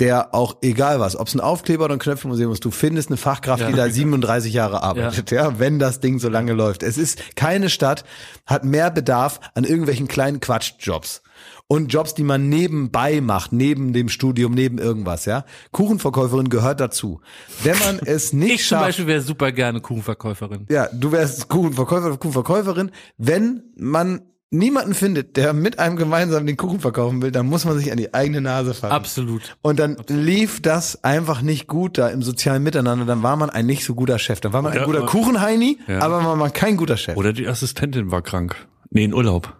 der 0.00 0.34
auch 0.34 0.56
egal 0.62 0.98
was, 0.98 1.16
ob 1.16 1.28
es 1.28 1.34
ein 1.34 1.40
Aufkleber 1.40 1.84
oder 1.84 1.94
ein 1.94 2.00
Knöpfelmuseum 2.00 2.52
ist, 2.52 2.64
du 2.64 2.72
findest 2.72 3.10
eine 3.10 3.16
Fachkraft, 3.16 3.68
die 3.68 3.74
da 3.74 3.88
37 3.88 4.52
Jahre 4.52 4.82
arbeitet, 4.82 5.30
ja. 5.30 5.58
wenn 5.60 5.78
das 5.78 6.00
Ding 6.00 6.18
so 6.18 6.28
lange 6.28 6.52
läuft. 6.52 6.82
Es 6.82 6.98
ist, 6.98 7.36
keine 7.36 7.70
Stadt 7.70 8.04
hat 8.44 8.64
mehr 8.64 8.90
Bedarf 8.90 9.40
an 9.54 9.64
irgendwelchen 9.64 10.08
kleinen 10.08 10.40
Quatschjobs. 10.40 11.22
Und 11.66 11.92
Jobs, 11.92 12.14
die 12.14 12.24
man 12.24 12.48
nebenbei 12.48 13.20
macht, 13.20 13.52
neben 13.52 13.92
dem 13.92 14.08
Studium, 14.08 14.52
neben 14.52 14.78
irgendwas, 14.78 15.24
ja. 15.24 15.44
Kuchenverkäuferin 15.72 16.50
gehört 16.50 16.78
dazu. 16.80 17.20
Wenn 17.62 17.78
man 17.78 17.98
es 18.04 18.32
nicht 18.32 18.54
Ich 18.54 18.60
zum 18.60 18.76
schafft, 18.78 18.86
Beispiel 18.86 19.06
wäre 19.06 19.20
super 19.22 19.50
gerne 19.50 19.80
Kuchenverkäuferin. 19.80 20.66
ja, 20.68 20.88
du 20.92 21.12
wärst 21.12 21.48
Kuchenverkäufer, 21.48 22.16
Kuchenverkäuferin. 22.18 22.90
Wenn 23.16 23.62
man 23.76 24.22
niemanden 24.54 24.94
findet, 24.94 25.36
der 25.36 25.52
mit 25.52 25.78
einem 25.78 25.96
gemeinsam 25.96 26.46
den 26.46 26.56
Kuchen 26.56 26.80
verkaufen 26.80 27.20
will, 27.22 27.30
dann 27.30 27.46
muss 27.46 27.64
man 27.64 27.78
sich 27.78 27.90
an 27.90 27.98
die 27.98 28.14
eigene 28.14 28.40
Nase 28.40 28.72
fassen. 28.74 28.92
Absolut. 28.92 29.56
Und 29.62 29.78
dann 29.78 29.96
lief 30.08 30.62
das 30.62 31.02
einfach 31.04 31.42
nicht 31.42 31.66
gut 31.66 31.98
da 31.98 32.08
im 32.08 32.22
sozialen 32.22 32.62
Miteinander. 32.62 33.04
Dann 33.04 33.22
war 33.22 33.36
man 33.36 33.50
ein 33.50 33.66
nicht 33.66 33.84
so 33.84 33.94
guter 33.94 34.18
Chef. 34.18 34.40
Dann 34.40 34.52
war 34.52 34.62
man 34.62 34.72
ein 34.72 34.78
Ja, 34.78 34.84
guter 34.84 35.04
Kuchenheini, 35.06 35.78
Ja. 35.86 36.00
aber 36.00 36.20
man 36.22 36.38
war 36.38 36.50
kein 36.50 36.76
guter 36.76 36.96
Chef. 36.96 37.16
Oder 37.16 37.32
die 37.32 37.46
Assistentin 37.46 38.10
war 38.10 38.22
krank. 38.22 38.56
Nee, 38.90 39.04
in 39.04 39.12
Urlaub. 39.14 39.54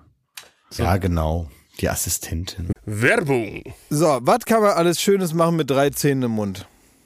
Ja, 0.77 0.97
genau. 0.97 1.49
Die 1.81 1.89
Assistentin. 1.89 2.71
Werbung. 2.85 3.63
So, 3.91 4.19
was 4.23 4.45
kann 4.47 4.63
man 4.63 4.73
alles 4.73 5.01
Schönes 5.01 5.35
machen 5.35 5.57
mit 5.57 5.71
drei 5.71 5.91
Zähnen 5.91 6.23
im 6.25 6.31
Mund? 6.33 6.69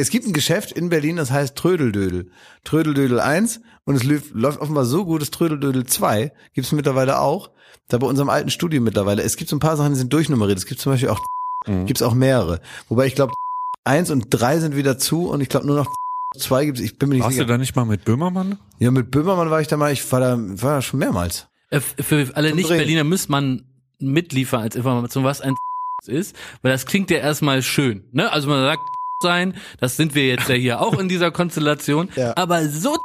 Es 0.00 0.10
gibt 0.10 0.26
ein 0.26 0.32
Geschäft 0.32 0.72
in 0.72 0.88
Berlin, 0.88 1.16
das 1.16 1.30
heißt 1.30 1.56
Trödeldödel. 1.56 2.30
Trödeldödel 2.64 3.20
1 3.20 3.60
und 3.84 3.94
es 3.96 4.04
läuft, 4.04 4.60
offenbar 4.60 4.84
so 4.84 5.04
gut, 5.04 5.20
dass 5.22 5.30
Trödeldödel 5.30 5.84
2 5.86 6.32
gibt 6.54 6.66
es 6.66 6.72
mittlerweile 6.72 7.18
auch. 7.20 7.50
Da 7.88 7.98
bei 7.98 8.06
unserem 8.06 8.28
alten 8.30 8.50
Studio 8.50 8.80
mittlerweile. 8.80 9.22
Es 9.22 9.36
gibt 9.36 9.50
so 9.50 9.56
ein 9.56 9.60
paar 9.60 9.76
Sachen, 9.76 9.92
die 9.92 9.98
sind 9.98 10.12
durchnummeriert. 10.12 10.58
Es 10.58 10.66
gibt 10.66 10.80
zum 10.80 10.92
Beispiel 10.92 11.08
auch, 11.10 11.20
Mhm. 11.66 11.86
gibt's 11.86 12.02
auch 12.02 12.14
mehrere. 12.14 12.60
Wobei 12.88 13.06
ich 13.06 13.14
glaube, 13.14 13.34
1 13.84 14.10
und 14.10 14.26
3 14.30 14.60
sind 14.60 14.76
wieder 14.76 14.96
zu 14.98 15.28
und 15.28 15.40
ich 15.40 15.48
glaube 15.48 15.66
nur 15.66 15.76
noch 15.76 15.86
2 16.38 16.64
gibt's. 16.66 16.80
Ich 16.80 16.98
bin 16.98 17.08
mir 17.08 17.16
nicht 17.16 17.24
Warst 17.24 17.32
du 17.36 17.40
sicher. 17.42 17.46
da 17.46 17.58
nicht 17.58 17.74
mal 17.76 17.84
mit 17.84 18.04
Böhmermann? 18.04 18.58
Ja, 18.78 18.90
mit 18.90 19.10
Böhmermann 19.10 19.50
war 19.50 19.60
ich 19.60 19.68
da 19.68 19.76
mal, 19.76 19.92
ich 19.92 20.10
war 20.12 20.20
da, 20.20 20.36
war 20.38 20.76
da 20.76 20.82
schon 20.82 21.00
mehrmals. 21.00 21.48
Äh, 21.70 21.80
Für 21.80 22.30
alle 22.34 22.54
Nicht-Berliner 22.54 23.04
müsste 23.04 23.30
man 23.32 23.64
mitliefern 23.98 24.62
als 24.62 24.76
Information, 24.76 25.24
was 25.24 25.40
ein 25.40 25.54
ist, 26.06 26.34
weil 26.62 26.72
das 26.72 26.86
klingt 26.86 27.10
ja 27.10 27.18
erstmal 27.18 27.62
schön. 27.62 28.04
Ne? 28.12 28.30
Also 28.32 28.48
man 28.48 28.62
sagt 28.64 28.80
sein, 29.22 29.54
das 29.80 29.96
sind 29.96 30.14
wir 30.14 30.26
jetzt 30.26 30.48
ja 30.48 30.54
hier 30.54 30.80
auch 30.80 30.98
in 30.98 31.08
dieser 31.08 31.30
Konstellation, 31.30 32.08
Ja. 32.16 32.32
aber 32.36 32.66
so 32.68 32.96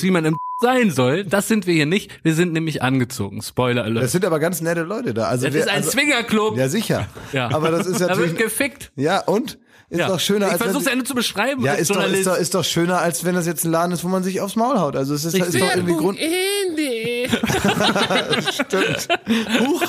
wie 0.00 0.10
man 0.10 0.24
im 0.24 0.38
sein 0.60 0.90
soll, 0.90 1.24
das 1.24 1.46
sind 1.48 1.66
wir 1.66 1.74
hier 1.74 1.86
nicht. 1.86 2.10
Wir 2.24 2.34
sind 2.34 2.52
nämlich 2.52 2.82
angezogen. 2.82 3.42
Spoiler 3.42 3.82
Das 3.82 3.90
alert. 3.90 4.10
sind 4.10 4.24
aber 4.24 4.38
ganz 4.40 4.60
nette 4.60 4.82
Leute 4.82 5.12
da. 5.14 5.24
Also 5.28 5.46
Das 5.46 5.54
wer- 5.54 5.60
ist 5.62 5.68
ein 5.68 5.76
also, 5.76 5.90
Swingerclub. 5.90 6.56
Ja, 6.56 6.68
sicher. 6.68 7.06
Ja. 7.32 7.50
Aber 7.52 7.70
das 7.70 7.86
ist 7.86 7.96
da 8.00 8.08
wird 8.08 8.10
natürlich, 8.18 8.36
gefickt. 8.36 8.92
ja, 8.96 9.20
und? 9.20 9.58
Ist 9.90 9.98
ja. 10.00 10.08
doch 10.08 10.18
schöner 10.18 10.46
ich 10.46 10.52
als 10.52 10.62
versuch's 10.62 10.86
ja 10.86 10.94
nur 10.96 11.04
zu 11.04 11.14
beschreiben 11.14 11.62
Ja, 11.64 11.74
ist 11.74 11.90
doch, 11.94 12.02
ist, 12.06 12.26
doch, 12.26 12.36
ist 12.38 12.54
doch 12.54 12.64
schöner, 12.64 12.98
als 13.00 13.24
wenn 13.24 13.34
das 13.34 13.46
jetzt 13.46 13.64
ein 13.64 13.70
Laden 13.70 13.92
ist, 13.92 14.02
wo 14.02 14.08
man 14.08 14.24
sich 14.24 14.40
aufs 14.40 14.56
Maul 14.56 14.78
haut. 14.78 14.96
Also 14.96 15.14
es 15.14 15.24
ist, 15.26 15.34
ist 15.34 15.60
doch 15.60 15.74
irgendwie 15.74 15.96
Grund. 15.96 16.18
Ende. 16.18 17.28
Stimmt. 18.52 19.08
Huch. 19.60 19.82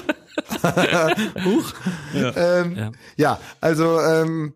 Huch. 1.46 1.74
Ja. 2.14 2.34
Ähm, 2.62 2.76
Ja. 2.78 2.92
ja. 3.18 3.40
also 3.62 4.00
ähm, 4.02 4.54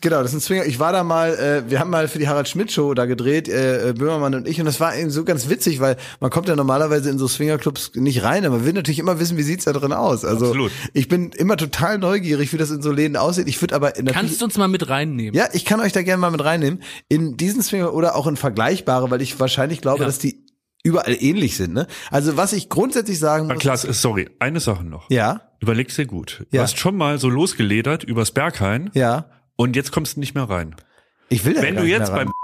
genau, 0.00 0.22
das 0.22 0.32
ist 0.32 0.36
ein 0.36 0.40
Swinger. 0.40 0.64
Ich 0.66 0.78
war 0.78 0.92
da 0.92 1.04
mal, 1.04 1.34
äh, 1.34 1.70
wir 1.70 1.80
haben 1.80 1.90
mal 1.90 2.08
für 2.08 2.18
die 2.18 2.28
Harald 2.28 2.48
Schmidt 2.48 2.72
Show 2.72 2.94
da 2.94 3.06
gedreht, 3.06 3.48
äh, 3.48 3.90
äh, 3.90 3.92
Böhmermann 3.92 4.34
und 4.34 4.48
ich, 4.48 4.58
und 4.60 4.66
das 4.66 4.80
war 4.80 4.96
eben 4.96 5.10
so 5.10 5.24
ganz 5.24 5.48
witzig, 5.48 5.80
weil 5.80 5.96
man 6.20 6.30
kommt 6.30 6.48
ja 6.48 6.56
normalerweise 6.56 7.10
in 7.10 7.18
so 7.18 7.28
Swingerclubs 7.28 7.92
nicht 7.94 8.22
rein, 8.22 8.44
aber 8.44 8.56
man 8.56 8.66
will 8.66 8.72
natürlich 8.72 8.98
immer 8.98 9.18
wissen, 9.20 9.36
wie 9.36 9.42
sieht's 9.42 9.64
da 9.64 9.72
drin 9.72 9.92
aus. 9.92 10.24
Also 10.24 10.46
Absolut. 10.46 10.72
ich 10.92 11.08
bin 11.08 11.30
immer 11.32 11.56
total 11.56 11.98
neugierig, 11.98 12.52
wie 12.52 12.56
das 12.56 12.70
in 12.70 12.82
so 12.82 12.92
Läden 12.92 13.16
aussieht. 13.16 13.48
Ich 13.48 13.60
würde 13.60 13.74
aber 13.74 13.88
natürlich 13.88 14.12
Kannst 14.12 14.40
du 14.40 14.44
uns 14.46 14.56
mal 14.58 14.68
mit 14.68 14.88
reinnehmen? 14.88 15.34
ja, 15.34 15.46
ich 15.52 15.64
kann 15.64 15.80
euch 15.80 15.92
da 15.92 16.02
gerne 16.02 16.20
mal 16.20 16.30
mit 16.30 16.44
reinnehmen. 16.44 16.82
In 17.08 17.36
diesen 17.36 17.62
Swinger 17.62 17.92
oder 17.94 18.16
auch 18.16 18.26
in 18.26 18.36
vergleichbare, 18.36 19.10
weil 19.10 19.22
ich 19.22 19.38
wahrscheinlich 19.40 19.80
glaube, 19.80 20.00
Ja. 20.00 20.06
dass 20.06 20.18
die 20.18 20.44
überall 20.86 21.16
ähnlich 21.18 21.56
sind. 21.56 21.72
Ne? 21.72 21.86
Also 22.10 22.36
was 22.36 22.52
ich 22.52 22.68
grundsätzlich 22.68 23.18
sagen 23.18 23.46
muss. 23.46 23.58
Klaas, 23.58 23.82
sorry, 23.82 24.28
eine 24.38 24.60
Sache 24.60 24.84
noch. 24.84 25.08
Ja, 25.10 25.40
Überleg's 25.60 25.96
dir 25.96 26.04
gut. 26.04 26.44
Du 26.50 26.56
Ja. 26.58 26.62
hast 26.64 26.78
schon 26.78 26.94
mal 26.94 27.18
so 27.18 27.30
losgeledert 27.30 28.04
übers 28.04 28.32
Berghain 28.32 28.90
ja. 28.92 29.30
Und 29.56 29.76
jetzt 29.76 29.92
kommst 29.92 30.16
du 30.16 30.20
nicht 30.20 30.34
mehr 30.34 30.44
rein. 30.48 30.74
Ich 31.28 31.44
will 31.44 31.54
da 31.54 31.62
Wenn 31.62 31.74
gar 31.74 31.82
du 31.84 31.88
nicht 31.88 31.98
jetzt 31.98 32.10
mehr 32.10 32.20
ran. 32.20 32.26
beim 32.26 32.34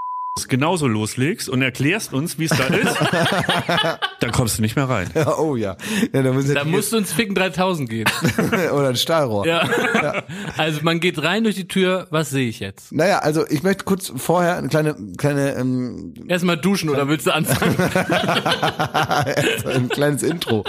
genauso 0.49 0.87
loslegst 0.87 1.49
und 1.49 1.61
erklärst 1.63 2.13
uns, 2.15 2.39
wie 2.39 2.45
es 2.45 2.51
da 2.51 2.67
ist, 2.67 2.97
dann 4.21 4.33
kommst 4.33 4.59
du 4.59 4.63
nicht 4.63 4.77
mehr 4.77 4.89
rein. 4.89 5.11
Ja, 5.15 5.39
oh 5.39 5.57
ja. 5.57 5.77
ja 6.13 6.23
da 6.23 6.33
Da 6.33 6.65
musst 6.65 6.93
du 6.93 6.99
ins 6.99 7.13
Ficken 7.13 7.35
3000 7.35 7.89
gehen. 7.89 8.09
oder 8.73 8.89
ein 8.89 8.97
Stahlrohr. 8.97 9.47
Ja. 9.47 9.69
Also 10.57 10.81
man 10.83 11.01
geht 11.01 11.23
rein 11.23 11.45
durch 11.45 11.57
die 11.57 11.67
Tür, 11.69 12.07
was 12.11 12.31
sehe 12.31 12.49
ich 12.49 12.61
jetzt? 12.61 12.93
Naja, 12.93 13.21
also 13.21 13.47
ich 13.49 13.63
möchte 13.63 13.85
kurz 13.85 14.13
vorher 14.15 14.57
eine 14.57 14.69
kleine, 14.69 14.95
kleine, 15.17 15.55
ähm, 15.55 16.15
Erstmal 16.29 16.59
duschen 16.59 16.91
oder 16.91 17.09
willst 17.09 17.27
du 17.27 17.35
anfangen? 17.35 17.77
ein 19.65 19.89
kleines 19.89 20.23
Intro. 20.23 20.65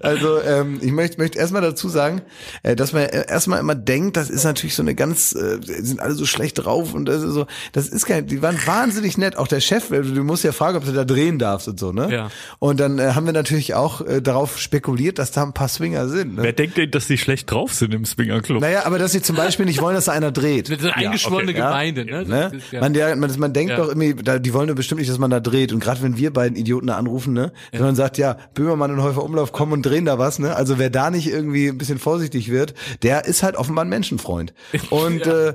Also 0.00 0.40
ähm, 0.42 0.78
ich 0.82 0.92
möchte, 0.92 1.18
möchte 1.18 1.38
erstmal 1.38 1.62
dazu 1.62 1.88
sagen, 1.88 2.22
äh, 2.62 2.76
dass 2.76 2.92
man 2.92 3.04
erstmal 3.04 3.60
immer 3.60 3.74
denkt, 3.74 4.16
das 4.16 4.28
ist 4.28 4.44
natürlich 4.44 4.74
so 4.74 4.82
eine 4.82 4.94
ganz, 4.94 5.34
äh, 5.34 5.58
sind 5.62 6.00
alle 6.00 6.14
so 6.14 6.26
schlecht 6.26 6.64
drauf 6.64 6.92
und 6.94 7.06
das 7.06 7.22
ist 7.22 7.32
so, 7.32 7.46
das 7.72 7.88
ist 7.88 8.04
kein, 8.06 8.26
die 8.26 8.42
waren 8.42 8.58
wahnsinnig 8.66 9.16
nett. 9.16 9.36
Auch 9.36 9.48
der 9.48 9.60
Chef, 9.60 9.88
du 9.88 10.24
musst 10.24 10.44
ja 10.44 10.52
fragen, 10.52 10.76
ob 10.76 10.84
du 10.84 10.92
da 10.92 11.04
drehen 11.04 11.38
darfst 11.38 11.66
und 11.68 11.80
so, 11.80 11.92
ne? 11.92 12.12
Ja. 12.12 12.30
Und 12.58 12.78
dann 12.80 12.89
äh, 12.98 13.12
haben 13.14 13.26
wir 13.26 13.32
natürlich 13.32 13.74
auch 13.74 14.00
äh, 14.00 14.20
darauf 14.20 14.58
spekuliert, 14.58 15.18
dass 15.18 15.30
da 15.30 15.42
ein 15.42 15.52
paar 15.52 15.68
Swinger 15.68 16.08
sind. 16.08 16.36
Ne? 16.36 16.42
Wer 16.42 16.52
denkt 16.52 16.76
denn, 16.76 16.90
dass 16.90 17.06
die 17.06 17.18
schlecht 17.18 17.50
drauf 17.50 17.72
sind 17.74 17.94
im 17.94 18.04
Swingerclub? 18.04 18.60
Naja, 18.60 18.86
aber 18.86 18.98
dass 18.98 19.12
sie 19.12 19.22
zum 19.22 19.36
Beispiel 19.36 19.66
nicht 19.66 19.80
wollen, 19.80 19.94
dass 19.94 20.06
da 20.06 20.12
einer 20.12 20.32
dreht. 20.32 20.70
Das 20.70 20.78
ist 20.78 20.84
eine 20.84 20.96
eingeschworene 20.96 21.50
okay, 21.50 21.58
ja. 21.58 21.68
Gemeinde, 21.68 22.04
ne? 22.04 22.24
Ne? 22.24 22.52
Ist, 22.56 22.72
ja. 22.72 22.80
Man, 22.80 22.92
der, 22.92 23.16
man, 23.16 23.38
man 23.38 23.52
denkt 23.52 23.70
Ja. 23.70 23.76
doch 23.76 23.88
irgendwie, 23.88 24.14
da, 24.14 24.38
die 24.38 24.52
wollen 24.54 24.68
doch 24.68 24.74
bestimmt 24.74 25.00
nicht, 25.00 25.10
dass 25.10 25.18
man 25.18 25.30
da 25.30 25.40
dreht. 25.40 25.72
Und 25.72 25.80
gerade 25.80 26.02
wenn 26.02 26.16
wir 26.16 26.32
beiden 26.32 26.56
Idioten 26.56 26.88
da 26.88 26.96
anrufen, 26.96 27.32
ne, 27.32 27.52
sondern 27.72 27.94
sagt, 27.94 28.18
ja, 28.18 28.36
Böhmermann 28.54 28.90
und 28.90 29.02
Häufer 29.02 29.22
Umlauf 29.22 29.52
kommen 29.52 29.72
und 29.72 29.82
drehen 29.86 30.04
da 30.04 30.18
was, 30.18 30.38
ne? 30.38 30.56
Also 30.56 30.78
wer 30.78 30.90
da 30.90 31.10
nicht 31.10 31.28
irgendwie 31.28 31.68
ein 31.68 31.78
bisschen 31.78 31.98
vorsichtig 31.98 32.50
wird, 32.50 32.74
der 33.02 33.24
ist 33.26 33.42
halt 33.42 33.56
offenbar 33.56 33.84
ein 33.84 33.88
Menschenfreund. 33.88 34.54
Und 34.90 35.26
äh, 35.26 35.54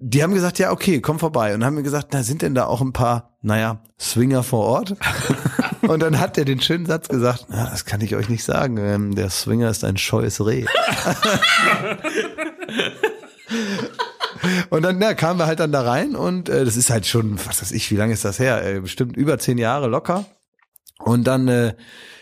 die 0.00 0.22
haben 0.22 0.32
gesagt, 0.32 0.58
ja, 0.58 0.70
okay, 0.70 1.00
komm 1.00 1.18
vorbei. 1.18 1.54
Und 1.54 1.64
haben 1.64 1.74
mir 1.74 1.82
gesagt, 1.82 2.08
na, 2.12 2.22
sind 2.22 2.42
denn 2.42 2.54
da 2.54 2.66
auch 2.66 2.80
ein 2.80 2.92
paar, 2.92 3.36
naja, 3.42 3.82
Swinger 3.98 4.42
vor 4.42 4.64
Ort? 4.64 4.96
Und 5.88 6.00
dann 6.00 6.18
hat 6.18 6.36
er 6.38 6.44
den 6.44 6.60
schönen 6.60 6.86
Satz 6.86 7.08
gesagt, 7.08 7.46
na, 7.48 7.70
das 7.70 7.84
kann 7.84 8.00
ich 8.00 8.16
euch 8.16 8.28
nicht 8.28 8.44
sagen. 8.44 8.78
Ähm, 8.78 9.14
der 9.14 9.30
Swinger 9.30 9.70
ist 9.70 9.84
ein 9.84 9.96
scheues 9.96 10.44
Reh. 10.44 10.64
Und 14.70 14.82
dann 14.82 15.00
ja, 15.00 15.14
kamen 15.14 15.38
wir 15.40 15.46
halt 15.46 15.60
dann 15.60 15.72
da 15.72 15.82
rein 15.82 16.14
und 16.14 16.48
äh, 16.48 16.64
das 16.64 16.76
ist 16.76 16.90
halt 16.90 17.06
schon, 17.06 17.38
was 17.46 17.60
weiß 17.60 17.72
ich, 17.72 17.90
wie 17.90 17.96
lange 17.96 18.12
ist 18.12 18.24
das 18.24 18.38
her? 18.38 18.64
Äh, 18.64 18.80
bestimmt 18.80 19.16
über 19.16 19.38
zehn 19.38 19.58
Jahre 19.58 19.88
locker. 19.88 20.26
Und 20.98 21.24
dann, 21.24 21.48
äh, 21.48 21.74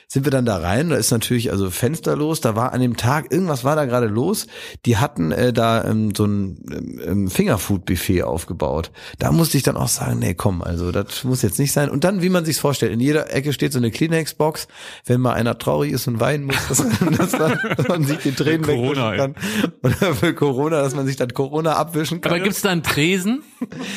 sind 0.08 0.24
wir 0.24 0.30
dann 0.30 0.46
da 0.46 0.58
rein, 0.58 0.90
da 0.90 0.96
ist 0.96 1.10
natürlich 1.10 1.50
also 1.50 1.68
Fenster 1.68 2.14
los, 2.14 2.40
da 2.40 2.54
war 2.54 2.72
an 2.72 2.80
dem 2.80 2.96
Tag, 2.96 3.32
irgendwas 3.32 3.64
war 3.64 3.74
da 3.74 3.86
gerade 3.86 4.06
los, 4.06 4.46
die 4.84 4.98
hatten 4.98 5.32
äh, 5.32 5.52
da 5.52 5.84
ähm, 5.84 6.14
so 6.14 6.24
ein 6.26 6.58
ähm, 7.04 7.28
Fingerfood-Buffet 7.28 8.22
aufgebaut. 8.22 8.92
Da 9.18 9.32
musste 9.32 9.56
ich 9.56 9.64
dann 9.64 9.76
auch 9.76 9.88
sagen, 9.88 10.20
nee, 10.20 10.34
komm, 10.34 10.62
also 10.62 10.92
das 10.92 11.24
muss 11.24 11.42
jetzt 11.42 11.58
nicht 11.58 11.72
sein. 11.72 11.90
Und 11.90 12.04
dann, 12.04 12.22
wie 12.22 12.28
man 12.28 12.44
sich's 12.44 12.60
vorstellt, 12.60 12.92
in 12.92 13.00
jeder 13.00 13.34
Ecke 13.34 13.52
steht 13.52 13.72
so 13.72 13.78
eine 13.78 13.90
Kleenex-Box, 13.90 14.68
wenn 15.06 15.20
mal 15.20 15.32
einer 15.32 15.58
traurig 15.58 15.90
ist 15.92 16.06
und 16.06 16.20
weinen 16.20 16.44
muss, 16.44 16.56
dass, 16.68 16.84
dass, 17.18 17.32
man, 17.32 17.58
dass 17.76 17.88
man 17.88 18.04
sich 18.04 18.18
die 18.18 18.32
Tränen 18.32 18.64
wegwischen 18.64 19.16
kann. 19.16 19.34
Oder 19.82 20.14
für 20.14 20.34
Corona, 20.34 20.82
dass 20.82 20.94
man 20.94 21.06
sich 21.06 21.16
dann 21.16 21.34
Corona 21.34 21.72
abwischen 21.74 22.20
kann. 22.20 22.32
Aber 22.32 22.40
gibt's 22.40 22.62
da 22.62 22.70
einen 22.70 22.84
Tresen? 22.84 23.42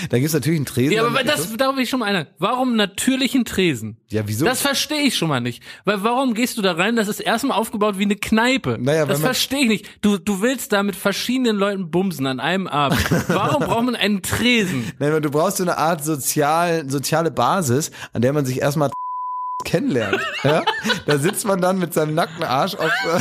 da 0.09 0.17
gibt's 0.17 0.33
natürlich 0.33 0.57
einen 0.57 0.65
Tresen. 0.65 0.91
Ja, 0.93 1.05
aber 1.05 1.23
damit- 1.23 1.27
das, 1.29 1.55
da 1.55 1.75
will 1.75 1.83
ich 1.83 1.89
schon 1.91 1.99
mal 1.99 2.07
einer. 2.07 2.25
Warum 2.39 2.75
natürlichen 2.75 3.45
Tresen? 3.45 3.97
Ja, 4.09 4.23
wieso? 4.25 4.45
Das 4.45 4.61
verstehe 4.61 5.03
ich 5.03 5.15
schon 5.15 5.29
mal 5.29 5.39
nicht. 5.39 5.61
Weil 5.85 5.98
warum 6.03 6.33
gehst 6.33 6.57
du 6.57 6.61
da 6.61 6.73
rein? 6.73 6.95
Das 6.95 7.07
ist 7.07 7.19
erstmal 7.19 7.57
aufgebaut 7.57 7.97
wie 7.97 8.03
eine 8.03 8.15
Kneipe. 8.15 8.77
Naja, 8.79 9.05
das 9.05 9.19
verstehe 9.19 9.63
ich 9.63 9.67
nicht. 9.67 9.89
Du, 10.01 10.17
du 10.17 10.41
willst 10.41 10.71
da 10.73 10.83
mit 10.83 10.95
verschiedenen 10.95 11.55
Leuten 11.55 11.91
bumsen 11.91 12.27
an 12.27 12.39
einem 12.39 12.67
Abend. 12.67 12.99
Warum 13.29 13.63
braucht 13.63 13.85
man 13.85 13.95
einen 13.95 14.21
Tresen? 14.21 14.91
Nein, 14.99 15.21
du 15.21 15.29
brauchst 15.29 15.57
so 15.57 15.63
eine 15.63 15.77
Art 15.77 16.03
sozial, 16.03 16.89
soziale 16.89 17.31
Basis, 17.31 17.91
an 18.13 18.21
der 18.21 18.33
man 18.33 18.45
sich 18.45 18.61
erstmal 18.61 18.91
kennenlernt. 19.65 20.19
Ja? 20.43 20.63
Da 21.05 21.17
sitzt 21.17 21.45
man 21.45 21.61
dann 21.61 21.79
mit 21.79 21.93
seinem 21.93 22.15
nackten 22.15 22.43
Arsch 22.43 22.75
auf, 22.75 22.91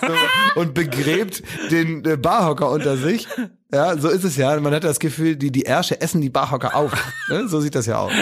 so, 0.00 0.60
und 0.60 0.74
begräbt 0.74 1.42
den 1.70 2.04
äh, 2.04 2.16
Barhocker 2.16 2.70
unter 2.70 2.96
sich. 2.96 3.26
Ja, 3.74 3.96
so 3.96 4.08
ist 4.08 4.24
es 4.24 4.36
ja. 4.36 4.58
Man 4.60 4.74
hat 4.74 4.84
das 4.84 4.98
Gefühl, 4.98 5.34
die, 5.36 5.50
die 5.50 5.62
Ärsche 5.62 6.00
essen 6.00 6.20
die 6.20 6.28
Barhocker 6.28 6.76
auf. 6.76 6.92
Ne? 7.28 7.48
So 7.48 7.60
sieht 7.60 7.74
das 7.74 7.86
ja 7.86 7.98
aus. 7.98 8.12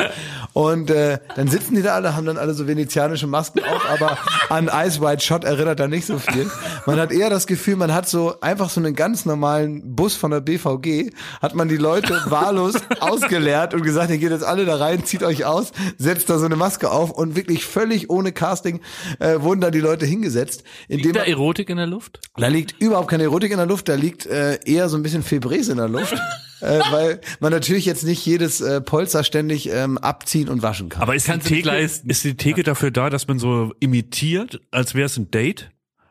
Und 0.53 0.91
äh, 0.91 1.19
dann 1.35 1.49
sitzen 1.49 1.75
die 1.75 1.83
da 1.83 1.95
alle, 1.95 2.15
haben 2.15 2.27
dann 2.27 2.37
alle 2.39 2.55
so 2.55 2.67
venezianische 2.67 3.27
Masken 3.27 3.61
auf, 3.65 3.89
aber 3.89 4.19
an 4.49 4.71
Ice 4.73 5.01
White 5.01 5.23
Shot 5.25 5.45
erinnert 5.45 5.81
da 5.81 5.89
nicht 5.89 6.07
so 6.07 6.19
viel. 6.19 6.51
Man 6.87 6.99
hat 7.01 7.13
eher 7.13 7.31
das 7.31 7.47
Gefühl, 7.47 7.77
man 7.77 7.93
hat 7.95 8.09
so 8.09 8.41
einfach 8.41 8.71
so 8.71 8.81
einen 8.81 8.95
ganz 8.95 9.25
normalen 9.27 9.97
Bus 9.97 10.17
von 10.17 10.31
der 10.31 10.41
BVG, 10.41 11.11
hat 11.41 11.55
man 11.55 11.69
die 11.69 11.77
Leute 11.77 12.21
wahllos 12.27 12.75
ausgeleert 13.01 13.75
und 13.75 13.83
gesagt, 13.83 14.11
ihr 14.11 14.19
geht 14.19 14.31
jetzt 14.31 14.45
alle 14.45 14.65
da 14.65 14.77
rein, 14.77 15.05
zieht 15.05 15.23
euch 15.23 15.45
aus, 15.45 15.73
setzt 15.99 16.31
da 16.31 16.39
so 16.39 16.47
eine 16.47 16.57
Maske 16.57 16.91
auf 16.91 17.11
und 17.11 17.37
wirklich 17.37 17.65
völlig 17.65 18.11
ohne 18.11 18.33
Casting 18.33 18.81
äh, 19.19 19.41
wurden 19.41 19.61
da 19.61 19.71
die 19.71 19.81
Leute 19.81 20.07
hingesetzt. 20.07 20.65
Indem 20.89 21.07
Liegt 21.07 21.17
da 21.17 21.23
Erotik 21.23 21.71
in 21.71 21.77
der 21.77 21.87
Luft? 21.87 22.21
da 22.37 22.49
liegt 22.49 22.81
überhaupt 22.81 23.09
keine 23.09 23.25
Erotik 23.25 23.51
in 23.53 23.59
der 23.59 23.67
Luft, 23.67 23.89
da 23.89 23.95
liegt 23.95 24.27
äh, 24.27 24.59
eher 24.65 24.89
so 24.89 24.97
ein 24.97 25.03
bisschen 25.03 25.23
Febreze 25.41 25.73
in 25.73 25.79
der 25.79 25.89
Luft, 25.89 26.15
äh, 26.61 26.81
weil 26.91 27.21
man 27.41 27.53
natürlich 27.53 27.87
jetzt 27.87 28.05
nicht 28.05 28.25
jedes 28.25 28.61
äh, 28.61 28.81
Polster 28.81 29.25
ständig 29.25 29.71
ähm, 29.71 29.99
abziehen 29.99 30.49
und 30.49 30.63
waschen 30.63 30.89
kann. 30.89 31.03
Aber 31.03 31.15
ist 31.15 31.27
die, 31.27 31.33
Kannst 31.33 31.49
Theke, 31.49 31.77
ist 31.79 32.25
die 32.25 32.37
Theke 32.37 32.63
dafür 32.63 32.91
da, 32.91 33.11
dass 33.11 33.27
man 33.27 33.39
so 33.39 33.73
imitiert, 33.81 34.61
als 34.71 34.95
wäre 34.95 35.07
es 35.07 35.17
ein 35.17 35.31
Date? 35.31 35.71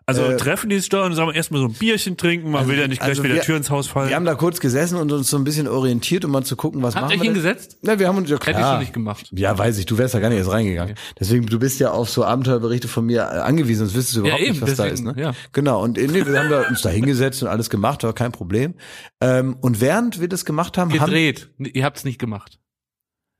Also 0.10 0.24
Äh, 0.32 0.38
treffen 0.38 0.70
die 0.70 0.78
sich 0.80 0.90
da 0.90 1.06
und 1.06 1.14
sagen 1.14 1.32
erstmal 1.32 1.62
so 1.62 1.68
ein 1.68 1.74
Bierchen 1.74 2.18
trinken, 2.18 2.52
man 2.52 2.68
will 2.68 2.80
ja 2.80 2.88
nicht 2.88 3.00
gleich 3.00 3.10
also 3.10 3.24
wieder 3.24 3.36
wir- 3.36 3.42
Tür 3.42 3.58
ins 3.58 3.70
Haus 3.70 3.88
fallen. 3.88 4.10
wir 4.10 4.16
haben 4.16 4.26
da 4.26 4.36
kurz 4.36 4.60
gesessen 4.60 4.98
und 4.98 5.12
uns 5.12 5.30
so 5.30 5.38
ein 5.38 5.44
bisschen 5.44 5.68
orientiert, 5.68 6.26
um 6.26 6.32
mal 6.32 6.44
zu 6.44 6.56
gucken, 6.56 6.82
was 6.82 6.96
Habt 6.96 7.04
machen 7.06 7.12
ihr 7.12 7.20
euch 7.20 7.24
wir 7.28 7.34
denn? 7.34 7.44
hingesetzt? 7.44 7.78
Na, 7.82 8.00
wir 8.00 8.08
haben 8.08 8.18
uns 8.18 8.30
ja 8.30 8.38
Hätte 8.38 8.50
ich 8.52 8.56
klar. 8.58 8.74
schon 8.74 8.80
nicht 8.82 8.94
gemacht. 8.94 9.30
Ja, 9.34 9.58
weiß 9.58 9.78
ich, 9.78 9.86
du 9.86 9.98
wärst 9.98 10.14
ja 10.14 10.20
gar 10.20 10.30
nicht 10.30 10.40
erst 10.40 10.52
reingegangen. 10.52 10.96
Deswegen, 11.20 11.46
du 11.46 11.60
bist 11.60 11.80
ja 11.80 11.92
auf 11.92 12.10
so 12.10 12.24
Abenteuerberichte 12.26 12.88
von 12.88 13.06
mir 13.06 13.22
äh, 13.22 13.40
angewiesen, 13.40 13.86
sonst 13.86 13.96
wüsstest 13.96 14.18
du 14.18 14.22
überhaupt 14.22 14.42
eben, 14.42 14.52
nicht, 14.54 14.62
was 14.62 14.76
da 14.76 14.86
ist. 14.86 15.00
deswegen, 15.00 15.16
Ne? 15.16 15.22
ja. 15.22 15.34
Genau, 15.54 15.84
und 15.84 15.98
äh, 15.98 16.08
nee, 16.08 16.26
wir 16.26 16.40
haben 16.40 16.50
da 16.50 16.68
uns 16.68 16.82
da 16.82 16.90
hingesetzt 16.90 17.42
und 17.44 17.50
alles 17.50 17.70
gemacht, 17.70 18.04
war 18.04 18.14
kein 18.14 18.32
Problem. 18.32 18.74
Ähm, 19.22 19.58
und 19.62 19.82
während 19.82 20.20
wir 20.20 20.28
das 20.28 20.46
gemacht 20.46 20.78
haben, 20.78 20.92
haben 20.92 21.06
Gedreht. 21.06 21.50
Ihr 21.60 21.84
habt's 21.86 22.04
nicht 22.04 22.20
gemacht. 22.20 22.60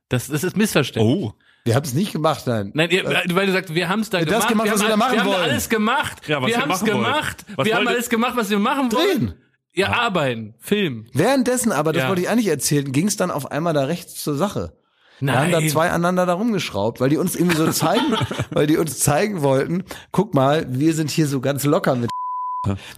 Das, 0.08 0.28
das 0.28 0.44
ist 0.44 0.56
Missverständnis. 0.56 1.16
oh. 1.16 1.32
Wir 1.64 1.74
haben 1.74 1.84
es 1.84 1.94
nicht 1.94 2.12
gemacht, 2.12 2.46
nein. 2.46 2.70
Nein, 2.74 2.90
ihr, 2.90 3.04
weil 3.04 3.46
du 3.46 3.52
sagst, 3.52 3.74
wir 3.74 3.88
haben 3.88 4.00
es 4.00 4.10
da 4.10 4.18
Das 4.20 4.26
gemacht. 4.46 4.48
gemacht, 4.48 4.66
wir 4.66 4.72
was 4.74 4.80
haben, 4.80 4.86
wir 4.86 4.90
da 4.90 4.96
machen 4.96 5.12
wir 5.12 5.20
haben 5.20 5.28
wollen. 5.28 5.40
alles 5.50 5.68
gemacht. 5.68 6.28
Ja, 6.28 6.40
was 6.42 6.48
wir 6.48 6.56
wir 6.56 6.62
haben 6.62 6.70
es 6.70 6.84
gemacht. 6.84 7.44
Was 7.56 7.66
wir 7.66 7.74
haben 7.76 7.88
alles 7.88 8.08
gemacht, 8.10 8.32
was 8.36 8.50
wir 8.50 8.58
machen 8.58 8.92
wollen. 8.92 9.18
Drehen. 9.18 9.34
Ja, 9.74 9.88
arbeiten, 9.92 10.54
Film. 10.58 11.06
Währenddessen, 11.12 11.70
aber 11.72 11.92
das 11.92 12.02
Ja. 12.04 12.08
wollte 12.08 12.22
ich 12.22 12.28
eigentlich 12.28 12.48
erzählen, 12.48 12.90
ging 12.90 13.06
es 13.06 13.16
dann 13.16 13.30
auf 13.30 13.50
einmal 13.52 13.72
da 13.72 13.84
rechts 13.84 14.22
zur 14.22 14.36
Sache. 14.36 14.76
Wir 15.20 15.38
haben 15.38 15.50
da 15.52 15.60
Nein. 15.60 15.68
zwei 15.68 15.88
aneinander 15.90 16.24
da 16.26 16.32
rumgeschraubt, 16.32 16.98
weil 17.00 17.10
die 17.10 17.18
uns 17.18 17.36
irgendwie 17.36 17.56
so 17.56 17.70
zeigen, 17.70 18.16
weil 18.52 18.66
die 18.66 18.78
uns 18.78 18.98
zeigen 19.00 19.42
wollten, 19.42 19.84
guck 20.12 20.34
mal, 20.34 20.66
wir 20.70 20.94
sind 20.94 21.10
hier 21.10 21.26
so 21.28 21.40
ganz 21.40 21.64
locker 21.64 21.94
mit. 21.94 22.10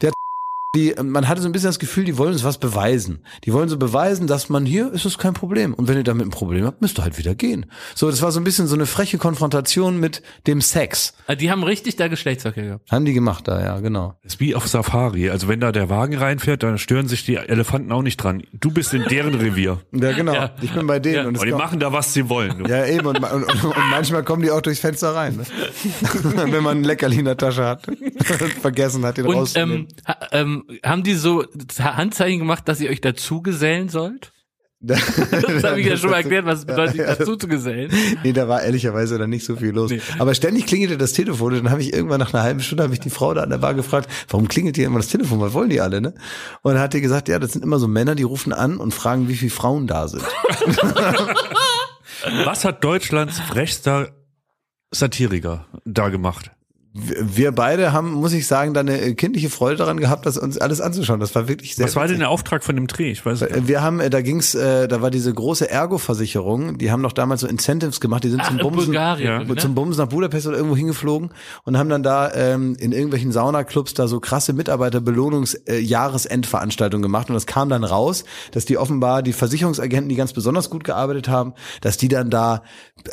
Der 0.01 0.13
die, 0.75 0.95
man 1.03 1.29
hatte 1.29 1.43
so 1.43 1.49
ein 1.49 1.53
bisschen 1.53 1.69
das 1.69 1.79
Gefühl, 1.79 2.05
die 2.05 2.17
wollen 2.17 2.33
uns 2.33 2.45
was 2.45 2.57
beweisen. 2.57 3.21
Die 3.45 3.53
wollen 3.53 3.69
so 3.69 3.77
beweisen, 3.77 4.27
dass 4.27 4.49
man 4.49 4.65
hier 4.65 4.91
ist 4.93 5.05
es 5.05 5.19
kein 5.19 5.35
Problem. 5.35 5.75
Und 5.75 5.87
wenn 5.87 5.99
ihr 5.99 6.03
damit 6.05 6.27
ein 6.27 6.31
Problem 6.31 6.65
habt, 6.65 6.81
müsst 6.81 6.99
ihr 6.99 7.03
halt 7.03 7.19
wieder 7.19 7.35
gehen. 7.35 7.67
So, 7.95 8.11
das 8.11 8.23
war 8.23 8.33
so 8.33 8.41
ein 8.41 8.45
bisschen 8.45 8.67
so 8.67 8.75
eine 8.75 8.87
freche 8.87 9.19
Konfrontation 9.19 10.01
mit 10.01 10.23
dem 10.47 10.63
Sex. 10.63 11.13
Ah, 11.27 11.35
Die 11.35 11.51
haben 11.51 11.63
richtig 11.63 11.97
da 11.97 12.09
Geschlechtsverkehr 12.09 12.65
gehabt. 12.65 12.91
Haben 12.91 13.05
die 13.05 13.13
gemacht 13.13 13.49
da, 13.49 13.61
ja, 13.63 13.81
genau. 13.81 14.17
Das 14.23 14.35
ist 14.35 14.41
wie 14.41 14.55
auf 14.55 14.67
Safari. 14.67 15.29
Also 15.29 15.47
wenn 15.49 15.61
da 15.61 15.73
der 15.73 15.91
Wagen 15.91 16.17
reinfährt, 16.17 16.63
dann 16.63 16.79
stören 16.79 17.07
sich 17.07 17.27
die 17.27 17.37
Elefanten 17.37 17.93
auch 17.93 18.03
nicht 18.03 18.17
dran. 18.17 18.43
Du 18.55 18.71
bist 18.71 18.95
in 18.95 19.05
deren 19.05 19.35
Revier. 19.35 19.81
Ja, 19.93 20.13
genau. 20.13 20.33
Ja. 20.35 20.51
Ich 20.63 20.73
bin 20.73 20.87
bei 20.87 20.99
denen. 20.99 21.15
Ja. 21.15 21.27
Und, 21.29 21.39
Und 21.39 21.47
die 21.47 21.53
machen 21.53 21.79
da, 21.79 21.93
was 21.93 22.13
sie 22.15 22.29
wollen. 22.29 22.59
Du. 22.65 22.69
Ja, 22.71 22.87
eben. 22.87 23.07
Und, 23.07 23.19
und, 23.23 23.45
und 23.65 23.75
manchmal 23.91 24.25
kommen 24.25 24.43
die 24.43 24.51
auch 24.51 24.61
durchs 24.63 24.81
Fenster 24.81 25.15
rein. 25.15 25.37
Ne? 25.37 25.45
Wenn 26.53 26.63
man 26.63 26.79
ein 26.79 26.85
Leckerli 26.85 27.19
in 27.19 27.27
der 27.27 27.37
Tasche 27.37 27.65
hat. 27.65 27.83
Vergessen 28.63 29.05
hat, 29.05 29.19
den 29.19 29.27
Und 29.27 29.35
rauszunehmen. 29.37 29.77
ähm, 29.77 29.87
ha, 30.07 30.17
ähm, 30.33 30.62
haben 30.85 31.03
die 31.03 31.15
so 31.15 31.45
Handzeichen 31.79 32.39
gemacht, 32.39 32.69
dass 32.69 32.81
ihr 32.81 32.91
euch 32.91 33.01
dazu 33.01 33.43
gesellen 33.43 33.89
sollt? 33.89 34.33
Das 34.83 35.63
habe 35.63 35.81
ich 35.81 35.87
ja 35.87 35.97
schon 35.97 36.11
mal 36.11 36.17
erklärt, 36.17 36.45
was 36.45 36.61
es 36.61 36.65
bedeutet, 36.65 36.97
sich 36.97 37.07
dazu 37.07 37.37
zu 37.37 37.47
gesellen. 37.47 37.93
Nee, 38.25 38.33
da 38.33 38.49
war 38.49 38.63
ehrlicherweise 38.63 39.17
dann 39.17 39.31
nicht 39.31 39.45
so 39.45 39.55
viel 39.55 39.71
los. 39.71 39.93
Nee. 39.93 40.01
Aber 40.19 40.35
ständig 40.35 40.67
klingelte 40.67 40.99
das 40.99 41.13
Telefon 41.13 41.53
und 41.53 41.65
dann 41.65 41.71
habe 41.71 41.83
ich 41.83 41.93
irgendwann 41.93 42.19
nach 42.19 42.35
einer 42.35 42.43
halben 42.43 42.61
Stunde 42.61 42.83
habe 42.83 42.93
ich 42.93 42.99
die 42.99 43.11
Frau 43.11 43.33
da 43.33 43.43
an 43.43 43.51
der 43.51 43.59
Bar 43.59 43.75
gefragt, 43.75 44.11
warum 44.29 44.49
klingelt 44.49 44.77
hier 44.77 44.87
immer 44.87 44.99
das 44.99 45.07
Telefon? 45.07 45.41
Was 45.41 45.53
wollen 45.53 45.71
die 45.71 45.81
alle, 45.81 46.01
ne? 46.01 46.15
Und 46.63 46.75
dann 46.75 46.83
hat 46.83 46.95
die 46.95 47.01
gesagt, 47.01 47.29
ja, 47.29 47.39
das 47.39 47.53
sind 47.53 47.63
immer 47.63 47.79
so 47.79 47.87
Männer, 47.87 48.17
die 48.17 48.25
rufen 48.25 48.53
an 48.53 48.79
und 48.79 48.93
fragen, 48.93 49.29
wie 49.29 49.37
viele 49.37 49.53
Frauen 49.53 49.87
da 49.87 50.09
sind. 50.09 50.25
Was 52.45 52.65
hat 52.65 52.85
Deutschlands 52.85 53.41
frechster 53.41 54.11
Satiriker 54.93 55.67
da 55.85 56.09
gemacht? 56.09 56.53
Wir 56.95 57.53
beide 57.53 57.95
haben, 57.95 58.13
muss 58.13 58.35
ich 58.35 58.47
sagen, 58.47 58.75
da 58.75 58.81
eine 58.81 59.15
kindliche 59.15 59.49
Freude 59.49 59.77
daran 59.77 59.99
gehabt, 59.99 60.27
das 60.27 60.37
uns 60.37 60.59
alles 60.59 60.83
anzuschauen. 60.83 61.21
Das 61.21 61.35
war 61.35 61.49
wirklich 61.49 61.75
sehr 61.75 61.87
Was 61.87 61.97
war 61.97 62.03
denn 62.03 62.11
witzig. 62.11 62.21
der 62.21 62.29
Auftrag 62.29 62.63
von 62.63 62.77
dem 62.77 62.87
Dreh? 62.87 63.11
Ich 63.11 63.25
weiß 63.25 63.41
nicht. 63.41 63.67
Wir 63.67 63.81
haben, 63.81 63.99
äh, 64.01 64.11
da 64.11 64.21
ging's, 64.21 64.55
äh, 64.55 64.89
da 64.89 65.01
war 65.01 65.11
diese 65.11 65.33
große 65.33 65.71
Ergo-Versicherung, 65.71 66.77
die 66.77 66.91
haben 66.91 67.01
noch 67.01 67.15
damals 67.15 67.41
so 67.41 67.47
Incentives 67.47 67.99
gemacht, 67.99 68.25
die 68.25 68.29
sind 68.29 68.43
Ach, 68.43 68.49
zum 68.49 68.59
Bumsen, 68.59 68.89
Bulgarien, 68.89 69.47
ne? 69.47 69.57
zum 69.57 69.75
Bumsen 69.75 70.05
nach 70.05 70.11
Budapest 70.11 70.47
oder 70.47 70.59
irgendwo 70.59 70.77
hingeflogen 70.77 71.31
und 71.65 71.79
haben 71.79 71.89
dann 71.89 72.03
da 72.03 72.31
ähm, 72.35 72.77
in 72.79 72.93
irgendwelchen 72.93 73.33
Saunaclubs 73.33 73.95
da 73.95 74.07
so 74.07 74.21
krasse 74.21 74.53
Mitarbeiterbelohnungs-Jahresendveranstaltungen 74.53 77.03
gemacht 77.03 77.31
und 77.31 77.35
das 77.35 77.47
kam 77.47 77.71
dann 77.71 77.85
raus, 77.85 78.25
dass 78.51 78.67
die 78.67 78.77
offenbar 78.77 79.23
die 79.23 79.33
Versicherungsagenten, 79.33 80.11
die 80.11 80.17
ganz 80.17 80.35
besonders 80.35 80.69
gut 80.69 80.85
gearbeitet 80.85 81.31
haben, 81.31 81.55
dass 81.81 81.97
die 81.97 82.09
dann 82.09 82.29
da 82.29 82.63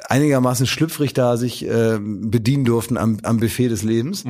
einigermaßen 0.10 0.68
schlüpfrig 0.68 1.14
da 1.14 1.38
sich 1.38 1.66
äh, 1.66 1.98
bedienen 2.02 2.66
durften 2.66 2.98
am, 2.98 3.20
am 3.24 3.40
Buffet 3.40 3.69
des 3.70 3.84
Lebens. 3.84 4.26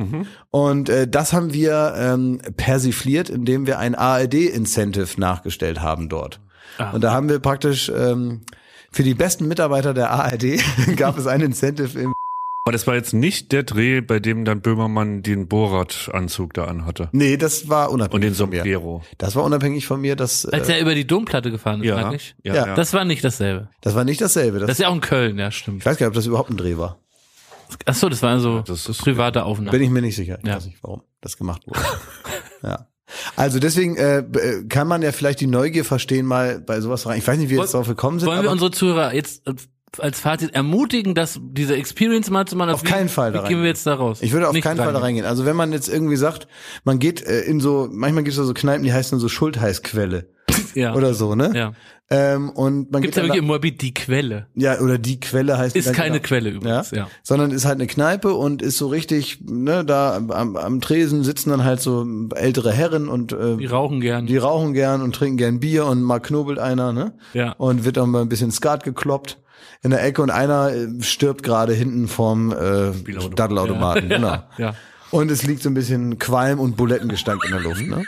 Und 0.50 0.88
äh, 0.88 1.08
das 1.08 1.32
haben 1.32 1.52
wir 1.52 1.94
ähm, 1.96 2.40
persifliert, 2.56 3.28
indem 3.30 3.66
wir 3.66 3.78
ein 3.80 3.94
ARD-Incentive 3.96 5.20
nachgestellt 5.20 5.80
haben 5.82 6.08
dort. 6.08 6.40
Und 6.92 7.02
da 7.02 7.12
haben 7.12 7.28
wir 7.28 7.40
praktisch 7.40 7.90
ähm, 7.94 8.42
für 8.92 9.02
die 9.02 9.14
besten 9.14 9.48
Mitarbeiter 9.48 9.92
der 9.94 10.10
ARD 10.10 10.62
gab 10.96 11.18
es 11.18 11.26
ein 11.26 11.40
Incentive 11.42 11.98
im 11.98 12.12
Aber 12.64 12.72
das 12.72 12.86
war 12.86 12.94
jetzt 12.94 13.12
nicht 13.12 13.52
der 13.52 13.64
Dreh, 13.64 14.00
bei 14.00 14.18
dem 14.18 14.44
dann 14.44 14.60
Böhmermann 14.62 15.22
den 15.22 15.46
Borat-Anzug 15.48 16.54
da 16.54 16.64
anhatte. 16.64 17.08
Nee, 17.12 17.36
das 17.36 17.68
war 17.68 17.90
unabhängig 17.90 18.14
Und 18.14 18.20
den 18.22 18.34
von 18.34 18.50
mir. 18.50 18.56
Sombrero. 18.58 19.02
Das 19.18 19.36
war 19.36 19.44
unabhängig 19.44 19.86
von 19.86 20.00
mir, 20.00 20.16
das 20.16 20.46
Als 20.46 20.68
äh, 20.68 20.74
er 20.74 20.80
über 20.80 20.94
die 20.94 21.06
Domplatte 21.06 21.50
gefahren 21.50 21.80
ist, 21.80 21.86
Ja, 21.88 21.96
mag 22.00 22.14
ich. 22.14 22.34
ja, 22.44 22.54
Ja. 22.54 22.66
ja. 22.68 22.74
Das 22.74 22.92
war 22.94 23.04
nicht 23.04 23.24
dasselbe. 23.24 23.68
das 23.82 23.94
war 23.94 24.04
nicht 24.04 24.20
dasselbe. 24.20 24.58
Das, 24.60 24.68
Das 24.68 24.78
ist 24.78 24.82
ja 24.82 24.88
auch 24.88 24.94
in 24.94 25.00
Köln, 25.00 25.38
ja, 25.38 25.50
stimmt. 25.50 25.80
ich 25.80 25.86
weiß 25.86 25.96
gar 25.98 26.06
nicht, 26.06 26.10
ob 26.10 26.14
das 26.14 26.26
überhaupt 26.26 26.50
ein 26.50 26.56
Dreh 26.56 26.76
war. 26.78 26.98
Ach 27.86 27.94
so, 27.94 28.08
das 28.08 28.22
war 28.22 28.30
also 28.30 28.60
Das 28.62 28.88
ist- 28.88 28.98
private 29.02 29.44
Aufnahme. 29.44 29.70
Bin 29.70 29.82
ich 29.82 29.90
mir 29.90 30.02
nicht 30.02 30.16
sicher. 30.16 30.38
Ich 30.42 30.48
Ja. 30.48 30.56
weiß 30.56 30.66
nicht, 30.66 30.78
warum 30.82 31.02
das 31.20 31.36
gemacht 31.36 31.62
wurde. 31.66 31.80
ja. 32.62 32.86
Also 33.36 33.58
deswegen 33.58 33.96
äh, 33.96 34.18
äh, 34.18 34.64
kann 34.68 34.86
man 34.86 35.02
ja 35.02 35.10
vielleicht 35.12 35.40
die 35.40 35.46
Neugier 35.48 35.84
verstehen, 35.84 36.26
mal 36.26 36.60
bei 36.60 36.80
sowas 36.80 37.06
rein. 37.06 37.18
Ich 37.18 37.26
weiß 37.26 37.38
nicht, 37.38 37.48
wie 37.50 37.54
wir 37.56 37.62
jetzt 37.62 37.74
darauf 37.74 37.88
gekommen 37.88 38.20
sind. 38.20 38.28
Wollen 38.28 38.42
wir 38.42 38.50
unsere 38.50 38.70
Zuhörer 38.70 39.12
jetzt 39.14 39.42
als 39.98 40.20
Fazit 40.20 40.54
ermutigen, 40.54 41.16
dass 41.16 41.40
diese 41.42 41.74
Experience 41.74 42.30
mal 42.30 42.46
zu 42.46 42.54
machen? 42.54 42.70
Auf 42.70 42.84
Wie- 42.84 42.86
keinen 42.86 43.08
Fall 43.08 43.32
Wie 43.34 43.38
da 43.38 43.48
gehen 43.48 43.58
wir 43.60 43.66
jetzt 43.66 43.84
da 43.86 43.94
raus? 43.94 44.18
Ich 44.22 44.32
würde 44.32 44.46
auf 44.46 44.52
Nicht 44.54 44.62
keinen 44.62 44.76
Fall 44.76 44.92
da 44.92 45.00
reingehen. 45.00 45.26
Also 45.26 45.44
wenn 45.44 45.56
man 45.56 45.72
jetzt 45.72 45.88
irgendwie 45.88 46.14
sagt, 46.14 46.46
man 46.84 47.00
geht 47.00 47.20
äh, 47.22 47.40
in 47.40 47.58
so, 47.58 47.88
manchmal 47.90 48.22
gibt 48.22 48.36
es 48.38 48.46
so 48.46 48.54
Kneipen, 48.54 48.84
die 48.84 48.92
heißen 48.92 49.18
so 49.18 49.28
Schultheißquelle 49.28 50.28
Ja. 50.74 50.94
oder 50.94 51.12
so, 51.14 51.34
ne? 51.34 51.50
ja. 51.54 51.72
Ähm, 52.12 52.50
und 52.50 52.90
man 52.90 53.02
Gibt's 53.02 53.14
geht 53.14 53.22
ja 53.22 53.22
dann 53.22 53.28
wirklich 53.28 53.38
im 53.42 53.46
Moabit 53.46 53.82
die 53.82 53.94
Quelle. 53.94 54.46
da, 54.56 54.74
ja 54.74 54.80
oder 54.80 54.98
die 54.98 55.20
Quelle 55.20 55.56
heißt 55.58 55.76
Ist 55.76 55.86
dann 55.86 55.94
keine 55.94 56.16
genau. 56.16 56.26
Quelle 56.26 56.50
übrigens, 56.50 56.90
ja. 56.90 57.06
Sondern 57.22 57.52
ist 57.52 57.64
halt 57.64 57.76
eine 57.76 57.86
Kneipe 57.86 58.34
und 58.34 58.62
ist 58.62 58.78
so 58.78 58.88
richtig, 58.88 59.40
ne, 59.48 59.84
da 59.84 60.16
am, 60.16 60.56
am 60.56 60.80
Tresen 60.80 61.22
sitzen 61.22 61.50
dann 61.50 61.62
halt 61.62 61.80
so 61.80 62.04
ältere 62.34 62.72
Herren 62.72 63.08
und 63.08 63.32
äh, 63.32 63.56
Die 63.58 63.66
rauchen 63.66 64.00
gern. 64.00 64.26
die 64.26 64.36
rauchen 64.38 64.72
gern 64.74 65.02
und 65.02 65.14
trinken 65.14 65.36
gern 65.36 65.60
Bier 65.60 65.86
und 65.86 66.02
mal 66.02 66.18
knobelt 66.18 66.58
einer, 66.58 66.92
ne? 66.92 67.12
Ja. 67.32 67.52
Und 67.58 67.84
wird 67.84 67.96
auch 67.96 68.06
mal 68.06 68.22
ein 68.22 68.28
bisschen 68.28 68.50
Skat 68.50 68.82
gekloppt. 68.82 69.38
in 69.82 69.90
der 69.90 70.02
Ecke 70.04 70.20
und 70.20 70.30
einer 70.30 70.72
äh, 70.72 70.88
stirbt 71.02 71.44
gerade 71.44 71.74
hinten 71.74 72.08
vorm 72.08 72.50
äh. 72.52 72.90
Dattelautomaten. 73.36 74.08
Genau. 74.08 74.38
Ja. 74.58 74.74
Und 75.12 75.28
es 75.30 75.42
liegt 75.42 75.60
so 75.62 75.68
ein 75.68 75.74
bisschen 75.74 76.18
Qualm 76.20 76.60
und 76.60 76.76
Bulettengestank 76.76 77.42
in 77.44 77.50
der 77.50 77.60
Luft. 77.60 77.84
Ne? 77.84 78.04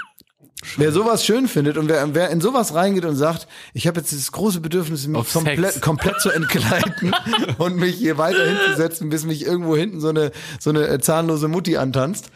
Wer 0.77 0.93
sowas 0.93 1.25
schön 1.25 1.49
findet 1.49 1.77
und 1.77 1.89
wer, 1.89 2.15
wer 2.15 2.31
in 2.31 2.41
sowas 2.41 2.75
reingeht 2.75 3.05
und 3.05 3.17
sagt, 3.17 3.49
ich 3.75 3.89
habe 3.89 3.99
jetzt 3.99 4.13
das 4.13 4.31
große 4.31 4.61
Bedürfnis, 4.61 5.07
mich 5.09 5.33
komplett, 5.33 5.83
komplett 5.83 6.21
zu 6.21 6.31
entkleiden 6.31 7.15
und 7.59 7.77
mich 7.77 7.97
hier 7.97 8.17
weiter 8.17 8.45
hinzusetzen, 8.47 9.09
bis 9.09 9.25
mich 9.25 9.45
irgendwo 9.45 9.77
hinten 9.77 10.01
so 10.01 10.09
eine, 10.09 10.31
so 10.61 10.71
eine 10.71 10.87
äh, 10.87 11.01
zahnlose 11.01 11.49
Mutti 11.49 11.77
antanzt, 11.77 12.31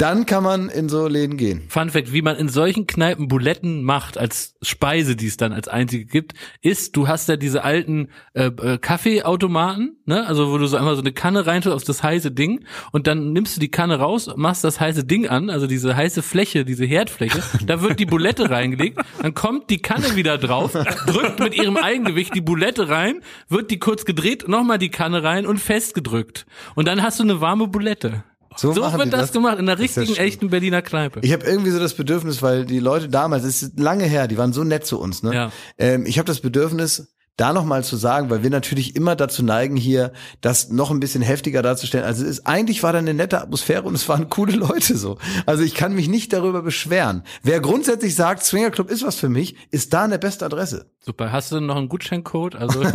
dann 0.00 0.24
kann 0.24 0.42
man 0.42 0.70
in 0.70 0.88
so 0.88 1.06
Läden 1.08 1.36
gehen. 1.36 1.64
Fun 1.68 1.90
Fact, 1.90 2.10
wie 2.10 2.22
man 2.22 2.36
in 2.36 2.48
solchen 2.48 2.86
Kneipen 2.86 3.28
Buletten 3.28 3.82
macht, 3.82 4.16
als 4.16 4.54
Speise, 4.62 5.14
die 5.14 5.26
es 5.26 5.36
dann 5.36 5.52
als 5.52 5.68
einzige 5.68 6.06
gibt, 6.06 6.32
ist, 6.62 6.96
du 6.96 7.06
hast 7.06 7.28
ja 7.28 7.36
diese 7.36 7.64
alten 7.64 8.08
äh, 8.32 8.46
äh, 8.46 8.78
Kaffeeautomaten, 8.78 9.98
ne? 10.06 10.26
Also 10.26 10.50
wo 10.50 10.56
du 10.56 10.66
so 10.66 10.78
einmal 10.78 10.94
so 10.94 11.02
eine 11.02 11.12
Kanne 11.12 11.46
reintust 11.46 11.76
auf 11.76 11.84
das 11.84 12.02
heiße 12.02 12.30
Ding 12.30 12.64
und 12.92 13.06
dann 13.06 13.34
nimmst 13.34 13.56
du 13.56 13.60
die 13.60 13.70
Kanne 13.70 13.98
raus, 13.98 14.30
machst 14.36 14.64
das 14.64 14.80
heiße 14.80 15.04
Ding 15.04 15.28
an, 15.28 15.50
also 15.50 15.66
diese 15.66 15.94
heiße 15.94 16.22
Fläche, 16.22 16.64
diese 16.64 16.86
Herdfläche, 16.86 17.42
da 17.66 17.82
wird 17.82 18.00
die 18.00 18.06
Bulette 18.06 18.48
reingelegt, 18.48 18.98
dann 19.20 19.34
kommt 19.34 19.68
die 19.68 19.82
Kanne 19.82 20.16
wieder 20.16 20.38
drauf, 20.38 20.72
drückt 21.06 21.40
mit 21.40 21.54
ihrem 21.54 21.76
Eigengewicht 21.76 22.34
die 22.34 22.40
Bulette 22.40 22.88
rein, 22.88 23.20
wird 23.50 23.70
die 23.70 23.78
kurz 23.78 24.06
gedreht, 24.06 24.48
nochmal 24.48 24.78
die 24.78 24.90
Kanne 24.90 25.22
rein 25.22 25.44
und 25.44 25.58
festgedrückt. 25.58 26.46
Und 26.74 26.88
dann 26.88 27.02
hast 27.02 27.18
du 27.18 27.24
eine 27.24 27.42
warme 27.42 27.68
Bulette. 27.68 28.24
So, 28.56 28.72
machen 28.72 28.98
wird 28.98 29.06
die 29.06 29.10
das, 29.10 29.32
gemacht 29.32 29.58
in 29.58 29.68
einer 29.68 29.78
ja 29.78 29.84
richtigen, 29.84 30.16
echten 30.16 30.50
Berliner 30.50 30.82
Kneipe. 30.82 31.20
Ich 31.22 31.32
habe 31.32 31.44
irgendwie 31.44 31.70
so 31.70 31.78
das 31.78 31.94
Bedürfnis, 31.94 32.42
weil 32.42 32.64
die 32.64 32.80
Leute 32.80 33.08
damals, 33.08 33.44
es 33.44 33.62
ist 33.62 33.78
lange 33.78 34.04
her, 34.04 34.26
die 34.26 34.38
waren 34.38 34.52
so 34.52 34.64
nett 34.64 34.84
zu 34.84 35.00
uns, 35.00 35.22
ne? 35.22 35.34
Ja. 35.34 35.52
Ähm, 35.78 36.04
ich 36.04 36.18
habe 36.18 36.26
das 36.26 36.40
Bedürfnis, 36.40 37.12
da 37.36 37.54
nochmal 37.54 37.82
zu 37.84 37.96
sagen, 37.96 38.28
weil 38.28 38.42
wir 38.42 38.50
natürlich 38.50 38.96
immer 38.96 39.16
dazu 39.16 39.42
neigen, 39.42 39.74
hier 39.76 40.12
das 40.42 40.68
noch 40.68 40.90
ein 40.90 41.00
bisschen 41.00 41.22
heftiger 41.22 41.62
darzustellen. 41.62 42.04
Also 42.04 42.22
es 42.24 42.30
ist, 42.30 42.46
eigentlich 42.46 42.82
war 42.82 42.92
da 42.92 42.98
eine 42.98 43.14
nette 43.14 43.40
Atmosphäre 43.40 43.84
und 43.84 43.94
es 43.94 44.06
waren 44.10 44.28
coole 44.28 44.52
Leute 44.56 44.96
so. 44.96 45.16
Also 45.46 45.62
ich 45.62 45.74
kann 45.74 45.94
mich 45.94 46.08
nicht 46.08 46.32
darüber 46.34 46.60
beschweren. 46.60 47.22
Wer 47.42 47.60
grundsätzlich 47.60 48.14
sagt, 48.14 48.44
Swingerclub 48.44 48.90
ist 48.90 49.06
was 49.06 49.16
für 49.16 49.30
mich, 49.30 49.56
ist 49.70 49.94
da 49.94 50.04
eine 50.04 50.18
beste 50.18 50.44
Adresse. 50.44 50.90
Super. 51.00 51.32
Hast 51.32 51.50
du 51.50 51.56
denn 51.56 51.66
noch 51.66 51.76
einen 51.76 51.88
Gutscheincode? 51.88 52.56
Also 52.56 52.80
mit, 52.82 52.90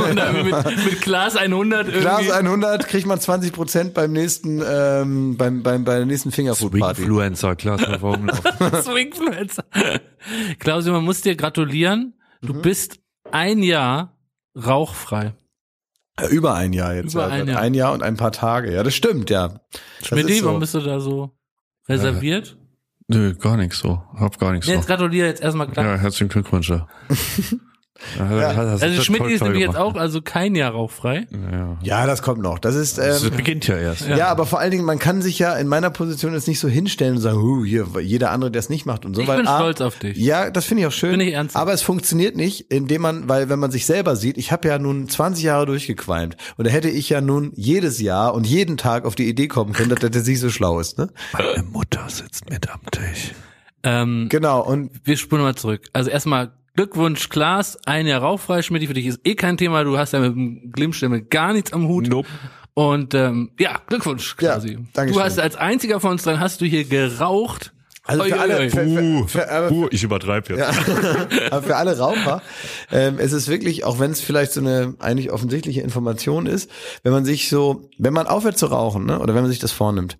mit 0.86 1.01
Glas 1.01 1.36
100 1.36 1.88
irgendwie. 1.88 2.01
Glas 2.01 2.29
100 2.29 2.88
kriegt 2.88 3.07
man 3.07 3.19
20 3.19 3.51
Prozent 3.51 3.93
beim 3.95 4.11
nächsten, 4.11 4.61
ähm, 4.63 5.38
beim, 5.38 5.63
beim, 5.63 5.83
bei 5.86 5.95
der 5.97 6.05
nächsten 6.05 6.31
Fingerfood 6.31 6.77
Party. 6.77 6.97
Swingfluencer, 7.01 7.55
klar, 7.55 7.79
warum 7.99 8.25
noch? 8.27 8.83
Swingfluencer. 8.83 9.63
Klausi, 10.59 10.91
man 10.91 11.03
muss 11.03 11.21
dir 11.21 11.36
gratulieren. 11.36 12.13
Du 12.41 12.53
Mhm. 12.53 12.61
bist 12.61 12.99
ein 13.31 13.63
Jahr 13.63 14.14
rauchfrei. 14.56 15.34
Ja, 16.20 16.28
Über 16.30 16.53
ein 16.56 16.74
Jahr 16.74 16.93
jetzt. 16.95 17.14
Über 17.14 17.28
ja. 17.28 17.34
ein 17.34 17.47
Jahr. 17.47 17.62
ein 17.62 17.74
Jahr 17.74 17.93
und 17.93 18.03
ein 18.03 18.16
paar 18.18 18.32
Tage. 18.32 18.74
Ja, 18.74 18.84
das 18.84 18.95
stimmt, 18.95 19.30
ja. 19.30 19.60
Schmidt, 20.01 20.30
ist 20.30 20.39
so. 20.39 20.45
warum 20.45 20.60
bist 20.60 20.74
du 20.74 20.80
da 20.80 20.99
so 20.99 21.32
reserviert? 21.89 22.58
Nö, 23.08 23.36
gar 23.36 23.58
nichts 23.58 23.80
so. 23.80 24.01
Hab 24.16 24.39
gar 24.39 24.51
nichts 24.51 24.68
Nee, 24.68 24.74
so. 24.74 24.80
jetzt 24.80 24.88
gratuliere 24.88 25.28
jetzt 25.28 25.41
erstmal 25.41 25.68
klar. 25.68 25.86
Ja, 25.86 25.97
herzlichen 25.97 26.30
Glückwunsch. 26.30 26.72
Ja. 28.19 28.39
Ja, 28.39 28.47
Also 28.49 28.85
das 28.85 29.05
Schmidt 29.05 29.25
ist 29.27 29.41
nämlich 29.41 29.61
jetzt 29.61 29.77
auch 29.77 29.95
also 29.95 30.21
kein 30.21 30.53
Jahr 30.55 30.71
rauchfrei. 30.71 31.27
Ja. 31.31 31.77
Ja, 31.81 32.05
das 32.05 32.21
kommt 32.21 32.41
noch. 32.41 32.59
Das 32.59 32.75
ist, 32.75 32.97
Das 32.97 33.23
ähm, 33.23 33.31
beginnt 33.35 33.67
ja 33.67 33.77
erst. 33.77 34.07
ja. 34.07 34.27
aber 34.27 34.45
vor 34.45 34.59
allen 34.59 34.71
Dingen, 34.71 34.83
man 34.83 34.99
kann 34.99 35.21
sich 35.21 35.39
ja 35.39 35.53
in 35.55 35.67
meiner 35.67 35.89
Position 35.89 36.33
jetzt 36.33 36.47
nicht 36.47 36.59
so 36.59 36.67
hinstellen 36.67 37.15
und 37.15 37.21
sagen, 37.21 37.41
huh, 37.41 37.63
hier, 37.63 37.87
jeder 38.01 38.31
andere, 38.31 38.51
der 38.51 38.59
es 38.59 38.69
nicht 38.69 38.85
macht 38.85 39.05
und 39.05 39.15
so. 39.15 39.21
Ich 39.21 39.27
weil 39.27 39.37
bin 39.37 39.47
A, 39.47 39.57
stolz 39.59 39.81
auf 39.81 39.97
dich. 39.97 40.17
Ja, 40.17 40.49
das 40.51 40.65
finde 40.65 40.81
ich 40.81 40.87
auch 40.87 40.91
schön. 40.91 41.11
Bin 41.11 41.21
ich 41.21 41.33
ernst. 41.33 41.55
Aber 41.55 41.71
es 41.73 41.81
funktioniert 41.81 42.35
nicht, 42.35 42.69
indem 42.71 43.01
man, 43.01 43.29
weil 43.29 43.49
wenn 43.49 43.59
man 43.59 43.71
sich 43.71 43.85
selber 43.85 44.15
sieht, 44.17 44.37
ich 44.37 44.51
habe 44.51 44.67
ja 44.67 44.77
nun 44.77 45.07
20 45.07 45.43
Jahre 45.43 45.65
durchgequalmt 45.65 46.35
und 46.57 46.67
da 46.67 46.71
hätte 46.71 46.89
ich 46.89 47.09
ja 47.09 47.21
nun 47.21 47.51
jedes 47.55 48.01
Jahr 48.01 48.33
und 48.33 48.45
jeden 48.45 48.75
Tag 48.77 49.05
auf 49.05 49.15
die 49.15 49.27
Idee 49.29 49.47
kommen 49.47 49.71
können, 49.73 49.89
dass 49.89 49.99
das 49.99 50.25
nicht 50.27 50.39
so 50.41 50.49
schlau 50.49 50.79
ist. 50.79 50.97
Ne? 50.97 51.09
Meine 51.33 51.63
Mutter 51.63 52.03
sitzt 52.09 52.49
mit 52.49 52.69
am 52.69 52.81
Tisch. 52.91 53.31
Ähm, 53.83 54.27
Genau, 54.29 54.61
und 54.61 54.91
wir 55.05 55.15
spulen 55.15 55.43
mal 55.43 55.55
zurück. 55.55 55.87
Also 55.93 56.09
erstmal 56.09 56.51
Glückwunsch, 56.76 57.30
Klaas, 57.30 57.78
ein 57.86 58.05
Jahr 58.07 58.21
rauchfrei, 58.21 58.61
Schmidt, 58.61 58.86
für 58.86 58.93
dich 58.93 59.05
ist 59.05 59.19
eh 59.23 59.36
kein 59.36 59.57
Thema, 59.57 59.84
du 59.84 59.97
hast 59.97 60.13
ja 60.13 60.19
mit 60.19 60.36
dem 60.36 60.71
Glimmstimme 60.71 61.21
gar 61.23 61.53
nichts 61.53 61.71
am 61.73 61.88
Hut. 61.88 62.07
Nope. 62.07 62.28
Und 62.73 63.13
ähm, 63.13 63.51
ja, 63.57 63.80
Glückwunsch, 63.88 64.36
Ja, 64.41 64.53
quasi. 64.55 64.78
danke 64.93 65.13
du 65.13 65.21
hast 65.21 65.39
als 65.39 65.55
einziger 65.55 65.99
von 66.01 66.11
uns 66.11 66.23
dran, 66.23 66.39
hast 66.41 66.59
du 66.59 66.65
hier 66.65 66.84
geraucht. 66.84 67.71
Also 68.08 68.24
für 68.24 68.39
alle- 68.39 68.70
für- 68.70 68.86
Uh, 68.86 69.28
für- 69.28 69.51
aber- 69.51 69.72
uh, 69.72 69.88
ich 69.91 70.03
übertreibe 70.03 70.53
jetzt. 70.56 70.64
Aber 71.51 71.64
für 71.64 71.76
alle 71.76 71.97
Raucher, 71.97 72.41
ähm, 72.91 73.16
es 73.18 73.34
ist 73.34 73.47
wirklich, 73.47 73.84
auch 73.84 73.99
wenn 73.99 74.12
es 74.12 74.22
vielleicht 74.22 74.51
so 74.53 74.62
eine 74.62 74.93
eigentlich 74.99 75.32
offensichtliche 75.32 75.82
Information 75.82 76.45
ist, 76.45 76.70
wenn 77.03 77.12
man 77.12 77.26
sich 77.26 77.49
so, 77.49 77.89
wenn 77.97 78.14
man 78.14 78.28
aufhört 78.28 78.58
zu 78.58 78.68
rauchen, 78.68 79.06
ne, 79.06 79.20
oder 79.20 79.34
wenn 79.34 79.41
man 79.41 79.49
sich 79.51 79.60
das 79.60 79.72
vornimmt, 79.72 80.18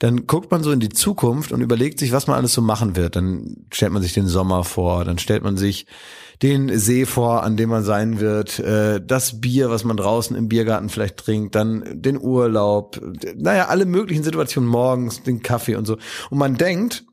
dann 0.00 0.26
guckt 0.26 0.50
man 0.50 0.62
so 0.62 0.72
in 0.72 0.80
die 0.80 0.88
Zukunft 0.88 1.52
und 1.52 1.60
überlegt 1.60 1.98
sich, 2.00 2.12
was 2.12 2.26
man 2.26 2.36
alles 2.36 2.52
so 2.52 2.60
machen 2.62 2.96
wird. 2.96 3.16
Dann 3.16 3.66
stellt 3.72 3.92
man 3.92 4.02
sich 4.02 4.14
den 4.14 4.26
Sommer 4.26 4.64
vor, 4.64 5.04
dann 5.04 5.18
stellt 5.18 5.42
man 5.44 5.56
sich 5.56 5.86
den 6.42 6.76
See 6.78 7.04
vor, 7.04 7.42
an 7.42 7.56
dem 7.56 7.68
man 7.68 7.82
sein 7.82 8.20
wird, 8.20 8.60
äh, 8.60 9.00
das 9.04 9.40
Bier, 9.40 9.70
was 9.70 9.82
man 9.84 9.96
draußen 9.96 10.36
im 10.36 10.48
Biergarten 10.48 10.88
vielleicht 10.88 11.16
trinkt, 11.16 11.54
dann 11.56 11.82
den 12.00 12.20
Urlaub, 12.20 13.00
naja, 13.36 13.66
alle 13.68 13.86
möglichen 13.86 14.22
Situationen 14.22 14.68
morgens, 14.68 15.22
den 15.24 15.42
Kaffee 15.42 15.74
und 15.74 15.84
so. 15.86 15.98
Und 16.30 16.38
man 16.38 16.56
denkt, 16.56 17.04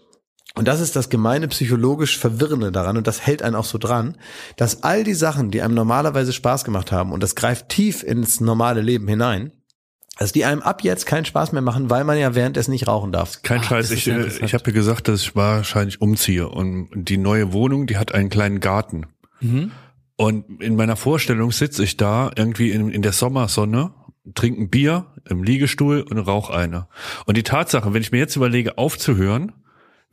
und 0.55 0.67
das 0.67 0.79
ist 0.79 0.95
das 0.95 1.09
gemeine 1.09 1.47
psychologisch 1.49 2.17
Verwirrende 2.17 2.71
daran 2.71 2.97
und 2.97 3.07
das 3.07 3.21
hält 3.25 3.43
einen 3.43 3.55
auch 3.55 3.65
so 3.65 3.77
dran, 3.77 4.17
dass 4.55 4.83
all 4.83 5.03
die 5.03 5.13
Sachen, 5.13 5.51
die 5.51 5.61
einem 5.61 5.75
normalerweise 5.75 6.33
Spaß 6.33 6.63
gemacht 6.63 6.91
haben 6.91 7.11
und 7.11 7.21
das 7.21 7.35
greift 7.35 7.69
tief 7.69 8.03
ins 8.03 8.39
normale 8.39 8.81
Leben 8.81 9.07
hinein, 9.07 9.51
dass 10.17 10.31
die 10.31 10.45
einem 10.45 10.61
ab 10.61 10.83
jetzt 10.83 11.05
keinen 11.05 11.25
Spaß 11.25 11.51
mehr 11.51 11.61
machen, 11.61 11.89
weil 11.89 12.05
man 12.05 12.17
ja 12.17 12.35
währenddessen 12.35 12.71
nicht 12.71 12.87
rauchen 12.87 13.11
darf. 13.11 13.41
Kein 13.43 13.59
Ach, 13.59 13.65
Scheiß, 13.65 13.91
ich, 13.91 14.07
äh, 14.07 14.27
ich 14.27 14.53
habe 14.53 14.63
ja 14.67 14.71
gesagt, 14.71 15.09
dass 15.09 15.21
ich 15.21 15.35
wahrscheinlich 15.35 16.01
umziehe 16.01 16.47
und 16.47 16.89
die 16.93 17.17
neue 17.17 17.51
Wohnung, 17.51 17.85
die 17.85 17.97
hat 17.97 18.13
einen 18.13 18.29
kleinen 18.29 18.61
Garten. 18.61 19.07
Mhm. 19.41 19.71
Und 20.15 20.61
in 20.61 20.77
meiner 20.77 20.95
Vorstellung 20.95 21.51
sitze 21.51 21.83
ich 21.83 21.97
da 21.97 22.31
irgendwie 22.35 22.71
in, 22.71 22.89
in 22.89 23.01
der 23.01 23.11
Sommersonne, 23.11 23.91
trinke 24.33 24.61
ein 24.61 24.69
Bier 24.69 25.07
im 25.27 25.43
Liegestuhl 25.43 26.01
und 26.01 26.17
rauch 26.17 26.49
eine. 26.49 26.87
Und 27.25 27.35
die 27.35 27.43
Tatsache, 27.43 27.93
wenn 27.93 28.01
ich 28.01 28.13
mir 28.13 28.19
jetzt 28.19 28.37
überlege, 28.37 28.77
aufzuhören, 28.77 29.51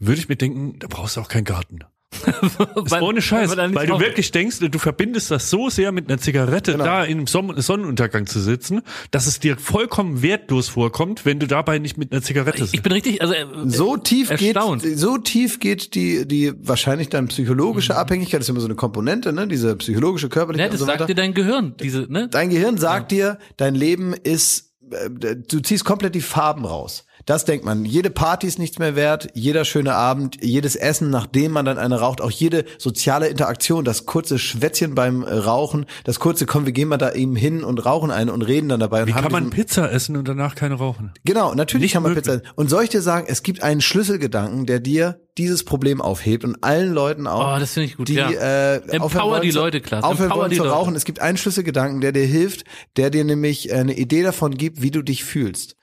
würde 0.06 0.20
ich 0.20 0.28
mir 0.28 0.36
denken, 0.36 0.78
da 0.78 0.86
brauchst 0.88 1.16
du 1.16 1.20
auch 1.20 1.28
keinen 1.28 1.44
Garten. 1.44 1.80
Ist 2.84 2.92
ohne 3.00 3.22
Scheiß, 3.22 3.56
weil 3.56 3.74
weil, 3.74 3.86
du 3.86 3.98
wirklich 3.98 4.30
denkst, 4.32 4.58
du 4.60 4.78
verbindest 4.78 5.30
das 5.30 5.48
so 5.48 5.70
sehr 5.70 5.92
mit 5.92 6.08
einer 6.10 6.18
Zigarette 6.18 6.72
Genau. 6.72 6.84
da 6.84 7.04
im 7.04 7.26
Son 7.26 7.58
Sonnenuntergang 7.60 8.26
zu 8.26 8.38
sitzen, 8.38 8.82
dass 9.10 9.26
es 9.26 9.40
dir 9.40 9.56
vollkommen 9.56 10.20
wertlos 10.20 10.68
vorkommt, 10.68 11.24
wenn 11.24 11.38
du 11.40 11.46
dabei 11.46 11.78
nicht 11.78 11.96
mit 11.96 12.12
einer 12.12 12.20
Zigarette 12.20 12.64
Ich 12.64 12.70
sitzt. 12.72 12.82
bin 12.82 12.92
richtig, 12.92 13.22
also 13.22 13.32
äh, 13.32 13.46
So 13.66 13.96
tief 13.96 14.28
geht, 14.28 14.56
Erstaunt. 14.56 14.82
so 14.82 15.16
tief 15.16 15.58
geht 15.58 15.94
die, 15.94 16.28
die 16.28 16.52
wahrscheinlich 16.60 17.08
dann 17.08 17.28
psychologische 17.28 17.96
Abhängigkeit, 17.96 18.40
das 18.40 18.46
ist 18.46 18.50
immer 18.50 18.60
so 18.60 18.66
eine 18.66 18.74
Komponente, 18.76 19.32
ne, 19.32 19.48
diese 19.48 19.74
psychologische 19.76 20.28
körperliche 20.28 20.60
ja, 20.60 20.66
und 20.66 20.72
das 20.74 20.80
so 20.80 20.86
sagt 20.86 21.00
weiter. 21.00 21.06
dir 21.06 21.14
dein 21.14 21.32
Gehirn, 21.32 21.74
diese, 21.82 22.12
ne? 22.12 22.28
Dein 22.30 22.50
Gehirn 22.50 22.76
sagt 22.76 23.10
dir, 23.10 23.38
dein 23.56 23.74
Leben 23.74 24.12
ist, 24.12 24.74
äh, 24.90 25.08
du 25.36 25.60
ziehst 25.60 25.86
komplett 25.86 26.14
die 26.14 26.20
Farben 26.20 26.66
raus. 26.66 27.06
Das 27.26 27.44
denkt 27.44 27.64
man. 27.64 27.84
Jede 27.84 28.10
Party 28.10 28.46
ist 28.46 28.58
nichts 28.58 28.78
mehr 28.78 28.96
wert, 28.96 29.28
jeder 29.34 29.64
schöne 29.64 29.94
Abend, 29.94 30.38
jedes 30.42 30.76
Essen, 30.76 31.10
nachdem 31.10 31.52
man 31.52 31.64
dann 31.64 31.78
eine 31.78 32.00
raucht, 32.00 32.20
auch 32.20 32.30
jede 32.30 32.64
soziale 32.78 33.28
Interaktion, 33.28 33.84
das 33.84 34.06
kurze 34.06 34.38
Schwätzchen 34.38 34.94
beim 34.94 35.22
äh, 35.22 35.32
Rauchen, 35.34 35.86
das 36.04 36.18
kurze, 36.18 36.46
komm, 36.46 36.66
wir 36.66 36.72
gehen 36.72 36.88
mal 36.88 36.96
da 36.98 37.12
eben 37.12 37.36
hin 37.36 37.62
und 37.64 37.84
rauchen 37.84 38.10
eine 38.10 38.32
und 38.32 38.42
reden 38.42 38.68
dann 38.68 38.80
dabei. 38.80 39.02
Und 39.02 39.08
Wie 39.08 39.12
kann 39.12 39.30
man 39.30 39.50
Pizza 39.50 39.90
essen 39.92 40.16
und 40.16 40.26
danach 40.26 40.54
keine 40.54 40.74
rauchen? 40.74 41.12
Genau, 41.24 41.54
natürlich 41.54 41.84
Nicht 41.84 41.92
kann 41.92 42.02
man 42.02 42.12
möglich. 42.12 42.24
Pizza 42.24 42.42
essen. 42.42 42.52
Und 42.56 42.70
soll 42.70 42.84
ich 42.84 42.90
dir 42.90 43.02
sagen, 43.02 43.26
es 43.28 43.42
gibt 43.42 43.62
einen 43.62 43.80
Schlüsselgedanken, 43.80 44.66
der 44.66 44.80
dir 44.80 45.20
dieses 45.38 45.64
Problem 45.64 46.00
aufhebt 46.02 46.44
und 46.44 46.62
allen 46.62 46.92
Leuten 46.92 47.26
auch, 47.26 47.56
Oh, 47.56 47.58
das 47.58 47.72
finde 47.72 47.86
ich 47.86 47.96
gut, 47.96 48.08
die 48.08 48.14
ja. 48.14 48.30
äh, 48.30 48.76
Empower 48.76 49.04
aufhören 49.06 49.30
wollen 49.30 49.42
die 49.42 49.50
Leute, 49.50 49.80
Klaas. 49.80 50.04
aufhören 50.04 50.24
Empower 50.24 50.40
wollen 50.42 50.50
die 50.50 50.56
zu 50.56 50.62
Leute. 50.64 50.74
rauchen. 50.74 50.96
Es 50.96 51.04
gibt 51.04 51.20
einen 51.20 51.38
Schlüsselgedanken, 51.38 52.00
der 52.00 52.12
dir 52.12 52.26
hilft, 52.26 52.64
der 52.96 53.10
dir 53.10 53.24
nämlich 53.24 53.72
eine 53.72 53.96
Idee 53.96 54.22
davon 54.22 54.56
gibt, 54.56 54.82
wie 54.82 54.90
du 54.90 55.02
dich 55.02 55.24
fühlst. 55.24 55.76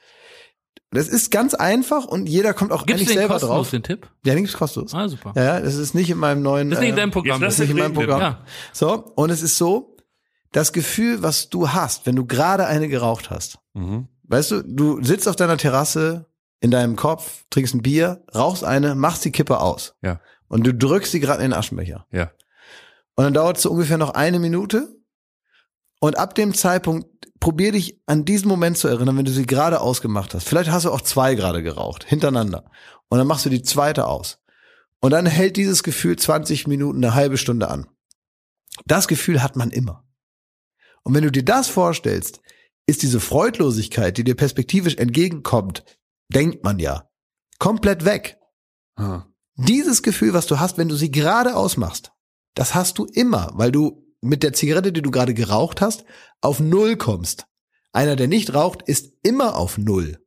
Das 0.92 1.08
ist 1.08 1.30
ganz 1.30 1.54
einfach 1.54 2.06
und 2.06 2.28
jeder 2.28 2.54
kommt 2.54 2.72
auch 2.72 2.86
Gibst 2.86 3.02
du 3.02 3.06
eigentlich 3.06 3.08
den 3.10 3.18
selber 3.20 3.34
kostenlos, 3.36 3.56
drauf. 3.58 3.70
den 3.72 3.84
Tipp? 3.84 4.08
Ja, 4.26 4.34
den 4.34 4.44
gibt's 4.44 4.58
kostenlos. 4.58 4.94
Ah, 4.94 5.08
super. 5.08 5.34
Ja, 5.36 5.44
ja, 5.44 5.60
das 5.60 5.76
ist 5.76 5.94
nicht 5.94 6.10
in 6.10 6.18
meinem 6.18 6.42
neuen. 6.42 6.70
Das 6.70 6.80
ist 6.80 6.82
nicht 6.82 6.90
in 6.92 6.96
deinem 6.96 7.12
Programm. 7.12 7.42
jetzt 7.42 7.48
das 7.48 7.54
ist 7.56 7.60
nicht 7.60 7.70
in 7.72 7.78
meinem 7.78 7.94
Programm. 7.94 8.22
Ja. 8.22 8.40
So, 8.74 8.94
und 9.16 9.30
es 9.30 9.42
ist 9.44 9.58
so, 9.58 9.96
das 10.52 10.74
Gefühl, 10.74 11.22
was 11.22 11.50
du 11.50 11.70
hast, 11.70 12.08
wenn 12.08 12.16
du 12.16 12.26
gerade 12.26 12.66
eine 12.66 12.88
geraucht 12.88 13.30
hast, 13.30 13.60
Mhm. 13.76 14.08
Weißt 14.24 14.52
du, 14.52 14.62
du 14.64 15.04
sitzt 15.04 15.28
auf 15.28 15.36
deiner 15.36 15.58
Terrasse 15.58 16.26
in 16.60 16.70
deinem 16.72 16.96
Kopf, 16.96 17.46
trinkst 17.50 17.74
ein 17.74 17.82
Bier, 17.82 18.24
rauchst 18.36 18.64
eine, 18.64 18.94
machst 18.94 19.26
die 19.26 19.32
Kippe 19.32 19.60
aus. 19.60 19.96
Ja. 20.04 20.20
Und 20.48 20.66
du 20.68 20.74
drückst 20.74 21.12
sie 21.12 21.20
gerade 21.20 21.44
in 21.44 21.50
den 21.52 21.58
Aschenbecher. 21.58 22.06
Ja. 22.12 22.30
Und 23.16 23.24
dann 23.24 23.34
dauert 23.34 23.58
es 23.58 23.64
so 23.64 23.72
ungefähr 23.72 23.98
noch 23.98 24.12
eine 24.16 24.38
Minute. 24.40 24.88
Und 26.00 26.18
ab 26.18 26.36
dem 26.36 26.54
Zeitpunkt 26.54 27.08
probier 27.40 27.72
dich 27.72 28.00
an 28.06 28.26
diesen 28.26 28.48
Moment 28.48 28.78
zu 28.78 28.88
erinnern, 28.88 29.18
wenn 29.18 29.26
du 29.26 29.32
sie 29.32 29.46
gerade 29.46 29.82
ausgemacht 29.82 30.34
hast. 30.34 30.48
Vielleicht 30.48 30.72
hast 30.72 30.86
du 30.86 30.92
auch 30.92 31.02
zwei 31.02 31.36
gerade 31.36 31.64
geraucht, 31.64 32.06
hintereinander. 32.06 32.70
Und 33.10 33.18
dann 33.18 33.28
machst 33.28 33.46
du 33.46 33.50
die 33.50 33.64
zweite 33.64 34.08
aus. 34.08 34.40
Und 35.02 35.12
dann 35.12 35.26
hält 35.26 35.58
dieses 35.58 35.84
Gefühl 35.84 36.18
20 36.18 36.68
Minuten, 36.68 37.04
eine 37.04 37.16
halbe 37.16 37.38
Stunde 37.38 37.70
an. 37.70 37.88
Das 38.86 39.08
Gefühl 39.08 39.42
hat 39.42 39.56
man 39.56 39.72
immer. 39.72 40.06
Und 41.04 41.14
wenn 41.14 41.24
du 41.24 41.32
dir 41.32 41.46
das 41.46 41.70
vorstellst, 41.70 42.42
ist 42.86 43.02
diese 43.02 43.20
Freudlosigkeit, 43.20 44.18
die 44.18 44.24
dir 44.24 44.36
perspektivisch 44.36 44.96
entgegenkommt, 44.96 45.84
denkt 46.34 46.64
man 46.64 46.80
ja, 46.80 47.10
komplett 47.58 48.06
weg. 48.06 48.38
Ah. 48.96 49.26
Dieses 49.56 50.04
Gefühl, 50.04 50.34
was 50.34 50.48
du 50.48 50.60
hast, 50.60 50.78
wenn 50.78 50.90
du 50.90 50.96
sie 50.96 51.12
gerade 51.12 51.56
ausmachst, 51.56 52.12
das 52.56 52.76
hast 52.76 52.98
du 52.98 53.06
immer, 53.06 53.52
weil 53.54 53.72
du 53.72 54.09
mit 54.22 54.44
der 54.44 54.54
Zigarette, 54.54 54.92
die 54.92 55.02
du 55.02 55.12
gerade 55.12 55.34
geraucht 55.34 55.82
hast, 55.82 56.06
auf 56.42 56.60
Null 56.60 56.96
kommst. 56.98 57.46
Einer, 57.92 58.16
der 58.16 58.28
nicht 58.28 58.54
raucht, 58.54 58.82
ist 58.84 59.14
immer 59.24 59.56
auf 59.56 59.78
Null. 59.78 60.18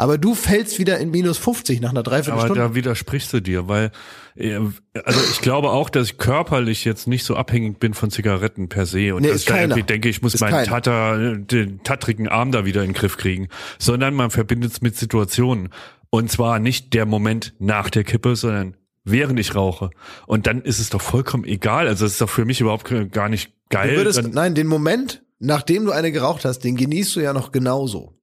Aber 0.00 0.16
du 0.16 0.36
fällst 0.36 0.78
wieder 0.78 0.98
in 0.98 1.10
minus 1.10 1.38
50 1.38 1.80
nach 1.80 1.90
einer 1.90 2.00
Aber 2.00 2.10
Dreiviertelstunde. 2.10 2.60
da 2.62 2.74
widersprichst 2.76 3.32
du 3.32 3.40
dir, 3.40 3.66
weil 3.66 3.90
äh, 4.36 4.60
also 5.04 5.20
ich 5.32 5.40
glaube 5.40 5.70
auch, 5.70 5.90
dass 5.90 6.06
ich 6.10 6.18
körperlich 6.18 6.84
jetzt 6.84 7.08
nicht 7.08 7.24
so 7.24 7.34
abhängig 7.34 7.80
bin 7.80 7.94
von 7.94 8.08
Zigaretten 8.12 8.68
per 8.68 8.86
se 8.86 9.12
und 9.12 9.22
Nee, 9.22 9.30
dass 9.30 9.40
ich 9.40 9.46
da 9.46 9.60
irgendwie 9.60 9.82
denke, 9.82 10.08
ich 10.08 10.22
muss 10.22 10.34
Ist 10.34 10.40
meinen 10.40 10.52
keiner. 10.52 10.66
Tatter, 10.68 11.36
den 11.36 11.82
tattrigen 11.82 12.28
Arm 12.28 12.52
da 12.52 12.64
wieder 12.64 12.82
in 12.82 12.90
den 12.90 12.94
Griff 12.94 13.16
kriegen, 13.16 13.48
sondern 13.80 14.14
man 14.14 14.30
verbindet 14.30 14.70
es 14.70 14.80
mit 14.82 14.96
Situationen 14.96 15.70
und 16.10 16.30
zwar 16.30 16.60
nicht 16.60 16.94
der 16.94 17.04
Moment 17.04 17.54
nach 17.58 17.90
der 17.90 18.04
Kippe, 18.04 18.36
sondern 18.36 18.76
während 19.10 19.38
ich 19.38 19.54
rauche 19.54 19.90
und 20.26 20.46
dann 20.46 20.62
ist 20.62 20.78
es 20.78 20.90
doch 20.90 21.00
vollkommen 21.02 21.44
egal, 21.44 21.88
also 21.88 22.06
es 22.06 22.12
ist 22.12 22.20
doch 22.20 22.30
für 22.30 22.44
mich 22.44 22.60
überhaupt 22.60 22.92
gar 23.12 23.28
nicht 23.28 23.52
geil. 23.70 23.90
Du 23.90 23.96
würdest, 23.96 24.32
nein, 24.32 24.54
den 24.54 24.66
Moment, 24.66 25.22
nachdem 25.38 25.84
du 25.84 25.92
eine 25.92 26.12
geraucht 26.12 26.44
hast, 26.44 26.60
den 26.60 26.76
genießt 26.76 27.16
du 27.16 27.20
ja 27.20 27.32
noch 27.32 27.52
genauso. 27.52 28.14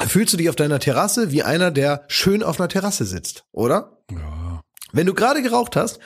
Fühlst 0.00 0.32
du 0.32 0.36
dich 0.36 0.48
auf 0.48 0.56
deiner 0.56 0.78
Terrasse 0.78 1.30
wie 1.30 1.42
einer, 1.42 1.70
der 1.70 2.04
schön 2.08 2.42
auf 2.42 2.58
einer 2.58 2.68
Terrasse 2.68 3.04
sitzt, 3.04 3.44
oder? 3.52 4.02
ja, 4.10 4.60
Wenn 4.92 5.06
du 5.06 5.14
gerade 5.14 5.42
geraucht 5.42 5.76
hast, 5.76 6.00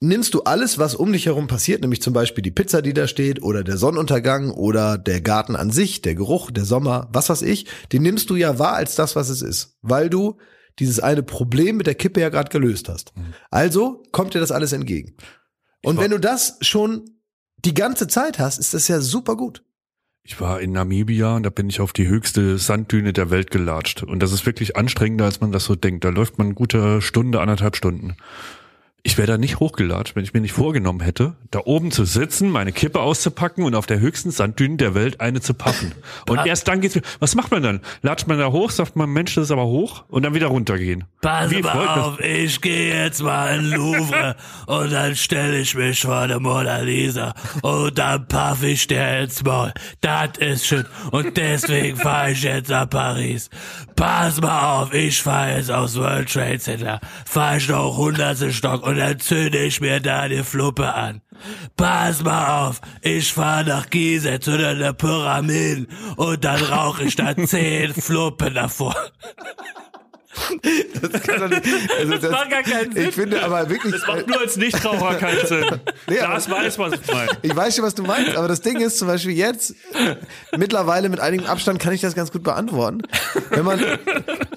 nimmst 0.00 0.34
du 0.34 0.42
alles, 0.42 0.78
was 0.78 0.94
um 0.94 1.12
dich 1.12 1.26
herum 1.26 1.46
passiert, 1.46 1.80
nämlich 1.80 2.02
zum 2.02 2.12
Beispiel 2.12 2.42
die 2.42 2.50
Pizza, 2.50 2.82
die 2.82 2.92
da 2.92 3.08
steht, 3.08 3.42
oder 3.42 3.64
der 3.64 3.78
Sonnenuntergang, 3.78 4.50
oder 4.50 4.98
der 4.98 5.20
Garten 5.20 5.56
an 5.56 5.70
sich, 5.70 6.02
der 6.02 6.14
Geruch, 6.14 6.50
der 6.50 6.64
Sommer, 6.64 7.08
was 7.12 7.28
weiß 7.28 7.42
ich, 7.42 7.66
den 7.92 8.02
nimmst 8.02 8.30
du 8.30 8.36
ja 8.36 8.58
wahr 8.58 8.74
als 8.74 8.94
das, 8.94 9.16
was 9.16 9.28
es 9.28 9.42
ist, 9.42 9.76
weil 9.82 10.10
du 10.10 10.36
dieses 10.78 11.00
eine 11.00 11.22
Problem 11.22 11.76
mit 11.76 11.86
der 11.86 11.94
Kippe 11.94 12.20
ja 12.20 12.28
gerade 12.28 12.50
gelöst 12.50 12.88
hast. 12.88 13.12
Also 13.50 14.02
kommt 14.12 14.34
dir 14.34 14.40
das 14.40 14.52
alles 14.52 14.72
entgegen. 14.72 15.14
Und 15.82 15.98
wenn 15.98 16.10
du 16.10 16.18
das 16.18 16.58
schon 16.60 17.10
die 17.64 17.74
ganze 17.74 18.08
Zeit 18.08 18.38
hast, 18.38 18.58
ist 18.58 18.74
das 18.74 18.88
ja 18.88 19.00
super 19.00 19.36
gut. 19.36 19.62
Ich 20.22 20.40
war 20.40 20.60
in 20.60 20.72
Namibia 20.72 21.36
und 21.36 21.44
da 21.44 21.50
bin 21.50 21.68
ich 21.68 21.80
auf 21.80 21.92
die 21.92 22.08
höchste 22.08 22.58
Sanddüne 22.58 23.12
der 23.12 23.30
Welt 23.30 23.52
gelatscht. 23.52 24.02
Und 24.02 24.20
das 24.20 24.32
ist 24.32 24.44
wirklich 24.44 24.76
anstrengender, 24.76 25.24
als 25.24 25.40
man 25.40 25.52
das 25.52 25.64
so 25.64 25.76
denkt. 25.76 26.04
Da 26.04 26.08
läuft 26.08 26.38
man 26.38 26.48
eine 26.48 26.54
gute 26.54 27.00
Stunde, 27.00 27.40
anderthalb 27.40 27.76
Stunden. 27.76 28.16
Ich 29.06 29.16
wäre 29.18 29.28
da 29.28 29.38
nicht 29.38 29.60
hochgelatscht, 29.60 30.16
wenn 30.16 30.24
ich 30.24 30.34
mir 30.34 30.40
nicht 30.40 30.52
vorgenommen 30.52 30.98
hätte, 30.98 31.36
da 31.52 31.60
oben 31.64 31.92
zu 31.92 32.04
sitzen, 32.04 32.50
meine 32.50 32.72
Kippe 32.72 32.98
auszupacken 32.98 33.62
und 33.62 33.76
auf 33.76 33.86
der 33.86 34.00
höchsten 34.00 34.32
Sanddüne 34.32 34.78
der 34.78 34.96
Welt 34.96 35.20
eine 35.20 35.40
zu 35.40 35.54
paffen. 35.54 35.92
Und 36.28 36.44
erst 36.44 36.66
dann 36.66 36.80
geht's. 36.80 36.98
Was 37.20 37.36
macht 37.36 37.52
man 37.52 37.62
dann? 37.62 37.80
Latscht 38.02 38.26
man 38.26 38.36
da 38.40 38.50
hoch, 38.50 38.70
sagt 38.72 38.96
man, 38.96 39.08
Mensch, 39.08 39.36
das 39.36 39.44
ist 39.44 39.50
aber 39.52 39.66
hoch 39.66 40.02
und 40.08 40.24
dann 40.24 40.34
wieder 40.34 40.48
runtergehen. 40.48 41.04
Pass 41.20 41.52
Wie 41.52 41.62
mal 41.62 41.86
das- 41.86 41.98
auf, 42.04 42.20
ich 42.20 42.60
gehe 42.60 43.04
jetzt 43.04 43.22
mal 43.22 43.56
in 43.58 43.70
Louvre 43.70 44.34
und 44.66 44.92
dann 44.92 45.14
stelle 45.14 45.60
ich 45.60 45.76
mich 45.76 46.00
vor 46.00 46.26
der 46.26 46.40
Mona 46.40 46.78
Lisa 46.80 47.32
und 47.62 47.96
dann 47.96 48.26
paff 48.26 48.64
ich 48.64 48.88
der 48.88 49.22
ins 49.22 49.44
Maul. 49.44 49.72
Das 50.00 50.30
ist 50.38 50.66
schön 50.66 50.84
und 51.12 51.36
deswegen 51.36 51.96
fahre 51.96 52.32
ich 52.32 52.42
jetzt 52.42 52.70
nach 52.70 52.90
Paris. 52.90 53.50
Pass 53.94 54.40
mal 54.40 54.82
auf, 54.82 54.92
ich 54.92 55.22
fahre 55.22 55.56
jetzt 55.58 55.70
aufs 55.70 55.96
World 55.96 56.30
Trade 56.32 56.58
Center, 56.58 57.00
fahre 57.24 57.58
ich 57.58 57.68
noch 57.68 57.96
hundertste 57.96 58.52
Stock 58.52 58.82
und 58.84 58.95
dann 58.96 59.18
zünde 59.18 59.58
ich 59.58 59.80
mir 59.80 60.00
da 60.00 60.28
die 60.28 60.42
Fluppe 60.42 60.94
an. 60.94 61.22
Pass 61.76 62.22
mal 62.22 62.66
auf, 62.68 62.80
ich 63.02 63.32
fahre 63.32 63.64
nach 63.64 63.90
Gizeh 63.90 64.40
zu 64.40 64.56
der 64.56 64.92
Pyramiden 64.92 65.88
und 66.16 66.44
dann 66.44 66.62
rauche 66.62 67.04
ich 67.04 67.16
da 67.16 67.36
zehn 67.46 67.92
Fluppen 67.94 68.54
davor. 68.54 68.96
Das 71.00 71.22
kann 71.22 71.40
doch 71.40 71.48
nicht, 71.48 71.62
also 71.98 72.12
das, 72.18 72.30
macht 72.30 72.50
gar 72.50 72.62
keinen 72.62 72.92
Sinn. 72.92 73.08
Ich 73.08 73.14
finde 73.14 73.42
aber 73.42 73.68
wirklich, 73.68 73.92
Das 73.92 74.06
macht 74.06 74.26
nur 74.26 74.40
als 74.40 74.56
Nichtraucher 74.56 75.14
keinen 75.16 75.46
Sinn. 75.46 75.64
Nee, 76.08 76.16
das 76.20 76.46
aber- 76.46 76.56
weiß, 76.58 76.78
was 76.78 76.92
ich 76.94 77.12
meine. 77.12 77.28
Ich 77.42 77.54
weiß 77.56 77.76
schon, 77.76 77.84
was 77.84 77.94
du 77.94 78.02
meinst, 78.04 78.36
aber 78.36 78.46
das 78.48 78.60
Ding 78.60 78.80
ist 78.80 78.98
zum 78.98 79.08
Beispiel 79.08 79.32
jetzt, 79.32 79.74
mittlerweile 80.56 81.08
mit 81.08 81.20
einigem 81.20 81.46
Abstand 81.46 81.80
kann 81.80 81.92
ich 81.92 82.00
das 82.00 82.14
ganz 82.14 82.30
gut 82.32 82.42
beantworten. 82.42 83.02
Wenn 83.50 83.64
man, 83.64 83.80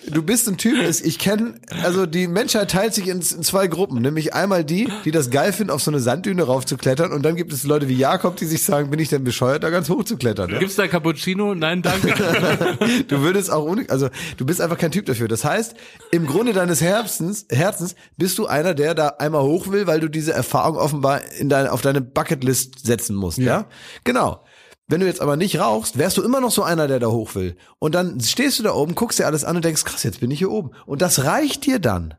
du 0.08 0.22
bist 0.24 0.48
ein 0.48 0.58
Typ, 0.58 0.80
ist, 0.82 1.06
ich 1.06 1.18
kenne, 1.20 1.56
also 1.84 2.06
die 2.06 2.28
Menschheit 2.28 2.72
teilt 2.72 2.94
sich 2.94 3.08
in, 3.08 3.18
in 3.18 3.24
zwei 3.44 3.68
Gruppen, 3.68 4.02
nämlich 4.02 4.34
einmal 4.34 4.64
die, 4.64 4.90
die 5.06 5.12
das 5.12 5.30
geil 5.32 5.54
finden, 5.54 5.72
auf 5.72 5.82
so 5.82 5.92
eine 5.92 6.00
Sanddüne 6.00 6.44
raufzuklettern 6.44 7.12
und 7.12 7.24
dann 7.24 7.36
gibt 7.36 7.52
es 7.54 7.64
Leute 7.64 7.88
wie 7.90 7.96
Jakob, 7.96 8.36
die 8.38 8.46
sich 8.46 8.64
sagen, 8.64 8.90
bin 8.92 9.00
ich 9.00 9.10
denn 9.10 9.24
bescheuert, 9.24 9.64
da 9.64 9.70
ganz 9.70 9.90
hoch 9.90 10.04
zu 10.04 10.18
klettern? 10.18 10.50
Ja? 10.52 10.60
Gibt's 10.60 10.76
da 10.76 10.88
Cappuccino? 10.88 11.56
Nein, 11.56 11.82
danke. 11.82 12.14
Du 13.08 13.22
würdest 13.22 13.52
auch, 13.52 13.64
ohne, 13.66 13.86
also 13.90 14.10
du 14.38 14.46
bist 14.46 14.62
einfach 14.62 14.78
kein 14.78 14.92
Typ 14.92 15.06
dafür. 15.06 15.28
Das 15.28 15.44
heißt, 15.44 15.69
im 16.12 16.26
Grunde 16.26 16.54
deines 16.54 16.82
Herzens, 16.82 17.46
Herzens 17.50 17.96
bist 18.18 18.38
du 18.38 18.48
einer, 18.48 18.74
der 18.74 18.96
da 18.96 19.08
einmal 19.20 19.44
hoch 19.44 19.68
will, 19.68 19.88
weil 19.88 20.00
du 20.00 20.10
diese 20.10 20.34
Erfahrung 20.34 20.78
offenbar 20.78 21.22
in 21.40 21.50
deine, 21.50 21.72
auf 21.72 21.82
deine 21.82 22.02
Bucketlist 22.02 22.86
setzen 22.86 23.16
musst, 23.16 23.38
ja? 23.38 23.66
Genau. 24.04 24.44
Wenn 24.88 25.02
du 25.02 25.06
jetzt 25.06 25.22
aber 25.22 25.36
nicht 25.36 25.60
rauchst, 25.60 26.00
wärst 26.00 26.18
du 26.18 26.24
immer 26.24 26.42
noch 26.42 26.50
so 26.50 26.64
einer, 26.64 26.88
der 26.88 27.00
da 27.00 27.08
hoch 27.08 27.36
will. 27.36 27.56
Und 27.78 27.94
dann 27.94 28.20
stehst 28.22 28.58
du 28.58 28.64
da 28.64 28.74
oben, 28.74 28.96
guckst 28.96 29.20
dir 29.20 29.28
alles 29.28 29.44
an 29.44 29.56
und 29.56 29.64
denkst, 29.64 29.84
krass, 29.84 30.02
jetzt 30.02 30.20
bin 30.20 30.32
ich 30.32 30.40
hier 30.40 30.50
oben. 30.50 30.72
Und 30.88 31.04
das 31.04 31.24
reicht 31.26 31.68
dir 31.68 31.78
dann. 31.78 32.16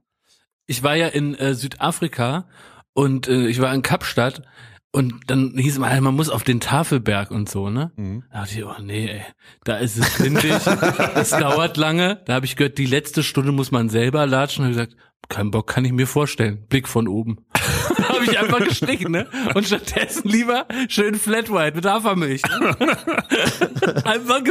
Ich 0.67 0.85
war 0.85 0.95
ja 0.95 1.09
in 1.09 1.35
äh, 1.35 1.55
Südafrika 1.55 2.47
und 2.93 3.27
äh, 3.27 3.49
ich 3.49 3.61
war 3.61 3.75
in 3.75 3.83
Kapstadt 3.83 4.43
und 4.93 5.15
dann 5.29 5.53
hieß 5.57 5.75
es 5.75 5.79
mal, 5.79 6.01
man 6.01 6.17
muss 6.17 6.31
auf 6.31 6.43
den 6.43 6.59
Tafelberg 6.59 7.31
und 7.31 7.49
so, 7.49 7.71
ne? 7.71 7.93
Da 8.33 8.41
dachte 8.41 8.59
ich, 8.59 8.65
oh 8.65 8.83
nee, 8.83 9.09
ey, 9.09 9.23
da 9.63 9.77
ist 9.77 9.97
es 9.97 10.19
windig, 10.21 10.53
es 11.15 11.31
dauert 11.31 11.77
lange. 11.77 12.23
Da 12.27 12.35
habe 12.35 12.47
ich 12.47 12.57
gehört, 12.57 12.77
die 12.77 12.87
letzte 12.87 13.23
Stunde 13.23 13.53
muss 13.53 13.71
man 13.71 13.89
selber 13.89 14.27
latschen. 14.27 14.65
Und 14.65 14.73
hab 14.77 14.83
ich 14.83 14.89
gesagt, 14.89 15.11
kein 15.29 15.53
Bock, 15.53 15.69
kann 15.69 15.85
ich 15.85 15.93
mir 15.93 16.09
vorstellen. 16.09 16.67
Blick 16.69 16.89
von 16.89 17.07
oben. 17.07 17.47
da 17.97 18.09
habe 18.09 18.25
ich 18.25 18.37
einfach 18.37 18.59
gestrichen, 18.59 19.13
ne? 19.13 19.29
Und 19.55 19.65
stattdessen 19.65 20.29
lieber 20.29 20.67
schön 20.89 21.15
Flat 21.15 21.53
White 21.53 21.77
mit 21.77 21.87
Hafermilch. 21.87 22.43
Ne? 22.43 22.77
einfach 24.05 24.43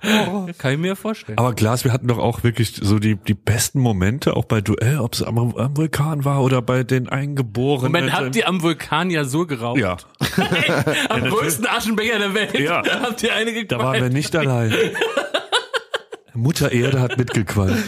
gestrichen. 0.00 0.58
Kann 0.58 0.72
ich 0.72 0.78
mir 0.78 0.96
vorstellen. 0.96 1.38
Aber 1.38 1.54
Glas, 1.54 1.84
wir 1.84 1.92
hatten 1.92 2.08
doch 2.08 2.18
auch 2.18 2.42
wirklich 2.42 2.74
so 2.80 2.98
die, 2.98 3.16
die 3.16 3.34
besten 3.34 3.80
Momente, 3.80 4.36
auch 4.36 4.44
bei 4.44 4.60
Duell, 4.60 4.98
ob 4.98 5.14
es 5.14 5.22
am, 5.22 5.38
am 5.38 5.76
Vulkan 5.76 6.24
war 6.24 6.42
oder 6.42 6.62
bei 6.62 6.84
den 6.84 7.08
Eingeborenen. 7.08 7.92
Moment, 7.92 8.12
habt 8.12 8.36
ihr 8.36 8.48
am 8.48 8.62
Vulkan 8.62 9.10
ja 9.10 9.24
so 9.24 9.46
geraucht? 9.46 9.78
Ja, 9.78 9.96
Am 11.08 11.24
größten 11.24 11.66
Aschenbecher 11.66 12.18
der 12.18 12.34
Welt. 12.34 12.58
Ja. 12.58 12.82
Habt 13.02 13.22
ihr 13.22 13.34
eine 13.34 13.64
da 13.66 13.78
waren 13.78 14.02
wir 14.02 14.10
nicht 14.10 14.34
allein. 14.36 14.72
Mutter 16.34 16.70
Erde 16.70 17.00
hat 17.00 17.16
mitgequalmt. 17.16 17.82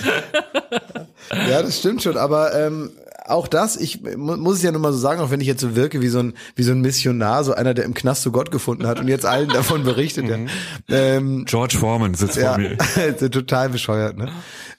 Ja, 1.48 1.62
das 1.62 1.78
stimmt 1.78 2.02
schon, 2.02 2.16
aber 2.16 2.54
ähm, 2.54 2.90
auch 3.28 3.48
das, 3.48 3.76
ich 3.76 4.02
mu- 4.02 4.36
muss 4.36 4.56
es 4.56 4.62
ja 4.62 4.72
nur 4.72 4.80
mal 4.80 4.92
so 4.92 4.98
sagen, 4.98 5.20
auch 5.20 5.30
wenn 5.30 5.40
ich 5.40 5.46
jetzt 5.46 5.60
so 5.60 5.76
wirke 5.76 6.00
wie 6.00 6.08
so 6.08 6.18
ein 6.20 6.34
wie 6.56 6.62
so 6.62 6.72
ein 6.72 6.80
Missionar, 6.80 7.44
so 7.44 7.52
einer, 7.54 7.74
der 7.74 7.84
im 7.84 7.94
Knast 7.94 8.22
zu 8.22 8.32
Gott 8.32 8.50
gefunden 8.50 8.86
hat 8.86 9.00
und 9.00 9.08
jetzt 9.08 9.26
allen 9.26 9.48
davon 9.48 9.84
berichtet. 9.84 10.26
Ja. 10.28 10.36
Ähm, 10.88 11.44
George 11.46 11.76
Foreman 11.78 12.14
sitzt 12.14 12.36
ja, 12.36 12.54
vor 12.54 12.58
mir. 12.58 12.76
total 13.30 13.68
bescheuert. 13.68 14.16
Ne? 14.16 14.30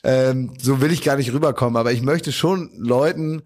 Ähm, 0.03 0.51
so 0.61 0.81
will 0.81 0.91
ich 0.91 1.03
gar 1.03 1.15
nicht 1.17 1.33
rüberkommen, 1.33 1.77
aber 1.77 1.91
ich 1.91 2.01
möchte 2.01 2.31
schon 2.31 2.69
Leuten 2.77 3.41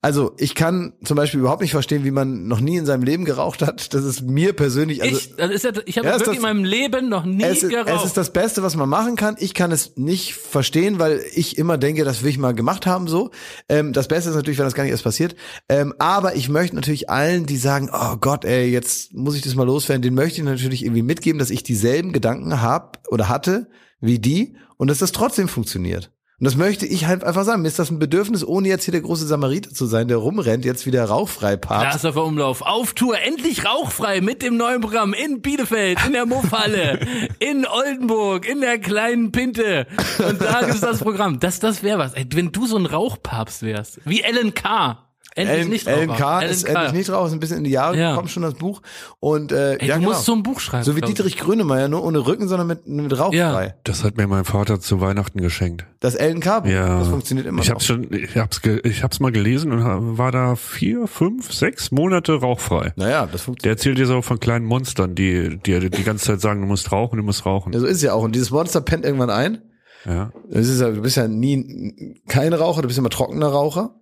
also 0.00 0.32
ich 0.38 0.54
kann 0.54 0.92
zum 1.04 1.16
Beispiel 1.16 1.40
überhaupt 1.40 1.60
nicht 1.60 1.72
verstehen, 1.72 2.04
wie 2.04 2.12
man 2.12 2.46
noch 2.46 2.60
nie 2.60 2.76
in 2.76 2.86
seinem 2.86 3.02
Leben 3.02 3.24
geraucht 3.24 3.62
hat. 3.62 3.92
Das 3.94 4.04
ist 4.04 4.22
mir 4.22 4.52
persönlich, 4.52 5.02
also 5.02 5.16
ich, 5.16 5.34
das 5.36 5.50
ist 5.50 5.64
ja, 5.64 5.72
ich 5.86 5.98
habe 5.98 6.06
Ja, 6.06 6.12
wirklich 6.14 6.26
das- 6.28 6.36
in 6.36 6.42
meinem 6.42 6.64
Leben 6.64 7.08
noch 7.08 7.24
nie 7.24 7.42
es 7.42 7.68
geraucht. 7.68 7.88
es 7.96 8.04
ist 8.04 8.16
das 8.16 8.32
Beste, 8.32 8.62
was 8.62 8.76
man 8.76 8.88
machen 8.88 9.16
kann. 9.16 9.34
Ich 9.40 9.54
kann 9.54 9.72
es 9.72 9.96
nicht 9.96 10.34
verstehen, 10.34 10.98
weil 11.00 11.20
ich 11.34 11.58
immer 11.58 11.78
denke, 11.78 12.04
das 12.04 12.22
will 12.22 12.30
ich 12.30 12.38
mal 12.38 12.54
gemacht 12.54 12.86
haben 12.86 13.08
so. 13.08 13.30
Ähm, 13.68 13.92
das 13.92 14.06
Beste 14.06 14.30
ist 14.30 14.36
natürlich, 14.36 14.58
wenn 14.58 14.66
das 14.66 14.74
gar 14.74 14.84
nicht 14.84 14.92
erst 14.92 15.02
passiert. 15.04 15.34
Ähm, 15.68 15.92
aber 15.98 16.36
ich 16.36 16.48
möchte 16.48 16.76
natürlich 16.76 17.10
allen, 17.10 17.46
die 17.46 17.56
sagen, 17.56 17.90
oh 17.92 18.16
Gott, 18.20 18.44
ey, 18.44 18.70
jetzt 18.70 19.14
muss 19.14 19.34
ich 19.34 19.42
das 19.42 19.56
mal 19.56 19.64
loswerden, 19.66 20.02
den 20.02 20.14
möchte 20.14 20.38
ich 20.40 20.44
natürlich 20.44 20.84
irgendwie 20.84 21.02
mitgeben, 21.02 21.40
dass 21.40 21.50
ich 21.50 21.64
dieselben 21.64 22.12
Gedanken 22.12 22.62
hab 22.62 23.02
oder 23.08 23.28
hatte 23.28 23.68
wie 24.00 24.20
die 24.20 24.56
und 24.76 24.86
dass 24.88 24.98
das 24.98 25.10
trotzdem 25.10 25.48
funktioniert. 25.48 26.12
Und 26.40 26.44
das 26.44 26.54
möchte 26.54 26.86
ich 26.86 27.06
halt 27.06 27.24
einfach 27.24 27.42
sagen. 27.42 27.62
Mir 27.62 27.68
ist 27.68 27.80
das 27.80 27.90
ein 27.90 27.98
Bedürfnis, 27.98 28.46
ohne 28.46 28.68
jetzt 28.68 28.84
hier 28.84 28.92
der 28.92 29.00
große 29.00 29.26
Samariter 29.26 29.70
zu 29.70 29.86
sein, 29.86 30.06
der 30.06 30.18
rumrennt, 30.18 30.64
jetzt 30.64 30.86
wieder 30.86 31.04
rauchfrei 31.04 31.56
parkt. 31.56 31.90
Glashofer 32.00 32.24
Umlauf 32.24 32.62
auf 32.62 32.94
Tour, 32.94 33.18
endlich 33.20 33.64
rauchfrei 33.64 34.20
mit 34.20 34.42
dem 34.42 34.56
neuen 34.56 34.80
Programm 34.80 35.14
in 35.14 35.42
Bielefeld, 35.42 35.98
in 36.06 36.12
der 36.12 36.26
Muffhalle, 36.26 37.00
in 37.40 37.66
Oldenburg, 37.66 38.48
in 38.48 38.60
der 38.60 38.78
kleinen 38.78 39.32
Pinte. 39.32 39.88
Und 40.18 40.40
da 40.40 40.60
ist 40.60 40.82
das 40.84 41.00
Programm. 41.00 41.40
Das, 41.40 41.58
das 41.58 41.82
wäre 41.82 41.98
was. 41.98 42.14
Ey, 42.14 42.24
wenn 42.32 42.52
du 42.52 42.68
so 42.68 42.76
ein 42.76 42.86
Rauchpapst 42.86 43.62
wärst, 43.62 44.00
wie 44.04 44.20
Ellen 44.20 44.54
K. 44.54 45.07
Endlich 45.34 45.68
nicht 45.68 45.86
Ellen 45.86 46.10
Raucher. 46.10 46.18
K. 46.24 46.40
Ellen 46.40 46.50
ist 46.50 46.64
endlich 46.64 46.92
nicht 46.92 47.10
raus, 47.10 47.32
ein 47.32 47.38
bisschen 47.38 47.58
in 47.58 47.64
die 47.64 47.70
Jahre 47.70 47.96
Ja. 47.96 48.10
gekommen 48.10 48.28
schon 48.28 48.42
das 48.42 48.54
Buch. 48.54 48.82
Und 49.20 49.52
äh, 49.52 49.74
Ey, 49.76 49.86
ja, 49.88 49.94
du 49.94 50.00
genau. 50.00 50.12
musst 50.12 50.24
so 50.24 50.32
ein 50.32 50.42
Buch 50.42 50.58
schreiben. 50.58 50.84
so 50.84 50.96
wie. 50.96 51.00
Dietrich 51.00 51.36
Grönemeyer, 51.36 51.86
nur 51.88 52.02
ohne 52.04 52.26
Rücken, 52.26 52.48
sondern 52.48 52.66
mit, 52.66 52.86
mit 52.88 53.16
rauchfrei. 53.16 53.66
Ja. 53.66 53.74
Das 53.84 54.02
hat 54.04 54.16
mir 54.16 54.26
mein 54.26 54.44
Vater 54.44 54.80
zu 54.80 55.00
Weihnachten 55.00 55.40
geschenkt. 55.40 55.86
Das 56.00 56.14
LNK, 56.16 56.60
Buch, 56.64 56.70
Ja. 56.70 56.98
das 56.98 57.08
funktioniert 57.08 57.46
immer 57.46 57.62
Ich 57.62 57.68
noch. 57.68 57.74
hab's 57.76 57.86
schon, 57.86 58.12
ich 58.12 58.36
hab's, 58.36 58.62
ge, 58.62 58.80
ich 58.84 59.02
hab's 59.04 59.20
mal 59.20 59.30
gelesen 59.32 59.70
und 59.72 60.18
war 60.18 60.32
da 60.32 60.56
vier, 60.56 61.06
fünf, 61.06 61.52
sechs 61.52 61.90
Monate 61.92 62.34
rauchfrei. 62.34 62.92
naja, 62.96 63.26
das 63.30 63.42
funktioniert. 63.42 63.64
Der 63.64 63.70
erzählt 63.72 63.98
dir 63.98 64.06
so 64.06 64.22
von 64.22 64.40
kleinen 64.40 64.64
Monstern, 64.64 65.14
die 65.14 65.58
die 65.64 65.88
die 65.90 66.04
ganze 66.04 66.24
Zeit 66.24 66.40
sagen, 66.40 66.60
du 66.60 66.66
musst 66.66 66.90
rauchen, 66.90 67.16
du 67.16 67.22
musst 67.22 67.46
rauchen. 67.46 67.72
Ja, 67.72 67.78
so 67.80 67.86
ist 67.86 67.96
es 67.98 68.02
ja 68.02 68.12
auch. 68.12 68.22
Und 68.22 68.34
dieses 68.34 68.50
Monster 68.50 68.80
pennt 68.80 69.04
irgendwann 69.04 69.30
ein. 69.30 69.62
Ja. 70.04 70.30
Das 70.50 70.66
ist 70.68 70.80
ja, 70.80 70.90
du 70.90 71.00
bist 71.02 71.16
ja 71.16 71.26
nie 71.28 72.20
kein 72.28 72.52
Raucher, 72.52 72.82
du 72.82 72.88
bist 72.88 72.98
immer 72.98 73.10
trockener 73.10 73.48
Raucher. 73.48 73.94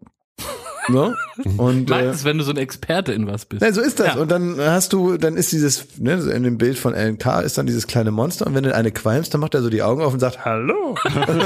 Ne? 0.88 1.14
Und 1.56 1.90
äh, 1.90 1.94
Meistens, 1.94 2.24
wenn 2.24 2.38
du 2.38 2.44
so 2.44 2.50
ein 2.52 2.56
Experte 2.56 3.12
in 3.12 3.26
was 3.26 3.46
bist. 3.46 3.62
Ja, 3.62 3.72
so 3.72 3.80
ist 3.80 4.00
das. 4.00 4.14
Ja. 4.14 4.16
Und 4.16 4.30
dann 4.30 4.58
hast 4.58 4.92
du, 4.92 5.16
dann 5.16 5.36
ist 5.36 5.52
dieses, 5.52 5.98
ne, 5.98 6.14
in 6.14 6.42
dem 6.42 6.58
Bild 6.58 6.78
von 6.78 6.94
LNK 6.94 7.42
ist 7.42 7.58
dann 7.58 7.66
dieses 7.66 7.86
kleine 7.86 8.10
Monster 8.10 8.46
und 8.46 8.54
wenn 8.54 8.64
du 8.64 8.74
eine 8.74 8.92
qualmst, 8.92 9.32
dann 9.34 9.40
macht 9.40 9.54
er 9.54 9.62
so 9.62 9.70
die 9.70 9.82
Augen 9.82 10.02
auf 10.02 10.12
und 10.12 10.20
sagt, 10.20 10.44
hallo. 10.44 10.96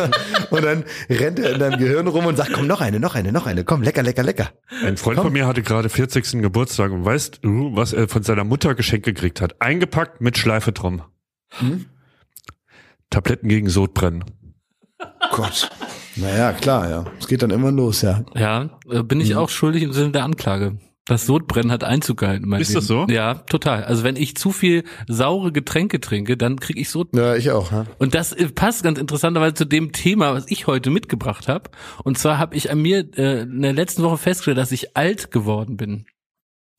und 0.50 0.64
dann 0.64 0.84
rennt 1.08 1.38
er 1.38 1.52
in 1.52 1.58
deinem 1.58 1.78
Gehirn 1.78 2.06
rum 2.06 2.26
und 2.26 2.36
sagt, 2.36 2.52
komm, 2.52 2.66
noch 2.66 2.80
eine, 2.80 3.00
noch 3.00 3.14
eine, 3.14 3.32
noch 3.32 3.46
eine, 3.46 3.64
komm, 3.64 3.82
lecker, 3.82 4.02
lecker, 4.02 4.22
lecker. 4.22 4.50
Ein 4.84 4.96
Freund 4.96 5.20
von 5.20 5.32
mir 5.32 5.46
hatte 5.46 5.62
gerade 5.62 5.88
40. 5.88 6.42
Geburtstag 6.42 6.92
und 6.92 7.04
weißt 7.04 7.40
du, 7.42 7.74
was 7.74 7.92
er 7.92 8.08
von 8.08 8.22
seiner 8.22 8.44
Mutter 8.44 8.74
geschenkt 8.74 9.06
gekriegt 9.06 9.40
hat? 9.40 9.60
Eingepackt 9.60 10.20
mit 10.20 10.38
Schleife 10.38 10.72
drum. 10.72 11.02
Hm? 11.58 11.86
Tabletten 13.10 13.48
gegen 13.48 13.68
Sodbrennen. 13.68 14.24
Gott. 15.32 15.70
Naja, 16.16 16.52
klar, 16.52 16.90
ja. 16.90 17.04
Es 17.18 17.26
geht 17.26 17.42
dann 17.42 17.50
immer 17.50 17.70
los, 17.70 18.02
ja. 18.02 18.24
Ja, 18.34 18.70
äh, 18.90 19.02
bin 19.02 19.20
ich 19.20 19.36
auch 19.36 19.48
schuldig 19.48 19.82
im 19.82 19.92
Sinne 19.92 20.10
der 20.10 20.24
Anklage. 20.24 20.76
Das 21.06 21.26
Sodbrennen 21.26 21.72
hat 21.72 21.82
Einzug 21.82 22.18
gehalten. 22.18 22.52
Ist 22.52 22.68
Leben. 22.68 22.74
das 22.74 22.86
so? 22.86 23.06
Ja, 23.08 23.34
total. 23.34 23.82
Also 23.84 24.04
wenn 24.04 24.14
ich 24.14 24.36
zu 24.36 24.52
viel 24.52 24.84
saure 25.08 25.50
Getränke 25.50 25.98
trinke, 25.98 26.36
dann 26.36 26.60
kriege 26.60 26.78
ich 26.78 26.88
Sodbrennen. 26.90 27.26
Ja, 27.26 27.36
ich 27.36 27.50
auch. 27.50 27.72
Ja. 27.72 27.86
Und 27.98 28.14
das 28.14 28.32
äh, 28.32 28.48
passt 28.48 28.84
ganz 28.84 28.98
interessanterweise 28.98 29.54
zu 29.54 29.64
dem 29.64 29.92
Thema, 29.92 30.34
was 30.34 30.44
ich 30.48 30.66
heute 30.66 30.90
mitgebracht 30.90 31.48
habe. 31.48 31.70
Und 32.04 32.18
zwar 32.18 32.38
habe 32.38 32.54
ich 32.54 32.70
an 32.70 32.80
mir 32.80 33.06
äh, 33.16 33.40
in 33.40 33.62
der 33.62 33.72
letzten 33.72 34.02
Woche 34.02 34.18
festgestellt, 34.18 34.58
dass 34.58 34.72
ich 34.72 34.96
alt 34.96 35.32
geworden 35.32 35.76
bin. 35.76 36.06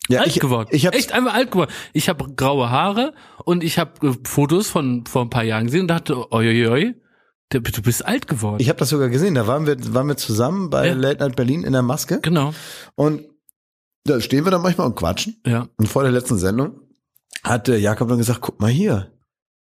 Ja, 0.07 0.22
alt 0.22 0.30
ich, 0.30 0.39
geworden. 0.39 0.69
Ich 0.72 0.86
hab's, 0.86 0.97
Echt 0.97 1.11
einfach 1.11 1.34
alt 1.34 1.51
geworden. 1.51 1.72
Ich 1.93 2.07
habe 2.07 2.34
graue 2.34 2.69
Haare 2.69 3.13
und 3.43 3.63
ich 3.63 3.80
habe 3.80 4.07
äh, 4.07 4.13
Fotos 4.24 4.69
von 4.69 5.05
vor 5.07 5.24
ein 5.24 5.30
paar 5.30 5.43
Jahren 5.43 5.65
gesehen 5.65 5.82
und 5.82 5.88
dachte, 5.89 6.32
oi, 6.32 6.47
oi, 6.47 6.67
oi, 6.67 6.95
du 7.52 7.60
du 7.62 7.82
bist 7.82 8.06
alt 8.06 8.28
geworden. 8.28 8.58
ich 8.60 8.70
habe 8.70 8.80
das 8.80 8.89
sogar 8.89 9.10
gesehen. 9.10 9.36
Da 9.36 9.45
waren 9.47 9.66
wir, 9.68 9.78
waren 9.93 10.08
wir 10.08 10.18
zusammen 10.18 10.70
bei 10.70 10.88
Ja. 10.88 10.93
Late 10.93 11.20
Night 11.24 11.36
Berlin 11.36 11.64
in 11.64 11.74
der 11.74 11.82
Maske 11.84 12.20
genau. 12.22 12.54
und 12.95 13.24
da 14.06 14.20
stehen 14.20 14.45
wir 14.45 14.52
dann 14.52 14.64
manchmal 14.64 14.88
und 14.88 14.95
quatschen. 14.95 15.39
Ja. 15.45 15.68
Und 15.78 15.88
vor 15.88 16.02
der 16.04 16.12
letzten 16.12 16.38
Sendung 16.38 16.80
hat 17.43 17.70
äh, 17.70 17.78
Jakob 17.78 18.10
dann 18.10 18.18
gesagt, 18.18 18.41
guck 18.41 18.60
mal 18.60 18.72
hier, 18.72 19.12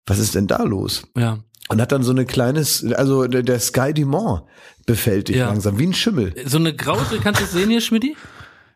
was 0.05 0.19
ist 0.19 0.35
denn 0.35 0.47
da 0.47 0.63
los? 0.63 1.03
Ja. 1.17 1.39
Und 1.67 1.81
hat 1.81 1.91
dann 1.91 2.03
so 2.03 2.11
eine 2.11 2.25
kleines, 2.25 2.83
also 2.93 3.27
der, 3.27 3.43
der 3.43 3.59
Sky 3.59 3.93
Dumont 3.93 4.43
befällt 4.85 5.27
dich 5.27 5.35
Ja. 5.37 5.47
langsam, 5.47 5.77
wie 5.79 5.87
ein 5.87 5.93
Schimmel. 5.93 6.33
So 6.45 6.57
eine 6.57 6.73
graue, 6.75 6.97
kannst 7.21 7.39
du 7.41 7.43
das 7.45 7.51
sehen 7.53 7.69
hier, 7.69 7.81
Schmidti? 7.81 8.15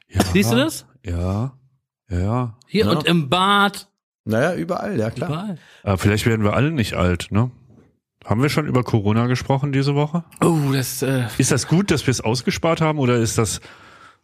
Ja. 0.10 0.22
Siehst 0.34 0.52
du 0.52 0.56
das? 0.58 0.86
Ja. 1.06 1.58
Ja. 2.10 2.58
Hier 2.68 2.86
Ja. 2.86 2.92
und 2.92 3.06
im 3.06 3.30
Bad. 3.30 3.88
Naja, 4.26 4.56
überall, 4.56 4.98
ja 5.00 5.10
klar. 5.10 5.30
Überall. 5.30 5.58
Aber 5.84 5.98
vielleicht 5.98 6.26
werden 6.26 6.44
wir 6.44 6.54
alle 6.54 6.72
nicht 6.72 6.94
alt, 6.96 7.28
ne? 7.32 7.52
Haben 8.26 8.42
wir 8.42 8.50
schon 8.50 8.66
über 8.68 8.84
Corona 8.84 9.28
gesprochen 9.28 9.72
diese 9.72 9.96
Woche? 9.96 10.24
Oh, 10.42 10.58
das, 10.74 11.02
äh, 11.04 11.26
Ist 11.38 11.52
das 11.52 11.68
gut, 11.68 11.92
dass 11.92 12.06
wir 12.08 12.12
es 12.12 12.22
ausgespart 12.22 12.82
haben 12.82 13.00
oder 13.00 13.18
ist 13.18 13.38
das 13.38 13.62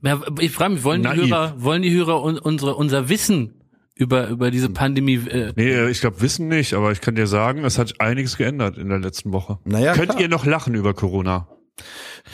ja, 0.04 0.20
ich 0.40 0.52
frage 0.52 0.74
mich, 0.74 0.84
wollen 0.84 1.04
die 1.04 1.08
Naiv. 1.10 1.30
Hörer, 1.30 1.54
wollen 1.58 1.84
die 1.84 1.94
Hörer 1.94 2.24
un, 2.24 2.40
unsere, 2.40 2.76
unser 2.76 3.08
Wissen 3.08 3.62
über, 3.94 4.30
über 4.30 4.50
diese 4.50 4.70
Pandemie, 4.70 5.16
äh, 5.28 5.54
Nee, 5.56 5.90
ich 5.90 6.02
glaube 6.02 6.22
Wissen 6.22 6.48
nicht, 6.48 6.74
aber 6.74 6.92
ich 6.92 7.02
kann 7.02 7.14
dir 7.14 7.28
sagen, 7.28 7.64
es 7.64 7.78
hat 7.78 8.02
einiges 8.02 8.38
geändert 8.38 8.78
in 8.80 8.90
der 8.90 8.98
letzten 8.98 9.32
Woche. 9.32 9.60
Naja, 9.64 9.94
Könnt 9.94 10.10
klar. 10.10 10.22
ihr 10.22 10.28
noch 10.30 10.46
lachen 10.46 10.74
über 10.74 10.96
Corona? 10.96 11.48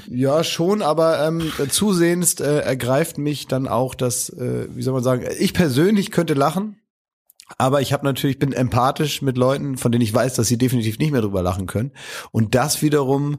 Ja, 0.09 0.43
schon, 0.45 0.81
aber 0.81 1.25
ähm, 1.27 1.51
zusehends 1.69 2.39
äh, 2.39 2.59
ergreift 2.59 3.17
mich 3.17 3.47
dann 3.47 3.67
auch 3.67 3.95
das, 3.95 4.29
äh, 4.29 4.67
wie 4.73 4.81
soll 4.81 4.93
man 4.93 5.03
sagen, 5.03 5.25
ich 5.37 5.53
persönlich 5.53 6.11
könnte 6.11 6.33
lachen, 6.33 6.77
aber 7.57 7.81
ich 7.81 7.93
habe 7.93 8.05
natürlich, 8.05 8.39
bin 8.39 8.53
empathisch 8.53 9.21
mit 9.21 9.37
Leuten, 9.37 9.77
von 9.77 9.91
denen 9.91 10.01
ich 10.01 10.13
weiß, 10.13 10.35
dass 10.35 10.47
sie 10.47 10.57
definitiv 10.57 10.99
nicht 10.99 11.11
mehr 11.11 11.21
drüber 11.21 11.41
lachen 11.41 11.67
können. 11.67 11.91
Und 12.31 12.55
das 12.55 12.81
wiederum 12.81 13.37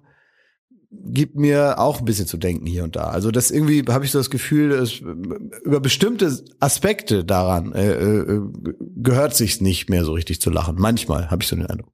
gibt 0.91 1.37
mir 1.37 1.79
auch 1.79 1.99
ein 1.99 2.07
bisschen 2.07 2.27
zu 2.27 2.39
denken 2.39 2.65
hier 2.65 2.85
und 2.85 2.97
da. 2.97 3.09
Also 3.09 3.31
das 3.31 3.51
irgendwie 3.51 3.85
habe 3.89 4.07
ich 4.07 4.11
so 4.11 4.19
das 4.19 4.31
Gefühl, 4.31 4.73
es, 4.73 5.01
über 5.01 5.81
bestimmte 5.81 6.43
Aspekte 6.61 7.25
daran 7.25 7.73
äh, 7.73 7.93
äh, 7.93 8.41
gehört 8.97 9.37
sich's 9.37 9.61
nicht 9.61 9.91
mehr 9.91 10.05
so 10.05 10.13
richtig 10.13 10.41
zu 10.41 10.49
lachen. 10.49 10.77
Manchmal 10.79 11.31
habe 11.31 11.43
ich 11.43 11.49
so 11.49 11.57
den 11.57 11.67
Eindruck. 11.67 11.93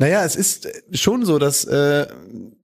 Naja, 0.00 0.24
es 0.24 0.34
ist 0.34 0.68
schon 0.90 1.24
so, 1.24 1.38
dass 1.38 1.64
äh, 1.64 2.08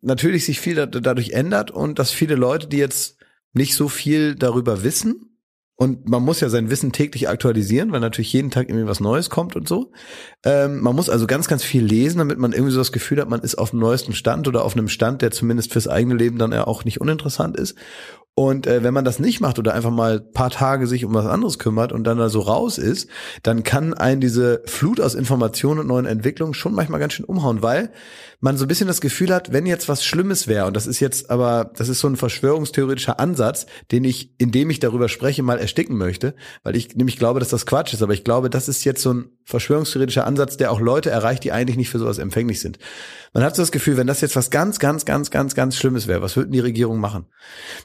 natürlich 0.01 0.45
sich 0.45 0.59
viel 0.59 0.74
da, 0.74 0.86
dadurch 0.86 1.30
ändert 1.30 1.70
und 1.70 2.01
dass 2.01 2.11
viele 2.11 2.34
Leute, 2.34 2.66
die 2.66 2.78
jetzt 2.78 3.18
nicht 3.53 3.74
so 3.74 3.88
viel 3.88 4.34
darüber 4.34 4.82
wissen, 4.82 5.30
und 5.81 6.11
man 6.11 6.22
muss 6.22 6.41
ja 6.41 6.51
sein 6.51 6.68
Wissen 6.68 6.93
täglich 6.93 7.31
aktualisieren, 7.31 7.91
weil 7.91 8.01
natürlich 8.01 8.35
jeden 8.35 8.51
Tag 8.51 8.68
irgendwie 8.68 8.87
was 8.87 9.01
Neues 9.01 9.31
kommt 9.31 9.57
und 9.57 9.66
so. 9.66 9.93
Ähm, 10.45 10.83
man 10.83 10.95
muss 10.95 11.09
also 11.09 11.26
ganz, 11.26 11.49
ganz 11.49 11.64
viel 11.64 11.83
lesen, 11.83 12.18
damit 12.18 12.39
man 12.39 12.53
irgendwie 12.53 12.72
so 12.72 12.81
das 12.81 12.93
Gefühl 12.93 13.18
hat, 13.18 13.31
man 13.31 13.41
ist 13.41 13.55
auf 13.55 13.70
dem 13.70 13.78
neuesten 13.78 14.12
Stand 14.12 14.47
oder 14.47 14.62
auf 14.62 14.76
einem 14.76 14.89
Stand, 14.89 15.22
der 15.22 15.31
zumindest 15.31 15.72
fürs 15.72 15.89
eigene 15.89 16.16
Leben 16.16 16.37
dann 16.37 16.53
ja 16.53 16.66
auch 16.66 16.85
nicht 16.85 17.01
uninteressant 17.01 17.57
ist. 17.57 17.78
Und 18.41 18.66
äh, 18.66 18.82
wenn 18.82 18.95
man 18.95 19.05
das 19.05 19.18
nicht 19.18 19.43
macht 19.43 19.59
oder 19.59 19.74
einfach 19.74 19.91
mal 19.91 20.20
ein 20.20 20.32
paar 20.32 20.49
Tage 20.49 20.86
sich 20.86 21.05
um 21.05 21.12
was 21.12 21.26
anderes 21.26 21.59
kümmert 21.59 21.93
und 21.93 22.05
dann 22.05 22.16
da 22.16 22.30
so 22.30 22.41
raus 22.41 22.78
ist, 22.78 23.07
dann 23.43 23.64
kann 23.64 23.93
einen 23.93 24.22
diese 24.22 24.62
Flut 24.64 24.99
aus 24.99 25.14
Informationen 25.14 25.80
und 25.80 25.88
neuen 25.88 26.07
Entwicklungen 26.07 26.55
schon 26.55 26.72
manchmal 26.72 27.01
ganz 27.01 27.12
schön 27.12 27.26
umhauen, 27.26 27.62
weil 27.62 27.91
man 28.41 28.57
so 28.57 28.64
ein 28.64 28.68
bisschen 28.68 28.86
das 28.86 29.03
Gefühl 29.03 29.34
hat, 29.34 29.53
wenn 29.53 29.66
jetzt 29.66 29.91
was 29.91 30.07
Schlimmes 30.07 30.49
wäre, 30.49 30.64
und 30.64 30.74
das 30.74 30.86
ist 30.86 31.01
jetzt 31.01 31.28
aber, 31.28 31.70
das 31.76 31.91
ist 31.91 32.01
so 32.01 32.09
ein 32.09 32.16
verschwörungstheoretischer 32.16 33.20
Ansatz, 33.20 33.66
den 33.93 34.05
ich, 34.05 34.32
indem 34.38 34.70
ich 34.70 34.80
darüber 34.80 35.11
spreche, 35.11 35.43
mal 35.43 35.59
ersticken 35.59 35.99
möchte, 35.99 36.34
weil 36.62 36.76
ich 36.76 36.97
nämlich 36.97 37.18
glaube, 37.18 37.41
dass 37.41 37.51
das 37.51 37.66
Quatsch 37.66 37.93
ist, 37.93 38.03
aber 38.03 38.14
ich 38.14 38.24
glaube, 38.24 38.49
das 38.49 38.70
ist 38.70 38.84
jetzt 38.84 39.03
so 39.03 39.12
ein 39.12 39.26
verschwörungstheoretischer 39.45 40.26
Ansatz, 40.26 40.57
der 40.57 40.72
auch 40.72 40.80
Leute 40.80 41.11
erreicht, 41.11 41.45
die 41.45 41.53
eigentlich 41.53 41.76
nicht 41.76 41.91
für 41.91 41.99
sowas 41.99 42.16
empfänglich 42.16 42.61
sind. 42.61 42.78
Man 43.33 43.45
hat 43.45 43.55
so 43.55 43.62
das 43.62 43.72
Gefühl, 43.72 43.97
wenn 43.97 44.07
das 44.07 44.20
jetzt 44.20 44.37
was 44.37 44.51
ganz, 44.51 44.78
ganz, 44.78 45.05
ganz, 45.05 45.31
ganz, 45.31 45.55
ganz 45.55 45.76
Schlimmes 45.76 46.07
wäre, 46.07 46.22
was 46.22 46.37
würden 46.37 46.53
die 46.53 46.61
Regierungen 46.61 47.01
machen? 47.01 47.26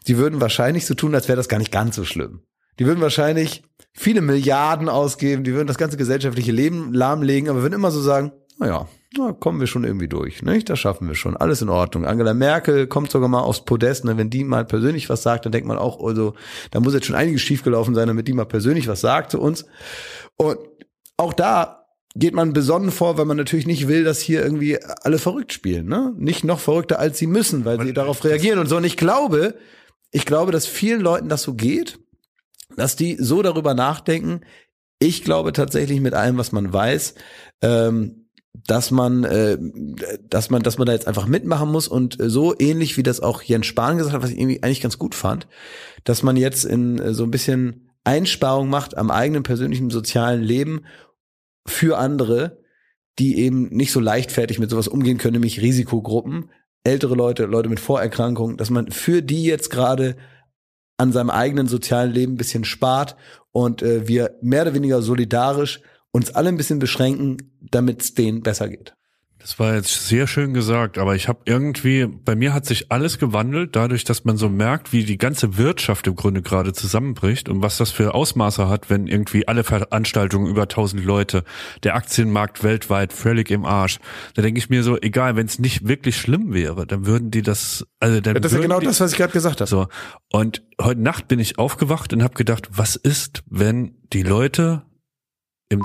Die 0.07 0.17
würden 0.17 0.41
wahrscheinlich 0.41 0.85
so 0.85 0.95
tun, 0.95 1.13
als 1.13 1.27
wäre 1.27 1.37
das 1.37 1.49
gar 1.49 1.59
nicht 1.59 1.71
ganz 1.71 1.95
so 1.95 2.03
schlimm. 2.03 2.41
Die 2.79 2.85
würden 2.85 3.01
wahrscheinlich 3.01 3.63
viele 3.93 4.21
Milliarden 4.21 4.89
ausgeben, 4.89 5.43
die 5.43 5.53
würden 5.53 5.67
das 5.67 5.77
ganze 5.77 5.97
gesellschaftliche 5.97 6.51
Leben 6.51 6.93
lahmlegen, 6.93 7.49
aber 7.49 7.61
würden 7.61 7.75
immer 7.75 7.91
so 7.91 8.01
sagen, 8.01 8.31
naja, 8.57 8.87
na, 9.17 9.31
kommen 9.31 9.59
wir 9.59 9.67
schon 9.67 9.83
irgendwie 9.83 10.07
durch, 10.07 10.41
nicht? 10.41 10.69
Das 10.69 10.79
schaffen 10.79 11.07
wir 11.07 11.15
schon, 11.15 11.37
alles 11.37 11.61
in 11.61 11.69
Ordnung. 11.69 12.05
Angela 12.05 12.33
Merkel 12.33 12.87
kommt 12.87 13.11
sogar 13.11 13.29
mal 13.29 13.41
aufs 13.41 13.63
Podest, 13.63 14.03
ne? 14.03 14.17
wenn 14.17 14.29
die 14.29 14.43
mal 14.43 14.65
persönlich 14.65 15.09
was 15.09 15.23
sagt, 15.23 15.45
dann 15.45 15.51
denkt 15.51 15.67
man 15.67 15.77
auch, 15.77 16.03
also, 16.03 16.33
da 16.71 16.79
muss 16.79 16.93
jetzt 16.93 17.05
schon 17.05 17.15
einiges 17.15 17.41
schiefgelaufen 17.41 17.95
sein, 17.95 18.07
damit 18.07 18.27
die 18.27 18.33
mal 18.33 18.45
persönlich 18.45 18.87
was 18.87 19.01
sagt 19.01 19.31
zu 19.31 19.39
uns. 19.39 19.65
Und 20.37 20.57
auch 21.17 21.33
da 21.33 21.84
geht 22.15 22.33
man 22.33 22.53
besonnen 22.53 22.91
vor, 22.91 23.17
weil 23.17 23.25
man 23.25 23.37
natürlich 23.37 23.67
nicht 23.67 23.87
will, 23.87 24.05
dass 24.05 24.21
hier 24.21 24.41
irgendwie 24.41 24.79
alle 25.01 25.19
verrückt 25.19 25.51
spielen, 25.51 25.87
ne? 25.87 26.13
Nicht 26.17 26.43
noch 26.45 26.59
verrückter 26.59 26.97
als 26.97 27.17
sie 27.17 27.27
müssen, 27.27 27.65
weil 27.65 27.81
sie 27.81 27.93
darauf 27.93 28.23
reagieren 28.23 28.59
und 28.59 28.67
so. 28.67 28.77
Und 28.77 28.85
ich 28.85 28.95
glaube, 28.95 29.55
ich 30.11 30.25
glaube, 30.25 30.53
dass 30.53 30.65
vielen 30.65 31.01
Leuten 31.01 31.27
das 31.27 31.43
so 31.43 31.55
geht, 31.55 31.99
dass 32.77 32.95
die 32.95 33.17
so 33.19 33.41
darüber 33.41 33.73
nachdenken. 33.73 34.41
Ich 34.97 35.23
glaube 35.25 35.51
tatsächlich 35.51 35.99
mit 35.99 36.13
allem, 36.13 36.37
was 36.37 36.53
man 36.53 36.71
weiß, 36.71 37.15
ähm, 37.61 38.29
dass 38.65 38.91
man, 38.91 39.25
äh, 39.25 39.57
dass 40.29 40.49
man, 40.49 40.63
dass 40.63 40.77
man 40.77 40.85
da 40.85 40.93
jetzt 40.93 41.07
einfach 41.07 41.27
mitmachen 41.27 41.69
muss 41.69 41.89
und 41.89 42.17
so 42.17 42.55
ähnlich 42.57 42.95
wie 42.95 43.03
das 43.03 43.19
auch 43.19 43.41
Jens 43.41 43.65
Spahn 43.65 43.97
gesagt 43.97 44.15
hat, 44.15 44.23
was 44.23 44.29
ich 44.29 44.39
irgendwie 44.39 44.63
eigentlich 44.63 44.81
ganz 44.81 44.97
gut 44.97 45.15
fand, 45.15 45.47
dass 46.05 46.23
man 46.23 46.37
jetzt 46.37 46.63
in 46.63 47.13
so 47.13 47.25
ein 47.25 47.31
bisschen 47.31 47.89
Einsparung 48.05 48.69
macht 48.69 48.95
am 48.97 49.11
eigenen 49.11 49.43
persönlichen 49.43 49.89
sozialen 49.89 50.43
Leben 50.43 50.85
für 51.67 51.97
andere, 51.97 52.59
die 53.19 53.39
eben 53.39 53.69
nicht 53.69 53.91
so 53.91 53.99
leichtfertig 53.99 54.59
mit 54.59 54.69
sowas 54.69 54.87
umgehen 54.87 55.17
können, 55.17 55.33
nämlich 55.33 55.61
Risikogruppen, 55.61 56.49
ältere 56.83 57.15
Leute, 57.15 57.45
Leute 57.45 57.69
mit 57.69 57.79
Vorerkrankungen, 57.79 58.57
dass 58.57 58.69
man 58.69 58.91
für 58.91 59.21
die 59.21 59.43
jetzt 59.43 59.69
gerade 59.69 60.15
an 60.97 61.11
seinem 61.11 61.29
eigenen 61.29 61.67
sozialen 61.67 62.11
Leben 62.11 62.33
ein 62.33 62.37
bisschen 62.37 62.63
spart 62.63 63.15
und 63.51 63.81
äh, 63.81 64.07
wir 64.07 64.37
mehr 64.41 64.63
oder 64.63 64.73
weniger 64.73 65.01
solidarisch 65.01 65.81
uns 66.11 66.31
alle 66.31 66.49
ein 66.49 66.57
bisschen 66.57 66.79
beschränken, 66.79 67.51
damit 67.59 68.01
es 68.01 68.13
denen 68.13 68.41
besser 68.41 68.69
geht. 68.69 68.94
Das 69.45 69.59
war 69.59 69.75
jetzt 69.75 70.07
sehr 70.07 70.25
schön 70.25 70.55
gesagt, 70.55 70.97
aber 70.97 71.15
ich 71.15 71.27
habe 71.27 71.41
irgendwie, 71.45 72.07
bei 72.07 72.35
mir 72.35 72.51
hat 72.51 72.65
sich 72.65 72.91
alles 72.91 73.19
gewandelt, 73.19 73.75
dadurch, 73.75 74.03
dass 74.03 74.25
man 74.25 74.37
so 74.37 74.49
merkt, 74.49 74.91
wie 74.91 75.03
die 75.03 75.19
ganze 75.19 75.59
Wirtschaft 75.59 76.07
im 76.07 76.15
Grunde 76.15 76.41
gerade 76.41 76.73
zusammenbricht 76.73 77.47
und 77.47 77.61
was 77.61 77.77
das 77.77 77.91
für 77.91 78.15
Ausmaße 78.15 78.67
hat, 78.67 78.89
wenn 78.89 79.05
irgendwie 79.05 79.47
alle 79.47 79.63
Veranstaltungen 79.63 80.47
über 80.47 80.63
1000 80.63 81.05
Leute, 81.05 81.43
der 81.83 81.93
Aktienmarkt 81.93 82.63
weltweit 82.63 83.13
völlig 83.13 83.51
im 83.51 83.65
Arsch. 83.65 83.99
Da 84.33 84.41
denke 84.41 84.57
ich 84.57 84.71
mir 84.71 84.81
so, 84.81 84.99
egal, 84.99 85.35
wenn 85.35 85.45
es 85.45 85.59
nicht 85.59 85.87
wirklich 85.87 86.17
schlimm 86.17 86.51
wäre, 86.51 86.87
dann 86.87 87.05
würden 87.05 87.29
die 87.29 87.43
das, 87.43 87.85
also 87.99 88.21
dann 88.21 88.41
Das 88.41 88.51
ist 88.51 88.57
ja 88.57 88.63
genau 88.63 88.79
die, 88.79 88.87
das, 88.87 88.99
was 88.99 89.11
ich 89.11 89.17
gerade 89.19 89.33
gesagt 89.33 89.61
habe. 89.61 89.69
so. 89.69 89.85
Und 90.31 90.63
heute 90.81 91.01
Nacht 91.01 91.27
bin 91.27 91.37
ich 91.37 91.59
aufgewacht 91.59 92.13
und 92.13 92.23
habe 92.23 92.33
gedacht, 92.33 92.69
was 92.71 92.95
ist, 92.95 93.43
wenn 93.47 93.93
die 94.11 94.23
Leute 94.23 94.81
im 95.69 95.83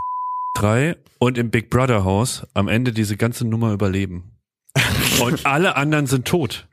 3 0.55 0.97
und 1.19 1.39
im 1.39 1.51
Big 1.51 1.71
Brother 1.71 2.05
Haus 2.05 2.47
am 2.55 2.69
Ende 2.69 2.93
diese 2.93 3.17
ganze 3.17 3.47
Nummer 3.47 3.73
überleben? 3.73 4.33
Und 5.21 5.45
alle 5.45 5.77
anderen 5.77 6.07
sind 6.07 6.27
tot. 6.27 6.69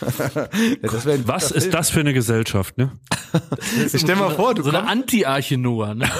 Ja, 0.00 0.48
das 0.82 1.06
wär 1.06 1.14
ein 1.14 1.28
Was 1.28 1.50
ist 1.50 1.64
Film. 1.64 1.72
das 1.72 1.90
für 1.90 2.00
eine 2.00 2.12
Gesellschaft, 2.12 2.78
ne? 2.78 2.92
Ich 3.92 4.00
stell 4.00 4.16
mal 4.16 4.30
vor, 4.30 4.54
du 4.54 4.62
so 4.62 4.68
eine 4.68 4.86
Anti-Arche 4.86 5.56
Noah. 5.56 5.94
Ne? 5.94 6.10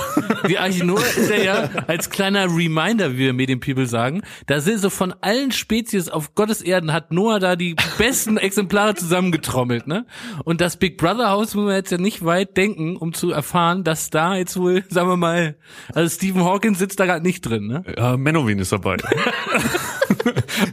Die 0.48 0.58
Arche 0.58 0.84
Noah 0.84 1.04
ist 1.04 1.30
ja, 1.30 1.36
ja 1.36 1.70
als 1.86 2.08
kleiner 2.10 2.46
Reminder, 2.46 3.12
wie 3.12 3.18
wir 3.18 3.32
Medienpeople 3.32 3.86
sagen, 3.86 4.22
da 4.46 4.60
sind 4.60 4.78
so 4.78 4.88
von 4.90 5.14
allen 5.20 5.52
Spezies 5.52 6.08
auf 6.08 6.34
Gottes 6.34 6.62
Erden 6.62 6.92
hat 6.92 7.12
Noah 7.12 7.38
da 7.38 7.56
die 7.56 7.76
besten 7.98 8.36
Exemplare 8.38 8.94
zusammengetrommelt, 8.94 9.86
ne? 9.86 10.06
Und 10.44 10.60
das 10.60 10.76
Big 10.76 10.96
Brother 10.96 11.30
Haus 11.30 11.54
muss 11.54 11.64
man 11.66 11.74
jetzt 11.74 11.92
ja 11.92 11.98
nicht 11.98 12.24
weit 12.24 12.56
denken, 12.56 12.96
um 12.96 13.12
zu 13.12 13.30
erfahren, 13.30 13.84
dass 13.84 14.10
da 14.10 14.36
jetzt 14.36 14.56
wohl, 14.56 14.84
sagen 14.88 15.08
wir 15.08 15.16
mal, 15.16 15.56
also 15.94 16.14
Stephen 16.14 16.44
Hawkins 16.44 16.78
sitzt 16.78 16.98
da 17.00 17.06
gerade 17.06 17.22
nicht 17.22 17.42
drin, 17.42 17.66
ne? 17.66 17.84
Ja, 17.96 18.16
Menowin 18.16 18.58
ist 18.58 18.72
dabei. 18.72 18.96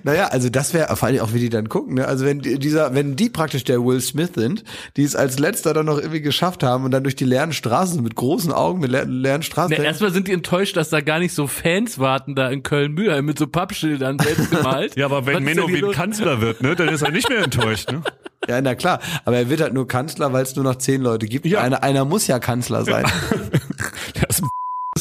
naja, 0.03 0.27
also 0.27 0.49
das 0.49 0.73
wäre 0.73 0.95
vor 0.95 1.07
allem 1.07 1.19
auch, 1.21 1.33
wie 1.33 1.39
die 1.39 1.49
dann 1.49 1.69
gucken, 1.69 1.95
ne? 1.95 2.07
Also 2.07 2.25
wenn 2.25 2.39
die- 2.41 2.59
dieser, 2.59 2.93
wenn 2.95 3.15
die 3.15 3.29
praktisch 3.29 3.63
der 3.63 3.83
Will 3.83 4.01
Smith 4.01 4.31
sind, 4.35 4.63
die 4.97 5.03
es 5.03 5.15
als 5.15 5.39
letzter 5.39 5.73
dann 5.73 5.85
noch 5.85 5.97
irgendwie 5.97 6.21
geschafft 6.21 6.63
haben 6.63 6.83
und 6.85 6.91
dann 6.91 7.03
durch 7.03 7.15
die 7.15 7.25
leeren 7.25 7.53
Straßen 7.53 8.01
mit 8.03 8.15
großen 8.15 8.51
Augen, 8.51 8.79
mit 8.79 8.91
leer, 8.91 9.05
leeren 9.05 9.43
Straßen. 9.43 9.75
Na, 9.77 9.83
erstmal 9.83 10.11
sind 10.11 10.27
die 10.27 10.33
enttäuscht, 10.33 10.75
dass 10.77 10.89
da 10.89 11.01
gar 11.01 11.19
nicht 11.19 11.33
so 11.33 11.47
Fans 11.47 11.99
warten 11.99 12.35
da 12.35 12.49
in 12.49 12.63
Köln-Mühlheim 12.63 13.25
mit 13.25 13.37
so 13.39 13.47
Pappschildern 13.47 14.19
selbst 14.19 14.51
gemalt. 14.51 14.95
Ja, 14.99 15.05
aber 15.05 15.25
wenn 15.25 15.43
Menowin 15.43 15.79
los? 15.81 15.95
Kanzler 15.95 16.41
wird, 16.41 16.61
ne, 16.61 16.75
dann 16.75 16.89
ist 16.89 17.01
er 17.01 17.11
nicht 17.11 17.29
mehr 17.29 17.43
enttäuscht, 17.43 17.91
ne? 17.91 18.01
ja, 18.47 18.59
na 18.61 18.75
klar. 18.75 18.99
Aber 19.25 19.37
er 19.37 19.49
wird 19.49 19.61
halt 19.61 19.73
nur 19.73 19.87
Kanzler, 19.87 20.33
weil 20.33 20.43
es 20.43 20.55
nur 20.55 20.63
noch 20.65 20.75
zehn 20.75 21.01
Leute 21.01 21.25
gibt. 21.27 21.45
Ja. 21.45 21.61
Einer, 21.61 21.83
einer 21.83 22.05
muss 22.05 22.27
ja 22.27 22.39
Kanzler 22.39 22.83
sein. 22.83 23.05
Der 23.05 23.59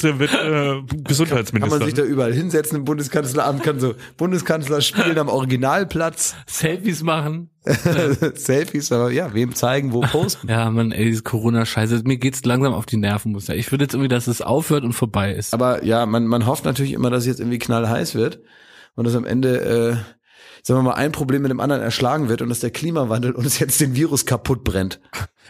der 0.02 0.18
wird 0.18 0.32
äh, 0.32 0.36
Kann 0.36 0.86
man 0.86 1.04
Gesundheitsminister. 1.04 1.84
sich 1.84 1.94
da 1.94 2.02
überall 2.02 2.32
hinsetzen 2.32 2.78
im 2.78 2.84
Bundeskanzleramt, 2.84 3.62
kann 3.62 3.80
so 3.80 3.94
Bundeskanzler 4.16 4.80
spielen 4.80 5.18
am 5.18 5.28
Originalplatz, 5.28 6.34
Selfies 6.46 7.02
machen. 7.02 7.50
Selfies, 8.34 8.92
aber 8.92 9.10
ja, 9.10 9.34
wem 9.34 9.54
zeigen, 9.54 9.92
wo 9.92 10.00
posten. 10.00 10.48
Ja, 10.48 10.70
man, 10.70 10.92
ey, 10.92 11.04
diese 11.04 11.22
Corona-Scheiße, 11.22 12.02
mir 12.04 12.16
geht's 12.16 12.44
langsam 12.44 12.72
auf 12.72 12.86
die 12.86 12.96
Nerven, 12.96 13.32
muss 13.32 13.46
ja. 13.46 13.54
Ich 13.54 13.70
würde 13.70 13.84
jetzt 13.84 13.94
irgendwie, 13.94 14.08
dass 14.08 14.26
es 14.26 14.40
aufhört 14.40 14.84
und 14.84 14.92
vorbei 14.92 15.32
ist. 15.32 15.52
Aber 15.54 15.84
ja, 15.84 16.06
man, 16.06 16.26
man 16.26 16.46
hofft 16.46 16.64
natürlich 16.64 16.92
immer, 16.92 17.10
dass 17.10 17.20
es 17.20 17.26
jetzt 17.26 17.40
irgendwie 17.40 17.58
knallheiß 17.58 18.14
wird 18.14 18.40
und 18.94 19.06
dass 19.06 19.14
am 19.14 19.26
Ende, 19.26 19.60
äh, 19.60 19.92
sagen 20.62 20.80
wir 20.80 20.82
mal, 20.82 20.94
ein 20.94 21.12
Problem 21.12 21.42
mit 21.42 21.50
dem 21.50 21.60
anderen 21.60 21.82
erschlagen 21.82 22.28
wird 22.28 22.42
und 22.42 22.48
dass 22.48 22.60
der 22.60 22.70
Klimawandel 22.70 23.32
uns 23.32 23.58
jetzt 23.58 23.80
den 23.80 23.94
Virus 23.94 24.24
kaputt 24.24 24.64
brennt. 24.64 25.00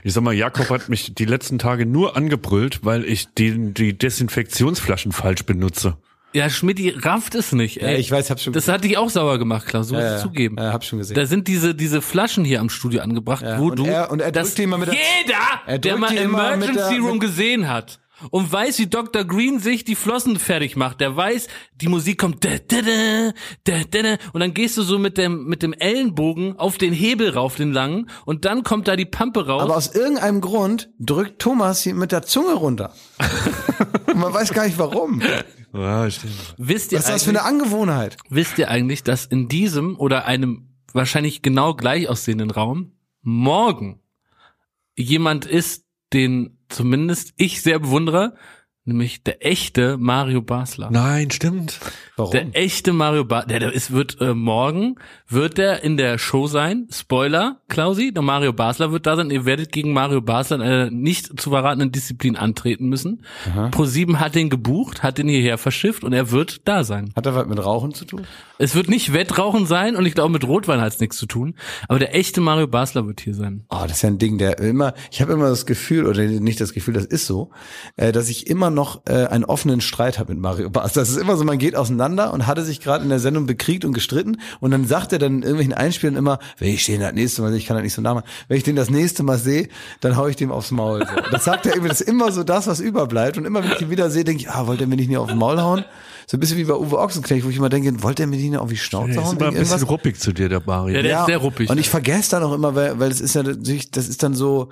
Ich 0.04 0.12
sag 0.12 0.22
mal, 0.22 0.32
Jakob 0.34 0.68
hat 0.70 0.88
mich 0.88 1.14
die 1.14 1.24
letzten 1.24 1.58
Tage 1.58 1.86
nur 1.86 2.16
angebrüllt, 2.16 2.80
weil 2.84 3.04
ich 3.04 3.26
die, 3.36 3.72
die 3.74 3.96
Desinfektionsflaschen 3.98 5.12
falsch 5.12 5.44
benutze. 5.44 5.96
Ja, 6.34 6.50
Schmidti 6.50 6.90
rafft 6.90 7.34
es 7.34 7.52
nicht, 7.52 7.80
ey. 7.80 7.92
Ja, 7.94 7.98
ich 7.98 8.10
weiß, 8.10 8.28
hab's 8.30 8.42
schon 8.42 8.52
Das 8.52 8.68
hat 8.68 8.84
dich 8.84 8.98
auch 8.98 9.08
sauer 9.08 9.38
gemacht, 9.38 9.66
Klaus, 9.66 9.88
so 9.88 9.94
muss 9.94 10.02
Ja, 10.04 10.10
ich 10.10 10.16
ja. 10.18 10.22
zugeben. 10.22 10.56
Ja, 10.58 10.72
hab 10.74 10.84
schon 10.84 10.98
gesehen. 10.98 11.14
Da 11.14 11.24
sind 11.24 11.48
diese, 11.48 11.74
diese 11.74 12.02
Flaschen 12.02 12.44
hier 12.44 12.60
am 12.60 12.68
Studio 12.68 13.00
angebracht, 13.00 13.42
Ja, 13.42 13.58
wo 13.58 13.68
und 13.70 13.78
du, 13.78 13.86
er- 13.86 14.10
und 14.10 14.20
er 14.20 14.30
das 14.30 14.48
drückt 14.48 14.58
die 14.58 14.62
immer 14.64 14.76
mit 14.76 14.88
der- 14.88 14.94
jeder, 14.94 15.36
Er 15.66 15.78
der 15.78 15.96
mal 15.96 16.10
die 16.10 16.16
immer 16.18 16.54
mit 16.56 16.68
Emergency 16.68 16.94
der- 16.96 17.00
Room 17.02 17.12
mit- 17.12 17.20
gesehen 17.22 17.68
hat 17.68 17.98
und 18.30 18.50
weiß, 18.50 18.78
wie 18.78 18.86
Dr. 18.86 19.24
Green 19.24 19.60
sich 19.60 19.84
die 19.84 19.94
Flossen 19.94 20.38
fertig 20.38 20.76
macht, 20.76 21.00
der 21.00 21.16
weiß, 21.16 21.48
die 21.74 21.88
Musik 21.88 22.18
kommt 22.18 22.44
da, 22.44 22.50
da, 22.66 22.82
da, 22.82 23.32
da, 23.64 23.84
da, 23.90 24.02
da, 24.02 24.16
und 24.32 24.40
dann 24.40 24.54
gehst 24.54 24.76
du 24.76 24.82
so 24.82 24.98
mit 24.98 25.18
dem, 25.18 25.46
mit 25.46 25.62
dem 25.62 25.72
Ellenbogen 25.72 26.58
auf 26.58 26.78
den 26.78 26.92
Hebel 26.92 27.30
rauf, 27.30 27.56
den 27.56 27.72
langen, 27.72 28.10
und 28.24 28.44
dann 28.44 28.62
kommt 28.62 28.88
da 28.88 28.96
die 28.96 29.04
Pampe 29.04 29.46
raus. 29.46 29.62
Aber 29.62 29.76
aus 29.76 29.94
irgendeinem 29.94 30.40
Grund 30.40 30.90
drückt 30.98 31.40
Thomas 31.40 31.82
sie 31.82 31.92
mit 31.92 32.12
der 32.12 32.22
Zunge 32.22 32.54
runter. 32.54 32.92
Und 34.06 34.16
man 34.18 34.32
weiß 34.32 34.52
gar 34.52 34.66
nicht 34.66 34.78
warum. 34.78 35.22
Ja, 35.72 36.10
stimmt. 36.10 36.32
wisst 36.56 36.92
ihr 36.92 36.98
Was 36.98 37.06
ist 37.06 37.14
das 37.14 37.24
für 37.24 37.30
eine 37.30 37.42
Angewohnheit? 37.42 38.16
Wisst 38.30 38.58
ihr 38.58 38.68
eigentlich, 38.70 39.02
dass 39.02 39.26
in 39.26 39.48
diesem 39.48 39.96
oder 39.96 40.24
einem 40.24 40.68
wahrscheinlich 40.92 41.42
genau 41.42 41.74
gleich 41.74 42.08
aussehenden 42.08 42.50
Raum 42.50 42.92
morgen 43.22 44.00
jemand 44.96 45.44
ist, 45.44 45.84
den 46.12 46.57
zumindest 46.68 47.32
ich 47.36 47.62
sehr 47.62 47.78
bewundere, 47.78 48.34
nämlich 48.88 49.22
der 49.22 49.46
echte 49.46 49.96
Mario 49.98 50.42
Basler. 50.42 50.88
Nein, 50.90 51.30
stimmt. 51.30 51.78
Warum? 52.16 52.32
Der 52.32 52.46
echte 52.52 52.92
Mario 52.92 53.24
Basler, 53.24 53.48
der, 53.48 53.60
der 53.60 53.72
ist, 53.72 53.92
wird 53.92 54.20
äh, 54.20 54.34
morgen, 54.34 54.96
wird 55.28 55.58
der 55.58 55.84
in 55.84 55.96
der 55.96 56.18
Show 56.18 56.46
sein. 56.46 56.88
Spoiler, 56.90 57.60
Klausi, 57.68 58.12
der 58.12 58.22
Mario 58.22 58.52
Basler 58.52 58.90
wird 58.90 59.06
da 59.06 59.16
sein. 59.16 59.30
Ihr 59.30 59.44
werdet 59.44 59.70
gegen 59.70 59.92
Mario 59.92 60.20
Basler 60.20 60.56
in 60.56 60.62
einer 60.62 60.90
nicht 60.90 61.40
zu 61.40 61.50
verratenen 61.50 61.92
Disziplin 61.92 62.36
antreten 62.36 62.88
müssen. 62.88 63.22
Pro7 63.70 64.16
hat 64.16 64.34
den 64.34 64.50
gebucht, 64.50 65.02
hat 65.02 65.18
den 65.18 65.28
hierher 65.28 65.58
verschifft 65.58 66.02
und 66.02 66.12
er 66.12 66.30
wird 66.30 66.66
da 66.66 66.84
sein. 66.84 67.12
Hat 67.14 67.26
er 67.26 67.34
was 67.34 67.46
mit 67.46 67.64
Rauchen 67.64 67.94
zu 67.94 68.04
tun? 68.04 68.26
Es 68.58 68.74
wird 68.74 68.88
nicht 68.88 69.12
Wettrauchen 69.12 69.66
sein 69.66 69.94
und 69.94 70.04
ich 70.06 70.14
glaube 70.14 70.32
mit 70.32 70.44
Rotwein 70.46 70.80
hat 70.80 70.92
es 70.92 71.00
nichts 71.00 71.16
zu 71.16 71.26
tun. 71.26 71.54
Aber 71.86 71.98
der 71.98 72.14
echte 72.14 72.40
Mario 72.40 72.66
Basler 72.66 73.06
wird 73.06 73.20
hier 73.20 73.34
sein. 73.34 73.64
Oh, 73.68 73.82
das 73.82 73.98
ist 73.98 74.02
ja 74.02 74.08
ein 74.08 74.18
Ding, 74.18 74.38
der 74.38 74.58
immer, 74.58 74.94
ich 75.12 75.20
habe 75.22 75.32
immer 75.32 75.48
das 75.48 75.66
Gefühl, 75.66 76.06
oder 76.06 76.22
nicht 76.24 76.60
das 76.60 76.72
Gefühl, 76.72 76.94
das 76.94 77.04
ist 77.04 77.26
so, 77.26 77.50
äh, 77.96 78.10
dass 78.10 78.28
ich 78.28 78.48
immer 78.48 78.70
noch 78.78 79.02
äh, 79.08 79.26
einen 79.26 79.44
offenen 79.44 79.80
Streit 79.80 80.18
habe 80.18 80.32
mit 80.32 80.40
Mario 80.40 80.70
Bas. 80.70 80.92
Das 80.92 81.08
ist 81.10 81.16
immer 81.16 81.36
so, 81.36 81.44
man 81.44 81.58
geht 81.58 81.74
auseinander 81.76 82.32
und 82.32 82.46
hatte 82.46 82.62
sich 82.62 82.80
gerade 82.80 83.02
in 83.02 83.10
der 83.10 83.18
Sendung 83.18 83.46
bekriegt 83.46 83.84
und 83.84 83.92
gestritten 83.92 84.40
und 84.60 84.70
dann 84.70 84.86
sagt 84.86 85.12
er 85.12 85.18
dann 85.18 85.34
in 85.36 85.42
irgendwelchen 85.42 85.74
Einspielen 85.74 86.16
immer, 86.16 86.38
wenn 86.58 86.68
ich 86.68 86.86
den 86.86 87.00
das 87.00 87.12
nächste 87.12 87.42
Mal 87.42 87.50
sehe, 87.50 87.58
ich 87.58 87.66
kann 87.66 87.76
das 87.76 87.82
nicht 87.84 87.94
so 87.94 88.02
nachmachen, 88.02 88.26
wenn 88.48 88.56
ich 88.56 88.62
den 88.62 88.76
das 88.76 88.88
nächste 88.90 89.22
Mal 89.22 89.38
sehe, 89.38 89.68
dann 90.00 90.16
hau 90.16 90.26
ich 90.28 90.36
dem 90.36 90.52
aufs 90.52 90.70
Maul. 90.70 91.00
So. 91.06 91.30
Das 91.32 91.44
sagt 91.44 91.66
er 91.66 91.72
irgendwie, 91.72 91.88
das 91.88 92.00
ist 92.00 92.08
immer 92.08 92.30
so 92.32 92.44
das, 92.44 92.66
was 92.66 92.80
überbleibt 92.80 93.36
und 93.36 93.44
immer 93.44 93.62
wenn 93.64 93.72
ich 93.72 93.80
ihn 93.80 93.90
wieder 93.90 94.10
sehe, 94.10 94.24
denke 94.24 94.42
ich, 94.42 94.50
ah, 94.50 94.66
wollte 94.66 94.84
er 94.84 94.86
mir 94.86 94.96
nicht 94.96 95.14
auf 95.16 95.28
den 95.28 95.38
Maul 95.38 95.60
hauen? 95.60 95.84
So 96.26 96.36
ein 96.36 96.40
bisschen 96.40 96.58
wie 96.58 96.64
bei 96.64 96.74
Uwe 96.74 96.98
Ochsenknecht, 96.98 97.44
wo 97.44 97.48
ich 97.48 97.56
immer 97.56 97.70
denke, 97.70 98.02
wollte 98.02 98.22
er 98.22 98.26
mir 98.26 98.36
nicht 98.36 98.56
auf 98.58 98.68
die 98.68 98.76
Schnauze 98.76 99.12
Der 99.12 99.22
ist 99.22 99.26
hauen? 99.28 99.36
immer 99.38 99.46
ein 99.46 99.52
wegen 99.54 99.60
bisschen 99.60 99.78
irgendwas? 99.78 99.90
ruppig 99.90 100.20
zu 100.20 100.32
dir, 100.32 100.48
der 100.48 100.62
Mario. 100.64 100.96
Ja, 100.96 101.02
der 101.02 101.20
ist 101.20 101.26
sehr 101.26 101.38
ruppig. 101.38 101.70
Und 101.70 101.78
ich 101.78 101.88
vergesse 101.88 102.32
dann 102.32 102.42
auch 102.42 102.52
immer, 102.52 102.74
weil, 102.74 102.98
weil 103.00 103.10
es 103.10 103.20
ist 103.20 103.34
ja 103.34 103.42
natürlich, 103.42 103.90
das 103.90 104.08
ist 104.08 104.22
dann 104.22 104.34
so, 104.34 104.68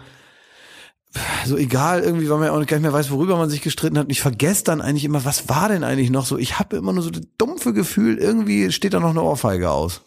so 1.44 1.56
egal 1.56 2.02
irgendwie, 2.02 2.28
weil 2.28 2.38
man 2.38 2.46
ja 2.46 2.52
auch 2.52 2.66
gar 2.66 2.76
nicht 2.76 2.82
mehr 2.82 2.92
weiß, 2.92 3.10
worüber 3.10 3.36
man 3.36 3.50
sich 3.50 3.62
gestritten 3.62 3.98
hat. 3.98 4.06
Und 4.06 4.10
ich 4.10 4.20
vergesse 4.20 4.64
dann 4.64 4.80
eigentlich 4.80 5.04
immer, 5.04 5.24
was 5.24 5.48
war 5.48 5.68
denn 5.68 5.84
eigentlich 5.84 6.10
noch 6.10 6.26
so? 6.26 6.38
Ich 6.38 6.58
habe 6.58 6.76
immer 6.76 6.92
nur 6.92 7.02
so 7.02 7.10
das 7.10 7.22
dumpfe 7.38 7.72
Gefühl, 7.72 8.18
irgendwie 8.18 8.72
steht 8.72 8.94
da 8.94 9.00
noch 9.00 9.10
eine 9.10 9.22
Ohrfeige 9.22 9.70
aus. 9.70 10.02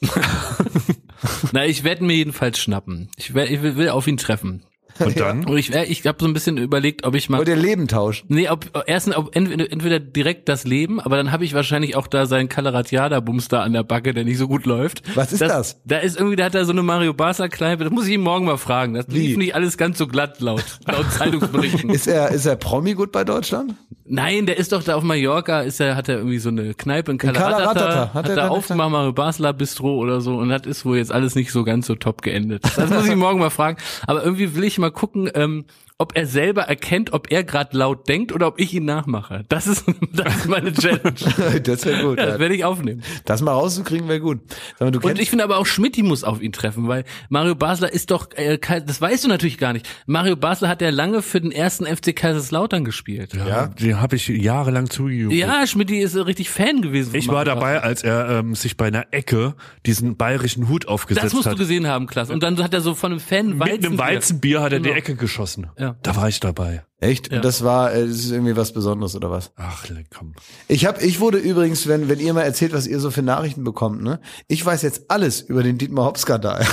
Na, 1.52 1.66
ich 1.66 1.84
werde 1.84 2.04
mir 2.04 2.16
jedenfalls 2.16 2.60
schnappen. 2.60 3.10
Ich, 3.18 3.34
werd, 3.34 3.50
ich 3.50 3.62
will, 3.62 3.76
will 3.76 3.90
auf 3.90 4.08
ihn 4.08 4.18
treffen. 4.18 4.64
Und 5.00 5.20
dann? 5.20 5.46
Und 5.46 5.58
ich, 5.58 5.74
ich 5.74 6.06
habe 6.06 6.18
so 6.20 6.28
ein 6.28 6.34
bisschen 6.34 6.58
überlegt, 6.58 7.06
ob 7.06 7.16
ich 7.16 7.30
mal 7.30 7.38
Wollt 7.38 7.48
ihr 7.48 7.56
Leben 7.56 7.88
tauschen? 7.88 8.26
Nee, 8.30 8.50
ob 8.50 8.66
erstens 8.86 9.16
ob 9.16 9.36
entweder, 9.36 9.72
entweder 9.72 10.00
direkt 10.00 10.50
das 10.50 10.66
Leben, 10.66 11.00
aber 11.00 11.18
dann 11.18 11.32
habe 11.32 11.46
ich 11.46 11.54
wahrscheinlich 11.54 11.96
auch 11.96 12.08
da 12.08 12.26
seinen 12.26 12.50
Kalaratiada-Bums 12.50 13.48
da 13.48 13.64
an 13.64 13.74
der 13.74 13.84
Backe, 13.84 14.14
der 14.14 14.24
nicht 14.26 14.38
so 14.38 14.48
gut 14.48 14.66
läuft. 14.66 15.16
Was 15.16 15.32
ist 15.32 15.42
das? 15.42 15.82
Da 15.86 15.98
ist 15.98 16.18
irgendwie, 16.18 16.36
da 16.36 16.46
hat 16.46 16.56
er 16.56 16.66
so 16.66 16.72
eine 16.72 16.84
Mario 16.84 17.14
Basler-Kneipe, 17.14 17.84
das 17.84 17.94
muss 17.94 18.08
ich 18.08 18.14
ihm 18.14 18.22
morgen 18.22 18.46
mal 18.46 18.58
fragen. 18.58 18.94
Das 18.94 19.08
lief 19.08 19.38
nicht 19.38 19.56
alles 19.56 19.78
ganz 19.78 19.98
so 19.98 20.08
glatt 20.08 20.40
laut, 20.42 20.64
laut 20.86 21.12
Zeitungsberichten. 21.12 21.90
Ist 21.90 22.08
er, 22.08 22.30
ist 22.30 22.46
er 22.46 22.56
Promi 22.56 22.94
gut 22.94 23.12
bei 23.12 23.24
Deutschland? 23.24 23.76
Nein, 24.12 24.48
der 24.48 24.58
ist 24.58 24.72
doch 24.72 24.84
da 24.84 24.96
auf 24.96 25.04
Mallorca, 25.04 25.62
ist 25.62 25.80
er, 25.80 25.96
hat 25.96 26.10
er 26.10 26.18
irgendwie 26.18 26.40
so 26.40 26.50
eine 26.50 26.74
Kneipe 26.74 27.12
in 27.12 27.20
Kalaratata. 27.20 28.08
Hat 28.08 28.14
hat, 28.16 28.30
er 28.30 28.36
da 28.36 28.42
da 28.44 28.48
aufgemacht, 28.50 28.90
Mario 28.90 29.14
Basler 29.14 29.54
Bistro 29.54 29.98
oder 29.98 30.20
so 30.20 30.38
und 30.38 30.50
das 30.50 30.64
ist 30.66 30.84
wohl 30.84 30.98
jetzt 30.98 31.12
alles 31.12 31.36
nicht 31.36 31.52
so 31.52 31.64
ganz 31.64 31.86
so 31.86 31.94
top 31.94 32.24
geendet. 32.24 32.64
Das 32.76 32.90
muss 32.90 33.08
ich 33.08 33.16
morgen 33.16 33.40
mal 33.40 33.52
fragen. 33.52 33.78
Aber 34.08 34.24
irgendwie 34.24 34.56
will 34.56 34.64
ich 34.64 34.80
mal 34.80 34.92
gucken, 34.92 35.30
ähm, 35.36 35.66
ob 36.02 36.16
er 36.16 36.26
selber 36.26 36.62
erkennt, 36.64 37.12
ob 37.12 37.30
er 37.30 37.44
gerade 37.44 37.78
laut 37.78 38.08
denkt 38.08 38.32
oder 38.32 38.48
ob 38.48 38.58
ich 38.58 38.74
ihn 38.74 38.86
nachmache. 38.86 39.44
Das 39.50 39.68
ist, 39.68 39.84
das 40.14 40.34
ist 40.38 40.48
meine 40.48 40.72
Challenge. 40.74 41.60
das 41.64 41.86
wäre 41.86 42.02
gut. 42.02 42.18
Ja, 42.18 42.26
das 42.28 42.40
werde 42.40 42.56
ich 42.56 42.64
aufnehmen. 42.64 43.04
das 43.26 43.42
mal 43.42 43.52
rauszukriegen 43.52 44.08
wäre 44.08 44.22
gut. 44.22 44.40
Mal, 44.80 44.92
du 44.92 45.00
Und 45.02 45.20
ich 45.20 45.30
finde 45.30 45.44
aber 45.44 45.58
auch 45.58 45.66
Schmidti 45.66 46.02
muss 46.02 46.24
auf 46.24 46.42
ihn 46.42 46.54
treffen, 46.54 46.88
weil 46.88 47.04
Mario 47.28 47.54
Basler 47.54 47.92
ist 47.92 48.12
doch, 48.12 48.30
äh, 48.36 48.58
das 48.86 49.02
weißt 49.02 49.26
du 49.26 49.28
natürlich 49.28 49.58
gar 49.58 49.74
nicht. 49.74 49.90
Mario 50.06 50.38
Basler 50.38 50.70
hat 50.70 50.82
ja 50.82 50.90
lange 50.90 51.22
für 51.22 51.42
den 51.42 51.52
ersten 51.52 51.86
FC 51.86 52.16
Kaiserslautern 52.16 52.86
gespielt. 52.86 53.34
Ja, 53.34 53.48
Ja, 53.48 53.68
die 53.68 53.96
habe 53.96 54.16
ich 54.16 54.30
jahrelang 54.30 54.90
zugejubelt. 54.90 55.38
ja 55.38 55.68
Schmidti 55.68 56.00
ist 56.00 56.16
richtig 56.16 56.50
Fan 56.50 56.82
gewesen. 56.82 57.12
von 57.12 57.20
Ich 57.20 57.28
war 57.28 57.44
dabei, 57.44 57.82
als 57.82 58.04
er 58.04 58.40
ähm, 58.40 58.56
sich 58.56 58.78
bei 58.78 58.86
einer 58.88 59.08
Ecke 59.12 59.54
diesen 59.86 60.16
bayerischen 60.16 60.70
Hut 60.70 60.88
aufgesetzt 60.88 61.26
Das 61.26 61.34
musst 61.34 61.46
hat. 61.48 61.56
du 61.56 61.58
gesehen 61.58 61.88
haben, 61.88 62.08
Klaas. 62.08 62.30
Und 62.30 62.42
dann 62.42 62.58
hat 62.64 62.74
er 62.74 62.80
so 62.80 62.96
von 62.96 63.12
einem 63.12 63.20
Fan 63.20 63.58
Mit 63.58 63.62
einem 63.84 63.98
Weizenbier- 63.98 63.98
Weizenbier 64.00 64.62
hat 64.62 64.72
er 64.72 64.80
die 64.80 64.84
Genau. 64.86 64.96
Ecke 64.98 65.16
geschossen. 65.16 65.68
Ja. 65.78 65.89
Ja. 65.90 65.96
Da 66.02 66.16
war 66.16 66.28
ich 66.28 66.40
dabei. 66.40 66.84
Echt? 67.02 67.32
Ja. 67.32 67.40
Das 67.40 67.64
war, 67.64 67.94
äh, 67.94 68.06
das 68.06 68.18
ist 68.18 68.32
irgendwie 68.32 68.58
was 68.58 68.74
Besonderes 68.74 69.16
oder 69.16 69.32
was? 69.32 69.52
Ach, 69.56 69.86
komm. 70.16 70.34
Ich 70.68 70.86
habe, 70.86 71.02
ich 71.02 71.20
wurde 71.20 71.38
übrigens, 71.38 71.88
wenn 71.88 72.10
wenn 72.10 72.20
ihr 72.20 72.34
mal 72.34 72.42
erzählt, 72.42 72.74
was 72.74 72.88
ihr 72.88 73.00
so 73.00 73.10
für 73.10 73.22
Nachrichten 73.22 73.64
bekommt, 73.64 74.02
ne? 74.02 74.20
Ich 74.48 74.66
weiß 74.66 74.82
jetzt 74.82 75.10
alles 75.10 75.42
über 75.42 75.64
den 75.64 75.78
Dietmar 75.78 76.06
Hopp 76.06 76.18
Skandal. 76.18 76.66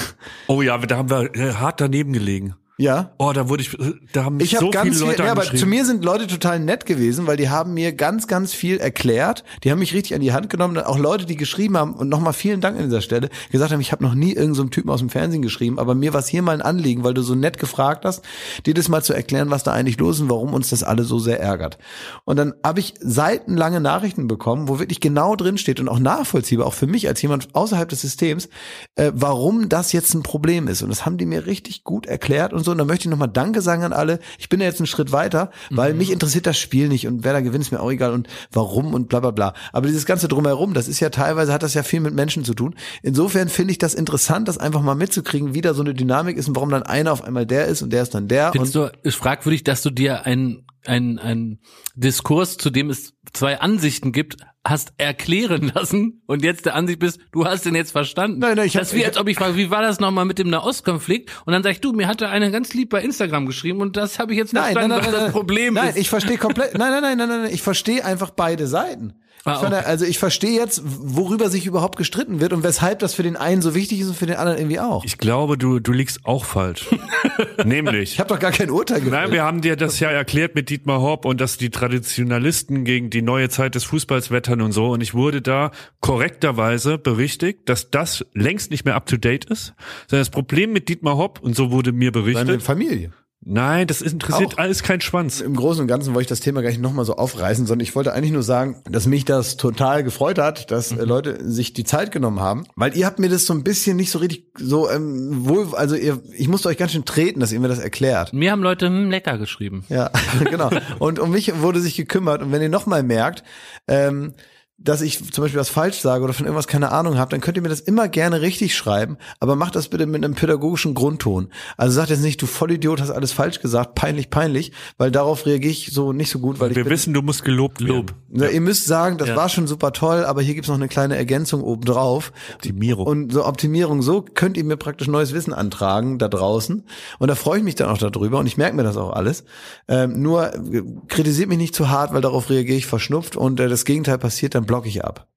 Oh 0.48 0.62
ja, 0.62 0.76
da 0.78 0.96
haben 0.96 1.10
wir 1.10 1.34
äh, 1.34 1.52
hart 1.54 1.80
daneben 1.80 2.12
gelegen. 2.12 2.54
Ja. 2.78 3.14
Oh, 3.16 3.32
da 3.32 3.48
wurde 3.48 3.62
ich, 3.62 3.74
da 4.12 4.24
haben 4.24 4.36
mich 4.36 4.52
Ich 4.52 4.56
habe 4.56 4.66
so 4.66 4.70
ganz 4.70 4.96
viele 4.96 5.06
Leute 5.06 5.16
viel, 5.16 5.24
ja, 5.24 5.32
aber 5.32 5.44
zu 5.44 5.66
mir 5.66 5.86
sind 5.86 6.04
Leute 6.04 6.26
total 6.26 6.60
nett 6.60 6.84
gewesen, 6.84 7.26
weil 7.26 7.38
die 7.38 7.48
haben 7.48 7.72
mir 7.72 7.94
ganz, 7.94 8.26
ganz 8.26 8.52
viel 8.52 8.76
erklärt. 8.76 9.44
Die 9.64 9.70
haben 9.70 9.78
mich 9.78 9.94
richtig 9.94 10.14
an 10.14 10.20
die 10.20 10.34
Hand 10.34 10.50
genommen. 10.50 10.76
Auch 10.78 10.98
Leute, 10.98 11.24
die 11.24 11.36
geschrieben 11.36 11.78
haben 11.78 11.94
und 11.94 12.10
nochmal 12.10 12.34
vielen 12.34 12.60
Dank 12.60 12.76
an 12.76 12.84
dieser 12.84 13.00
Stelle, 13.00 13.30
gesagt 13.50 13.72
haben, 13.72 13.80
ich 13.80 13.92
habe 13.92 14.04
noch 14.04 14.14
nie 14.14 14.32
irgendeinem 14.32 14.54
so 14.54 14.64
Typen 14.64 14.90
aus 14.90 15.00
dem 15.00 15.08
Fernsehen 15.08 15.40
geschrieben, 15.40 15.78
aber 15.78 15.94
mir 15.94 16.12
war 16.12 16.20
es 16.20 16.28
hier 16.28 16.42
mal 16.42 16.52
ein 16.52 16.60
Anliegen, 16.60 17.02
weil 17.02 17.14
du 17.14 17.22
so 17.22 17.34
nett 17.34 17.58
gefragt 17.58 18.04
hast, 18.04 18.22
dir 18.66 18.74
das 18.74 18.90
mal 18.90 19.02
zu 19.02 19.14
erklären, 19.14 19.50
was 19.50 19.62
da 19.62 19.72
eigentlich 19.72 19.98
los 19.98 20.16
ist 20.16 20.22
und 20.22 20.30
warum 20.30 20.52
uns 20.52 20.68
das 20.68 20.82
alle 20.82 21.04
so 21.04 21.18
sehr 21.18 21.40
ärgert. 21.40 21.78
Und 22.24 22.36
dann 22.36 22.52
habe 22.62 22.80
ich 22.80 22.92
seitenlange 23.00 23.80
Nachrichten 23.80 24.28
bekommen, 24.28 24.68
wo 24.68 24.78
wirklich 24.78 25.00
genau 25.00 25.34
drin 25.34 25.56
steht 25.56 25.80
und 25.80 25.88
auch 25.88 25.98
nachvollziehbar, 25.98 26.66
auch 26.66 26.74
für 26.74 26.86
mich 26.86 27.08
als 27.08 27.22
jemand 27.22 27.54
außerhalb 27.54 27.88
des 27.88 28.02
Systems, 28.02 28.50
äh, 28.96 29.12
warum 29.14 29.70
das 29.70 29.92
jetzt 29.92 30.12
ein 30.12 30.22
Problem 30.22 30.68
ist. 30.68 30.82
Und 30.82 30.90
das 30.90 31.06
haben 31.06 31.16
die 31.16 31.24
mir 31.24 31.46
richtig 31.46 31.82
gut 31.82 32.04
erklärt 32.04 32.52
und 32.52 32.65
so. 32.66 32.72
Und 32.72 32.78
da 32.78 32.84
möchte 32.84 33.08
ich 33.08 33.10
nochmal 33.10 33.28
Danke 33.28 33.62
sagen 33.62 33.82
an 33.82 33.94
alle. 33.94 34.18
Ich 34.38 34.50
bin 34.50 34.60
ja 34.60 34.66
jetzt 34.66 34.80
einen 34.80 34.86
Schritt 34.86 35.12
weiter, 35.12 35.50
weil 35.70 35.94
mich 35.94 36.10
interessiert 36.10 36.46
das 36.46 36.58
Spiel 36.58 36.88
nicht 36.88 37.06
und 37.06 37.24
wer 37.24 37.32
da 37.32 37.40
gewinnt, 37.40 37.64
ist 37.64 37.72
mir 37.72 37.80
auch 37.80 37.90
egal 37.90 38.12
und 38.12 38.28
warum 38.52 38.92
und 38.92 39.08
bla 39.08 39.20
bla 39.20 39.30
bla. 39.30 39.54
Aber 39.72 39.86
dieses 39.86 40.04
ganze 40.04 40.28
drumherum, 40.28 40.74
das 40.74 40.88
ist 40.88 41.00
ja 41.00 41.08
teilweise, 41.08 41.52
hat 41.52 41.62
das 41.62 41.72
ja 41.72 41.82
viel 41.82 42.00
mit 42.00 42.14
Menschen 42.14 42.44
zu 42.44 42.52
tun. 42.52 42.74
Insofern 43.02 43.48
finde 43.48 43.72
ich 43.72 43.78
das 43.78 43.94
interessant, 43.94 44.48
das 44.48 44.58
einfach 44.58 44.82
mal 44.82 44.94
mitzukriegen, 44.94 45.54
wie 45.54 45.62
da 45.62 45.72
so 45.72 45.82
eine 45.82 45.94
Dynamik 45.94 46.36
ist 46.36 46.48
und 46.48 46.56
warum 46.56 46.70
dann 46.70 46.82
einer 46.82 47.12
auf 47.12 47.24
einmal 47.24 47.46
der 47.46 47.66
ist 47.66 47.80
und 47.80 47.92
der 47.92 48.02
ist 48.02 48.14
dann 48.14 48.28
der. 48.28 48.52
Findest 48.52 48.76
Und 48.76 48.92
du 48.92 48.98
es 49.02 49.14
fragwürdig, 49.14 49.64
dass 49.64 49.82
du 49.82 49.90
dir 49.90 50.26
ein 50.26 50.66
ein 50.88 51.18
ein 51.18 51.60
Diskurs, 51.94 52.56
zu 52.56 52.70
dem 52.70 52.90
es 52.90 53.14
zwei 53.32 53.60
Ansichten 53.60 54.12
gibt, 54.12 54.36
hast 54.64 54.92
erklären 54.98 55.70
lassen 55.74 56.22
und 56.26 56.42
jetzt 56.44 56.66
der 56.66 56.74
Ansicht 56.74 56.98
bist, 56.98 57.18
du 57.32 57.44
hast 57.46 57.64
den 57.66 57.74
jetzt 57.74 57.92
verstanden. 57.92 58.38
Nein, 58.40 58.56
nein, 58.56 58.66
ich 58.66 58.74
hab- 58.76 58.82
das 58.82 58.92
ist 58.92 58.98
wie 58.98 59.04
als 59.04 59.16
ob 59.16 59.28
ich 59.28 59.36
frage, 59.36 59.56
wie 59.56 59.70
war 59.70 59.82
das 59.82 60.00
nochmal 60.00 60.24
mit 60.24 60.38
dem 60.38 60.50
Nahostkonflikt? 60.50 61.30
Und 61.46 61.52
dann 61.52 61.62
sag 61.62 61.72
ich, 61.72 61.80
du, 61.80 61.92
mir 61.92 62.08
hatte 62.08 62.28
einer 62.28 62.50
ganz 62.50 62.74
lieb 62.74 62.90
bei 62.90 63.02
Instagram 63.02 63.46
geschrieben 63.46 63.80
und 63.80 63.96
das 63.96 64.18
habe 64.18 64.32
ich 64.32 64.38
jetzt 64.38 64.52
Nein, 64.52 64.74
nein, 64.74 64.88
verstanden, 64.88 64.90
nein, 64.90 64.98
was 64.98 65.06
nein, 65.06 65.12
das 65.14 65.22
nein. 65.24 65.32
Problem 65.32 65.74
nein, 65.74 65.88
ist. 65.90 65.96
ich 65.98 66.08
verstehe 66.08 66.38
komplett. 66.38 66.76
Nein, 66.76 66.90
nein, 66.90 67.02
nein, 67.02 67.18
nein, 67.18 67.28
nein, 67.28 67.42
nein. 67.42 67.54
Ich 67.54 67.62
verstehe 67.62 68.04
einfach 68.04 68.30
beide 68.30 68.66
Seiten. 68.66 69.14
Ah, 69.46 69.58
ich 69.60 69.66
okay. 69.66 69.74
Also 69.84 70.04
ich 70.04 70.18
verstehe 70.18 70.58
jetzt, 70.58 70.82
worüber 70.84 71.50
sich 71.50 71.66
überhaupt 71.66 71.96
gestritten 71.96 72.40
wird 72.40 72.52
und 72.52 72.62
weshalb 72.62 73.00
das 73.00 73.14
für 73.14 73.22
den 73.22 73.36
einen 73.36 73.62
so 73.62 73.74
wichtig 73.74 74.00
ist 74.00 74.08
und 74.08 74.16
für 74.16 74.26
den 74.26 74.36
anderen 74.36 74.58
irgendwie 74.58 74.80
auch. 74.80 75.04
Ich, 75.04 75.16
Ich 75.16 75.18
glaube, 75.18 75.56
du, 75.56 75.80
du 75.80 75.92
liegst 75.92 76.24
auch 76.24 76.44
falsch. 76.44 76.86
Nämlich. 77.64 78.20
habe 78.20 78.28
doch 78.28 78.38
gar 78.38 78.52
kein 78.52 78.70
Urteil 78.70 79.00
gefällt. 79.00 79.12
Nein, 79.12 79.32
wir 79.32 79.42
haben 79.44 79.62
dir 79.62 79.76
das 79.76 79.98
ja 79.98 80.10
erklärt 80.10 80.54
mit 80.54 80.68
Dietmar 80.68 81.00
Hopp 81.00 81.24
und 81.24 81.40
dass 81.40 81.56
die 81.56 81.70
Traditionalisten 81.70 82.84
gegen 82.84 83.10
die 83.10 83.22
neue 83.22 83.48
Zeit 83.48 83.74
des 83.74 83.84
Fußballs 83.84 84.30
wettern 84.30 84.60
und 84.60 84.72
so. 84.72 84.90
Und 84.90 85.00
ich 85.00 85.14
wurde 85.14 85.40
da 85.42 85.70
korrekterweise 86.00 86.98
berichtigt, 86.98 87.68
dass 87.68 87.90
das 87.90 88.26
längst 88.34 88.70
nicht 88.70 88.84
mehr 88.84 88.94
up 88.94 89.06
to 89.06 89.16
date 89.16 89.46
ist. 89.46 89.74
Sondern 90.06 90.20
das 90.20 90.30
Problem 90.30 90.72
mit 90.72 90.88
Dietmar 90.88 91.16
Hopp, 91.16 91.40
und 91.40 91.56
so 91.56 91.70
wurde 91.70 91.92
mir 91.92 92.12
Seine 92.12 92.24
berichtet. 92.24 92.62
Familie. 92.62 93.12
Nein, 93.48 93.86
das 93.86 94.02
interessiert 94.02 94.54
Auch. 94.54 94.58
alles 94.58 94.82
kein 94.82 95.00
Schwanz. 95.00 95.40
Im 95.40 95.54
Großen 95.54 95.80
und 95.82 95.86
Ganzen 95.86 96.14
wollte 96.14 96.22
ich 96.22 96.28
das 96.28 96.40
Thema 96.40 96.62
gar 96.62 96.70
nicht 96.70 96.80
nochmal 96.80 97.04
so 97.04 97.14
aufreißen, 97.16 97.64
sondern 97.66 97.84
ich 97.84 97.94
wollte 97.94 98.12
eigentlich 98.12 98.32
nur 98.32 98.42
sagen, 98.42 98.82
dass 98.90 99.06
mich 99.06 99.24
das 99.24 99.56
total 99.56 100.02
gefreut 100.02 100.38
hat, 100.38 100.70
dass 100.72 100.92
Mhm. 100.92 101.00
äh, 101.00 101.04
Leute 101.04 101.38
sich 101.48 101.72
die 101.72 101.84
Zeit 101.84 102.10
genommen 102.10 102.40
haben, 102.40 102.64
weil 102.74 102.96
ihr 102.96 103.06
habt 103.06 103.20
mir 103.20 103.28
das 103.28 103.46
so 103.46 103.52
ein 103.54 103.62
bisschen 103.62 103.96
nicht 103.96 104.10
so 104.10 104.18
richtig 104.18 104.46
so 104.58 104.90
ähm, 104.90 105.46
wohl, 105.48 105.74
also 105.76 105.94
ihr, 105.94 106.20
ich 106.32 106.48
musste 106.48 106.68
euch 106.68 106.76
ganz 106.78 106.90
schön 106.92 107.04
treten, 107.04 107.38
dass 107.38 107.52
ihr 107.52 107.60
mir 107.60 107.68
das 107.68 107.78
erklärt. 107.78 108.32
Mir 108.32 108.50
haben 108.50 108.62
Leute 108.62 108.86
hm, 108.88 109.10
lecker 109.10 109.38
geschrieben. 109.38 109.84
Ja, 109.90 110.10
genau. 110.50 110.70
Und 110.98 111.18
um 111.20 111.30
mich 111.30 111.60
wurde 111.60 111.80
sich 111.80 111.94
gekümmert. 111.94 112.42
Und 112.42 112.50
wenn 112.50 112.62
ihr 112.62 112.68
nochmal 112.68 113.04
merkt, 113.04 113.44
ähm, 113.86 114.34
dass 114.78 115.00
ich 115.00 115.32
zum 115.32 115.42
Beispiel 115.42 115.58
was 115.58 115.70
falsch 115.70 116.00
sage 116.00 116.22
oder 116.22 116.32
von 116.34 116.44
irgendwas 116.44 116.66
keine 116.66 116.92
Ahnung 116.92 117.16
habe, 117.16 117.30
dann 117.30 117.40
könnt 117.40 117.56
ihr 117.56 117.62
mir 117.62 117.70
das 117.70 117.80
immer 117.80 118.08
gerne 118.08 118.42
richtig 118.42 118.74
schreiben, 118.76 119.16
aber 119.40 119.56
macht 119.56 119.74
das 119.74 119.88
bitte 119.88 120.04
mit 120.06 120.22
einem 120.22 120.34
pädagogischen 120.34 120.92
Grundton. 120.94 121.48
Also 121.78 121.94
sagt 121.94 122.10
jetzt 122.10 122.20
nicht, 122.22 122.42
du 122.42 122.46
Vollidiot, 122.46 123.00
hast 123.00 123.10
alles 123.10 123.32
falsch 123.32 123.60
gesagt, 123.60 123.94
peinlich, 123.94 124.28
peinlich, 124.28 124.72
weil 124.98 125.10
darauf 125.10 125.46
reagiere 125.46 125.72
ich 125.72 125.92
so 125.92 126.12
nicht 126.12 126.30
so 126.30 126.38
gut, 126.40 126.60
weil 126.60 126.70
ich 126.72 126.76
Wir 126.76 126.84
wissen, 126.90 127.14
du 127.14 127.22
musst 127.22 127.42
gelobt 127.42 127.80
Lob. 127.80 128.14
Na, 128.28 128.50
Ihr 128.50 128.60
müsst 128.60 128.84
sagen, 128.86 129.16
das 129.16 129.28
Ja. 129.30 129.36
war 129.36 129.48
schon 129.48 129.66
super 129.66 129.92
toll, 129.92 130.24
aber 130.24 130.42
hier 130.42 130.54
gibt's 130.54 130.68
noch 130.68 130.76
eine 130.76 130.88
kleine 130.88 131.16
Ergänzung 131.16 131.62
obendrauf. 131.62 132.32
Optimierung. 132.54 133.06
Und 133.06 133.32
so 133.32 133.46
Optimierung, 133.46 134.02
so 134.02 134.20
könnt 134.22 134.56
ihr 134.58 134.64
mir 134.64 134.76
praktisch 134.76 135.08
neues 135.08 135.32
Wissen 135.32 135.54
antragen 135.54 136.18
da 136.18 136.28
draußen. 136.28 136.84
Und 137.18 137.28
da 137.28 137.34
freue 137.34 137.58
ich 137.58 137.64
mich 137.64 137.76
dann 137.76 137.88
auch 137.88 137.98
darüber 137.98 138.38
und 138.40 138.46
ich 138.46 138.58
merke 138.58 138.76
mir 138.76 138.82
das 138.82 138.98
auch 138.98 139.12
alles. 139.14 139.44
Ähm, 139.88 140.20
nur 140.20 140.54
äh, 140.54 140.82
kritisiert 141.08 141.48
mich 141.48 141.58
nicht 141.58 141.74
zu 141.74 141.88
hart, 141.88 142.12
weil 142.12 142.20
darauf 142.20 142.50
reagiere 142.50 142.76
ich 142.76 142.86
verschnupft 142.86 143.36
und 143.36 143.58
äh, 143.58 143.68
das 143.68 143.84
Gegenteil 143.86 144.18
passiert, 144.18 144.54
dann 144.54 144.65
blocke 144.66 144.88
ich 144.88 145.04
ab. 145.04 145.28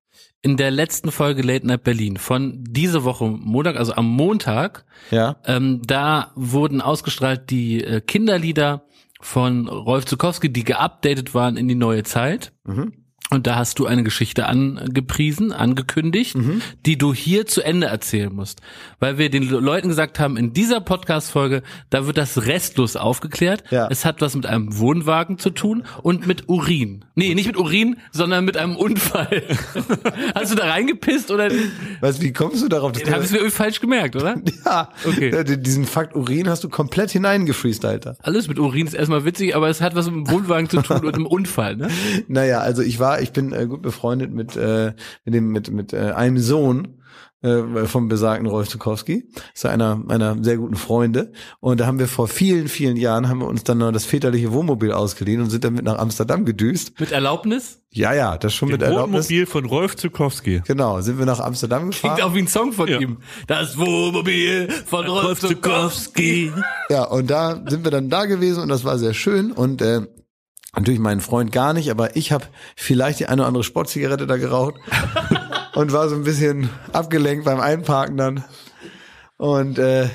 In 0.41 0.55
der 0.55 0.71
letzten 0.71 1.11
Folge 1.11 1.41
Late 1.41 1.67
Night 1.67 1.83
Berlin 1.83 2.15
von 2.17 2.63
diese 2.63 3.03
Woche 3.03 3.25
Montag, 3.25 3.75
also 3.75 3.93
am 3.93 4.07
Montag, 4.07 4.85
Ja. 5.11 5.35
ähm, 5.45 5.81
da 5.85 6.31
wurden 6.35 6.81
ausgestrahlt 6.81 7.49
die 7.49 7.83
äh, 7.83 7.99
Kinderlieder 8.01 8.83
von 9.21 9.67
Rolf 9.67 10.05
Zukowski, 10.05 10.51
die 10.51 10.63
geupdatet 10.63 11.33
waren 11.33 11.57
in 11.57 11.67
die 11.67 11.75
neue 11.75 12.03
Zeit. 12.03 12.53
Mhm. 12.65 12.93
Und 13.31 13.45
da 13.45 13.57
hast 13.57 13.77
du 13.77 13.85
eine 13.85 14.01
Geschichte 14.03 14.47
angepriesen, 14.47 15.51
angekündigt, 15.51 16.35
Mhm. 16.35 16.61
die 16.87 16.97
du 16.97 17.13
hier 17.13 17.45
zu 17.45 17.61
Ende 17.61 17.85
erzählen 17.85 18.33
musst. 18.33 18.59
Weil 18.99 19.19
wir 19.19 19.29
den 19.29 19.43
Le- 19.47 19.59
Leuten 19.59 19.87
gesagt 19.87 20.19
haben, 20.19 20.35
in 20.35 20.51
dieser 20.53 20.81
Podcast-Folge, 20.81 21.61
da 21.91 22.07
wird 22.07 22.17
das 22.17 22.47
restlos 22.47 22.95
aufgeklärt. 22.95 23.63
Ja. 23.69 23.87
Es 23.91 24.03
hat 24.03 24.21
was 24.21 24.35
mit 24.35 24.47
einem 24.47 24.79
Wohnwagen 24.79 25.37
zu 25.37 25.51
tun 25.51 25.83
und 26.01 26.25
mit 26.25 26.49
Urin. 26.49 27.05
Nee, 27.13 27.35
nicht 27.35 27.45
mit 27.45 27.55
Urin, 27.57 27.97
sondern 28.11 28.45
mit 28.45 28.57
einem 28.57 28.75
Unfall. 28.75 29.43
hast 30.33 30.51
du 30.51 30.55
da 30.55 30.65
reingepisst 30.69 31.29
oder 31.29 31.49
du, 31.49 31.55
wie 32.19 32.33
kommst 32.33 32.63
du 32.63 32.67
darauf? 32.67 32.93
dass 32.93 33.03
du- 33.03 33.11
habe 33.11 33.23
ich 33.23 33.29
mir 33.31 33.37
irgendwie 33.37 33.55
falsch 33.55 33.79
gemerkt, 33.79 34.15
oder? 34.15 34.41
ja, 34.65 34.89
Okay. 35.05 35.31
Ja, 35.31 35.43
diesen 35.43 35.85
Fakt 35.85 36.15
Urin 36.15 36.49
hast 36.49 36.63
du 36.63 36.69
komplett 36.69 37.11
hineingefreestylt. 37.11 38.05
da. 38.07 38.15
Alles 38.23 38.47
mit 38.47 38.57
Urin 38.57 38.87
ist 38.87 38.93
erstmal 38.93 39.23
witzig, 39.25 39.55
aber 39.55 39.69
es 39.69 39.81
hat 39.81 39.93
was 39.95 40.07
mit 40.09 40.15
dem 40.15 40.29
Wohnwagen 40.31 40.67
zu 40.67 40.81
tun 40.81 41.05
und 41.05 41.13
einem 41.13 41.25
Unfall, 41.27 41.75
ne? 41.77 41.89
Naja, 42.27 42.59
also 42.61 42.81
ich 42.81 42.99
war, 42.99 43.18
ich 43.21 43.31
bin 43.31 43.53
äh, 43.53 43.67
gut 43.67 43.81
befreundet 43.81 44.31
mit, 44.33 44.55
äh, 44.55 44.93
mit 45.25 45.33
dem, 45.33 45.49
mit, 45.51 45.71
mit 45.71 45.93
äh, 45.93 46.11
einem 46.11 46.37
Sohn 46.37 46.95
äh, 47.41 47.85
vom 47.85 48.09
besagten 48.09 48.47
Rolf 48.47 48.67
Zukowski. 48.67 49.29
Ist 49.53 49.65
einer 49.65 49.95
meiner 49.95 50.35
sehr 50.43 50.57
guten 50.57 50.75
Freunde. 50.75 51.31
Und 51.61 51.79
da 51.79 51.85
haben 51.85 51.97
wir 51.97 52.09
vor 52.09 52.27
vielen, 52.27 52.67
vielen 52.67 52.97
Jahren 52.97 53.29
haben 53.29 53.39
wir 53.39 53.47
uns 53.47 53.63
dann 53.63 53.77
noch 53.77 53.93
das 53.93 54.03
väterliche 54.05 54.51
Wohnmobil 54.51 54.91
ausgeliehen 54.91 55.41
und 55.41 55.49
sind 55.49 55.63
damit 55.63 55.85
nach 55.85 55.97
Amsterdam 55.97 56.43
gedüst. 56.43 56.99
Mit 56.99 57.13
Erlaubnis? 57.13 57.81
Ja, 57.91 58.13
ja, 58.13 58.37
das 58.37 58.53
schon 58.53 58.69
mit 58.69 58.81
Erlaubnis. 58.81 59.29
Wohnmobil 59.29 59.45
von 59.45 59.65
Rolf 59.65 59.95
Zukowski. 59.95 60.61
Genau, 60.67 60.99
sind 61.01 61.17
wir 61.17 61.25
nach 61.25 61.39
Amsterdam 61.39 61.91
Klingt 61.91 62.15
gefahren. 62.17 62.21
auch 62.29 62.35
wie 62.35 62.39
ein 62.39 62.47
Song 62.47 62.73
von 62.73 62.89
Ja. 62.89 62.99
ihm. 62.99 63.19
Das 63.47 63.77
Wohnmobil 63.77 64.69
von 64.85 65.05
Rolf 65.07 65.39
Zukowski. 65.39 66.51
Ja, 66.89 67.05
und 67.05 67.29
da 67.29 67.63
sind 67.67 67.83
wir 67.85 67.91
dann 67.91 68.09
da 68.09 68.25
gewesen 68.25 68.61
und 68.61 68.69
das 68.69 68.83
war 68.83 68.99
sehr 68.99 69.13
schön 69.13 69.51
und 69.53 69.81
äh, 69.81 70.01
natürlich 70.79 70.99
mein 70.99 71.21
Freund 71.21 71.51
gar 71.51 71.73
nicht, 71.73 71.91
aber 71.91 72.15
ich 72.15 72.31
habe 72.31 72.45
vielleicht 72.75 73.19
die 73.19 73.27
eine 73.27 73.41
oder 73.41 73.47
andere 73.47 73.63
Sportzigarette 73.63 74.27
da 74.27 74.37
geraucht 74.37 74.75
und 75.75 75.91
war 75.91 76.09
so 76.09 76.15
ein 76.15 76.23
bisschen 76.23 76.69
abgelenkt 76.93 77.45
beim 77.45 77.59
Einparken 77.59 78.17
dann. 78.17 78.43
Und 79.37 79.79
äh, 79.79 80.09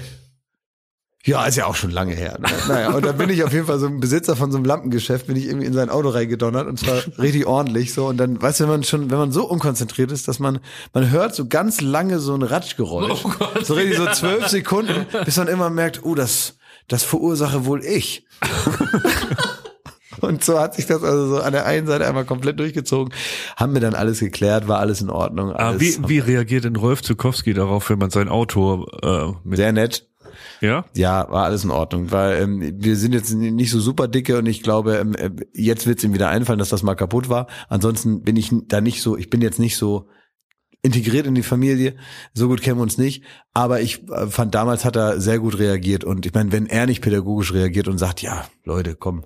ja, 1.27 1.47
ist 1.47 1.57
ja 1.57 1.65
auch 1.65 1.75
schon 1.75 1.91
lange 1.91 2.15
her. 2.15 2.39
Ne? 2.39 2.49
Naja, 2.69 2.91
und 2.91 3.05
da 3.05 3.13
bin 3.13 3.31
ich 3.31 3.45
auf 3.45 3.53
jeden 3.53 3.67
Fall 3.67 3.79
so 3.79 3.87
ein 3.87 3.99
Besitzer 3.99 4.37
von 4.37 4.53
so 4.53 4.59
einem 4.59 4.67
Lampengeschäft, 4.67 5.27
bin 5.27 5.37
ich 5.37 5.47
irgendwie 5.47 5.65
in 5.67 5.73
sein 5.73 5.89
Auto 5.89 6.11
reingedonnert 6.11 6.67
und 6.67 6.79
zwar 6.79 7.03
richtig 7.19 7.47
ordentlich 7.47 7.95
so. 7.95 8.07
Und 8.07 8.19
dann, 8.19 8.41
weißt 8.41 8.61
du, 8.61 8.65
wenn 8.65 8.71
man 8.71 8.85
schon, 8.85 9.11
wenn 9.11 9.17
man 9.17 9.33
so 9.33 9.49
unkonzentriert 9.49 10.13
ist, 10.13 10.29
dass 10.29 10.39
man, 10.39 10.61
man 10.93 11.11
hört 11.11 11.35
so 11.35 11.47
ganz 11.47 11.81
lange 11.81 12.19
so 12.19 12.35
ein 12.35 12.43
Ratschgeräusch. 12.43 13.25
Oh 13.25 13.33
Gott, 13.39 13.65
so 13.65 13.73
richtig 13.73 13.97
so 13.97 14.07
zwölf 14.07 14.49
Sekunden, 14.49 15.07
bis 15.25 15.39
man 15.39 15.49
immer 15.49 15.71
merkt, 15.71 16.05
oh, 16.05 16.15
das, 16.15 16.57
das 16.89 17.05
verursache 17.05 17.65
wohl 17.65 17.83
ich. 17.83 18.27
Und 20.21 20.45
so 20.45 20.59
hat 20.59 20.75
sich 20.75 20.87
das 20.87 21.03
also 21.03 21.27
so 21.37 21.41
an 21.41 21.53
der 21.53 21.67
einen 21.67 21.87
Seite 21.87 22.07
einmal 22.07 22.25
komplett 22.25 22.59
durchgezogen. 22.61 23.13
Haben 23.57 23.75
wir 23.75 23.81
dann 23.81 23.95
alles 23.95 24.21
geklärt, 24.21 24.69
war 24.69 24.79
alles 24.81 25.01
in 25.01 25.11
Ordnung. 25.11 25.51
Ah, 25.53 25.69
Alles 25.71 25.81
wie, 25.81 26.09
wie 26.09 26.19
reagiert 26.19 26.65
denn 26.65 26.77
Rolf 26.77 27.03
Zukowski 27.03 27.55
darauf, 27.55 27.89
wenn 27.91 27.99
man 27.99 28.11
sein 28.11 28.29
Auto 28.29 28.87
äh, 29.03 29.33
mit, 29.45 29.57
sehr 29.57 29.73
nett. 29.73 30.09
ja? 30.61 30.85
Ja, 30.95 31.27
war 31.31 31.45
alles 31.45 31.65
in 31.65 31.71
Ordnung, 31.71 32.11
weil 32.11 32.41
ähm, 32.43 32.75
wir 32.79 32.97
sind 32.97 33.13
jetzt 33.13 33.33
nicht 33.35 33.71
so 33.71 33.81
super 33.81 34.09
dicke 34.09 34.39
und 34.39 34.47
ich 34.47 34.63
glaube, 34.63 34.97
ähm, 34.97 35.15
äh, 35.15 35.31
jetzt 35.53 35.87
wird 35.87 35.99
es 35.99 36.05
ihm 36.05 36.15
wieder 36.15 36.29
einfallen, 36.29 36.59
dass 36.59 36.69
das 36.71 36.83
mal 36.83 36.95
kaputt 36.95 37.29
war. 37.29 37.47
Ansonsten 37.69 38.23
bin 38.23 38.37
ich 38.37 38.51
da 38.69 38.81
nicht 38.81 39.03
so, 39.03 39.17
ich 39.17 39.31
bin 39.31 39.41
jetzt 39.43 39.59
nicht 39.59 39.77
so 39.77 40.09
integriert 40.83 41.27
in 41.27 41.35
die 41.35 41.43
Familie, 41.43 41.97
so 42.35 42.47
gut 42.49 42.61
kennen 42.61 42.77
wir 42.79 42.83
uns 42.83 42.99
nicht, 42.99 43.25
aber 43.55 43.81
ich 43.81 44.07
äh, 44.11 44.27
fand 44.27 44.55
damals 44.55 44.85
hat 44.85 44.97
er 44.97 45.19
sehr 45.19 45.39
gut 45.39 45.59
reagiert 45.59 46.05
und 46.05 46.27
ich 46.27 46.35
meine, 46.35 46.53
wenn 46.53 46.67
er 46.67 46.85
nicht 46.87 47.01
pädagogisch 47.01 47.55
reagiert 47.55 47.89
und 47.89 47.97
sagt, 47.97 48.21
ja, 48.21 48.45
Leute, 48.65 48.95
komm, 48.95 49.25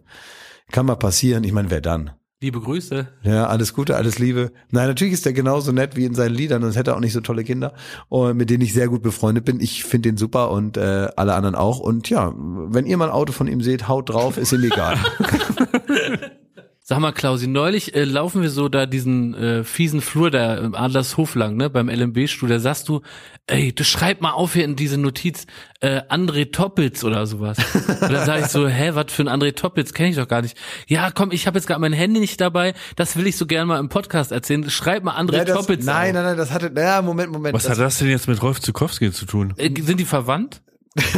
kann 0.71 0.87
mal 0.87 0.97
passieren, 0.97 1.45
ich 1.45 1.53
meine, 1.53 1.71
wer 1.71 1.81
dann? 1.81 2.13
Liebe 2.41 2.61
Grüße. 2.61 3.09
Ja, 3.23 3.49
alles 3.49 3.75
Gute, 3.75 3.97
alles 3.97 4.21
Liebe. 4.21 4.53
Nein, 4.71 4.87
natürlich 4.87 5.15
ist 5.15 5.27
er 5.27 5.33
genauso 5.33 5.73
nett 5.73 5.97
wie 5.97 6.05
in 6.05 6.15
seinen 6.15 6.37
Liedern, 6.37 6.63
sonst 6.63 6.77
hätte 6.77 6.93
er 6.93 6.97
auch 6.97 7.01
nicht 7.01 7.13
so 7.13 7.21
tolle 7.21 7.43
Kinder, 7.43 7.75
und 8.09 8.37
mit 8.37 8.49
denen 8.49 8.63
ich 8.63 8.73
sehr 8.73 8.87
gut 8.87 9.03
befreundet 9.03 9.45
bin. 9.45 9.61
Ich 9.61 9.83
finde 9.83 10.11
den 10.11 10.17
super 10.17 10.53
und 10.53 10.77
äh, 10.77 11.09
alle 11.17 11.35
anderen 11.35 11.57
auch. 11.57 11.81
Und 11.81 12.09
ja, 12.11 12.33
wenn 12.37 12.87
ihr 12.87 12.97
mal 12.97 13.07
ein 13.07 13.11
Auto 13.11 13.33
von 13.33 13.49
ihm 13.49 13.61
seht, 13.61 13.89
haut 13.89 14.11
drauf, 14.11 14.39
ist 14.39 14.53
ihm 14.53 14.63
egal. 14.63 14.97
Sag 16.91 17.01
mal, 17.01 17.13
Klausi, 17.13 17.49
neulich 17.49 17.95
äh, 17.95 18.05
laufen 18.05 18.41
wir 18.41 18.49
so 18.49 18.71
da 18.71 18.87
diesen 18.87 19.35
äh, 19.35 19.63
fiesen 19.63 20.01
Flur 20.01 20.31
da 20.31 20.55
im 20.57 20.75
Adlershof 20.75 21.35
lang, 21.35 21.55
ne, 21.55 21.69
beim 21.69 21.91
LMB-Studio, 21.91 22.55
da 22.55 22.61
sagst 22.61 22.89
du, 22.89 23.03
ey, 23.47 23.75
du 23.75 23.85
schreib 23.85 24.23
mal 24.23 24.31
auf 24.31 24.55
hier 24.55 24.65
in 24.65 24.75
diese 24.75 24.97
Notiz, 24.97 25.45
äh, 25.81 26.01
André 26.09 26.51
Toppitz 26.51 27.05
oder 27.05 27.27
sowas. 27.27 27.59
Und 27.75 28.11
dann 28.11 28.25
sag 28.25 28.41
ich 28.41 28.47
so, 28.47 28.67
hä, 28.67 28.93
was 28.95 29.13
für 29.13 29.21
ein 29.21 29.29
André 29.29 29.55
Toppitz, 29.55 29.93
kenne 29.93 30.09
ich 30.09 30.17
doch 30.17 30.29
gar 30.29 30.41
nicht. 30.41 30.57
Ja, 30.87 31.11
komm, 31.11 31.31
ich 31.31 31.47
habe 31.47 31.59
jetzt 31.59 31.67
gerade 31.67 31.83
mein 31.83 31.93
Handy 31.93 32.21
nicht 32.21 32.41
dabei, 32.41 32.73
das 32.97 33.19
will 33.19 33.27
ich 33.27 33.37
so 33.37 33.45
gerne 33.45 33.67
mal 33.67 33.81
im 33.81 33.91
Podcast 33.91 34.33
erzählen. 34.33 34.71
Schreib 34.71 35.05
mal 35.05 35.15
André 35.15 35.37
Ja, 35.37 35.45
das, 35.45 35.59
Toppitz 35.59 35.85
nein, 35.85 36.09
auf. 36.09 36.15
nein, 36.15 36.25
nein, 36.25 36.37
das 36.39 36.53
hatte, 36.53 36.71
naja, 36.71 37.03
Moment, 37.03 37.31
Moment. 37.31 37.55
Was 37.55 37.65
das, 37.65 37.73
hat 37.73 37.85
das 37.85 37.99
denn 37.99 38.09
jetzt 38.09 38.29
mit 38.29 38.41
Rolf 38.41 38.63
Zukowski 38.63 39.13
zu 39.13 39.27
tun? 39.27 39.53
Äh, 39.59 39.79
sind 39.79 40.01
die 40.01 40.07
verwandt? 40.07 40.63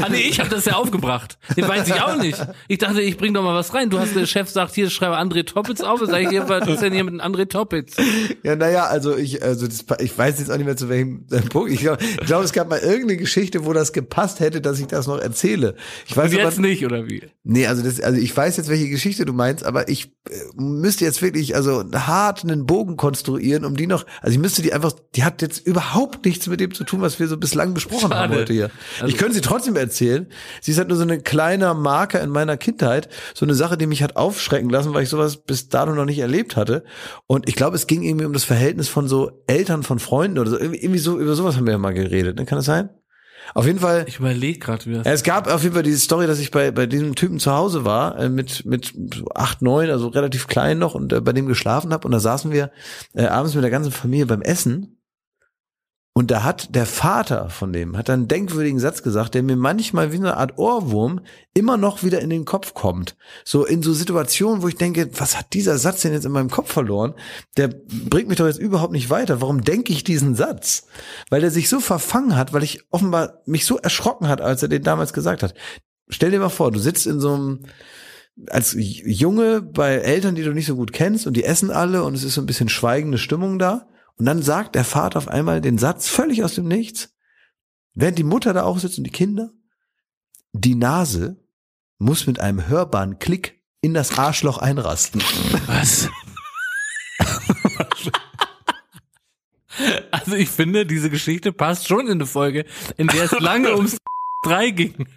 Ah 0.03 0.09
nee, 0.11 0.21
ich 0.29 0.41
habe 0.41 0.51
das 0.51 0.65
ja 0.65 0.75
aufgebracht. 0.75 1.39
Den 1.57 1.67
weiß 1.69 1.89
ich 1.89 2.01
auch 2.01 2.17
nicht. 2.17 2.39
Ich 2.69 2.79
dachte, 2.79 3.01
ich 3.01 3.17
bring 3.17 3.35
doch 3.35 3.43
mal 3.43 3.55
was 3.55 3.73
rein. 3.75 3.91
Du 3.91 3.99
hast 3.99 4.15
der 4.15 4.27
Chef 4.27 4.49
sagt, 4.49 4.75
hier 4.75 4.91
schreibe 4.91 5.17
André 5.19 5.45
Toppitz 5.45 5.81
auf. 5.81 6.01
Sag 6.05 6.21
ich, 6.33 6.41
was 6.49 6.67
ist 6.69 6.83
denn 6.83 6.93
hier 6.93 7.05
mit 7.05 7.21
einem 7.21 7.35
André 7.35 7.49
Toppitz? 7.49 7.97
Ja, 8.43 8.57
naja, 8.57 8.85
also 8.87 9.17
ich, 9.17 9.43
also 9.43 9.67
das, 9.67 9.85
ich 10.01 10.17
weiß 10.17 10.39
jetzt 10.39 10.51
auch 10.51 10.57
nicht 10.57 10.67
mehr 10.67 10.77
zu 10.77 10.89
welchem 10.89 11.27
äh, 11.31 11.41
Punkt. 11.41 11.71
Ich 11.73 11.81
glaube, 11.81 12.03
glaub, 12.27 12.43
es 12.45 12.53
gab 12.53 12.69
mal 12.69 12.79
irgendeine 12.79 13.17
Geschichte, 13.17 13.65
wo 13.65 13.73
das 13.73 13.93
gepasst 13.93 14.41
hätte, 14.41 14.61
dass 14.61 14.79
ich 14.81 14.87
das 14.87 15.07
noch 15.07 15.19
erzähle. 15.19 15.75
Ich 16.07 16.17
weiß 16.17 16.31
Und 16.33 16.39
aber, 16.41 16.49
jetzt 16.49 16.59
nicht, 16.61 16.85
oder 16.85 17.07
wie? 17.09 17.23
nee, 17.45 17.67
also 17.67 17.83
das, 17.83 18.01
also 18.01 18.21
ich 18.21 18.37
weiß 18.37 18.57
jetzt, 18.57 18.69
welche 18.69 18.89
Geschichte 18.89 19.25
du 19.25 19.33
meinst, 19.33 19.65
aber 19.65 19.89
ich 19.89 20.07
äh, 20.29 20.35
müsste 20.57 21.05
jetzt 21.05 21.23
wirklich, 21.23 21.55
also 21.57 21.85
hart 21.95 22.45
einen 22.45 22.67
Bogen 22.67 22.97
konstruieren, 22.97 23.65
um 23.65 23.77
die 23.77 23.87
noch, 23.87 24.05
also 24.23 24.33
ich 24.33 24.39
müsste 24.41 24.63
die 24.63 24.73
einfach, 24.73 24.93
die 25.15 25.25
hat 25.25 25.43
jetzt 25.43 25.67
überhaupt 25.67 26.25
nichts 26.25 26.47
mit 26.47 26.61
dem 26.61 26.73
zu 26.75 26.85
tun, 26.85 27.01
was 27.01 27.19
wir 27.19 27.29
so 27.29 27.37
bislang 27.37 27.75
besprochen 27.75 28.15
haben 28.15 28.31
Schade. 28.33 28.41
heute 28.43 28.53
hier. 28.53 28.71
Also- 29.01 29.07
ich 29.09 29.17
könnte 29.19 29.35
sie 29.35 29.41
trotzdem 29.41 29.70
erzählen. 29.77 30.27
Sie 30.61 30.73
ist 30.73 30.79
halt 30.79 30.89
nur 30.89 30.97
so 30.97 31.05
ein 31.05 31.23
kleiner 31.23 31.75
Marker 31.75 32.21
in 32.21 32.31
meiner 32.31 32.57
Kindheit, 32.57 33.09
so 33.35 33.45
eine 33.45 33.55
Sache, 33.55 33.77
die 33.77 33.87
mich 33.87 34.03
hat 34.03 34.17
aufschrecken 34.17 34.71
lassen, 34.71 34.95
weil 34.95 35.03
ich 35.03 35.09
sowas 35.09 35.37
bis 35.37 35.69
dato 35.69 35.95
noch 35.95 36.05
nicht 36.05 36.19
erlebt 36.19 36.57
hatte. 36.57 36.85
Und 37.27 37.49
ich 37.49 37.57
glaube, 37.57 37.77
es 37.77 37.87
ging 37.87 38.03
irgendwie 38.03 38.25
um 38.27 38.33
das 38.33 38.45
Verhältnis 38.45 38.89
von 38.89 39.09
so 39.09 39.43
Eltern 39.47 39.83
von 39.83 39.99
Freunden 39.99 40.39
oder 40.39 40.51
so. 40.51 40.59
Irgendwie, 40.59 40.99
so, 40.99 41.19
über 41.19 41.35
sowas 41.35 41.57
haben 41.57 41.67
wir 41.67 41.73
ja 41.73 41.79
mal 41.79 41.95
geredet. 41.95 42.37
Ne? 42.37 42.45
Kann 42.45 42.59
das 42.59 42.67
sein? 42.67 42.91
Auf 43.55 43.67
jeden 43.67 43.81
Fall. 43.81 44.05
Ich 44.07 44.19
überlege 44.19 44.59
gerade, 44.59 44.87
wie 44.87 44.95
das. 44.95 45.07
Es 45.07 45.23
gab 45.23 45.53
auf 45.53 45.63
jeden 45.63 45.75
Fall 45.75 45.83
diese 45.83 45.99
Story, 45.99 46.27
dass 46.27 46.39
ich 46.39 46.51
bei, 46.51 46.71
bei 46.71 46.87
diesem 46.87 47.15
Typen 47.15 47.39
zu 47.39 47.53
Hause 47.53 47.85
war, 47.85 48.19
äh, 48.19 48.29
mit, 48.29 48.65
mit 48.65 48.95
acht, 49.35 49.63
neun, 49.63 49.91
also 49.91 50.09
relativ 50.09 50.47
klein 50.47 50.79
noch 50.79 50.95
und 50.95 51.13
äh, 51.13 51.21
bei 51.21 51.33
dem 51.33 51.47
geschlafen 51.47 51.93
habe. 51.93 52.07
Und 52.07 52.13
da 52.13 52.21
saßen 52.21 52.53
wir 52.53 52.71
äh, 53.15 53.25
abends 53.25 53.55
mit 53.55 53.65
der 53.65 53.71
ganzen 53.71 53.93
Familie 53.93 54.27
beim 54.27 54.43
Essen. 54.43 55.00
Und 56.21 56.31
da 56.31 56.43
hat 56.43 56.75
der 56.75 56.85
Vater 56.85 57.49
von 57.49 57.73
dem, 57.73 57.97
hat 57.97 58.11
einen 58.11 58.29
denkwürdigen 58.29 58.79
Satz 58.79 59.03
gesagt, 59.03 59.33
der 59.33 59.43
mir 59.43 59.57
manchmal 59.57 60.13
wie 60.13 60.19
eine 60.19 60.37
Art 60.37 60.59
Ohrwurm 60.59 61.21
immer 61.55 61.79
noch 61.79 62.03
wieder 62.03 62.21
in 62.21 62.29
den 62.29 62.45
Kopf 62.45 62.75
kommt. 62.75 63.17
So 63.43 63.65
in 63.65 63.83
so 63.83 63.95
Situationen, 63.95 64.61
wo 64.61 64.69
ich 64.69 64.77
denke, 64.77 65.09
was 65.19 65.39
hat 65.39 65.55
dieser 65.55 65.79
Satz 65.79 66.03
denn 66.03 66.13
jetzt 66.13 66.27
in 66.27 66.33
meinem 66.33 66.51
Kopf 66.51 66.71
verloren? 66.71 67.15
Der 67.57 67.69
bringt 67.69 68.29
mich 68.29 68.37
doch 68.37 68.45
jetzt 68.45 68.59
überhaupt 68.59 68.93
nicht 68.93 69.09
weiter. 69.09 69.41
Warum 69.41 69.65
denke 69.65 69.95
ich 69.95 70.05
diesen 70.05 70.35
Satz? 70.35 70.89
Weil 71.31 71.41
der 71.41 71.51
sich 71.51 71.71
so 71.71 71.81
verfangen 71.81 72.37
hat, 72.37 72.53
weil 72.53 72.65
ich 72.65 72.83
offenbar 72.91 73.41
mich 73.47 73.65
so 73.65 73.79
erschrocken 73.79 74.29
hat, 74.29 74.43
als 74.43 74.63
er 74.63 74.69
den 74.69 74.83
damals 74.83 75.15
gesagt 75.15 75.43
hat. 75.43 75.55
Stell 76.11 76.33
dir 76.33 76.41
mal 76.41 76.51
vor, 76.51 76.71
du 76.71 76.81
sitzt 76.81 77.07
in 77.07 77.19
so 77.19 77.33
einem 77.33 77.61
als 78.49 78.77
Junge 78.77 79.63
bei 79.63 79.95
Eltern, 79.95 80.35
die 80.35 80.43
du 80.43 80.53
nicht 80.53 80.67
so 80.67 80.77
gut 80.77 80.93
kennst 80.93 81.27
und 81.27 81.35
die 81.35 81.45
essen 81.45 81.71
alle 81.71 82.05
und 82.05 82.13
es 82.13 82.25
ist 82.25 82.35
so 82.35 82.43
ein 82.43 82.47
bisschen 82.47 82.69
schweigende 82.69 83.17
Stimmung 83.17 83.59
da. 83.59 83.87
Und 84.21 84.27
dann 84.27 84.43
sagt 84.43 84.75
der 84.75 84.85
Vater 84.85 85.17
auf 85.17 85.29
einmal 85.29 85.63
den 85.63 85.79
Satz 85.79 86.07
völlig 86.07 86.45
aus 86.45 86.55
dem 86.55 86.69
Nichts, 86.69 87.17
während 87.95 88.19
die 88.19 88.23
Mutter 88.23 88.53
da 88.53 88.65
auch 88.65 88.79
sitzt 88.79 88.99
und 88.99 89.05
die 89.05 89.11
Kinder. 89.11 89.51
Die 90.53 90.75
Nase 90.75 91.43
muss 91.97 92.27
mit 92.27 92.39
einem 92.39 92.69
hörbaren 92.69 93.19
Klick 93.19 93.63
in 93.81 93.95
das 93.95 94.19
Arschloch 94.19 94.59
einrasten. 94.59 95.23
Was? 95.67 96.11
Also 100.11 100.35
ich 100.35 100.51
finde, 100.51 100.85
diese 100.85 101.09
Geschichte 101.09 101.53
passt 101.53 101.89
schon 101.89 102.07
in 102.07 102.15
eine 102.15 102.27
Folge, 102.27 102.67
in 102.99 103.07
der 103.07 103.25
es 103.25 103.41
lange 103.41 103.75
ums 103.75 103.97
3 104.45 104.71
ging. 104.71 105.09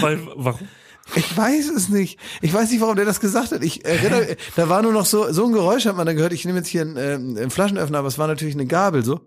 Aber 0.00 0.18
warum? 0.34 0.68
Ich 1.14 1.36
weiß 1.36 1.68
es 1.70 1.88
nicht. 1.88 2.18
Ich 2.40 2.52
weiß 2.52 2.70
nicht, 2.70 2.80
warum 2.80 2.96
der 2.96 3.04
das 3.04 3.20
gesagt 3.20 3.52
hat. 3.52 3.62
Ich 3.62 3.84
erinnere, 3.84 4.36
da 4.56 4.68
war 4.68 4.82
nur 4.82 4.92
noch 4.92 5.04
so, 5.04 5.30
so 5.32 5.44
ein 5.44 5.52
Geräusch 5.52 5.84
hat 5.84 5.96
man 5.96 6.06
da 6.06 6.14
gehört. 6.14 6.32
Ich 6.32 6.44
nehme 6.44 6.58
jetzt 6.58 6.68
hier 6.68 6.82
einen, 6.82 6.96
ähm, 6.96 7.36
einen 7.36 7.50
Flaschenöffner, 7.50 7.98
aber 7.98 8.08
es 8.08 8.18
war 8.18 8.26
natürlich 8.26 8.54
eine 8.54 8.66
Gabel, 8.66 9.04
so. 9.04 9.20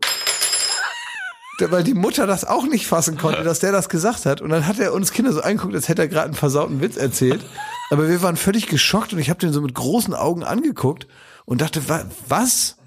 Weil 1.59 1.83
die 1.83 1.93
Mutter 1.93 2.27
das 2.27 2.43
auch 2.43 2.65
nicht 2.65 2.85
fassen 2.87 3.17
konnte, 3.17 3.43
dass 3.43 3.59
der 3.59 3.71
das 3.71 3.87
gesagt 3.87 4.25
hat. 4.25 4.41
Und 4.41 4.49
dann 4.49 4.67
hat 4.67 4.79
er 4.79 4.93
uns 4.93 5.13
Kinder 5.13 5.31
so 5.31 5.41
angeguckt, 5.41 5.73
als 5.73 5.87
hätte 5.87 6.01
er 6.01 6.07
gerade 6.07 6.25
einen 6.25 6.33
versauten 6.33 6.81
Witz 6.81 6.97
erzählt. 6.97 7.45
Aber 7.91 8.09
wir 8.09 8.21
waren 8.21 8.35
völlig 8.35 8.67
geschockt 8.67 9.13
und 9.13 9.19
ich 9.19 9.29
habe 9.29 9.39
den 9.39 9.53
so 9.53 9.61
mit 9.61 9.73
großen 9.73 10.13
Augen 10.13 10.43
angeguckt 10.43 11.07
und 11.45 11.61
dachte, 11.61 11.87
wa 11.87 12.03
was? 12.27 12.77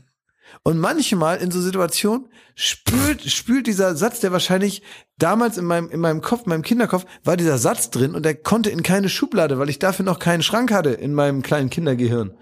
Und 0.62 0.78
manchmal 0.78 1.38
in 1.38 1.50
so 1.50 1.60
Situationen 1.60 2.28
spült, 2.54 3.22
spült 3.30 3.66
dieser 3.66 3.94
Satz, 3.94 4.20
der 4.20 4.32
wahrscheinlich 4.32 4.82
damals 5.18 5.58
in 5.58 5.64
meinem, 5.64 5.90
in 5.90 6.00
meinem 6.00 6.20
Kopf, 6.20 6.42
in 6.44 6.50
meinem 6.50 6.62
Kinderkopf, 6.62 7.06
war 7.24 7.36
dieser 7.36 7.58
Satz 7.58 7.90
drin 7.90 8.14
und 8.14 8.24
der 8.24 8.34
konnte 8.34 8.70
in 8.70 8.82
keine 8.82 9.08
Schublade, 9.08 9.58
weil 9.58 9.68
ich 9.68 9.78
dafür 9.78 10.04
noch 10.04 10.18
keinen 10.18 10.42
Schrank 10.42 10.72
hatte 10.72 10.90
in 10.90 11.14
meinem 11.14 11.42
kleinen 11.42 11.70
Kindergehirn. 11.70 12.32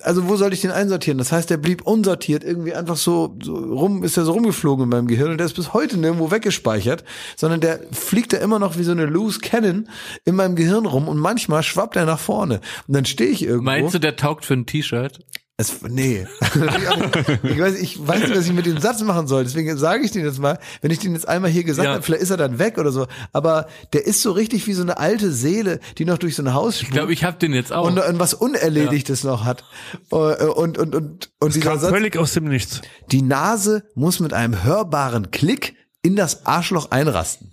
Also 0.00 0.28
wo 0.28 0.36
soll 0.36 0.52
ich 0.52 0.60
den 0.60 0.70
einsortieren? 0.70 1.18
Das 1.18 1.32
heißt, 1.32 1.50
der 1.50 1.56
blieb 1.56 1.82
unsortiert, 1.82 2.44
irgendwie 2.44 2.74
einfach 2.74 2.96
so, 2.96 3.36
so 3.42 3.56
rum, 3.56 4.04
ist 4.04 4.16
er 4.16 4.24
so 4.24 4.32
rumgeflogen 4.32 4.84
in 4.84 4.90
meinem 4.90 5.08
Gehirn 5.08 5.32
und 5.32 5.38
der 5.38 5.46
ist 5.46 5.56
bis 5.56 5.72
heute 5.72 5.98
nirgendwo 5.98 6.30
weggespeichert, 6.30 7.04
sondern 7.36 7.60
der 7.60 7.80
fliegt 7.90 8.32
da 8.32 8.36
immer 8.36 8.58
noch 8.60 8.78
wie 8.78 8.84
so 8.84 8.92
eine 8.92 9.06
loose 9.06 9.40
Cannon 9.40 9.88
in 10.24 10.36
meinem 10.36 10.54
Gehirn 10.54 10.86
rum 10.86 11.08
und 11.08 11.18
manchmal 11.18 11.64
schwappt 11.64 11.96
er 11.96 12.04
nach 12.04 12.20
vorne. 12.20 12.60
Und 12.86 12.94
dann 12.94 13.06
stehe 13.06 13.30
ich 13.30 13.42
irgendwo. 13.42 13.64
Meinst 13.64 13.94
du, 13.94 13.98
der 13.98 14.14
taugt 14.14 14.44
für 14.44 14.54
ein 14.54 14.66
T-Shirt? 14.66 15.18
Es, 15.60 15.82
nee. 15.82 16.24
ich, 17.42 17.58
weiß, 17.58 17.74
ich 17.80 18.06
weiß 18.06 18.20
nicht, 18.20 18.36
was 18.36 18.46
ich 18.46 18.52
mit 18.52 18.64
dem 18.64 18.78
Satz 18.78 19.02
machen 19.02 19.26
soll. 19.26 19.42
Deswegen 19.42 19.76
sage 19.76 20.04
ich 20.04 20.12
den 20.12 20.24
jetzt 20.24 20.38
mal. 20.38 20.56
Wenn 20.82 20.92
ich 20.92 21.00
den 21.00 21.14
jetzt 21.14 21.26
einmal 21.28 21.50
hier 21.50 21.64
gesagt 21.64 21.84
Ja. 21.84 21.94
habe, 21.94 22.02
vielleicht 22.04 22.22
ist 22.22 22.30
er 22.30 22.36
dann 22.36 22.60
weg 22.60 22.78
oder 22.78 22.92
so. 22.92 23.08
Aber 23.32 23.66
der 23.92 24.06
ist 24.06 24.22
so 24.22 24.30
richtig 24.30 24.68
wie 24.68 24.72
so 24.72 24.82
eine 24.82 24.98
alte 24.98 25.32
Seele, 25.32 25.80
die 25.98 26.04
noch 26.04 26.18
durch 26.18 26.36
so 26.36 26.44
ein 26.44 26.54
Haus 26.54 26.80
Ich 26.80 26.90
glaube, 26.90 27.12
ich 27.12 27.24
habe 27.24 27.38
den 27.38 27.52
jetzt 27.54 27.72
auch. 27.72 27.84
und, 27.88 27.98
und 27.98 28.18
was 28.20 28.34
Unerledigtes 28.34 29.24
noch 29.24 29.44
hat. 29.44 29.64
Äh, 30.12 30.14
Und, 30.14 30.78
und, 30.78 30.94
und, 30.94 31.30
und 31.40 31.54
dieser 31.56 31.70
Kam 31.70 31.80
Satz, 31.80 31.90
völlig 31.90 32.16
aus 32.16 32.34
dem 32.34 32.44
Nichts. 32.44 32.80
die 33.10 33.22
Nase 33.22 33.82
muss 33.96 34.20
mit 34.20 34.32
einem 34.32 34.62
hörbaren 34.62 35.32
Klick 35.32 35.74
in 36.02 36.14
das 36.14 36.46
Arschloch 36.46 36.92
einrasten. 36.92 37.50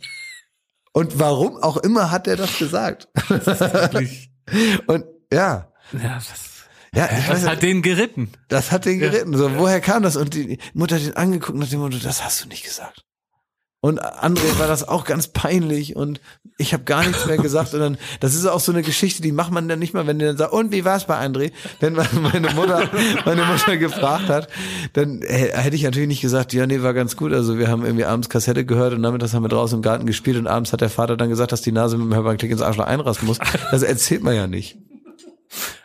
Und 0.93 1.17
warum 1.17 1.57
auch 1.57 1.77
immer 1.77 2.11
hat 2.11 2.27
er 2.27 2.35
das 2.37 2.59
gesagt. 2.59 3.07
und 4.87 5.05
ja, 5.33 5.71
ja, 5.91 6.15
das, 6.15 6.44
ja, 6.95 7.09
ich 7.17 7.27
weiß 7.29 7.41
das 7.41 7.49
hat 7.49 7.61
den 7.61 7.81
geritten. 7.81 8.29
Das 8.47 8.71
hat 8.71 8.85
den 8.85 8.99
geritten. 8.99 9.35
So, 9.37 9.51
woher 9.57 9.81
kam 9.81 10.03
das? 10.03 10.15
Und 10.15 10.33
die 10.33 10.57
Mutter 10.73 10.95
hat 10.95 11.03
ihn 11.03 11.13
angeguckt 11.13 11.57
nach 11.57 11.67
dem 11.69 11.79
Motto, 11.81 11.97
das 12.01 12.23
hast 12.23 12.43
du 12.43 12.47
nicht 12.47 12.63
gesagt. 12.63 13.03
Und 13.81 14.01
André 14.03 14.57
war 14.57 14.67
das 14.67 14.87
auch 14.87 15.05
ganz 15.05 15.27
peinlich 15.27 15.95
und 15.95 16.19
ich 16.57 16.73
habe 16.73 16.85
gar 16.85 17.05
nichts 17.05 17.27
mehr 17.27 17.37
gesagt. 17.37 17.71
Und 17.75 17.81
dann, 17.81 17.97
das 18.19 18.33
ist 18.33 18.47
auch 18.47 18.59
so 18.59 18.71
eine 18.71 18.81
Geschichte, 18.81 19.21
die 19.21 19.31
macht 19.31 19.51
man 19.51 19.67
dann 19.69 19.77
nicht 19.77 19.93
mal, 19.93 20.07
wenn 20.07 20.17
der 20.17 20.29
dann 20.29 20.37
sagt, 20.37 20.53
und 20.53 20.71
wie 20.71 20.85
war's 20.85 21.05
bei 21.05 21.23
André? 21.23 21.51
Wenn 21.81 21.93
man- 21.93 22.07
meine 22.19 22.49
Mutter, 22.53 22.89
meine 23.25 23.45
Mutter 23.45 23.77
gefragt 23.77 24.27
hat, 24.27 24.47
dann 24.93 25.21
hätte 25.21 25.75
ich 25.75 25.83
natürlich 25.83 26.07
nicht 26.07 26.21
gesagt, 26.21 26.51
ja, 26.53 26.65
nee, 26.65 26.81
war 26.81 26.95
ganz 26.95 27.15
gut. 27.15 27.31
Also 27.31 27.59
wir 27.59 27.67
haben 27.67 27.85
irgendwie 27.85 28.05
abends 28.05 28.27
Kassette 28.29 28.65
gehört 28.65 28.93
und 28.95 29.03
damit 29.03 29.21
das 29.21 29.35
haben 29.35 29.43
wir 29.43 29.49
draußen 29.49 29.77
im 29.77 29.81
Garten 29.83 30.07
gespielt 30.07 30.37
und 30.37 30.47
abends 30.47 30.73
hat 30.73 30.81
der 30.81 30.89
Vater 30.89 31.15
dann 31.15 31.29
gesagt, 31.29 31.51
dass 31.51 31.61
die 31.61 31.71
Nase 31.71 31.97
mit 31.99 32.07
dem 32.07 32.15
hörbaren 32.15 32.37
Klick 32.39 32.49
ins 32.49 32.63
Arschloch 32.63 32.87
einrasten 32.87 33.27
muss. 33.27 33.37
Das 33.69 33.83
erzählt 33.83 34.23
man 34.23 34.33
ja 34.33 34.47
nicht. 34.47 34.79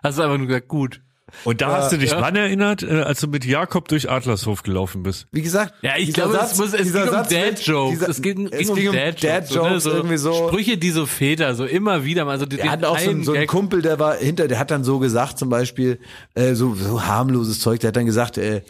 Hast 0.02 0.18
du 0.18 0.22
einfach 0.22 0.38
nur 0.38 0.46
gesagt, 0.46 0.68
gut. 0.68 1.00
Und 1.44 1.60
da 1.60 1.76
hast 1.76 1.92
du 1.92 1.96
dich 1.96 2.10
ja. 2.10 2.20
wann 2.20 2.34
erinnert, 2.34 2.82
äh, 2.82 3.02
als 3.02 3.20
du 3.20 3.28
mit 3.28 3.44
Jakob 3.44 3.86
durch 3.86 4.10
Adlershof 4.10 4.64
gelaufen 4.64 5.04
bist? 5.04 5.28
Wie 5.30 5.42
gesagt, 5.42 5.74
Ja, 5.80 5.92
ich 5.96 6.12
glaube, 6.12 6.32
Satz- 6.34 6.54
es, 6.54 6.58
muss, 6.58 6.72
es 6.74 6.82
dieser 6.82 7.02
ging 7.04 7.08
um 7.10 7.14
Satz 7.14 7.28
Dad-Jokes. 7.28 7.90
dieser- 8.00 8.08
Es 8.08 8.20
ging, 8.22 8.46
es 8.50 8.58
ging 8.58 8.68
um 8.70 8.74
ging 8.74 8.88
um 8.88 8.94
Dad-Jokes. 8.96 9.20
Dad-Jokes, 9.48 9.82
so, 9.84 9.90
ne? 9.90 9.94
irgendwie 9.96 10.16
so. 10.16 10.48
Sprüche, 10.48 10.76
die 10.76 10.90
so 10.90 11.06
Väter, 11.06 11.54
so 11.54 11.66
immer 11.66 12.04
wieder 12.04 12.24
mal 12.24 12.36
so 12.40 12.46
die, 12.46 12.58
Er 12.58 12.72
hat 12.72 12.84
auch 12.84 12.98
so, 12.98 13.10
einen- 13.10 13.22
so 13.22 13.32
einen. 13.34 13.46
Kumpel, 13.46 13.80
der 13.80 14.00
war 14.00 14.16
hinter, 14.16 14.48
der 14.48 14.58
hat 14.58 14.72
dann 14.72 14.82
so 14.82 14.98
gesagt, 14.98 15.38
zum 15.38 15.50
Beispiel, 15.50 16.00
äh, 16.34 16.54
so, 16.54 16.74
so 16.74 17.04
harmloses 17.06 17.60
Zeug, 17.60 17.78
der 17.78 17.88
hat 17.88 17.96
dann 17.96 18.06
gesagt, 18.06 18.36
äh, 18.36 18.62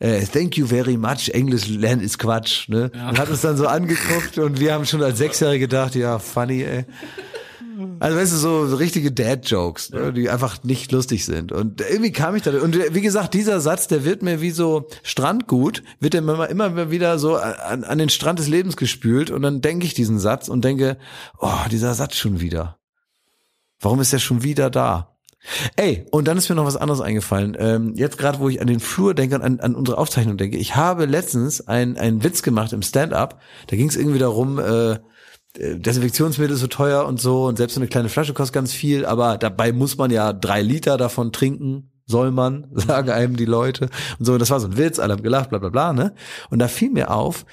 äh, 0.00 0.22
thank 0.26 0.56
you 0.56 0.66
very 0.66 0.96
much, 0.96 1.28
English 1.32 1.68
lernen 1.68 2.02
ist 2.02 2.18
Quatsch, 2.18 2.68
ne? 2.68 2.90
Und 3.10 3.16
hat 3.16 3.28
uns 3.30 3.42
dann 3.42 3.56
so 3.56 3.68
angeguckt 3.68 4.38
und 4.38 4.58
wir 4.58 4.74
haben 4.74 4.86
schon 4.86 5.04
als 5.04 5.18
Sechsjährige 5.18 5.68
gedacht, 5.68 5.94
ja, 5.94 6.18
funny, 6.18 6.64
ey. 6.64 6.84
Also 8.00 8.16
weißt 8.18 8.32
du, 8.32 8.36
so, 8.36 8.76
richtige 8.76 9.12
Dad-Jokes, 9.12 9.90
ne, 9.90 10.12
die 10.12 10.30
einfach 10.30 10.62
nicht 10.64 10.90
lustig 10.92 11.24
sind. 11.24 11.52
Und 11.52 11.80
irgendwie 11.80 12.12
kam 12.12 12.34
ich 12.34 12.42
da. 12.42 12.50
Und 12.60 12.76
wie 12.94 13.00
gesagt, 13.00 13.34
dieser 13.34 13.60
Satz, 13.60 13.86
der 13.86 14.04
wird 14.04 14.22
mir 14.22 14.40
wie 14.40 14.50
so 14.50 14.88
Strandgut, 15.02 15.82
wird 16.00 16.14
der 16.14 16.22
mir 16.22 16.46
immer, 16.48 16.90
wieder 16.90 17.18
so 17.18 17.36
an, 17.36 17.84
an 17.84 17.98
den 17.98 18.08
Strand 18.08 18.38
des 18.38 18.48
Lebens 18.48 18.76
gespült. 18.76 19.30
Und 19.30 19.42
dann 19.42 19.60
denke 19.60 19.86
ich 19.86 19.94
diesen 19.94 20.18
Satz 20.18 20.48
und 20.48 20.64
denke, 20.64 20.96
oh, 21.38 21.54
dieser 21.70 21.94
Satz 21.94 22.16
schon 22.16 22.40
wieder. 22.40 22.78
Warum 23.80 24.00
ist 24.00 24.12
der 24.12 24.18
schon 24.18 24.42
wieder 24.42 24.70
da? 24.70 25.14
Ey, 25.76 26.04
und 26.10 26.26
dann 26.26 26.36
ist 26.36 26.48
mir 26.48 26.56
noch 26.56 26.66
was 26.66 26.76
anderes 26.76 27.00
eingefallen. 27.00 27.56
Ähm, 27.58 27.94
jetzt 27.94 28.18
gerade, 28.18 28.40
wo 28.40 28.48
ich 28.48 28.60
an 28.60 28.66
den 28.66 28.80
Flur 28.80 29.14
denke 29.14 29.36
und 29.36 29.42
an, 29.42 29.60
an 29.60 29.76
unsere 29.76 29.96
Aufzeichnung 29.98 30.36
denke. 30.36 30.56
Ich 30.58 30.74
habe 30.74 31.04
letztens 31.06 31.66
ein- 31.68 31.96
einen 31.96 32.24
Witz 32.24 32.42
gemacht 32.42 32.72
im 32.72 32.82
Stand-up. 32.82 33.40
Da 33.68 33.76
ging 33.76 33.88
es 33.88 33.96
irgendwie 33.96 34.18
darum, 34.18 34.58
äh, 34.58 34.94
äh, 34.94 34.98
Desinfektionsmittel 35.56 36.54
ist 36.54 36.60
so 36.60 36.66
teuer 36.66 37.06
und 37.06 37.20
so 37.20 37.46
und 37.46 37.56
selbst 37.56 37.74
so 37.74 37.80
eine 37.80 37.88
kleine 37.88 38.08
Flasche 38.08 38.34
kostet 38.34 38.54
ganz 38.54 38.72
viel, 38.72 39.04
aber 39.06 39.38
dabei 39.38 39.72
muss 39.72 39.96
man 39.96 40.10
ja 40.10 40.32
drei 40.32 40.62
Liter 40.62 40.96
davon 40.96 41.32
trinken, 41.32 41.90
soll 42.06 42.30
man, 42.30 42.68
sagen 42.74 43.10
einem 43.10 43.36
die 43.36 43.44
Leute. 43.44 43.88
Und 44.18 44.24
so, 44.24 44.38
das 44.38 44.50
war 44.50 44.60
so 44.60 44.68
ein 44.68 44.76
Witz, 44.76 44.98
alle 44.98 45.14
haben 45.14 45.22
gelacht, 45.22 45.50
bla 45.50 45.58
bla 45.58 45.68
bla, 45.70 45.92
ne? 45.92 46.14
Und 46.50 46.58
da 46.58 46.68
fiel 46.68 46.90
mir 46.90 47.10
auf, 47.10 47.44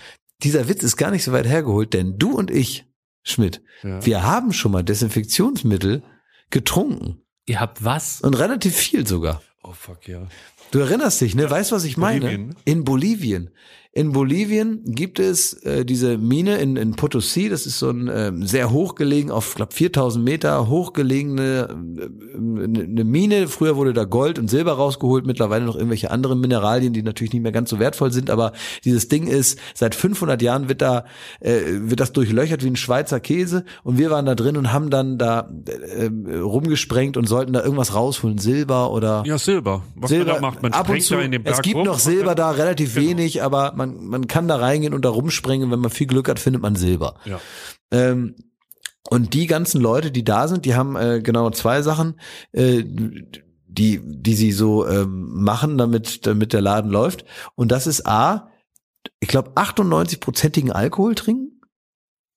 dieser 0.44 0.68
Witz 0.68 0.84
ist 0.84 0.98
gar 0.98 1.12
nicht 1.12 1.24
so 1.24 1.32
weit 1.32 1.48
hergeholt, 1.48 1.94
denn 1.94 2.18
du 2.18 2.32
und 2.32 2.52
ich, 2.52 2.86
Schmidt, 3.24 3.62
Ja. 3.84 4.06
wir 4.06 4.24
haben 4.24 4.54
schon 4.54 4.72
mal 4.72 4.84
Desinfektionsmittel 4.84 6.04
getrunken. 6.50 7.22
Ihr 7.48 7.60
habt 7.60 7.84
was? 7.84 8.22
Und 8.22 8.36
relativ 8.36 8.76
viel 8.76 9.08
sogar. 9.08 9.42
Oh 9.64 9.72
fuck, 9.74 10.08
ja. 10.08 10.28
Du 10.72 10.80
erinnerst 10.80 11.22
dich, 11.22 11.36
ne? 11.36 11.50
Weißt 11.50 11.72
du, 11.72 11.76
was 11.76 11.86
ich 11.86 11.96
meine? 11.98 12.26
Bolivien? 12.26 12.56
In 12.66 12.84
Bolivien. 12.84 13.50
In 13.98 14.12
Bolivien 14.12 14.82
gibt 14.84 15.20
es 15.20 15.54
äh, 15.64 15.86
diese 15.86 16.18
Mine 16.18 16.58
in, 16.58 16.76
in 16.76 16.96
Potosí, 16.96 17.50
das 17.50 17.66
ist 17.66 17.80
so 17.80 17.90
ein 17.90 18.12
ähm, 18.14 18.46
sehr 18.46 18.70
hochgelegen, 18.70 19.32
auf 19.32 19.56
glaub 19.56 19.72
4000 19.72 20.22
Meter 20.22 20.68
hochgelegene 20.68 21.70
äh, 21.98 22.36
eine 22.36 23.06
Mine. 23.06 23.48
Früher 23.48 23.78
wurde 23.78 23.94
da 23.94 24.04
Gold 24.04 24.38
und 24.38 24.50
Silber 24.50 24.74
rausgeholt, 24.74 25.26
mittlerweile 25.26 25.64
noch 25.64 25.76
irgendwelche 25.78 26.12
anderen 26.12 26.42
Mineralien, 26.42 26.92
die 26.92 27.04
natürlich 27.04 27.32
nicht 27.32 27.42
mehr 27.44 27.54
ganz 27.54 27.70
so 27.70 27.80
wertvoll 27.80 28.12
sind, 28.12 28.30
aber 28.30 28.52
dieses 28.84 29.08
Ding 29.08 29.28
ist, 29.28 29.60
seit 29.74 29.96
500 29.96 30.42
Jahren 30.42 30.68
wird 30.68 30.82
da, 30.82 31.06
äh, 31.40 31.62
wird 31.66 32.02
das 32.02 32.12
durchlöchert 32.12 32.66
wie 32.66 32.72
ein 32.72 32.76
Schweizer 32.76 33.22
Käse 33.22 33.64
und 33.86 33.98
wir 33.98 34.12
waren 34.12 34.26
da 34.26 34.36
drin 34.36 34.58
und 34.58 34.74
haben 34.74 34.90
dann 34.90 35.18
da 35.18 35.50
äh, 35.68 36.10
rumgesprengt 36.36 37.16
und 37.16 37.28
sollten 37.28 37.54
da 37.54 37.64
irgendwas 37.64 37.96
rausholen, 37.96 38.40
Silber 38.40 38.92
oder 38.92 39.24
Ja, 39.26 39.38
Silber. 39.38 39.84
Was 39.96 40.10
Silber, 40.10 40.34
man 40.34 40.36
da 40.36 40.42
macht, 40.42 40.62
man 40.64 40.74
ab 40.74 40.80
und 40.82 40.86
sprengt 40.88 41.04
zu, 41.06 41.14
da 41.16 41.22
in 41.22 41.32
den 41.32 41.44
Berg 41.44 41.56
es 41.56 41.62
gibt 41.62 41.78
rum. 41.78 41.86
noch 41.86 42.00
Silber 42.00 42.36
da, 42.36 42.52
relativ 42.52 42.94
Genau. 42.96 43.08
wenig, 43.08 43.42
aber 43.42 43.72
man, 43.76 43.85
man 43.86 44.28
kann 44.28 44.48
da 44.48 44.58
reingehen 44.58 44.94
und 44.94 45.04
da 45.06 45.10
rumspringen. 45.10 45.72
Wenn 45.72 45.80
man 45.80 45.92
viel 45.92 46.08
Glück 46.08 46.30
hat, 46.30 46.40
findet 46.40 46.62
man 46.62 46.76
Silber. 46.76 47.16
Ja. 47.26 47.40
Ähm, 47.92 48.36
und 49.10 49.34
die 49.34 49.48
ganzen 49.48 49.82
Leute, 49.82 50.12
die 50.12 50.24
da 50.24 50.48
sind, 50.48 50.66
die 50.66 50.76
haben 50.76 50.96
äh, 50.96 51.22
genau 51.22 51.50
zwei 51.52 51.82
Sachen, 51.82 52.20
äh, 52.54 52.84
die, 52.84 54.02
die 54.04 54.36
sie 54.36 54.52
so 54.52 54.88
ähm, 54.88 55.44
machen, 55.44 55.78
damit, 55.78 56.26
damit 56.26 56.54
der 56.54 56.62
Laden 56.62 56.90
läuft. 56.90 57.26
Und 57.56 57.72
das 57.72 57.88
ist 57.88 58.08
A, 58.08 58.50
ich 59.20 59.28
glaube, 59.28 59.52
98-prozentigen 59.52 60.72
Alkohol 60.72 61.16
trinken. 61.16 61.62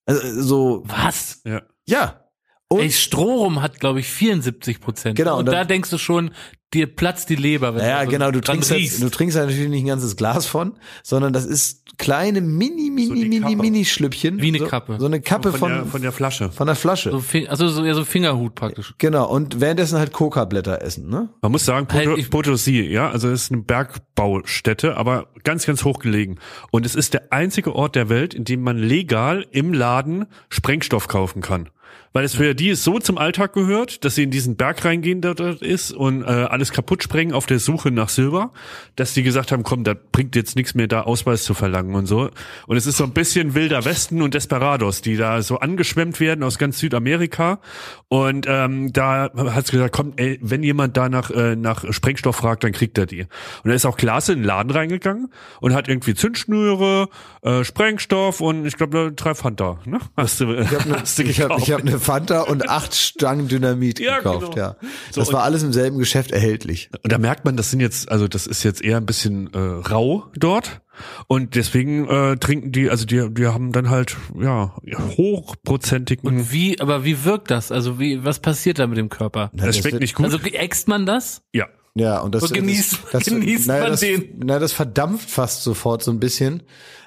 Also, 0.05 0.43
so, 0.43 0.83
Was? 0.87 1.41
Ja. 1.45 1.63
ja. 1.87 2.28
Und 2.71 2.81
Ey, 2.81 2.91
Strohrum 2.91 3.63
hat, 3.63 3.81
glaube 3.81 4.01
ich, 4.01 4.09
74 4.09 4.81
Prozent. 4.81 5.17
Genau, 5.17 5.35
Und, 5.35 5.41
und 5.41 5.47
dann- 5.47 5.55
da 5.55 5.65
denkst 5.65 5.89
du 5.89 5.97
schon, 5.97 6.33
dir 6.75 6.87
platzt 6.87 7.31
die 7.31 7.35
Leber. 7.37 7.75
Wenn 7.75 7.83
Ja, 7.83 8.01
du 8.01 8.05
so 8.05 8.11
genau, 8.11 8.31
du 8.31 8.43
trinkst, 8.43 8.71
halt, 8.71 9.01
du 9.03 9.09
trinkst 9.09 9.39
halt 9.39 9.49
natürlich 9.49 9.71
nicht 9.71 9.85
ein 9.85 9.87
ganzes 9.87 10.17
Glas 10.17 10.45
von, 10.45 10.75
sondern 11.03 11.33
das 11.33 11.47
ist 11.47 11.97
kleine 11.97 12.43
mini, 12.43 12.91
mini, 12.91 13.07
So 13.07 13.15
mini, 13.15 13.41
Kappe. 13.41 13.57
mini 13.57 13.85
Schlüppchen. 13.87 14.43
Wie 14.43 14.49
eine 14.49 14.59
so, 14.59 14.67
Kappe. 14.67 14.97
So 15.01 15.07
eine 15.07 15.23
Kappe 15.23 15.51
von, 15.53 15.59
von, 15.61 15.71
der, 15.73 15.87
von 15.87 16.03
der 16.03 16.13
Flasche. 16.13 16.51
von 16.53 16.67
der 16.67 16.77
Flasche. 16.77 17.11
so, 17.11 17.23
also 17.49 17.69
so, 17.69 17.85
ja, 17.87 17.95
so 17.95 18.05
Fingerhut 18.05 18.55
praktisch. 18.55 18.93
Genau, 18.99 19.31
und 19.31 19.63
währenddessen 19.63 19.99
halt 19.99 20.13
Coca-Blätter 20.13 20.83
essen, 20.83 21.09
ne? 21.09 21.31
Man 21.41 21.53
muss 21.53 21.65
sagen, 21.65 21.87
Poto, 21.87 22.11
Halt, 22.17 22.29
Potosí, 22.31 22.83
ja, 22.83 23.11
also 23.11 23.31
es 23.31 23.45
ist 23.45 23.53
eine 23.53 23.63
Bergbaustätte, 23.63 24.97
aber 24.99 25.29
ganz, 25.45 25.65
ganz 25.65 25.85
hoch 25.85 26.01
gelegen. 26.01 26.37
Und 26.71 26.85
es 26.85 26.95
ist 26.95 27.15
der 27.15 27.33
einzige 27.33 27.75
Ort 27.75 27.95
der 27.97 28.11
Welt, 28.11 28.35
in 28.35 28.45
dem 28.45 28.61
man 28.63 28.77
legal 28.77 29.47
im 29.53 29.73
Laden 29.73 30.27
Sprengstoff 30.51 31.09
kaufen 31.09 31.41
kann. 31.41 31.71
Weil 32.13 32.25
es 32.25 32.35
für 32.35 32.55
die 32.55 32.75
so 32.75 32.99
zum 32.99 33.19
Alltag 33.19 33.53
gehört, 33.53 34.05
dass 34.05 34.15
sie 34.15 34.23
in 34.23 34.31
diesen 34.31 34.57
Berg 34.57 34.85
reingehen, 34.85 35.21
der 35.21 35.35
dort 35.35 35.63
ist 35.63 35.93
und 35.93 36.23
äh, 36.23 36.27
alles 36.27 36.73
kaputt 36.73 37.03
sprengen 37.03 37.35
auf 37.35 37.47
der 37.47 37.59
Suche 37.59 37.91
nach 37.91 38.09
Silber, 38.09 38.53
dass 38.97 39.15
die 39.15 39.23
gesagt 39.23 39.53
haben, 39.53 39.63
komm, 39.63 39.85
da 39.85 39.95
bringt 39.95 40.35
jetzt 40.37 40.57
nichts 40.57 40.75
mehr, 40.75 40.89
da 40.89 41.03
Ausweis 41.03 41.45
zu 41.45 41.55
verlangen 41.55 41.95
und 41.95 42.07
so. 42.07 42.31
Und 42.67 42.77
es 42.77 42.87
ist 42.87 42.97
so 42.97 43.05
ein 43.05 43.13
bisschen 43.13 43.55
wilder 43.55 43.85
Westen 43.85 44.23
und 44.23 44.35
Desperados, 44.35 45.03
die 45.03 45.17
da 45.17 45.43
so 45.43 45.59
angeschwemmt 45.59 46.21
werden 46.21 46.43
aus 46.43 46.59
ganz 46.59 46.79
Südamerika. 46.79 47.61
Und 48.09 48.47
ähm, 48.49 48.93
da 48.93 49.31
hat 49.35 49.65
es 49.65 49.71
gesagt, 49.71 49.95
komm, 49.95 50.15
ey, 50.17 50.39
wenn 50.41 50.63
jemand 50.63 50.97
da 50.97 51.09
nach, 51.09 51.31
äh, 51.31 51.57
nach 51.57 51.85
Sprengstoff 51.93 52.37
fragt, 52.37 52.65
dann 52.65 52.73
kriegt 52.73 52.97
er 52.99 53.07
die. 53.07 53.27
Und 53.65 53.71
er 53.71 53.75
ist 53.75 53.87
auch 53.87 53.97
Klasse 53.97 54.33
in 54.33 54.41
den 54.41 54.45
Laden 54.45 54.71
reingegangen 54.71 55.33
und 55.61 55.75
hat 55.75 55.89
irgendwie 55.89 56.15
Zündschnüre, 56.15 57.09
äh, 57.43 57.65
Sprengstoff 57.65 58.41
und 58.41 58.67
ich 58.67 58.77
glaube 58.77 59.13
drei 59.15 59.35
Fanta. 59.35 59.79
Ne? 59.85 59.99
Hast 60.17 60.41
du, 60.41 60.55
Ich 60.55 60.71
habe 60.73 61.01
hast 61.01 61.19
du 61.19 61.23
ich 61.23 61.41
hab, 61.41 61.49
gekauft. 61.49 61.69
Eine 61.99 62.05
Fanta 62.05 62.43
und 62.43 62.69
acht 62.69 62.95
Stangen 62.95 63.49
Dynamit 63.49 64.01
Ja, 64.01 64.19
gekauft, 64.19 64.55
genau. 64.55 64.57
ja. 64.57 64.77
So, 65.11 65.21
Das 65.21 65.33
war 65.33 65.43
alles 65.43 65.63
im 65.63 65.73
selben 65.73 65.99
Geschäft 65.99 66.31
erhältlich. 66.31 66.91
Und 67.03 67.13
da 67.13 67.19
merkt 67.19 67.45
man, 67.45 67.57
das 67.57 67.71
sind 67.71 67.81
jetzt, 67.81 68.11
also 68.11 68.29
das 68.29 68.47
ist 68.47 68.63
jetzt 68.63 68.83
eher 68.83 68.97
ein 68.99 69.07
bisschen 69.07 69.53
äh, 69.53 69.59
rau 69.59 70.27
dort. 70.37 70.81
Und 71.29 71.55
deswegen 71.55 72.09
äh, 72.09 72.37
trinken 72.39 72.73
die, 72.73 72.91
also 72.91 73.07
die, 73.07 73.29
die 73.33 73.47
haben 73.47 73.71
dann 73.71 73.89
halt, 73.89 74.17
ja, 74.41 74.75
hochprozentigen. 75.17 76.27
Und 76.29 76.53
wie, 76.53 76.81
aber 76.81 77.05
wie 77.05 77.25
wirkt 77.25 77.51
das? 77.51 77.71
Also 77.73 77.99
wie, 77.99 78.25
was 78.25 78.41
passiert 78.41 78.79
da 78.79 78.87
mit 78.87 78.99
dem 78.99 79.09
Körper? 79.09 79.51
das 79.55 79.77
schmeckt 79.77 79.93
wird- 79.93 80.01
nicht 80.01 80.15
gut. 80.15 80.25
Also 80.27 80.39
äxt 80.39 80.89
man 80.89 81.07
das? 81.07 81.43
ja. 81.53 81.67
Ja, 81.99 82.21
und 82.21 82.35
das, 82.35 82.43
So 82.43 82.55
genießt- 82.55 83.25
genießt 83.25 83.67
naja, 83.67 83.83
man 83.83 83.91
das, 83.93 84.01
den. 84.01 84.35
Na, 84.45 84.59
das 84.59 84.73
verdampft 84.73 85.31
fast 85.31 85.63
sofort 85.63 86.03
so 86.03 86.11
ein 86.11 86.21
bisschen 86.21 86.63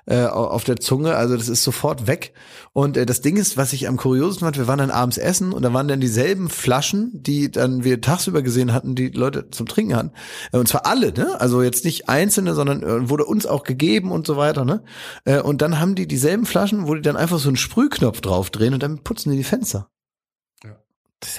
äh, 0.07 0.23
au- 0.25 0.47
auf 0.47 0.63
der 0.63 0.77
Zunge. 0.77 1.15
Also 1.15 1.37
das 1.37 1.47
ist 1.47 1.63
sofort 1.63 2.07
weg. 2.07 2.33
Und 2.73 2.97
äh, 2.97 3.05
das 3.05 3.21
Ding 3.21 3.37
ist, 3.37 3.55
was 3.57 3.71
ich 3.73 3.87
am 3.87 3.97
kuriosesten 3.97 4.45
fand, 4.45 4.57
wir 4.57 4.67
waren 4.67 4.79
dann 4.79 4.89
abends 4.89 5.17
essen 5.19 5.53
und 5.53 5.61
da 5.61 5.71
waren 5.73 5.87
dann 5.87 6.01
dieselben 6.01 6.49
Flaschen, 6.49 7.11
die 7.13 7.51
dann 7.51 7.83
wir 7.83 8.01
tagsüber 8.01 8.41
gesehen 8.41 8.73
hatten, 8.73 8.95
die 8.95 9.09
Leute 9.09 9.49
zum 9.51 9.67
Trinken 9.67 9.95
hatten. 9.95 10.11
Äh, 10.51 10.57
Und 10.57 10.67
zwar 10.67 10.85
alle, 10.87 11.13
ne? 11.13 11.39
Also 11.39 11.61
jetzt 11.61 11.85
nicht 11.85 12.09
einzelne, 12.09 12.55
sondern 12.55 12.81
äh, 12.81 13.09
wurde 13.09 13.25
uns 13.25 13.45
auch 13.45 13.63
gegeben 13.63 14.11
und 14.11 14.25
so 14.25 14.37
weiter, 14.37 14.65
ne? 14.65 14.83
Äh, 15.25 15.39
Und 15.41 15.61
dann 15.61 15.79
haben 15.79 15.95
die 15.95 16.07
dieselben 16.07 16.45
Flaschen, 16.45 16.87
wo 16.87 16.95
die 16.95 17.01
dann 17.01 17.15
einfach 17.17 17.39
so 17.39 17.49
einen 17.49 17.57
Sprühknopf 17.57 18.21
draufdrehen 18.21 18.73
und 18.73 18.81
dann 18.83 19.03
putzen 19.03 19.31
die 19.31 19.37
die 19.37 19.43
Fenster. 19.43 19.89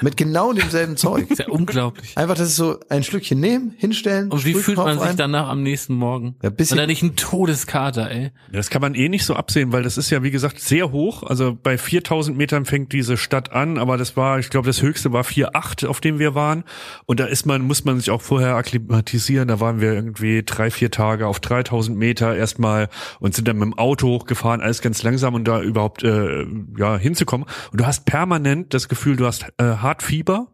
Mit 0.01 0.17
genau 0.17 0.53
demselben 0.53 0.97
Zeug. 0.97 1.29
ist 1.31 1.41
ja 1.41 1.49
unglaublich. 1.49 2.17
Einfach, 2.17 2.37
das 2.37 2.49
ist 2.51 2.57
so 2.57 2.79
ein 2.89 3.03
Schlückchen 3.03 3.41
nehmen, 3.41 3.75
hinstellen. 3.77 4.31
Und 4.31 4.45
wie 4.45 4.55
fühlt 4.55 4.77
man 4.79 4.97
sich 4.99 5.09
rein. 5.09 5.17
danach 5.17 5.49
am 5.49 5.63
nächsten 5.65 5.95
Morgen? 5.95 6.37
Ja, 6.43 6.51
bisschen- 6.51 6.79
Oder 6.79 6.87
nicht 6.87 7.03
ein 7.03 7.17
Todeskater, 7.17 8.09
ey. 8.09 8.31
Das 8.53 8.71
kann 8.71 8.81
man 8.81 8.95
eh 8.95 9.09
nicht 9.09 9.25
so 9.25 9.35
absehen, 9.35 9.73
weil 9.73 9.83
das 9.83 9.99
ist 9.99 10.11
ja, 10.11 10.23
wie 10.23 10.31
gesagt, 10.31 10.61
sehr 10.61 10.93
hoch. 10.93 11.25
Also 11.25 11.59
bei 11.61 11.79
4000 11.79 12.37
Metern 12.37 12.65
fängt 12.65 12.93
diese 12.93 13.17
Stadt 13.17 13.51
an, 13.53 13.77
aber 13.77 13.97
das 13.97 14.17
war, 14.17 14.39
ich 14.39 14.51
glaube, 14.51 14.67
das 14.69 14.83
höchste 14.83 15.13
war 15.13 15.25
4,8, 15.25 15.87
auf 15.87 16.01
dem 16.01 16.21
wir 16.21 16.37
waren. 16.37 16.63
Und 17.07 17.19
da 17.19 17.25
ist 17.25 17.45
man, 17.47 17.63
muss 17.63 17.85
man 17.85 17.99
sich 17.99 18.11
auch 18.11 18.23
vorher 18.23 18.55
akklimatisieren. 18.55 19.49
Da 19.49 19.59
waren 19.59 19.81
wir 19.81 19.93
irgendwie 19.93 20.45
drei, 20.45 20.71
vier 20.71 20.93
Tage 20.93 21.27
auf 21.27 21.41
3000 21.41 21.99
Meter 21.99 22.37
erstmal 22.37 22.89
und 23.19 23.35
sind 23.35 23.49
dann 23.49 23.57
mit 23.59 23.65
dem 23.67 23.79
Auto 23.79 24.07
hochgefahren, 24.09 24.61
alles 24.61 24.81
ganz 24.81 25.03
langsam 25.03 25.35
und 25.35 25.45
da 25.49 25.61
überhaupt, 25.61 26.05
äh, 26.05 26.47
ja, 26.79 26.97
hinzukommen. 26.97 27.49
Und 27.73 27.81
du 27.81 27.87
hast 27.87 28.05
permanent 28.07 28.73
das 28.75 28.89
Gefühl, 28.89 29.17
du 29.17 29.27
hast 29.27 29.47
äh, 29.59 29.72
hart 29.81 30.03
Fieber 30.03 30.49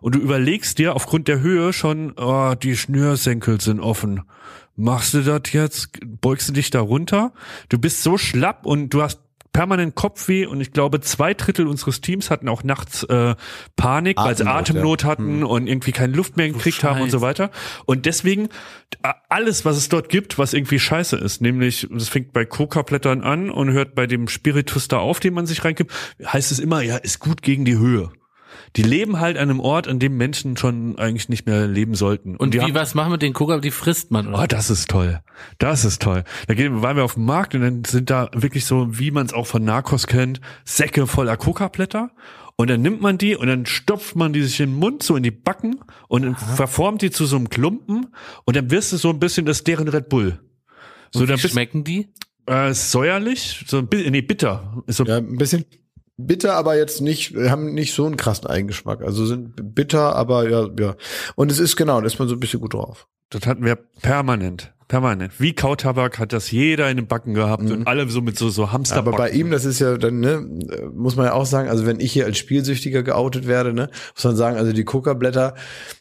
und 0.00 0.14
du 0.14 0.18
überlegst 0.18 0.78
dir 0.78 0.94
aufgrund 0.94 1.28
der 1.28 1.40
Höhe 1.40 1.72
schon, 1.72 2.12
oh, 2.16 2.54
die 2.54 2.76
Schnürsenkel 2.76 3.60
sind 3.60 3.80
offen. 3.80 4.22
Machst 4.76 5.12
du 5.12 5.20
das 5.20 5.52
jetzt? 5.52 5.90
Beugst 6.02 6.48
du 6.48 6.52
dich 6.52 6.70
da 6.70 6.80
runter? 6.80 7.32
Du 7.68 7.78
bist 7.78 8.02
so 8.02 8.16
schlapp 8.16 8.64
und 8.64 8.90
du 8.90 9.02
hast 9.02 9.20
permanent 9.52 9.94
Kopfweh 9.94 10.46
und 10.46 10.60
ich 10.60 10.72
glaube, 10.72 11.00
zwei 11.00 11.34
Drittel 11.34 11.66
unseres 11.66 12.00
Teams 12.00 12.30
hatten 12.30 12.48
auch 12.48 12.64
nachts 12.64 13.02
äh, 13.04 13.34
Panik, 13.76 14.16
weil 14.16 14.36
sie 14.36 14.44
Atemnot, 14.44 14.70
Atemnot 14.70 15.02
ja. 15.02 15.08
hatten 15.08 15.44
und 15.44 15.66
irgendwie 15.66 15.92
keine 15.92 16.14
Luft 16.14 16.36
mehr 16.36 16.48
gekriegt 16.48 16.82
haben 16.84 17.02
und 17.02 17.10
so 17.10 17.20
weiter. 17.20 17.50
Und 17.84 18.06
deswegen 18.06 18.48
alles, 19.28 19.64
was 19.64 19.76
es 19.76 19.88
dort 19.88 20.08
gibt, 20.08 20.38
was 20.38 20.54
irgendwie 20.54 20.78
scheiße 20.78 21.16
ist, 21.16 21.42
nämlich 21.42 21.86
das 21.90 22.08
fängt 22.08 22.32
bei 22.32 22.44
Coca-Blättern 22.44 23.20
an 23.20 23.50
und 23.50 23.70
hört 23.72 23.94
bei 23.94 24.06
dem 24.06 24.28
Spiritus 24.28 24.88
da 24.88 24.98
auf, 24.98 25.20
den 25.20 25.34
man 25.34 25.46
sich 25.46 25.64
reinkippt, 25.64 25.92
heißt 26.24 26.50
es 26.50 26.58
immer, 26.58 26.80
ja, 26.80 26.96
ist 26.96 27.18
gut 27.18 27.42
gegen 27.42 27.64
die 27.64 27.76
Höhe. 27.76 28.10
Die 28.76 28.82
leben 28.82 29.20
halt 29.20 29.36
an 29.36 29.50
einem 29.50 29.60
Ort, 29.60 29.86
an 29.86 29.98
dem 29.98 30.16
Menschen 30.16 30.56
schon 30.56 30.98
eigentlich 30.98 31.28
nicht 31.28 31.44
mehr 31.46 31.66
leben 31.66 31.94
sollten. 31.94 32.36
Und 32.36 32.54
die 32.54 32.58
wie, 32.58 32.62
haben- 32.62 32.74
was 32.74 32.94
machen 32.94 33.08
wir 33.08 33.12
mit 33.16 33.22
den 33.22 33.34
Coca? 33.34 33.58
Die 33.58 33.70
frisst 33.70 34.10
man, 34.10 34.28
oder? 34.28 34.42
Oh, 34.42 34.46
das 34.46 34.70
ist 34.70 34.88
toll. 34.88 35.20
Das 35.58 35.84
ist 35.84 36.00
toll. 36.00 36.24
Da 36.46 36.54
gehen, 36.54 36.80
waren 36.80 36.96
wir 36.96 37.04
auf 37.04 37.14
dem 37.14 37.24
Markt 37.26 37.54
und 37.54 37.60
dann 37.60 37.84
sind 37.84 38.08
da 38.08 38.30
wirklich 38.34 38.64
so, 38.64 38.98
wie 38.98 39.10
man 39.10 39.26
es 39.26 39.34
auch 39.34 39.46
von 39.46 39.62
Narcos 39.64 40.06
kennt, 40.06 40.40
Säcke 40.64 41.06
voller 41.06 41.36
Coca-Blätter. 41.36 42.10
Und 42.56 42.70
dann 42.70 42.82
nimmt 42.82 43.00
man 43.00 43.18
die 43.18 43.34
und 43.36 43.46
dann 43.48 43.66
stopft 43.66 44.14
man 44.16 44.32
die 44.32 44.42
sich 44.42 44.60
in 44.60 44.70
den 44.70 44.78
Mund, 44.78 45.02
so 45.02 45.16
in 45.16 45.22
die 45.22 45.30
Backen 45.30 45.80
und 46.08 46.22
dann 46.22 46.36
verformt 46.36 47.02
die 47.02 47.10
zu 47.10 47.24
so 47.26 47.36
einem 47.36 47.48
Klumpen 47.50 48.06
und 48.44 48.56
dann 48.56 48.70
wirst 48.70 48.92
du 48.92 48.98
so 48.98 49.08
ein 49.10 49.18
bisschen 49.18 49.46
das 49.46 49.64
deren 49.64 49.88
Red 49.88 50.08
Bull. 50.10 50.38
So, 51.12 51.20
Und 51.20 51.28
dann 51.30 51.38
wie 51.38 51.42
bist 51.42 51.52
schmecken 51.54 51.82
die? 51.84 52.08
äh, 52.46 52.72
säuerlich, 52.74 53.64
so 53.66 53.78
ein 53.78 53.86
bisschen, 53.88 54.12
nee, 54.12 54.20
bitter. 54.22 54.82
Ist 54.86 54.96
so, 54.98 55.04
Ja, 55.04 55.16
ein 55.16 55.36
bisschen 55.38 55.64
bitter, 56.16 56.54
aber 56.54 56.76
jetzt 56.76 57.00
nicht, 57.00 57.34
haben 57.36 57.74
nicht 57.74 57.94
so 57.94 58.06
einen 58.06 58.16
krassen 58.16 58.46
Eigengeschmack. 58.46 59.02
Also 59.02 59.26
sind 59.26 59.74
bitter, 59.74 60.14
aber 60.16 60.48
ja, 60.48 60.68
ja. 60.78 60.94
Und 61.34 61.50
es 61.50 61.58
ist 61.58 61.76
genau, 61.76 62.00
da 62.00 62.06
ist 62.06 62.18
man 62.18 62.28
so 62.28 62.34
ein 62.34 62.40
bisschen 62.40 62.60
gut 62.60 62.74
drauf. 62.74 63.06
Das 63.30 63.46
hatten 63.46 63.64
wir 63.64 63.76
permanent. 63.76 64.72
Permanent. 64.88 65.40
Wie 65.40 65.54
Kautabak 65.54 66.18
hat 66.18 66.34
das 66.34 66.50
jeder 66.50 66.90
in 66.90 66.98
den 66.98 67.06
Backen 67.06 67.32
gehabt 67.32 67.62
und 67.62 67.86
alle 67.86 68.06
so 68.10 68.20
mit 68.20 68.38
so, 68.38 68.50
so 68.50 68.72
Hamster. 68.72 68.98
Aber 68.98 69.12
bei 69.12 69.30
ihm, 69.30 69.50
das 69.50 69.64
ist 69.64 69.78
ja 69.78 69.96
dann, 69.96 70.20
ne, 70.20 70.46
muss 70.94 71.16
man 71.16 71.24
ja 71.24 71.32
auch 71.32 71.46
sagen, 71.46 71.70
also 71.70 71.86
wenn 71.86 71.98
ich 71.98 72.12
hier 72.12 72.26
als 72.26 72.36
Spielsüchtiger 72.36 73.02
geoutet 73.02 73.46
werde, 73.46 73.72
ne, 73.72 73.88
muss 74.14 74.24
man 74.24 74.36
sagen, 74.36 74.58
also 74.58 74.72
die 74.74 74.84
Coca-Blätter, 74.84 75.54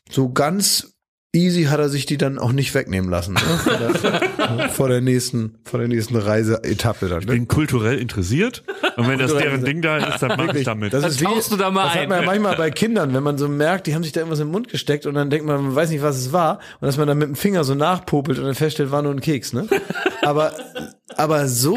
so 0.10 0.34
ganz 0.34 0.91
easy 1.34 1.64
hat 1.64 1.80
er 1.80 1.88
sich 1.90 2.06
die 2.06 2.18
dann 2.18 2.38
auch 2.38 2.52
nicht 2.52 2.74
wegnehmen 2.74 3.10
lassen. 3.10 3.34
Ne? 3.36 3.40
Vor, 3.40 3.78
der, 3.78 4.70
vor 4.70 4.90
der 4.90 5.02
nächsten, 5.02 5.56
vor 5.64 5.80
der 5.80 5.88
nächsten 5.88 6.16
Reiseetappe 6.18 7.08
dann. 7.08 7.22
Ich 7.22 7.28
Ne? 7.28 7.34
bin 7.34 7.48
kulturell 7.48 7.98
interessiert 8.00 8.64
und 8.98 9.08
wenn 9.08 9.18
das 9.20 9.34
deren 9.34 9.64
Ding 9.64 9.82
da 9.82 9.98
ist, 9.98 10.22
dann 10.22 10.34
mach 10.38 10.54
ich 10.54 10.66
damit. 10.66 10.92
Das 10.94 11.06
ist 11.06 11.22
wie, 11.22 11.26
du 11.50 11.56
da 11.56 11.72
mal 11.72 11.86
das 11.86 11.94
ein. 11.94 12.02
hat 12.02 12.10
man 12.10 12.20
ja 12.22 12.26
manchmal 12.26 12.56
bei 12.58 12.70
Kindern, 12.72 13.14
wenn 13.14 13.24
man 13.24 13.38
so 13.38 13.48
merkt, 13.48 13.88
die 13.88 13.96
haben 13.96 14.04
sich 14.04 14.12
da 14.12 14.20
irgendwas 14.22 14.40
in 14.40 14.48
den 14.48 14.52
Mund 14.52 14.68
gesteckt 14.68 15.06
und 15.06 15.14
dann 15.14 15.30
denkt 15.30 15.46
man, 15.46 15.64
man 15.64 15.76
weiß 15.76 15.90
nicht, 15.90 16.04
was 16.04 16.18
es 16.18 16.34
war 16.34 16.60
und 16.82 16.86
dass 16.88 16.98
man 16.98 17.08
dann 17.08 17.18
mit 17.18 17.30
dem 17.30 17.36
Finger 17.36 17.64
so 17.64 17.76
nachpopelt 17.76 18.38
und 18.38 18.46
dann 18.46 18.56
feststellt, 18.56 18.92
war 18.92 19.02
nur 19.02 19.14
ein 19.14 19.22
Keks, 19.22 19.54
ne? 19.54 19.68
Aber 20.24 20.54
aber 21.18 21.48
so 21.48 21.76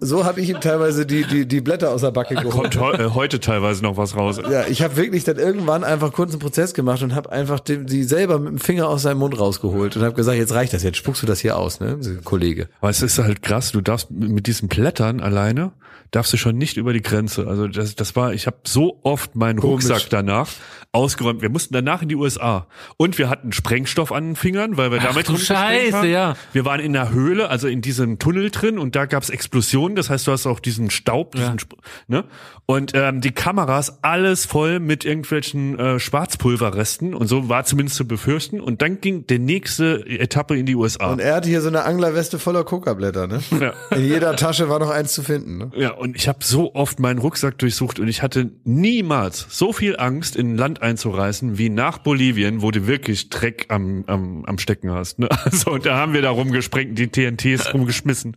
so 0.00 0.24
habe 0.24 0.40
ich 0.40 0.48
ihm 0.48 0.60
teilweise 0.60 1.04
die 1.06 1.24
die 1.24 1.46
die 1.46 1.60
Blätter 1.60 1.90
aus 1.90 2.00
der 2.00 2.10
Backe 2.10 2.34
geholt. 2.34 2.52
Kommt 2.52 2.80
heu- 2.80 2.92
äh, 2.94 3.10
heute 3.10 3.38
teilweise 3.38 3.82
noch 3.82 3.96
was 3.98 4.16
raus. 4.16 4.40
Ja, 4.50 4.64
ich 4.66 4.82
habe 4.82 4.96
wirklich 4.96 5.24
dann 5.24 5.36
irgendwann 5.36 5.84
einfach 5.84 6.12
kurz 6.12 6.30
einen 6.32 6.40
Prozess 6.40 6.72
gemacht 6.74 7.02
und 7.02 7.14
habe 7.14 7.30
einfach 7.30 7.60
dem, 7.60 7.86
die 7.86 8.02
selber 8.02 8.38
mit 8.38 8.48
dem 8.48 8.58
Finger 8.58 8.88
aus 8.92 9.02
seinem 9.02 9.18
Mund 9.18 9.38
rausgeholt 9.38 9.96
und 9.96 10.02
habe 10.02 10.14
gesagt, 10.14 10.38
jetzt 10.38 10.52
reicht 10.54 10.72
das, 10.72 10.82
jetzt 10.82 10.96
spuckst 10.98 11.22
du 11.22 11.26
das 11.26 11.40
hier 11.40 11.56
aus, 11.56 11.80
ne, 11.80 11.98
Kollege. 12.24 12.68
Aber 12.80 12.90
es 12.90 13.02
ist 13.02 13.18
halt 13.18 13.42
krass, 13.42 13.72
du 13.72 13.80
darfst 13.80 14.10
mit 14.10 14.46
diesen 14.46 14.68
Blättern 14.68 15.20
alleine, 15.20 15.72
darfst 16.10 16.32
du 16.32 16.36
schon 16.36 16.56
nicht 16.58 16.76
über 16.76 16.92
die 16.92 17.00
Grenze. 17.00 17.46
Also 17.46 17.68
das, 17.68 17.94
das 17.94 18.14
war, 18.16 18.34
ich 18.34 18.46
habe 18.46 18.58
so 18.64 19.00
oft 19.02 19.34
meinen 19.34 19.58
Komisch. 19.60 19.86
Rucksack 19.86 20.10
danach 20.10 20.48
ausgeräumt. 20.92 21.40
Wir 21.40 21.48
mussten 21.48 21.72
danach 21.72 22.02
in 22.02 22.08
die 22.10 22.16
USA. 22.16 22.66
Und 22.98 23.16
wir 23.16 23.30
hatten 23.30 23.50
Sprengstoff 23.52 24.12
an 24.12 24.24
den 24.24 24.36
Fingern, 24.36 24.76
weil 24.76 24.90
wir 24.92 24.98
damit 24.98 25.26
du 25.28 25.32
rumgespielt 25.32 25.58
Scheiße, 25.58 25.96
haben. 25.96 26.10
ja. 26.10 26.36
Wir 26.52 26.66
waren 26.66 26.80
in 26.80 26.92
der 26.92 27.12
Höhle, 27.12 27.48
also 27.48 27.66
in 27.66 27.80
diesem 27.80 28.18
Tunnel 28.18 28.50
drin 28.50 28.78
und 28.78 28.94
da 28.94 29.06
gab's 29.06 29.30
Explosionen. 29.30 29.96
Das 29.96 30.10
heißt, 30.10 30.26
du 30.26 30.32
hast 30.32 30.46
auch 30.46 30.60
diesen 30.60 30.90
Staub, 30.90 31.34
diesen, 31.34 31.56
Sp- 31.56 31.80
ne? 32.08 32.24
Und 32.66 32.92
ähm, 32.94 33.22
die 33.22 33.32
Kameras 33.32 34.02
alles 34.02 34.44
voll 34.44 34.80
mit 34.80 35.06
irgendwelchen 35.06 35.78
äh, 35.78 35.98
Schwarzpulverresten 35.98 37.14
und 37.14 37.26
so 37.26 37.48
war 37.48 37.64
zumindest 37.64 37.96
zu 37.96 38.06
befürchten. 38.06 38.60
Und 38.60 38.81
dann 38.82 39.00
ging 39.00 39.28
die 39.28 39.38
nächste 39.38 40.04
Etappe 40.06 40.56
in 40.56 40.66
die 40.66 40.74
USA. 40.74 41.12
Und 41.12 41.20
er 41.20 41.36
hatte 41.36 41.48
hier 41.48 41.60
so 41.60 41.68
eine 41.68 41.84
Anglerweste 41.84 42.40
voller 42.40 42.64
Coca-Blätter, 42.64 43.28
ne? 43.28 43.40
ja. 43.60 43.74
In 43.96 44.04
jeder 44.04 44.34
Tasche 44.34 44.68
war 44.68 44.80
noch 44.80 44.90
eins 44.90 45.12
zu 45.12 45.22
finden, 45.22 45.58
ne? 45.58 45.70
Ja, 45.76 45.92
und 45.92 46.16
ich 46.16 46.26
habe 46.26 46.40
so 46.42 46.74
oft 46.74 46.98
meinen 46.98 47.18
Rucksack 47.18 47.58
durchsucht 47.58 48.00
und 48.00 48.08
ich 48.08 48.22
hatte 48.22 48.50
niemals 48.64 49.46
so 49.50 49.72
viel 49.72 49.96
Angst, 49.96 50.34
in 50.34 50.54
ein 50.54 50.56
Land 50.56 50.82
einzureisen, 50.82 51.58
wie 51.58 51.70
nach 51.70 51.98
Bolivien, 51.98 52.60
wo 52.60 52.72
du 52.72 52.88
wirklich 52.88 53.30
Dreck 53.30 53.66
am, 53.68 54.02
am, 54.08 54.44
am 54.46 54.58
Stecken 54.58 54.90
hast. 54.90 55.20
Ne? 55.20 55.28
Also, 55.44 55.72
und 55.72 55.84
da 55.86 55.96
haben 55.96 56.14
wir 56.14 56.22
da 56.22 56.30
rumgesprengt, 56.30 56.98
die 56.98 57.08
TNTs 57.08 57.74
rumgeschmissen, 57.74 58.36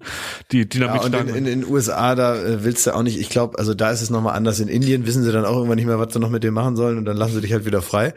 die 0.52 0.58
Ja, 0.58 0.64
und 0.64 0.74
in, 0.76 0.82
Dynamitstangen. 0.82 1.30
in, 1.30 1.36
in 1.36 1.62
den 1.62 1.66
USA, 1.72 2.14
da 2.14 2.36
äh, 2.36 2.64
willst 2.64 2.86
du 2.86 2.94
auch 2.94 3.04
nicht, 3.04 3.20
ich 3.20 3.30
glaube, 3.30 3.58
also 3.58 3.74
da 3.74 3.92
ist 3.92 4.02
es 4.02 4.10
nochmal 4.10 4.36
anders. 4.36 4.60
In 4.60 4.68
Indien 4.68 5.08
wissen 5.08 5.24
sie 5.24 5.32
dann 5.32 5.46
auch 5.46 5.56
irgendwann 5.56 5.78
nicht 5.78 5.86
mehr, 5.86 5.98
was 5.98 6.14
sie 6.14 6.20
noch 6.20 6.30
mit 6.30 6.44
dem 6.44 6.54
machen 6.54 6.76
sollen 6.76 6.98
und 6.98 7.06
dann 7.06 7.16
lassen 7.16 7.36
sie 7.36 7.42
dich 7.42 7.54
halt 7.54 7.66
wieder 7.66 7.82
frei. 7.82 8.14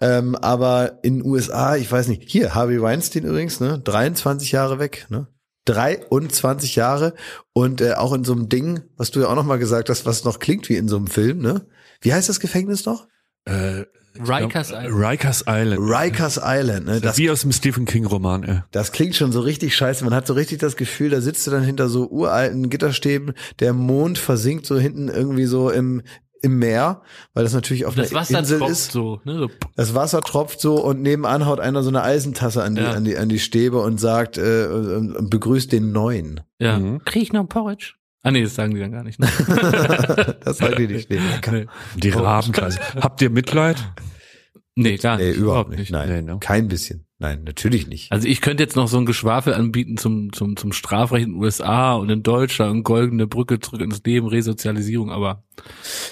Ähm, 0.00 0.36
aber 0.36 1.00
in 1.02 1.18
den 1.18 1.26
USA, 1.26 1.65
ich 1.74 1.90
weiß 1.90 2.06
nicht, 2.08 2.22
hier, 2.30 2.54
Harvey 2.54 2.80
Weinstein 2.80 3.24
übrigens, 3.24 3.58
ne, 3.60 3.80
23 3.80 4.52
Jahre 4.52 4.78
weg, 4.78 5.06
ne? 5.08 5.26
23 5.64 6.76
Jahre 6.76 7.14
und 7.52 7.80
äh, 7.80 7.94
auch 7.94 8.12
in 8.12 8.22
so 8.22 8.32
einem 8.32 8.48
Ding, 8.48 8.82
was 8.96 9.10
du 9.10 9.20
ja 9.20 9.26
auch 9.26 9.34
noch 9.34 9.44
mal 9.44 9.58
gesagt 9.58 9.90
hast, 9.90 10.06
was 10.06 10.22
noch 10.22 10.38
klingt 10.38 10.68
wie 10.68 10.76
in 10.76 10.86
so 10.86 10.96
einem 10.96 11.08
Film, 11.08 11.38
ne? 11.38 11.66
Wie 12.00 12.12
heißt 12.12 12.28
das 12.28 12.38
Gefängnis 12.38 12.86
noch? 12.86 13.08
äh, 13.46 13.84
Rikers 14.18 14.70
Island. 14.70 14.94
Rikers 14.94 15.44
Island. 15.46 15.80
Rikers 15.80 16.40
Island, 16.42 16.86
ne? 16.86 17.00
Das 17.00 17.18
Wie 17.18 17.30
aus 17.30 17.42
dem 17.42 17.52
Stephen 17.52 17.84
King 17.84 18.06
Roman, 18.06 18.42
ey. 18.44 18.62
Das 18.70 18.92
klingt 18.92 19.14
schon 19.14 19.32
so 19.32 19.40
richtig 19.40 19.76
scheiße. 19.76 20.04
Man 20.04 20.14
hat 20.14 20.26
so 20.26 20.34
richtig 20.34 20.58
das 20.58 20.76
Gefühl, 20.76 21.10
da 21.10 21.20
sitzt 21.20 21.46
du 21.46 21.50
dann 21.50 21.62
hinter 21.62 21.88
so 21.88 22.08
uralten 22.08 22.70
Gitterstäben, 22.70 23.34
der 23.60 23.72
Mond 23.72 24.18
versinkt 24.18 24.66
so 24.66 24.78
hinten 24.78 25.08
irgendwie 25.08 25.46
so 25.46 25.70
im, 25.70 26.02
im 26.46 26.58
Meer, 26.58 27.02
weil 27.34 27.44
das 27.44 27.52
natürlich 27.52 27.84
auf 27.86 27.94
Das 27.94 28.10
einer 28.10 28.20
Wasser 28.20 28.38
Insel 28.38 28.58
tropft 28.58 28.72
ist. 28.72 28.92
so, 28.92 29.20
ne? 29.24 29.38
So, 29.38 29.50
Das 29.76 29.94
Wasser 29.94 30.22
tropft 30.22 30.60
so 30.60 30.76
und 30.82 31.02
nebenan 31.02 31.44
haut 31.46 31.60
einer 31.60 31.82
so 31.82 31.90
eine 31.90 32.02
Eisentasse 32.02 32.62
an 32.62 32.74
die, 32.74 32.82
Ja. 32.82 32.92
an 32.92 33.04
die, 33.04 33.16
an 33.18 33.28
die 33.28 33.38
Stäbe 33.38 33.80
und 33.80 33.98
sagt, 34.00 34.38
äh, 34.38 34.66
und 34.66 35.28
begrüßt 35.30 35.70
den 35.72 35.92
Neuen. 35.92 36.40
ja. 36.58 36.78
Mhm. 36.78 37.04
Krieg 37.04 37.22
ich 37.22 37.32
noch 37.32 37.40
ein 37.42 37.48
Porridge? 37.48 37.94
Ah 38.22 38.30
nee, 38.32 38.42
das 38.42 38.54
sagen 38.56 38.74
die 38.74 38.80
dann 38.80 38.90
gar 38.90 39.04
nicht. 39.04 39.20
Ne? 39.20 39.28
das 40.44 40.58
sagt 40.58 40.78
die 40.78 40.88
nicht. 40.88 41.08
Nee, 41.10 41.20
nee. 41.52 41.66
Die 41.96 42.10
Rabenkreise. 42.10 42.78
Habt 43.00 43.22
ihr 43.22 43.30
Mitleid? 43.30 43.76
nee, 44.76 44.96
gar 44.96 45.16
nee 45.18 45.28
nicht. 45.28 45.36
überhaupt 45.38 45.70
nicht. 45.76 45.90
Nein, 45.90 46.08
Nee, 46.08 46.22
ne? 46.22 46.38
kein 46.40 46.68
bisschen. 46.68 47.02
Nein, 47.18 47.44
natürlich 47.46 47.86
nicht. 47.86 48.12
Also 48.12 48.28
ich 48.28 48.42
könnte 48.42 48.62
jetzt 48.62 48.76
noch 48.76 48.88
so 48.88 48.98
ein 48.98 49.06
Geschwafel 49.06 49.54
anbieten 49.54 49.96
zum, 49.96 50.34
zum, 50.34 50.54
zum 50.54 50.72
Strafrecht 50.72 51.24
in 51.24 51.32
den 51.32 51.42
USA 51.42 51.94
und 51.94 52.10
in 52.10 52.22
Deutschland 52.22 52.70
und 52.72 52.82
goldene 52.82 53.26
Brücke 53.26 53.58
zurück 53.58 53.80
ins 53.80 54.02
Leben, 54.04 54.26
Resozialisierung, 54.26 55.10
aber 55.10 55.42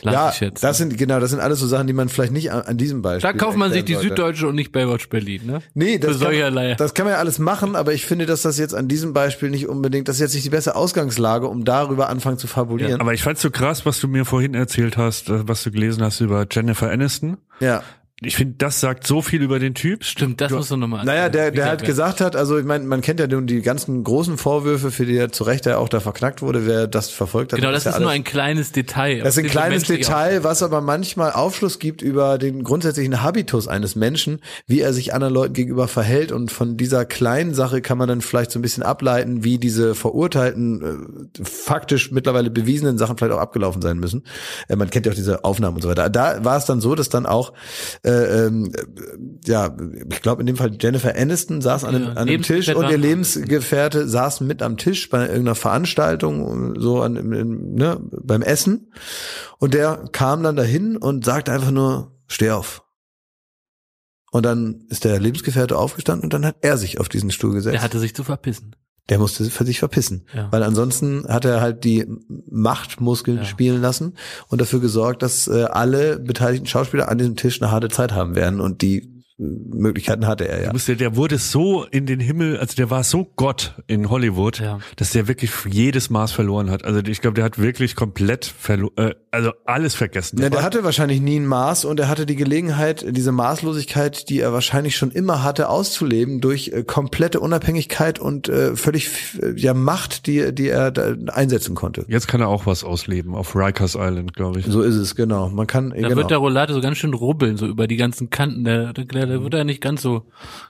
lass 0.00 0.14
ja, 0.14 0.30
ich 0.30 0.40
jetzt. 0.40 0.64
das 0.64 0.78
sind 0.78 0.96
genau, 0.96 1.20
das 1.20 1.28
sind 1.30 1.40
alles 1.40 1.58
so 1.58 1.66
Sachen, 1.66 1.86
die 1.88 1.92
man 1.92 2.08
vielleicht 2.08 2.32
nicht 2.32 2.52
an, 2.52 2.62
an 2.62 2.78
diesem 2.78 3.02
Beispiel. 3.02 3.30
da 3.30 3.36
kauft 3.36 3.58
man 3.58 3.70
sich 3.70 3.84
die 3.84 3.92
sollte. 3.92 4.08
Süddeutsche 4.08 4.48
und 4.48 4.54
nicht 4.54 4.72
Baywatch 4.72 5.10
Berlin, 5.10 5.42
ne? 5.44 5.60
Nee, 5.74 5.98
das 5.98 6.16
Für 6.16 6.30
kann, 6.30 6.76
das 6.78 6.94
kann 6.94 7.04
man 7.04 7.12
ja 7.12 7.18
alles 7.18 7.38
machen, 7.38 7.76
aber 7.76 7.92
ich 7.92 8.06
finde, 8.06 8.24
dass 8.24 8.40
das 8.40 8.56
jetzt 8.58 8.74
an 8.74 8.88
diesem 8.88 9.12
Beispiel 9.12 9.50
nicht 9.50 9.68
unbedingt, 9.68 10.08
das 10.08 10.16
ist 10.16 10.20
jetzt 10.22 10.34
nicht 10.34 10.46
die 10.46 10.50
beste 10.50 10.74
Ausgangslage, 10.74 11.48
um 11.48 11.66
darüber 11.66 12.08
anfangen 12.08 12.38
zu 12.38 12.46
fabulieren. 12.46 13.02
Aber 13.02 13.12
ich 13.12 13.22
fand's 13.22 13.42
so 13.42 13.50
krass, 13.50 13.84
was 13.84 14.00
du 14.00 14.08
mir 14.08 14.24
vorhin 14.24 14.54
erzählt 14.54 14.96
hast, 14.96 15.28
äh, 15.28 15.46
was 15.46 15.62
du 15.64 15.70
gelesen 15.70 16.02
hast 16.02 16.20
über 16.20 16.46
Jennifer 16.50 16.90
Aniston. 16.90 17.36
Ja. 17.60 17.82
Ich 18.26 18.36
finde, 18.36 18.54
das 18.58 18.80
sagt 18.80 19.06
so 19.06 19.22
viel 19.22 19.42
über 19.42 19.58
den 19.58 19.74
Typ. 19.74 20.04
Stimmt, 20.04 20.40
das 20.40 20.52
musst 20.52 20.70
du 20.70 20.76
nochmal 20.76 21.04
Naja, 21.04 21.28
der, 21.28 21.50
der 21.50 21.66
halt 21.66 21.80
hat 21.80 21.86
gesagt 21.86 22.20
hat, 22.20 22.36
also 22.36 22.58
ich 22.58 22.64
meine, 22.64 22.84
man 22.84 23.00
kennt 23.00 23.20
ja 23.20 23.26
nun 23.26 23.46
die 23.46 23.62
ganzen 23.62 24.04
großen 24.04 24.38
Vorwürfe, 24.38 24.90
für 24.90 25.06
die 25.06 25.16
er 25.16 25.32
zu 25.32 25.44
Recht 25.44 25.66
ja 25.66 25.78
auch 25.78 25.88
da 25.88 26.00
verknackt 26.00 26.42
wurde, 26.42 26.66
wer 26.66 26.86
das 26.86 27.10
verfolgt 27.10 27.52
hat. 27.52 27.60
Genau, 27.60 27.72
das 27.72 27.84
ja 27.84 27.92
ist 27.92 28.00
nur 28.00 28.10
ein 28.10 28.24
kleines 28.24 28.72
Detail. 28.72 29.20
Das 29.20 29.36
ist 29.36 29.44
ein 29.44 29.50
kleines 29.50 29.84
Detail, 29.84 30.44
was 30.44 30.62
aber 30.62 30.80
manchmal 30.80 31.32
Aufschluss 31.32 31.78
gibt 31.78 32.02
über 32.02 32.38
den 32.38 32.62
grundsätzlichen 32.64 33.22
Habitus 33.22 33.68
eines 33.68 33.96
Menschen, 33.96 34.40
wie 34.66 34.80
er 34.80 34.92
sich 34.92 35.14
anderen 35.14 35.34
Leuten 35.34 35.54
gegenüber 35.54 35.88
verhält. 35.88 36.32
Und 36.32 36.52
von 36.52 36.76
dieser 36.76 37.04
kleinen 37.04 37.54
Sache 37.54 37.82
kann 37.82 37.98
man 37.98 38.08
dann 38.08 38.20
vielleicht 38.20 38.50
so 38.50 38.58
ein 38.58 38.62
bisschen 38.62 38.82
ableiten, 38.82 39.44
wie 39.44 39.58
diese 39.58 39.94
verurteilten, 39.94 41.28
äh, 41.40 41.44
faktisch 41.44 42.10
mittlerweile 42.10 42.50
bewiesenen 42.50 42.98
Sachen 42.98 43.16
vielleicht 43.16 43.34
auch 43.34 43.40
abgelaufen 43.40 43.82
sein 43.82 43.98
müssen. 43.98 44.24
Äh, 44.68 44.76
man 44.76 44.90
kennt 44.90 45.06
ja 45.06 45.12
auch 45.12 45.16
diese 45.16 45.44
Aufnahmen 45.44 45.76
und 45.76 45.82
so 45.82 45.88
weiter. 45.88 46.08
Da 46.10 46.44
war 46.44 46.56
es 46.56 46.64
dann 46.64 46.80
so, 46.80 46.94
dass 46.94 47.08
dann 47.08 47.26
auch, 47.26 47.52
äh, 48.02 48.10
ähm, 48.14 48.72
äh, 48.74 49.48
ja, 49.48 49.76
ich 50.10 50.22
glaube 50.22 50.42
in 50.42 50.46
dem 50.46 50.56
Fall 50.56 50.76
Jennifer 50.80 51.14
Aniston 51.16 51.60
saß 51.60 51.84
an 51.84 51.94
einem, 51.94 52.04
Ja, 52.04 52.10
an 52.10 52.16
einem 52.18 52.28
Tisch 52.42 52.66
und 52.76 52.82
ihr 52.90 52.98
Lebensgefährte 52.98 54.08
saßen 54.08 54.46
mit 54.46 54.62
am 54.62 54.76
Tisch 54.76 55.08
bei 55.10 55.22
irgendeiner 55.22 55.54
Veranstaltung, 55.54 56.78
so 56.80 57.02
an, 57.02 57.16
im- 57.16 57.32
im- 57.32 57.74
ne, 57.74 58.00
beim 58.22 58.42
Essen. 58.42 58.92
Und 59.58 59.74
der 59.74 60.08
kam 60.12 60.42
dann 60.42 60.56
dahin 60.56 60.96
und 60.96 61.24
sagte 61.24 61.52
einfach 61.52 61.70
nur, 61.70 62.16
steh 62.26 62.50
auf. 62.50 62.82
Und 64.30 64.44
dann 64.44 64.84
ist 64.88 65.04
der 65.04 65.20
Lebensgefährte 65.20 65.78
aufgestanden 65.78 66.24
und 66.24 66.32
dann 66.32 66.44
hat 66.44 66.56
er 66.62 66.76
sich 66.76 66.98
auf 66.98 67.08
diesen 67.08 67.30
Stuhl 67.30 67.52
gesetzt. 67.54 67.74
Der 67.74 67.82
hatte 67.82 68.00
sich 68.00 68.14
zu 68.16 68.24
verpissen. 68.24 68.74
Der 69.10 69.18
musste 69.18 69.44
für 69.44 69.64
sich 69.66 69.78
verpissen. 69.78 70.26
Ja. 70.34 70.48
Weil 70.50 70.62
ansonsten 70.62 71.26
hat 71.28 71.44
er 71.44 71.60
halt 71.60 71.84
die 71.84 72.06
Machtmuskeln 72.50 73.38
Ja. 73.38 73.44
spielen 73.44 73.80
lassen 73.82 74.14
und 74.48 74.60
dafür 74.60 74.80
gesorgt, 74.80 75.22
dass 75.22 75.46
äh, 75.48 75.64
alle 75.64 76.18
beteiligten 76.18 76.66
Schauspieler 76.66 77.08
an 77.08 77.18
diesem 77.18 77.36
Tisch 77.36 77.60
eine 77.60 77.70
harte 77.70 77.88
Zeit 77.88 78.12
haben 78.12 78.34
werden. 78.34 78.60
Und 78.60 78.80
die 78.82 78.98
äh, 79.38 79.42
Möglichkeiten 79.42 80.26
hatte 80.26 80.46
er 80.48 80.60
ja. 80.62 80.66
Du 80.68 80.72
musst 80.72 80.88
dir- 80.88 80.96
Der 80.96 81.16
wurde 81.16 81.38
so 81.38 81.84
in 81.84 82.06
den 82.06 82.20
Himmel, 82.20 82.56
also 82.58 82.74
der 82.76 82.88
war 82.90 83.04
so 83.04 83.24
Gott 83.36 83.74
in 83.88 84.08
Hollywood, 84.08 84.60
Ja. 84.60 84.78
dass 84.96 85.10
der 85.10 85.28
wirklich 85.28 85.50
jedes 85.68 86.08
Maß 86.08 86.32
verloren 86.32 86.70
hat. 86.70 86.84
Also 86.84 87.00
ich 87.00 87.20
glaube, 87.20 87.34
der 87.34 87.44
hat 87.44 87.58
wirklich 87.58 87.96
komplett 87.96 88.44
verloren, 88.46 88.92
äh, 88.96 89.14
also 89.34 89.52
alles 89.64 89.94
vergessen. 89.94 90.40
Ja, 90.40 90.48
der 90.48 90.62
hatte 90.62 90.84
wahrscheinlich 90.84 91.20
nie 91.20 91.40
ein 91.40 91.46
Maß 91.46 91.84
und 91.84 91.98
er 91.98 92.08
hatte 92.08 92.24
die 92.24 92.36
Gelegenheit, 92.36 93.04
diese 93.08 93.32
Maßlosigkeit, 93.32 94.28
die 94.28 94.40
er 94.40 94.52
wahrscheinlich 94.52 94.96
schon 94.96 95.10
immer 95.10 95.42
hatte, 95.42 95.68
auszuleben 95.68 96.40
durch 96.40 96.68
äh, 96.68 96.84
komplette 96.84 97.40
Unabhängigkeit 97.40 98.18
und 98.18 98.48
äh, 98.48 98.76
völlig 98.76 99.10
ja 99.56 99.74
Macht, 99.74 100.26
die 100.26 100.54
die 100.54 100.68
er 100.68 100.90
da 100.90 101.14
einsetzen 101.32 101.74
konnte. 101.74 102.04
Jetzt 102.08 102.28
kann 102.28 102.40
er 102.40 102.48
auch 102.48 102.66
was 102.66 102.84
ausleben 102.84 103.34
auf 103.34 103.56
Rikers 103.56 103.96
Island, 103.96 104.34
glaube 104.34 104.60
ich. 104.60 104.66
So 104.66 104.82
ist 104.82 104.94
es 104.94 105.16
genau. 105.16 105.48
Man 105.48 105.66
kann 105.66 105.90
Da 105.90 105.96
genau. 105.96 106.16
wird 106.16 106.30
der 106.30 106.38
Roulade 106.38 106.72
so 106.72 106.80
ganz 106.80 106.98
schön 106.98 107.12
rubbeln, 107.12 107.56
so 107.56 107.66
über 107.66 107.88
die 107.88 107.96
ganzen 107.96 108.30
Kanten. 108.30 108.64
Der, 108.64 108.92
der, 108.92 109.04
der 109.04 109.42
wird 109.42 109.54
er 109.54 109.64
nicht 109.64 109.80
ganz 109.80 110.00
so, 110.02 110.22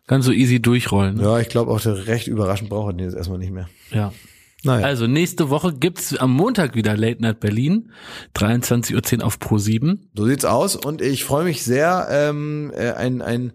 ganz 0.06 0.24
so 0.24 0.32
easy 0.32 0.60
durchrollen. 0.60 1.16
Ne? 1.16 1.22
ja, 1.22 1.38
ich 1.38 1.48
glaube 1.48 1.70
auch 1.70 1.80
der 1.80 2.06
recht 2.06 2.28
überraschend 2.28 2.70
braucht 2.70 2.92
er 2.92 2.92
den 2.94 3.04
jetzt 3.04 3.16
erstmal 3.16 3.38
nicht 3.38 3.52
mehr. 3.52 3.68
Ja. 3.90 4.12
Naja. 4.64 4.86
Also 4.86 5.06
nächste 5.06 5.50
Woche 5.50 5.72
gibt's 5.74 6.16
am 6.16 6.32
Montag 6.32 6.74
wieder 6.74 6.96
Late 6.96 7.20
Night 7.22 7.40
Berlin, 7.40 7.90
23.10 8.36 9.18
Uhr 9.20 9.26
auf 9.26 9.38
Pro 9.38 9.58
7. 9.58 10.08
So 10.14 10.26
sieht's 10.26 10.44
aus 10.44 10.76
und 10.76 11.00
ich 11.02 11.24
freue 11.24 11.44
mich 11.44 11.62
sehr. 11.62 12.08
Ähm, 12.10 12.72
äh, 12.76 12.92
ein 12.92 13.22
ein 13.22 13.52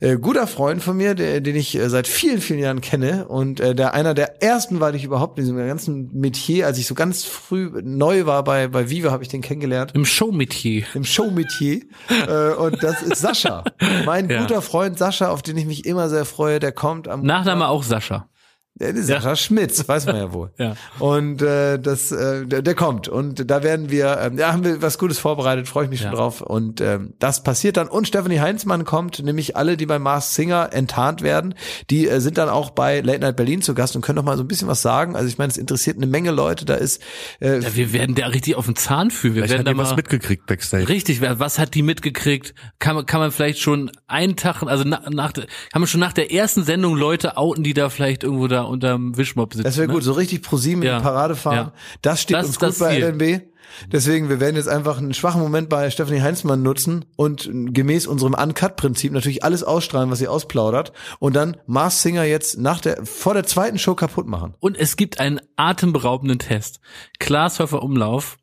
äh, 0.00 0.16
guter 0.16 0.46
Freund 0.46 0.82
von 0.82 0.96
mir, 0.96 1.14
der, 1.14 1.40
den 1.40 1.56
ich 1.56 1.74
äh, 1.76 1.88
seit 1.90 2.06
vielen 2.06 2.40
vielen 2.40 2.60
Jahren 2.60 2.80
kenne 2.80 3.26
und 3.28 3.60
äh, 3.60 3.74
der 3.74 3.94
einer 3.94 4.14
der 4.14 4.42
ersten 4.42 4.80
war, 4.80 4.92
die 4.92 4.98
ich 4.98 5.04
überhaupt 5.04 5.38
in 5.38 5.44
diesem 5.44 5.56
ganzen 5.58 6.10
Metier, 6.12 6.66
als 6.66 6.78
ich 6.78 6.86
so 6.86 6.94
ganz 6.94 7.24
früh 7.24 7.70
neu 7.82 8.26
war 8.26 8.44
bei 8.44 8.68
bei 8.68 8.88
Viva, 8.90 9.10
habe 9.10 9.22
ich 9.22 9.28
den 9.28 9.42
kennengelernt 9.42 9.92
Im 9.94 10.04
Showmetier. 10.04 10.84
im 10.94 11.04
Showmetier 11.04 11.82
äh, 12.28 12.54
und 12.54 12.82
das 12.82 13.02
ist 13.02 13.20
Sascha, 13.20 13.64
mein 14.06 14.28
Ja. 14.30 14.42
guter 14.42 14.62
Freund 14.62 14.98
Sascha, 14.98 15.28
auf 15.30 15.42
den 15.42 15.56
ich 15.56 15.66
mich 15.66 15.84
immer 15.86 16.08
sehr 16.08 16.24
freue. 16.24 16.58
Der 16.60 16.72
kommt 16.72 17.08
am 17.08 17.22
Nachname 17.22 17.68
auch 17.68 17.82
Sascha. 17.82 18.28
Der 18.74 18.88
ist 18.90 19.06
Sascha 19.06 19.36
Schmitz, 19.36 19.86
weiß 19.86 20.06
man 20.06 20.16
ja 20.16 20.32
wohl. 20.32 20.50
Ja. 20.58 20.74
Und 20.98 21.42
äh, 21.42 21.78
das, 21.78 22.10
äh, 22.12 22.46
der, 22.46 22.62
der 22.62 22.74
kommt. 22.74 23.08
Und 23.08 23.50
da 23.50 23.62
werden 23.62 23.90
wir, 23.90 24.18
ähm, 24.20 24.38
ja, 24.38 24.52
haben 24.52 24.64
wir 24.64 24.80
was 24.80 24.96
Gutes 24.98 25.18
vorbereitet, 25.18 25.68
freue 25.68 25.84
ich 25.84 25.90
mich 25.90 26.00
Ja. 26.00 26.08
schon 26.08 26.16
drauf. 26.16 26.40
Und 26.40 26.80
ähm, 26.80 27.14
das 27.18 27.42
passiert 27.42 27.76
dann. 27.76 27.88
Und 27.88 28.08
Stephanie 28.08 28.40
Heinzmann 28.40 28.84
kommt, 28.84 29.22
nämlich 29.22 29.56
alle, 29.56 29.76
die 29.76 29.86
bei 29.86 29.98
Mars 29.98 30.34
Singer 30.34 30.70
enttarnt 30.72 31.20
werden, 31.22 31.54
die 31.90 32.08
äh, 32.08 32.20
sind 32.20 32.38
dann 32.38 32.48
auch 32.48 32.70
bei 32.70 33.00
Late 33.00 33.20
Night 33.20 33.36
Berlin 33.36 33.60
zu 33.62 33.74
Gast 33.74 33.94
und 33.96 34.02
können 34.02 34.16
noch 34.16 34.24
mal 34.24 34.36
so 34.36 34.42
ein 34.44 34.48
bisschen 34.48 34.68
was 34.68 34.80
sagen. 34.82 35.16
Also 35.16 35.28
ich 35.28 35.36
meine, 35.38 35.50
es 35.50 35.58
interessiert 35.58 35.96
eine 35.98 36.06
Menge 36.06 36.30
Leute. 36.30 36.64
Da 36.64 36.74
ist 36.74 37.02
äh, 37.40 37.58
Ja, 37.60 37.74
wir 37.74 37.92
werden 37.92 38.14
da 38.14 38.26
richtig 38.28 38.56
auf 38.56 38.66
den 38.66 38.76
Zahn 38.76 39.10
fühlen. 39.10 39.34
Wir 39.34 39.42
werden 39.42 39.58
hat 39.60 39.66
da 39.66 39.72
die 39.72 39.78
was 39.78 39.90
mal 39.90 39.96
mitgekriegt 39.96 40.46
backstage. 40.46 40.88
Richtig, 40.88 41.20
was 41.20 41.58
hat 41.58 41.74
die 41.74 41.82
mitgekriegt? 41.82 42.54
Kann 42.78 42.94
man, 42.96 43.04
kann 43.06 43.20
man 43.20 43.32
vielleicht 43.32 43.58
schon 43.60 43.90
einen 44.06 44.36
Tag, 44.36 44.62
also 44.62 44.84
nach, 44.84 45.08
nach, 45.10 45.32
kann 45.34 45.46
man 45.74 45.86
schon 45.86 46.00
nach 46.00 46.12
der 46.12 46.32
ersten 46.32 46.62
Sendung 46.64 46.96
Leute 46.96 47.36
outen, 47.36 47.64
die 47.64 47.74
da 47.74 47.90
vielleicht 47.90 48.24
irgendwo 48.24 48.48
da 48.48 48.61
unterm 48.68 49.16
Wischmopp 49.16 49.52
sitzen? 49.54 49.64
Das 49.64 49.76
wäre 49.76 49.88
ne? 49.88 49.94
gut, 49.94 50.02
so 50.02 50.12
richtig 50.12 50.42
ProSieben 50.42 50.82
Ja. 50.82 50.92
in 50.94 50.98
die 50.98 51.02
Parade 51.04 51.36
fahren. 51.36 51.56
Ja. 51.56 51.72
Das 52.02 52.20
steht 52.22 52.36
Das 52.36 52.46
uns 52.46 52.58
gut 52.58 52.68
das 52.70 52.78
bei 52.78 52.94
Ziel. 52.94 53.04
LNB. 53.04 53.42
Deswegen, 53.90 54.28
wir 54.28 54.38
werden 54.38 54.56
jetzt 54.56 54.68
einfach 54.68 54.98
einen 54.98 55.14
schwachen 55.14 55.40
Moment 55.40 55.70
bei 55.70 55.88
Stephanie 55.90 56.20
Heinzmann 56.20 56.62
nutzen 56.62 57.06
und 57.16 57.48
gemäß 57.52 58.06
unserem 58.06 58.34
Uncut-Prinzip 58.34 59.12
natürlich 59.12 59.44
alles 59.44 59.62
ausstrahlen, 59.62 60.10
was 60.10 60.18
sie 60.18 60.28
ausplaudert 60.28 60.92
und 61.20 61.34
dann 61.34 61.56
Mars 61.66 62.02
Singer 62.02 62.24
jetzt 62.24 62.58
nach 62.58 62.80
der, 62.80 63.06
vor 63.06 63.32
der 63.32 63.44
zweiten 63.44 63.78
Show 63.78 63.94
kaputt 63.94 64.26
machen. 64.26 64.54
Und 64.60 64.76
es 64.76 64.96
gibt 64.96 65.20
einen 65.20 65.40
atemberaubenden 65.56 66.38
Test. 66.38 66.80
Klaas 67.18 67.60
Höfer 67.60 67.82
Umlauf 67.82 68.36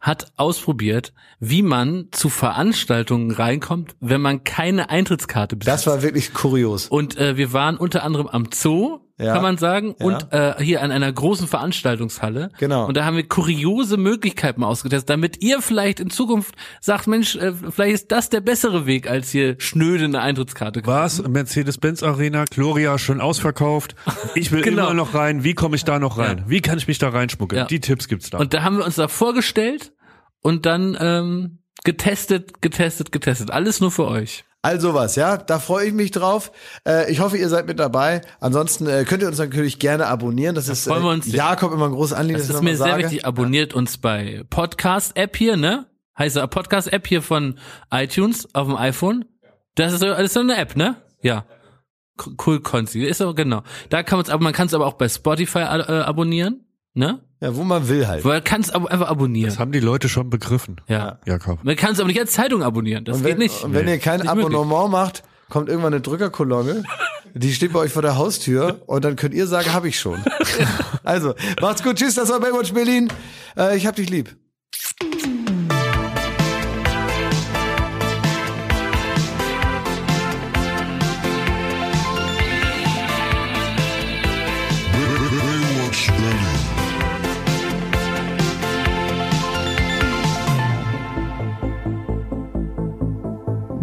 hat 0.00 0.32
ausprobiert, 0.36 1.14
wie 1.38 1.62
man 1.62 2.08
zu 2.10 2.28
Veranstaltungen 2.28 3.30
reinkommt, 3.30 3.94
wenn 4.00 4.20
man 4.20 4.44
keine 4.44 4.90
Eintrittskarte 4.90 5.56
besitzt. 5.56 5.72
Das 5.72 5.86
war 5.86 6.02
wirklich 6.02 6.34
kurios. 6.34 6.88
Und 6.88 7.16
äh, 7.16 7.36
wir 7.36 7.52
waren 7.52 7.76
unter 7.76 8.02
anderem 8.02 8.26
am 8.26 8.48
Zoo, 8.52 8.98
Ja. 9.18 9.32
kann 9.32 9.42
man 9.42 9.56
sagen, 9.56 9.94
Ja. 9.98 10.04
und 10.06 10.32
äh, 10.32 10.54
hier 10.62 10.82
an 10.82 10.90
einer 10.90 11.10
großen 11.10 11.46
Veranstaltungshalle. 11.46 12.50
Genau. 12.58 12.86
Und 12.86 12.96
da 12.98 13.04
haben 13.06 13.16
wir 13.16 13.26
kuriose 13.26 13.96
Möglichkeiten 13.96 14.62
ausgetestet, 14.62 15.08
damit 15.08 15.42
ihr 15.42 15.62
vielleicht 15.62 16.00
in 16.00 16.10
Zukunft 16.10 16.54
sagt, 16.80 17.06
Mensch, 17.06 17.34
äh, 17.36 17.52
vielleicht 17.70 17.94
ist 17.94 18.12
das 18.12 18.28
der 18.28 18.40
bessere 18.40 18.84
Weg, 18.86 19.08
als 19.08 19.30
hier 19.30 19.56
schnöde 19.58 20.04
eine 20.04 20.20
Eintrittskarte. 20.20 20.82
Was? 20.84 21.22
Mercedes-Benz 21.26 22.02
Arena, 22.02 22.44
Gloria 22.44 22.98
schon 22.98 23.20
ausverkauft. 23.22 23.94
Ich 24.34 24.52
will 24.52 24.60
Genau. 24.66 24.84
immer 24.86 24.94
noch 24.94 25.14
rein. 25.14 25.44
Wie 25.44 25.54
komme 25.54 25.76
ich 25.76 25.84
da 25.84 25.98
noch 25.98 26.18
rein? 26.18 26.44
Wie 26.46 26.60
kann 26.60 26.76
ich 26.76 26.86
mich 26.86 26.98
da 26.98 27.08
reinschmuggeln? 27.08 27.60
Ja. 27.60 27.66
Die 27.66 27.80
Tipps 27.80 28.08
gibt's 28.08 28.28
da. 28.30 28.38
Und 28.38 28.52
da 28.52 28.62
haben 28.64 28.76
wir 28.76 28.84
uns 28.84 28.96
da 28.96 29.08
vorgestellt 29.08 29.92
und 30.42 30.66
dann 30.66 30.96
ähm, 31.00 31.58
getestet, 31.84 32.60
getestet, 32.60 33.12
getestet. 33.12 33.50
Alles 33.50 33.80
nur 33.80 33.90
für 33.90 34.06
euch. 34.08 34.44
Also 34.66 34.94
was, 34.94 35.14
ja, 35.14 35.36
da 35.36 35.60
freue 35.60 35.86
ich 35.86 35.92
mich 35.92 36.10
drauf. 36.10 36.50
Äh, 36.84 37.08
ich 37.12 37.20
hoffe, 37.20 37.36
ihr 37.36 37.48
seid 37.48 37.68
mit 37.68 37.78
dabei. 37.78 38.22
Ansonsten 38.40 38.88
äh, 38.88 39.04
könnt 39.04 39.22
ihr 39.22 39.28
uns 39.28 39.38
natürlich 39.38 39.78
gerne 39.78 40.08
abonnieren. 40.08 40.56
Das 40.56 40.68
ist 40.68 40.88
freuen 40.88 41.04
wir 41.04 41.10
äh, 41.10 41.14
uns. 41.14 41.32
Jakob 41.32 41.72
immer 41.72 41.84
ein 41.84 41.92
großes 41.92 42.14
Anliegen. 42.14 42.40
Das 42.40 42.48
dass 42.48 42.56
ist 42.56 42.62
mir 42.62 42.76
sehr 42.76 42.86
sage. 42.86 43.04
wichtig. 43.04 43.24
Abonniert 43.24 43.74
uns 43.74 43.96
bei 43.98 44.42
Podcast-App 44.50 45.36
hier, 45.36 45.56
ne? 45.56 45.86
Heißt 46.18 46.34
ja 46.34 46.44
Podcast-App 46.48 47.06
hier 47.06 47.22
von 47.22 47.60
iTunes 47.92 48.52
auf 48.56 48.66
dem 48.66 48.76
iPhone. 48.76 49.26
Das 49.76 49.92
ist 49.92 50.00
so, 50.00 50.06
das 50.06 50.18
ist 50.18 50.34
so 50.34 50.40
eine 50.40 50.56
App, 50.56 50.74
ne? 50.74 50.96
Ja. 51.22 51.44
Cool 52.44 52.60
Konzi. 52.60 53.04
Ist 53.04 53.18
so, 53.18 53.34
genau. 53.34 53.62
Da 53.90 54.02
kann 54.02 54.18
man 54.18 54.24
es, 54.24 54.30
aber 54.30 54.42
man 54.42 54.52
kann 54.52 54.66
es 54.66 54.74
aber 54.74 54.86
auch 54.86 54.94
bei 54.94 55.08
Spotify 55.08 55.60
äh, 55.60 55.62
abonnieren, 56.00 56.65
ne? 56.96 57.20
Ja, 57.40 57.54
wo 57.54 57.64
man 57.64 57.88
will 57.88 58.06
halt. 58.08 58.24
Man 58.24 58.42
kann 58.42 58.62
es 58.62 58.70
aber 58.70 58.90
einfach 58.90 59.08
abonnieren. 59.08 59.50
das 59.50 59.58
haben 59.58 59.70
die 59.70 59.80
Leute 59.80 60.08
schon 60.08 60.30
begriffen. 60.30 60.80
Ja. 60.88 61.18
Jakob. 61.26 61.62
Man 61.62 61.76
kann 61.76 61.92
es 61.92 62.00
aber 62.00 62.08
nicht 62.08 62.18
als 62.18 62.32
Zeitung 62.32 62.62
abonnieren. 62.62 63.04
Das 63.04 63.18
Und 63.18 63.22
geht 63.24 63.32
wenn, 63.32 63.38
nicht. 63.38 63.62
und 63.62 63.74
wenn 63.74 63.86
ihr 63.86 63.98
kein 63.98 64.20
Nicht 64.20 64.34
möglich. 64.34 64.46
Abonnement 64.56 64.90
macht, 64.90 65.22
kommt 65.50 65.68
irgendwann 65.68 65.92
eine 65.92 66.00
Drückerkolonne. 66.00 66.82
Die 67.34 67.52
steht 67.52 67.74
bei 67.74 67.80
euch 67.80 67.92
vor 67.92 68.00
der 68.00 68.16
Haustür 68.16 68.80
und 68.86 69.04
dann 69.04 69.16
könnt 69.16 69.34
ihr 69.34 69.46
sagen, 69.46 69.72
habe 69.74 69.88
ich 69.88 70.00
schon. 70.00 70.18
also, 71.04 71.34
macht's 71.60 71.82
gut. 71.82 71.96
Tschüss, 71.96 72.14
das 72.14 72.30
war 72.30 72.40
Baywatch 72.40 72.72
Berlin. 72.72 73.12
Äh, 73.58 73.76
ich 73.76 73.86
hab 73.86 73.94
dich 73.96 74.08
lieb. 74.08 74.34